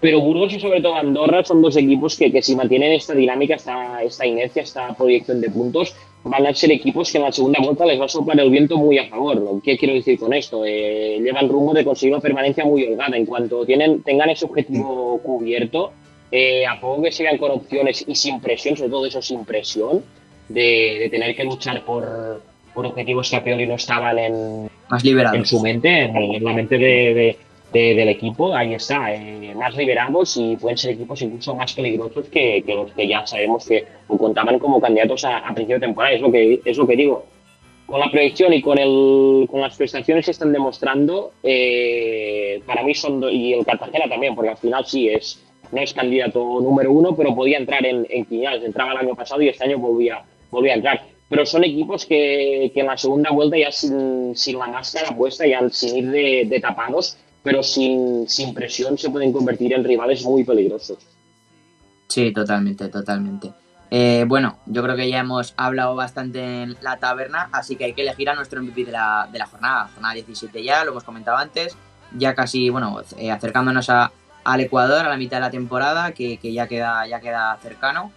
Pero 0.00 0.20
Burgos 0.20 0.52
y 0.52 0.60
sobre 0.60 0.82
todo 0.82 0.96
Andorra 0.96 1.42
son 1.42 1.62
dos 1.62 1.76
equipos 1.76 2.18
que, 2.18 2.30
que 2.30 2.42
si 2.42 2.54
mantienen 2.54 2.92
esta 2.92 3.14
dinámica, 3.14 3.54
esta, 3.54 4.02
esta 4.02 4.26
inercia, 4.26 4.62
esta 4.62 4.94
proyección 4.94 5.40
de 5.40 5.48
puntos, 5.48 5.96
van 6.24 6.46
a 6.46 6.52
ser 6.52 6.72
equipos 6.72 7.10
que 7.10 7.16
en 7.16 7.24
la 7.24 7.32
segunda 7.32 7.60
vuelta 7.62 7.86
les 7.86 7.98
va 7.98 8.04
a 8.04 8.08
soplar 8.08 8.38
el 8.38 8.50
viento 8.50 8.76
muy 8.76 8.98
a 8.98 9.08
favor. 9.08 9.62
¿Qué 9.62 9.78
quiero 9.78 9.94
decir 9.94 10.18
con 10.18 10.34
esto? 10.34 10.64
Eh, 10.66 11.18
llevan 11.22 11.48
rumbo 11.48 11.72
de 11.72 11.84
conseguir 11.84 12.12
una 12.12 12.20
permanencia 12.20 12.66
muy 12.66 12.84
holgada. 12.84 13.16
En 13.16 13.24
cuanto 13.24 13.64
tienen, 13.64 14.02
tengan 14.02 14.28
ese 14.28 14.44
objetivo 14.44 15.18
cubierto, 15.22 15.92
eh, 16.30 16.66
a 16.66 16.78
poco 16.80 17.02
que 17.02 17.12
se 17.12 17.22
vean 17.22 17.38
con 17.38 17.52
opciones 17.52 18.04
y 18.06 18.14
sin 18.14 18.40
presión, 18.40 18.76
sobre 18.76 18.90
todo 18.90 19.06
eso 19.06 19.22
sin 19.22 19.44
presión, 19.46 20.02
de, 20.48 20.98
de 21.00 21.08
tener 21.10 21.34
que 21.34 21.44
luchar 21.44 21.82
por, 21.84 22.42
por 22.74 22.86
objetivos 22.86 23.30
que 23.30 23.36
a 23.36 23.42
priori 23.44 23.66
no 23.66 23.74
estaban 23.74 24.18
en, 24.18 24.68
más 24.88 25.04
liberados. 25.04 25.38
en 25.38 25.46
su 25.46 25.60
mente, 25.60 25.88
en, 26.04 26.16
en 26.16 26.44
la 26.44 26.52
mente 26.52 26.76
de, 26.78 27.14
de- 27.14 27.38
de- 27.72 27.94
del 27.96 28.08
equipo, 28.08 28.54
ahí 28.54 28.72
está, 28.74 29.12
eh, 29.12 29.52
más 29.56 29.74
liberados 29.76 30.36
y 30.36 30.56
pueden 30.56 30.78
ser 30.78 30.92
equipos 30.92 31.20
incluso 31.22 31.56
más 31.56 31.72
peligrosos 31.72 32.28
que, 32.28 32.62
que 32.64 32.72
los 32.72 32.92
que 32.92 33.08
ya 33.08 33.26
sabemos 33.26 33.66
que 33.66 33.84
contaban 34.06 34.60
como 34.60 34.80
candidatos 34.80 35.24
a, 35.24 35.38
a 35.38 35.52
principio 35.54 35.76
de 35.76 35.86
temporada. 35.86 36.14
Es 36.14 36.20
lo 36.20 36.30
que, 36.30 36.60
es 36.64 36.76
lo 36.78 36.86
que 36.86 36.94
digo. 36.94 37.26
Con 37.86 37.98
la 38.00 38.10
proyección 38.10 38.52
y 38.52 38.62
con, 38.62 38.78
el, 38.78 39.48
con 39.50 39.60
las 39.60 39.76
prestaciones 39.76 40.24
que 40.24 40.30
están 40.30 40.52
demostrando, 40.52 41.32
eh, 41.42 42.60
para 42.66 42.82
mí 42.84 42.94
son, 42.94 43.20
do- 43.20 43.28
y 43.30 43.52
el 43.54 43.64
Cartagena 43.64 44.08
también, 44.08 44.34
porque 44.36 44.50
al 44.50 44.56
final 44.56 44.84
sí 44.86 45.08
es, 45.08 45.42
no 45.72 45.80
es 45.80 45.92
candidato 45.92 46.38
número 46.60 46.92
uno, 46.92 47.14
pero 47.16 47.34
podía 47.34 47.58
entrar 47.58 47.84
en, 47.84 48.06
en 48.08 48.24
quiniales. 48.24 48.62
Entraba 48.64 48.92
el 48.92 48.98
año 48.98 49.14
pasado 49.16 49.42
y 49.42 49.48
este 49.48 49.64
año 49.64 49.78
volvía, 49.78 50.22
entrar. 50.62 51.06
pero 51.28 51.46
son 51.46 51.64
equipos 51.64 52.06
que, 52.06 52.70
que 52.72 52.80
en 52.80 52.86
la 52.86 52.96
segunda 52.96 53.30
vuelta 53.30 53.56
ya 53.58 53.72
sin, 53.72 54.36
sin 54.36 54.58
la 54.58 54.66
máscara 54.68 55.16
puesta, 55.16 55.46
ya 55.46 55.68
sin 55.70 55.96
ir 55.96 56.10
de, 56.10 56.46
de 56.48 56.60
tapados, 56.60 57.16
pero 57.42 57.62
sin, 57.62 58.28
sin 58.28 58.54
presión 58.54 58.96
se 58.96 59.10
pueden 59.10 59.32
convertir 59.32 59.72
en 59.72 59.84
rivales 59.84 60.24
muy 60.24 60.44
peligrosos. 60.44 60.98
Sí, 62.08 62.32
totalmente, 62.32 62.88
totalmente. 62.88 63.52
Eh, 63.90 64.24
bueno, 64.26 64.58
yo 64.66 64.82
creo 64.82 64.96
que 64.96 65.08
ya 65.08 65.20
hemos 65.20 65.54
hablado 65.56 65.94
bastante 65.94 66.62
en 66.62 66.76
la 66.80 66.96
taberna, 66.96 67.48
así 67.52 67.76
que 67.76 67.84
hay 67.84 67.92
que 67.92 68.02
elegir 68.02 68.28
a 68.28 68.34
nuestro 68.34 68.62
MVP 68.62 68.86
de 68.86 68.92
la, 68.92 69.28
de 69.30 69.38
la 69.38 69.46
jornada, 69.46 69.88
jornada 69.92 70.14
17 70.14 70.64
ya, 70.64 70.84
lo 70.84 70.90
hemos 70.90 71.04
comentado 71.04 71.36
antes, 71.36 71.76
ya 72.16 72.34
casi, 72.34 72.70
bueno, 72.70 73.00
eh, 73.18 73.30
acercándonos 73.30 73.90
a, 73.90 74.10
al 74.44 74.60
Ecuador 74.60 75.04
a 75.04 75.08
la 75.08 75.16
mitad 75.16 75.36
de 75.36 75.42
la 75.42 75.50
temporada, 75.50 76.12
que, 76.12 76.38
que, 76.38 76.52
ya, 76.52 76.66
queda, 76.66 77.06
ya 77.06 77.20
queda 77.20 77.56
cercano. 77.62 78.10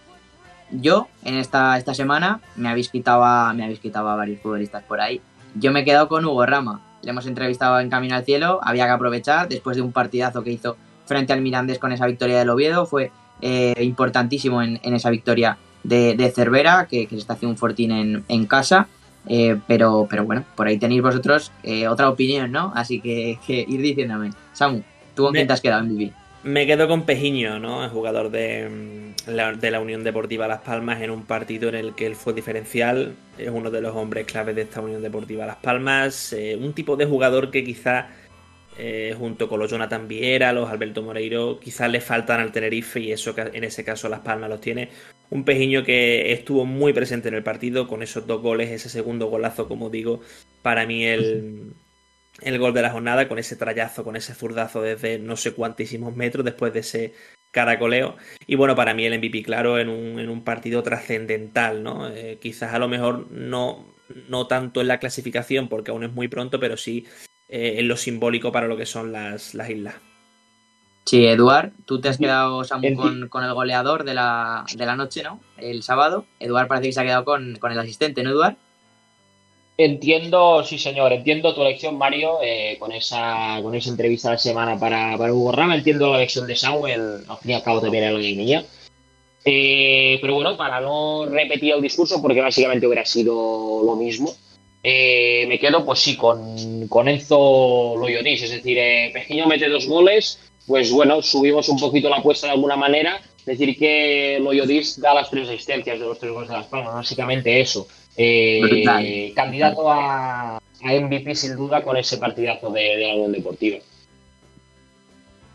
Yo, 0.70 1.08
en 1.24 1.34
esta, 1.36 1.78
esta 1.78 1.94
semana, 1.94 2.40
me 2.56 2.68
habéis, 2.68 2.88
quitado 2.88 3.24
a, 3.24 3.52
me 3.54 3.64
habéis 3.64 3.80
quitado 3.80 4.08
a 4.08 4.16
varios 4.16 4.40
futbolistas 4.40 4.82
por 4.82 5.00
ahí. 5.00 5.20
Yo 5.54 5.72
me 5.72 5.80
he 5.80 5.84
quedado 5.84 6.08
con 6.08 6.24
Hugo 6.24 6.44
Rama, 6.44 6.80
le 7.02 7.10
hemos 7.10 7.26
entrevistado 7.26 7.80
en 7.80 7.90
Camino 7.90 8.16
al 8.16 8.24
Cielo, 8.24 8.60
había 8.62 8.84
que 8.86 8.92
aprovechar, 8.92 9.48
después 9.48 9.76
de 9.76 9.82
un 9.82 9.92
partidazo 9.92 10.42
que 10.42 10.52
hizo 10.52 10.76
frente 11.06 11.32
al 11.32 11.40
Mirandés 11.40 11.78
con 11.78 11.92
esa 11.92 12.06
victoria 12.06 12.38
del 12.38 12.50
Oviedo, 12.50 12.86
fue 12.86 13.10
eh, 13.40 13.74
importantísimo 13.80 14.62
en, 14.62 14.78
en, 14.82 14.94
esa 14.94 15.10
victoria 15.10 15.56
de, 15.84 16.14
de 16.16 16.30
Cervera, 16.30 16.86
que, 16.86 17.06
que, 17.06 17.14
se 17.14 17.20
está 17.20 17.34
haciendo 17.34 17.52
un 17.52 17.58
fortín 17.58 17.92
en, 17.92 18.24
en 18.28 18.46
casa. 18.46 18.88
Eh, 19.26 19.58
pero, 19.66 20.06
pero 20.08 20.24
bueno, 20.24 20.44
por 20.56 20.66
ahí 20.66 20.78
tenéis 20.78 21.02
vosotros 21.02 21.52
eh, 21.62 21.86
otra 21.86 22.08
opinión, 22.08 22.50
¿no? 22.50 22.72
Así 22.74 23.00
que, 23.00 23.38
que, 23.46 23.64
ir 23.66 23.80
diciéndome. 23.80 24.30
Samu, 24.52 24.82
¿tú 25.14 25.24
con 25.24 25.32
me, 25.32 25.40
quién 25.40 25.46
te 25.46 25.52
has 25.52 25.60
quedado 25.60 25.82
en 25.82 25.88
Vivi? 25.88 26.12
Me 26.48 26.66
quedo 26.66 26.88
con 26.88 27.04
Pejiño, 27.04 27.58
¿no? 27.58 27.84
El 27.84 27.90
jugador 27.90 28.30
de 28.30 29.12
la, 29.26 29.52
de 29.52 29.70
la 29.70 29.80
Unión 29.80 30.02
Deportiva 30.02 30.48
Las 30.48 30.62
Palmas 30.62 31.02
en 31.02 31.10
un 31.10 31.26
partido 31.26 31.68
en 31.68 31.74
el 31.74 31.94
que 31.94 32.06
él 32.06 32.16
fue 32.16 32.32
diferencial. 32.32 33.16
Es 33.36 33.50
uno 33.50 33.70
de 33.70 33.82
los 33.82 33.94
hombres 33.94 34.24
claves 34.24 34.56
de 34.56 34.62
esta 34.62 34.80
Unión 34.80 35.02
Deportiva 35.02 35.44
Las 35.44 35.58
Palmas. 35.58 36.32
Eh, 36.32 36.56
un 36.58 36.72
tipo 36.72 36.96
de 36.96 37.04
jugador 37.04 37.50
que 37.50 37.62
quizá 37.64 38.08
eh, 38.78 39.14
junto 39.18 39.46
con 39.46 39.60
los 39.60 39.70
Jonathan 39.70 40.08
Viera, 40.08 40.54
los 40.54 40.70
Alberto 40.70 41.02
Moreiro, 41.02 41.60
quizás 41.60 41.90
le 41.90 42.00
faltan 42.00 42.40
al 42.40 42.50
Tenerife 42.50 42.98
y 42.98 43.12
eso 43.12 43.34
en 43.36 43.64
ese 43.64 43.84
caso 43.84 44.08
Las 44.08 44.20
Palmas 44.20 44.48
los 44.48 44.62
tiene. 44.62 44.88
Un 45.28 45.44
Pejiño 45.44 45.84
que 45.84 46.32
estuvo 46.32 46.64
muy 46.64 46.94
presente 46.94 47.28
en 47.28 47.34
el 47.34 47.42
partido 47.42 47.86
con 47.86 48.02
esos 48.02 48.26
dos 48.26 48.40
goles, 48.40 48.70
ese 48.70 48.88
segundo 48.88 49.26
golazo, 49.26 49.68
como 49.68 49.90
digo, 49.90 50.22
para 50.62 50.86
mí 50.86 51.04
el, 51.04 51.74
el 52.40 52.58
gol 52.58 52.72
de 52.72 52.82
la 52.82 52.90
jornada, 52.90 53.28
con 53.28 53.38
ese 53.38 53.56
trayazo, 53.56 54.04
con 54.04 54.16
ese 54.16 54.34
zurdazo 54.34 54.82
desde 54.82 55.18
no 55.18 55.36
sé 55.36 55.52
cuantísimos 55.52 56.14
metros 56.14 56.44
después 56.44 56.72
de 56.72 56.80
ese 56.80 57.14
caracoleo. 57.50 58.16
Y 58.46 58.56
bueno, 58.56 58.74
para 58.74 58.94
mí 58.94 59.04
el 59.04 59.18
MVP, 59.18 59.42
claro, 59.42 59.78
en 59.78 59.88
un, 59.88 60.18
en 60.18 60.28
un 60.28 60.44
partido 60.44 60.82
trascendental, 60.82 61.82
¿no? 61.82 62.08
Eh, 62.08 62.38
quizás 62.40 62.74
a 62.74 62.78
lo 62.78 62.88
mejor 62.88 63.30
no, 63.30 63.86
no 64.28 64.46
tanto 64.46 64.80
en 64.80 64.88
la 64.88 64.98
clasificación, 64.98 65.68
porque 65.68 65.90
aún 65.90 66.04
es 66.04 66.12
muy 66.12 66.28
pronto, 66.28 66.60
pero 66.60 66.76
sí 66.76 67.06
eh, 67.48 67.76
en 67.78 67.88
lo 67.88 67.96
simbólico 67.96 68.52
para 68.52 68.68
lo 68.68 68.76
que 68.76 68.86
son 68.86 69.12
las, 69.12 69.54
las 69.54 69.70
islas. 69.70 69.94
Sí, 71.06 71.26
Eduard, 71.26 71.72
tú 71.86 72.02
te 72.02 72.10
has 72.10 72.18
quedado 72.18 72.64
Samu, 72.64 72.94
con, 72.94 73.28
con, 73.28 73.42
el 73.42 73.54
goleador 73.54 74.04
de 74.04 74.12
la, 74.12 74.66
de 74.76 74.84
la, 74.84 74.94
noche, 74.94 75.22
¿no? 75.22 75.40
El 75.56 75.82
sábado. 75.82 76.26
Eduard 76.38 76.68
parece 76.68 76.88
que 76.88 76.92
se 76.92 77.00
ha 77.00 77.04
quedado 77.04 77.24
con, 77.24 77.56
con 77.56 77.72
el 77.72 77.78
asistente, 77.78 78.22
¿no, 78.22 78.30
Eduard? 78.30 78.56
Entiendo, 79.80 80.64
sí 80.64 80.76
señor, 80.76 81.12
entiendo 81.12 81.54
tu 81.54 81.62
elección, 81.62 81.96
Mario, 81.96 82.38
eh, 82.42 82.76
con 82.80 82.90
esa 82.90 83.60
con 83.62 83.76
esa 83.76 83.90
entrevista 83.90 84.28
de 84.28 84.34
la 84.34 84.38
semana 84.38 84.76
para, 84.76 85.16
para 85.16 85.32
Hugo 85.32 85.52
Rama, 85.52 85.76
entiendo 85.76 86.10
la 86.10 86.16
elección 86.16 86.48
de 86.48 86.56
Samuel, 86.56 87.22
al 87.28 87.38
fin 87.38 87.52
y 87.52 87.54
al 87.54 87.62
cabo 87.62 87.80
también 87.80 88.02
era 88.02 88.12
la 88.12 88.18
guinea. 88.18 88.64
Eh, 89.44 90.18
pero 90.20 90.34
bueno, 90.34 90.56
para 90.56 90.80
no 90.80 91.26
repetir 91.26 91.74
el 91.74 91.80
discurso, 91.80 92.20
porque 92.20 92.40
básicamente 92.40 92.88
hubiera 92.88 93.04
sido 93.04 93.84
lo 93.84 93.94
mismo, 93.94 94.34
eh, 94.82 95.46
me 95.48 95.60
quedo 95.60 95.84
pues 95.84 96.00
sí 96.00 96.16
con, 96.16 96.88
con 96.88 97.08
Enzo 97.08 97.94
Loyotis, 97.98 98.42
es 98.42 98.50
decir, 98.50 98.78
eh, 98.78 99.10
Pejiño 99.12 99.46
mete 99.46 99.68
dos 99.68 99.86
goles, 99.86 100.40
pues 100.66 100.90
bueno, 100.90 101.22
subimos 101.22 101.68
un 101.68 101.78
poquito 101.78 102.08
la 102.08 102.16
apuesta 102.16 102.48
de 102.48 102.54
alguna 102.54 102.74
manera, 102.74 103.20
decir 103.46 103.78
que 103.78 104.38
Loyotis 104.40 105.00
da 105.00 105.14
las 105.14 105.30
tres 105.30 105.48
asistencias 105.48 106.00
de 106.00 106.04
los 106.04 106.18
tres 106.18 106.32
goles 106.32 106.48
de 106.48 106.56
las 106.56 106.66
palmas, 106.66 106.94
básicamente 106.94 107.60
eso. 107.60 107.86
Eh, 108.18 109.32
candidato 109.34 109.90
a, 109.90 110.56
a, 110.56 110.60
MVP 110.82 111.34
sin 111.34 111.56
duda 111.56 111.82
con 111.82 111.96
ese 111.96 112.18
partidazo 112.18 112.70
de, 112.70 112.80
de 112.80 113.06
la 113.06 113.14
Unión 113.14 113.32
Deportiva. 113.32 113.78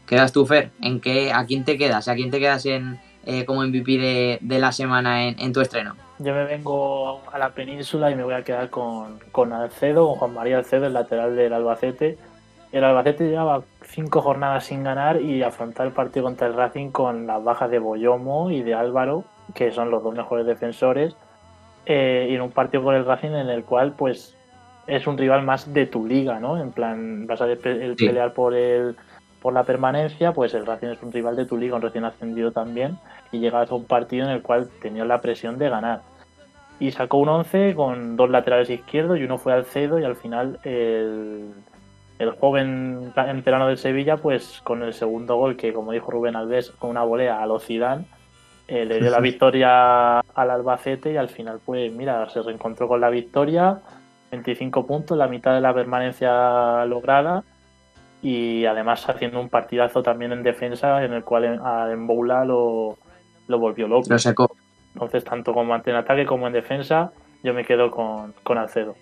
¿Quedas 0.08 0.32
tú, 0.32 0.46
Fer? 0.46 0.72
¿En 0.82 1.02
qué, 1.02 1.32
¿A 1.32 1.46
quién 1.46 1.66
te 1.66 1.78
quedas? 1.78 2.08
¿A 2.08 2.16
quién 2.16 2.32
te 2.32 2.40
quedas 2.40 2.66
en, 2.66 3.00
eh, 3.26 3.46
como 3.46 3.66
MVP 3.66 3.98
de, 3.98 4.38
de 4.42 4.60
la 4.60 4.72
semana 4.72 5.28
en, 5.28 5.40
en 5.40 5.54
tu 5.54 5.62
estreno? 5.62 5.96
yo 6.20 6.34
me 6.34 6.46
vengo 6.46 7.22
a 7.32 7.38
la 7.38 7.50
península 7.50 8.12
y 8.12 8.16
me 8.16 8.24
voy 8.24 8.34
a 8.34 8.44
quedar 8.44 8.70
con, 8.70 9.20
con 9.32 9.52
Alcedo, 9.52 10.08
con 10.08 10.20
Juan 10.20 10.34
María 10.34 10.58
Alcedo, 10.58 10.88
el 10.88 10.94
lateral 10.94 11.36
del 11.36 11.54
Albacete. 11.54 12.18
El 12.72 12.84
Albacete 12.84 13.30
llevaba 13.30 13.64
cinco 13.82 14.22
jornadas 14.22 14.66
sin 14.66 14.84
ganar 14.84 15.22
y 15.22 15.44
afrontar 15.44 15.88
el 15.88 15.94
partido 15.94 16.26
contra 16.26 16.48
el 16.48 16.54
Racing 16.54 16.92
con 16.92 17.28
las 17.28 17.44
bajas 17.44 17.70
de 17.70 17.80
Boyomo 17.80 18.52
y 18.52 18.64
de 18.64 18.74
Álvaro, 18.74 19.26
que 19.54 19.72
son 19.72 19.92
los 19.92 20.02
dos 20.04 20.16
mejores 20.16 20.46
defensores, 20.46 21.16
eh, 21.86 22.28
y 22.30 22.36
en 22.36 22.42
un 22.42 22.52
partido 22.52 22.84
con 22.84 22.96
el 22.96 23.06
Racing 23.06 23.32
en 23.32 23.50
el 23.50 23.64
cual 23.64 23.94
pues 23.94 24.36
es 24.88 25.08
un 25.08 25.18
rival 25.18 25.44
más 25.44 25.74
de 25.74 25.86
tu 25.86 26.06
liga, 26.06 26.40
¿no? 26.40 26.60
En 26.60 26.72
plan, 26.72 27.26
vas 27.26 27.42
a 27.42 27.48
sí. 27.48 27.56
pelear 27.62 28.34
por 28.34 28.54
el 28.54 28.96
por 29.42 29.54
la 29.54 29.64
permanencia, 29.64 30.32
pues 30.32 30.54
el 30.54 30.66
Racing 30.66 30.88
es 30.88 31.04
un 31.04 31.12
rival 31.12 31.36
de 31.36 31.46
tu 31.46 31.58
liga, 31.58 31.76
un 31.76 31.82
recién 31.82 32.06
ascendido 32.06 32.54
también, 32.54 32.98
y 33.34 33.40
llegas 33.40 33.70
a 33.70 33.76
un 33.76 33.84
partido 33.84 34.26
en 34.26 34.32
el 34.32 34.42
cual 34.42 34.70
tenía 34.82 35.04
la 35.04 35.20
presión 35.20 35.58
de 35.58 35.70
ganar 35.70 36.02
y 36.80 36.92
sacó 36.92 37.18
un 37.18 37.30
11 37.30 37.76
con 37.76 38.16
dos 38.18 38.30
laterales 38.30 38.70
izquierdos 38.70 39.20
y 39.20 39.24
uno 39.24 39.38
fue 39.38 39.54
Alcedo 39.54 40.00
y 40.00 40.04
al 40.04 40.16
final 40.16 40.60
el, 40.64 41.52
el 42.20 42.32
joven 42.32 43.14
veterano 43.16 43.68
del 43.68 43.78
Sevilla 43.78 44.18
pues 44.18 44.62
con 44.64 44.84
el 44.84 44.94
segundo 44.94 45.38
gol 45.38 45.56
que 45.56 45.74
como 45.74 45.92
dijo 45.92 46.12
Rubén 46.12 46.36
Alves 46.36 46.72
con 46.72 46.90
una 46.90 47.04
volea 47.04 47.42
a 47.42 47.46
los 47.46 47.66
Zidane 47.66 48.06
eh, 48.68 48.86
le 48.86 49.00
dio 49.00 49.10
la 49.10 49.20
victoria 49.20 50.20
al 50.20 50.50
Albacete 50.50 51.14
y 51.14 51.18
al 51.18 51.30
final 51.30 51.60
pues 51.64 51.92
mira 51.92 52.30
se 52.30 52.42
reencontró 52.42 52.88
con 52.88 53.02
la 53.02 53.10
victoria 53.10 53.82
25 54.32 54.88
puntos 54.88 55.18
la 55.18 55.28
mitad 55.28 55.54
de 55.54 55.62
la 55.62 55.74
permanencia 55.74 56.86
lograda 56.86 57.44
y 58.22 58.66
además 58.66 59.08
haciendo 59.10 59.40
un 59.40 59.50
partidazo 59.50 60.02
también 60.02 60.32
en 60.32 60.44
defensa 60.44 61.04
en 61.04 61.14
el 61.14 61.24
cual 61.24 61.44
en, 61.44 61.60
en 61.92 62.08
Boula 62.08 62.46
lo, 62.46 62.98
lo 63.48 63.60
volvió 63.60 63.88
loco. 63.88 64.08
Lo 64.10 64.18
sacó. 64.18 64.56
Entonces, 64.94 65.24
tanto 65.24 65.54
como 65.54 65.76
en 65.76 65.96
ataque 65.96 66.26
como 66.26 66.48
en 66.48 66.54
defensa, 66.54 67.12
yo 67.44 67.54
me 67.54 67.66
quedo 67.66 67.92
con, 67.92 68.34
con 68.44 68.58
Alcedo. 68.58 68.96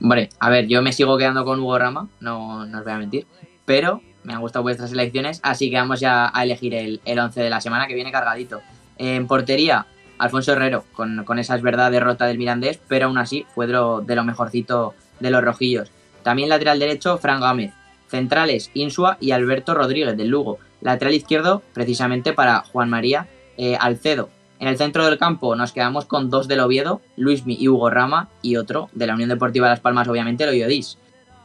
Hombre, 0.00 0.28
a 0.38 0.48
ver, 0.48 0.68
yo 0.68 0.80
me 0.80 0.92
sigo 0.92 1.18
quedando 1.18 1.44
con 1.44 1.58
Hugo 1.58 1.78
Rama, 1.78 2.08
no, 2.20 2.64
no 2.66 2.78
os 2.78 2.84
voy 2.84 2.92
a 2.92 2.98
mentir, 2.98 3.26
pero 3.64 4.00
me 4.28 4.34
han 4.34 4.40
gustado 4.40 4.62
vuestras 4.62 4.92
elecciones, 4.92 5.40
así 5.42 5.70
que 5.70 5.76
vamos 5.76 6.00
ya 6.00 6.30
a 6.32 6.44
elegir 6.44 6.74
el, 6.74 7.00
el 7.04 7.18
11 7.18 7.40
de 7.40 7.50
la 7.50 7.60
semana 7.60 7.86
que 7.86 7.94
viene 7.94 8.12
cargadito. 8.12 8.60
En 8.98 9.26
portería, 9.26 9.86
Alfonso 10.18 10.52
Herrero, 10.52 10.84
con, 10.92 11.24
con 11.24 11.38
esa 11.38 11.56
es 11.56 11.62
verdad 11.62 11.90
derrota 11.90 12.26
del 12.26 12.38
Mirandés, 12.38 12.78
pero 12.88 13.06
aún 13.06 13.18
así 13.18 13.46
fue 13.54 13.66
de 13.66 13.72
lo, 13.72 14.02
de 14.02 14.14
lo 14.14 14.24
mejorcito 14.24 14.94
de 15.18 15.30
los 15.30 15.42
rojillos. 15.42 15.90
También 16.22 16.50
lateral 16.50 16.78
derecho, 16.78 17.18
Fran 17.18 17.40
Gámez. 17.40 17.72
Centrales, 18.08 18.70
Insua 18.74 19.18
y 19.20 19.32
Alberto 19.32 19.74
Rodríguez 19.74 20.16
del 20.16 20.28
Lugo. 20.28 20.58
Lateral 20.80 21.14
izquierdo, 21.14 21.62
precisamente 21.74 22.32
para 22.32 22.60
Juan 22.60 22.88
María 22.88 23.26
eh, 23.56 23.76
Alcedo, 23.80 24.30
en 24.60 24.66
el 24.66 24.76
centro 24.76 25.04
del 25.04 25.18
campo 25.18 25.54
nos 25.54 25.72
quedamos 25.72 26.04
con 26.04 26.30
dos 26.30 26.48
del 26.48 26.60
Oviedo, 26.60 27.00
Luismi 27.16 27.56
y 27.58 27.68
Hugo 27.68 27.90
Rama, 27.90 28.28
y 28.42 28.56
otro 28.56 28.90
de 28.92 29.06
la 29.06 29.14
Unión 29.14 29.28
Deportiva 29.28 29.68
Las 29.68 29.80
Palmas, 29.80 30.08
obviamente, 30.08 30.44
el 30.44 30.50
Oyodís. 30.50 30.98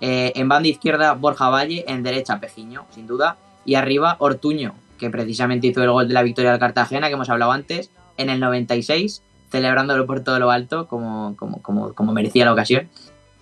Eh, 0.05 0.33
en 0.35 0.49
banda 0.49 0.67
izquierda, 0.67 1.13
Borja 1.13 1.47
Valle, 1.47 1.85
en 1.87 2.03
derecha, 2.03 2.41
Pejiño, 2.41 2.85
sin 2.89 3.07
duda, 3.07 3.37
y 3.63 3.75
arriba, 3.75 4.17
Ortuño, 4.19 4.75
que 4.97 5.09
precisamente 5.09 5.67
hizo 5.67 5.81
el 5.81 5.91
gol 5.91 6.09
de 6.09 6.13
la 6.13 6.23
victoria 6.23 6.51
del 6.51 6.59
Cartagena, 6.59 7.07
que 7.07 7.13
hemos 7.13 7.29
hablado 7.29 7.53
antes, 7.53 7.89
en 8.17 8.29
el 8.29 8.41
96, 8.41 9.23
celebrándolo 9.49 10.05
por 10.05 10.19
todo 10.19 10.39
lo 10.39 10.51
alto, 10.51 10.89
como, 10.89 11.37
como, 11.37 11.61
como, 11.61 11.93
como 11.93 12.11
merecía 12.11 12.43
la 12.43 12.51
ocasión. 12.51 12.89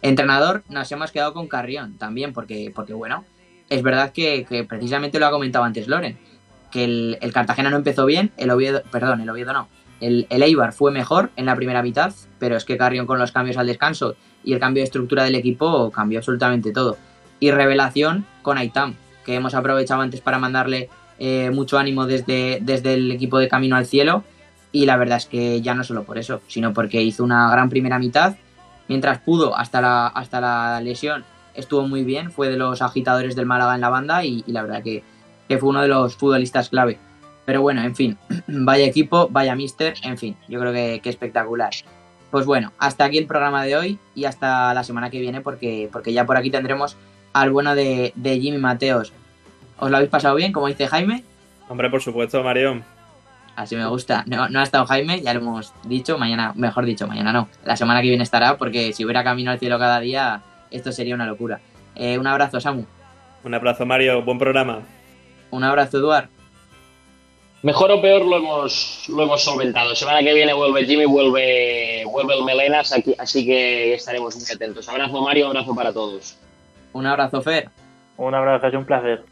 Entrenador, 0.03 0.62
nos 0.70 0.91
hemos 0.91 1.12
quedado 1.12 1.34
con 1.34 1.47
Carrión 1.47 1.97
también, 1.97 2.32
porque, 2.32 2.72
porque 2.76 2.93
bueno, 2.93 3.26
es 3.72 3.82
verdad 3.82 4.12
que, 4.12 4.45
precisamente 4.70 5.20
lo 5.20 5.26
ha 5.26 5.32
comentado 5.32 5.66
antes 5.66 5.88
Loren 5.88 6.20
que 6.70 6.84
el, 6.84 7.18
el, 7.22 7.34
Cartagena 7.34 7.72
no 7.72 7.78
empezó 7.78 8.05
bien, 8.05 8.32
el 8.38 8.51
Oviedo, 8.51 8.84
perdón, 8.91 9.20
el 9.22 9.30
Oviedo 9.32 9.51
no, 9.51 9.68
el, 9.99 10.28
el, 10.30 10.43
Eibar 10.43 10.74
fue 10.74 10.91
mejor 10.91 11.32
en 11.38 11.47
la 11.47 11.55
primera 11.55 11.82
mitad, 11.82 12.14
pero 12.38 12.55
es 12.55 12.66
que 12.66 12.78
Carrión 12.78 13.07
con 13.07 13.18
los 13.18 13.32
cambios 13.32 13.57
al 13.57 13.66
descanso 13.66 14.16
y 14.43 14.53
el 14.53 14.59
cambio 14.59 14.81
de 14.81 14.85
estructura 14.85 15.23
del 15.23 15.35
equipo 15.35 15.91
cambió 15.91 16.19
absolutamente 16.19 16.71
todo. 16.71 16.97
Y 17.39 17.51
revelación 17.51 18.25
con 18.41 18.57
Aitam, 18.57 18.95
que 19.25 19.35
hemos 19.35 19.53
aprovechado 19.53 20.01
antes 20.01 20.21
para 20.21 20.39
mandarle 20.39 20.89
eh, 21.19 21.49
mucho 21.51 21.77
ánimo 21.77 22.05
desde, 22.05 22.59
desde 22.61 22.93
el 22.93 23.11
equipo 23.11 23.39
de 23.39 23.47
Camino 23.47 23.75
al 23.75 23.85
Cielo, 23.85 24.23
y 24.71 24.85
la 24.85 24.97
verdad 24.97 25.17
es 25.17 25.25
que 25.25 25.61
ya 25.61 25.73
no 25.73 25.83
solo 25.83 26.03
por 26.03 26.17
eso, 26.17 26.41
sino 26.47 26.73
porque 26.73 27.01
hizo 27.01 27.23
una 27.23 27.51
gran 27.51 27.69
primera 27.69 27.99
mitad, 27.99 28.35
mientras 28.87 29.19
pudo 29.19 29.57
hasta 29.57 29.81
la, 29.81 30.07
hasta 30.07 30.39
la 30.41 30.81
lesión 30.81 31.23
estuvo 31.53 31.85
muy 31.87 32.03
bien, 32.03 32.31
fue 32.31 32.49
de 32.49 32.55
los 32.55 32.81
agitadores 32.81 33.35
del 33.35 33.45
Málaga 33.45 33.75
en 33.75 33.81
la 33.81 33.89
banda 33.89 34.23
y, 34.23 34.43
y 34.47 34.51
la 34.53 34.61
verdad 34.61 34.81
que 34.81 35.03
que 35.51 35.57
fue 35.57 35.67
uno 35.67 35.81
de 35.81 35.89
los 35.89 36.15
futbolistas 36.15 36.69
clave. 36.69 36.97
Pero 37.43 37.61
bueno, 37.61 37.81
en 37.81 37.93
fin, 37.93 38.17
vaya 38.47 38.85
equipo, 38.85 39.27
vaya 39.29 39.53
mister, 39.53 39.95
en 40.01 40.17
fin, 40.17 40.37
yo 40.47 40.61
creo 40.61 40.71
que, 40.71 41.01
que 41.03 41.09
espectacular. 41.09 41.71
Pues 42.32 42.45
bueno, 42.45 42.71
hasta 42.79 43.03
aquí 43.03 43.17
el 43.17 43.27
programa 43.27 43.63
de 43.63 43.75
hoy 43.75 43.99
y 44.15 44.25
hasta 44.25 44.73
la 44.73 44.84
semana 44.84 45.09
que 45.09 45.19
viene 45.19 45.41
porque, 45.41 45.89
porque 45.91 46.13
ya 46.13 46.25
por 46.25 46.38
aquí 46.38 46.49
tendremos 46.49 46.97
al 47.34 47.51
bueno 47.51 47.75
de, 47.75 48.13
de 48.15 48.39
Jimmy 48.39 48.57
Mateos. 48.57 49.13
¿Os 49.77 49.91
lo 49.91 49.97
habéis 49.97 50.09
pasado 50.09 50.36
bien, 50.36 50.53
como 50.53 50.67
dice 50.67 50.88
Jaime? 50.88 51.23
Hombre, 51.67 51.89
por 51.89 52.01
supuesto, 52.01 52.41
Mario. 52.41 52.82
Así 53.55 53.75
me 53.75 53.86
gusta. 53.86 54.23
No, 54.27 54.47
no, 54.47 54.59
ha 54.59 54.63
estado 54.63 54.86
Jaime, 54.86 55.21
ya 55.21 55.34
lo 55.34 55.41
hemos 55.41 55.73
dicho. 55.84 56.17
Mañana, 56.17 56.53
mejor 56.55 56.86
dicho, 56.86 57.05
mañana 57.07 57.34
no. 57.34 57.49
La 57.65 57.75
semana 57.75 58.01
que 58.01 58.07
viene 58.07 58.23
estará, 58.23 58.57
porque 58.57 58.93
si 58.93 59.03
hubiera 59.03 59.23
camino 59.23 59.51
al 59.51 59.59
cielo 59.59 59.77
cada 59.77 59.99
día, 59.99 60.41
esto 60.71 60.91
sería 60.91 61.15
una 61.15 61.25
locura. 61.25 61.59
Eh, 61.95 62.17
un 62.17 62.27
abrazo, 62.27 62.61
Samu. 62.61 62.86
Un 63.43 63.53
abrazo, 63.53 63.86
Mario. 63.86 64.21
Buen 64.21 64.38
programa. 64.38 64.79
Un 65.49 65.63
abrazo, 65.63 65.97
Eduard. 65.97 66.29
Mejor 67.64 67.91
o 67.91 68.01
peor 68.01 68.26
lo 68.26 68.38
hemos, 68.38 69.05
lo 69.07 69.22
hemos 69.22 69.43
solventado. 69.43 69.93
Semana 69.95 70.22
que 70.22 70.34
viene 70.34 70.51
vuelve 70.51 70.84
Jimmy, 70.86 71.05
vuelve, 71.05 72.03
vuelve 72.05 72.36
el 72.36 72.43
Melenas, 72.43 72.91
aquí, 72.91 73.14
así 73.20 73.45
que 73.45 73.93
estaremos 73.93 74.36
muy 74.36 74.45
atentos. 74.51 74.89
Abrazo, 74.89 75.22
Mario, 75.22 75.47
abrazo 75.47 75.76
para 75.76 75.93
todos. 75.93 76.38
Un 76.93 77.05
abrazo, 77.05 77.41
Fer. 77.43 77.70
Un 78.18 78.34
abrazo, 78.34 78.66
es 78.66 78.74
un 78.74 78.86
placer. 78.86 79.24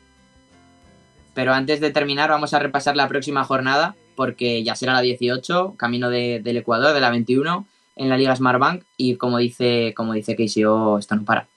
Pero 1.34 1.54
antes 1.54 1.80
de 1.80 1.90
terminar, 1.90 2.30
vamos 2.30 2.54
a 2.54 2.60
repasar 2.60 2.96
la 2.96 3.08
próxima 3.08 3.44
jornada, 3.44 3.96
porque 4.16 4.64
ya 4.64 4.76
será 4.76 4.94
la 4.94 5.02
18, 5.02 5.76
camino 5.76 6.12
de, 6.12 6.40
del 6.40 6.58
Ecuador, 6.58 6.94
de 6.94 7.00
la 7.00 7.10
21, 7.10 7.66
en 7.96 8.10
la 8.10 8.18
Liga 8.18 8.36
Smartbank, 8.36 8.84
y 8.96 9.16
como 9.16 9.40
dice, 9.40 9.94
como 9.96 10.14
dice 10.14 10.36
KCO, 10.36 11.00
esto 11.00 11.16
no 11.16 11.26
para. 11.26 11.48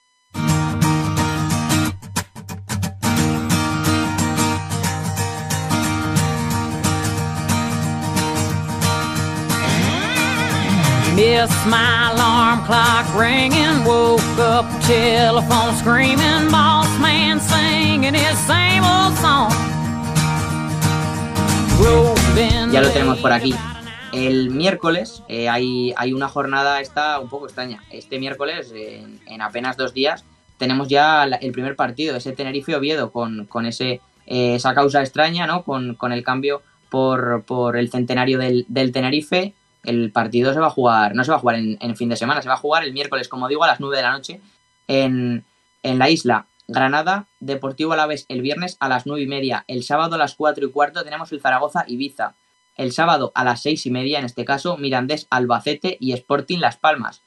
Missed 11.33 11.67
my 11.67 12.13
alarm 12.13 12.63
clock 12.67 13.07
ringing, 13.17 13.87
woke 13.87 14.21
up 14.39 14.67
telephone 14.83 15.75
screaming, 15.77 16.51
boss 16.51 16.87
man 17.01 17.41
singing 17.41 18.13
his 18.13 18.37
same 18.47 18.85
old 18.85 19.17
song. 19.17 19.51
Ya 22.71 22.83
lo 22.83 22.91
tenemos 22.91 23.19
por 23.21 23.33
aquí. 23.33 23.55
El 24.13 24.51
miércoles 24.51 25.23
eh, 25.29 25.49
hay, 25.49 25.95
hay, 25.97 26.13
una 26.13 26.29
jornada 26.29 26.83
esta 26.83 27.19
un 27.19 27.31
poco 27.31 27.47
extraña. 27.47 27.83
Este 27.91 28.19
miércoles, 28.19 28.71
en, 28.77 29.19
en 29.27 29.41
apenas 29.41 29.79
dos 29.79 29.95
días, 29.95 30.27
tenemos 30.59 30.89
ya 30.89 31.25
la, 31.25 31.37
el 31.37 31.53
primer 31.53 31.77
partido, 31.77 32.15
ese 32.15 32.33
Tenerife-Oviedo, 32.33 33.11
con, 33.11 33.47
con 33.47 33.65
ese, 33.65 34.03
eh, 34.27 34.57
esa 34.57 34.75
causa 34.75 35.01
extraña, 35.01 35.47
¿no? 35.47 35.65
Con, 35.65 35.95
con 35.95 36.13
el 36.13 36.23
cambio 36.25 36.61
por, 36.91 37.45
por 37.47 37.79
el 37.79 37.91
centenario 37.91 38.37
del, 38.37 38.67
del, 38.69 38.93
Tenerife. 38.93 39.55
El 39.83 40.13
partido 40.13 40.53
se 40.55 40.61
va 40.61 40.69
a 40.69 40.71
jugar, 40.71 41.15
no 41.15 41.25
se 41.25 41.31
va 41.31 41.37
a 41.37 41.41
jugar 41.41 41.57
en, 41.57 41.97
fin 41.97 42.09
de 42.09 42.17
semana, 42.17 42.43
se 42.43 42.49
va 42.49 42.55
a 42.55 42.59
jugar 42.59 42.85
el 42.85 42.93
miércoles, 42.93 43.29
como 43.29 43.49
digo, 43.49 43.65
a 43.65 43.67
las 43.67 43.81
9 43.81 43.97
de 43.97 44.03
la 44.03 44.13
noche 44.13 44.41
en, 44.89 45.45
en 45.83 45.99
la 45.99 46.09
isla. 46.11 46.47
Granada, 46.69 47.27
Deportivo 47.41 47.93
Alavés 47.93 48.25
el 48.29 48.41
viernes 48.41 48.77
a 48.81 48.89
las 48.89 49.07
9 49.07 49.23
y 49.23 49.27
media. 49.27 49.65
El 49.67 49.83
sábado 49.83 50.15
a 50.15 50.19
las 50.19 50.35
4 50.35 50.67
y 50.67 50.71
cuarto 50.71 51.03
tenemos 51.03 51.33
el 51.33 51.41
Zaragoza 51.41 51.85
Ibiza. 51.87 52.35
El 52.77 52.93
sábado 52.93 53.33
a 53.35 53.45
las 53.45 53.61
6 53.63 53.87
y 53.87 53.91
media, 53.91 54.19
en 54.19 54.25
este 54.25 54.45
caso, 54.45 54.77
Mirandés 54.79 55.27
Albacete 55.31 55.97
y 56.01 56.13
Sporting 56.13 56.59
Las 56.59 56.77
Palmas. 56.77 57.23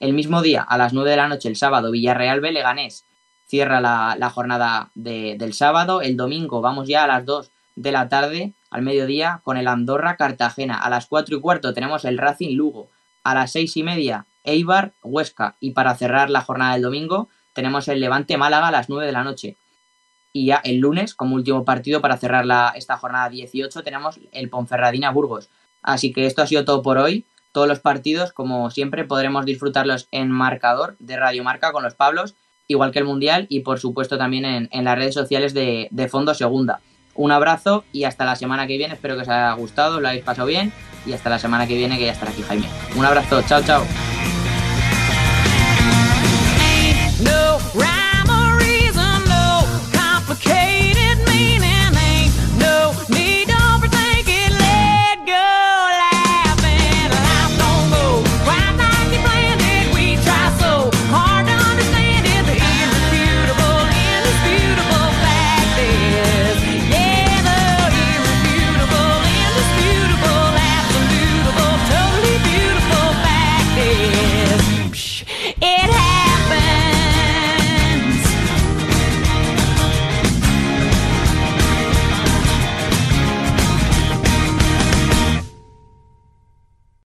El 0.00 0.14
mismo 0.14 0.42
día, 0.42 0.62
a 0.62 0.78
las 0.78 0.92
9 0.92 1.10
de 1.10 1.16
la 1.16 1.28
noche, 1.28 1.48
el 1.48 1.56
sábado, 1.56 1.90
Villarreal 1.90 2.40
Leganés 2.40 3.04
cierra 3.46 3.82
la, 3.82 4.30
jornada 4.30 4.90
de, 4.94 5.36
del 5.38 5.52
sábado. 5.52 6.00
El 6.00 6.16
domingo 6.16 6.62
vamos 6.62 6.88
ya 6.88 7.04
a 7.04 7.06
las 7.06 7.26
2 7.26 7.50
de 7.76 7.92
la 7.92 8.08
tarde, 8.08 8.54
al 8.70 8.82
mediodía, 8.82 9.40
con 9.44 9.56
el 9.56 9.68
Andorra 9.68 10.16
Cartagena. 10.16 10.78
A 10.78 10.90
las 10.90 11.06
4 11.06 11.36
y 11.36 11.40
cuarto 11.40 11.72
tenemos 11.72 12.04
el 12.04 12.18
Racing 12.18 12.56
Lugo. 12.56 12.90
A 13.24 13.34
las 13.34 13.52
6 13.52 13.76
y 13.76 13.82
media, 13.82 14.26
Eibar 14.44 14.92
Huesca. 15.02 15.56
Y 15.60 15.72
para 15.72 15.94
cerrar 15.94 16.30
la 16.30 16.42
jornada 16.42 16.74
del 16.74 16.82
domingo, 16.82 17.28
tenemos 17.52 17.88
el 17.88 18.00
Levante 18.00 18.36
Málaga 18.36 18.68
a 18.68 18.72
las 18.72 18.88
9 18.88 19.06
de 19.06 19.12
la 19.12 19.24
noche. 19.24 19.56
Y 20.32 20.46
ya 20.46 20.60
el 20.64 20.78
lunes, 20.78 21.14
como 21.14 21.34
último 21.34 21.64
partido 21.64 22.00
para 22.00 22.16
cerrar 22.16 22.46
la, 22.46 22.72
esta 22.74 22.96
jornada 22.96 23.28
18, 23.28 23.82
tenemos 23.82 24.18
el 24.32 24.48
Ponferradina 24.48 25.10
Burgos. 25.10 25.50
Así 25.82 26.12
que 26.12 26.26
esto 26.26 26.42
ha 26.42 26.46
sido 26.46 26.64
todo 26.64 26.82
por 26.82 26.98
hoy. 26.98 27.26
Todos 27.52 27.68
los 27.68 27.80
partidos, 27.80 28.32
como 28.32 28.70
siempre, 28.70 29.04
podremos 29.04 29.44
disfrutarlos 29.44 30.08
en 30.10 30.30
marcador 30.30 30.96
de 30.98 31.18
Radio 31.18 31.44
Marca 31.44 31.70
con 31.72 31.82
los 31.82 31.94
Pablos, 31.94 32.34
igual 32.66 32.92
que 32.92 33.00
el 33.00 33.04
Mundial, 33.04 33.46
y 33.50 33.60
por 33.60 33.78
supuesto 33.78 34.16
también 34.16 34.46
en, 34.46 34.68
en 34.72 34.84
las 34.84 34.96
redes 34.96 35.14
sociales 35.14 35.52
de, 35.52 35.88
de, 35.90 36.08
Fondo 36.08 36.32
Segunda. 36.32 36.80
Un 37.14 37.32
abrazo 37.32 37.84
y 37.92 38.04
hasta 38.04 38.24
la 38.24 38.36
semana 38.36 38.66
que 38.66 38.78
viene. 38.78 38.94
Espero 38.94 39.16
que 39.16 39.22
os 39.22 39.28
haya 39.28 39.52
gustado, 39.52 40.00
lo 40.00 40.08
habéis 40.08 40.24
pasado 40.24 40.46
bien. 40.46 40.72
Y 41.04 41.12
hasta 41.12 41.30
la 41.30 41.38
semana 41.38 41.66
que 41.66 41.76
viene, 41.76 41.98
que 41.98 42.06
ya 42.06 42.12
estará 42.12 42.30
aquí 42.30 42.42
Jaime. 42.42 42.68
Un 42.96 43.04
abrazo, 43.04 43.42
chao, 43.42 43.62
chao. 43.62 43.84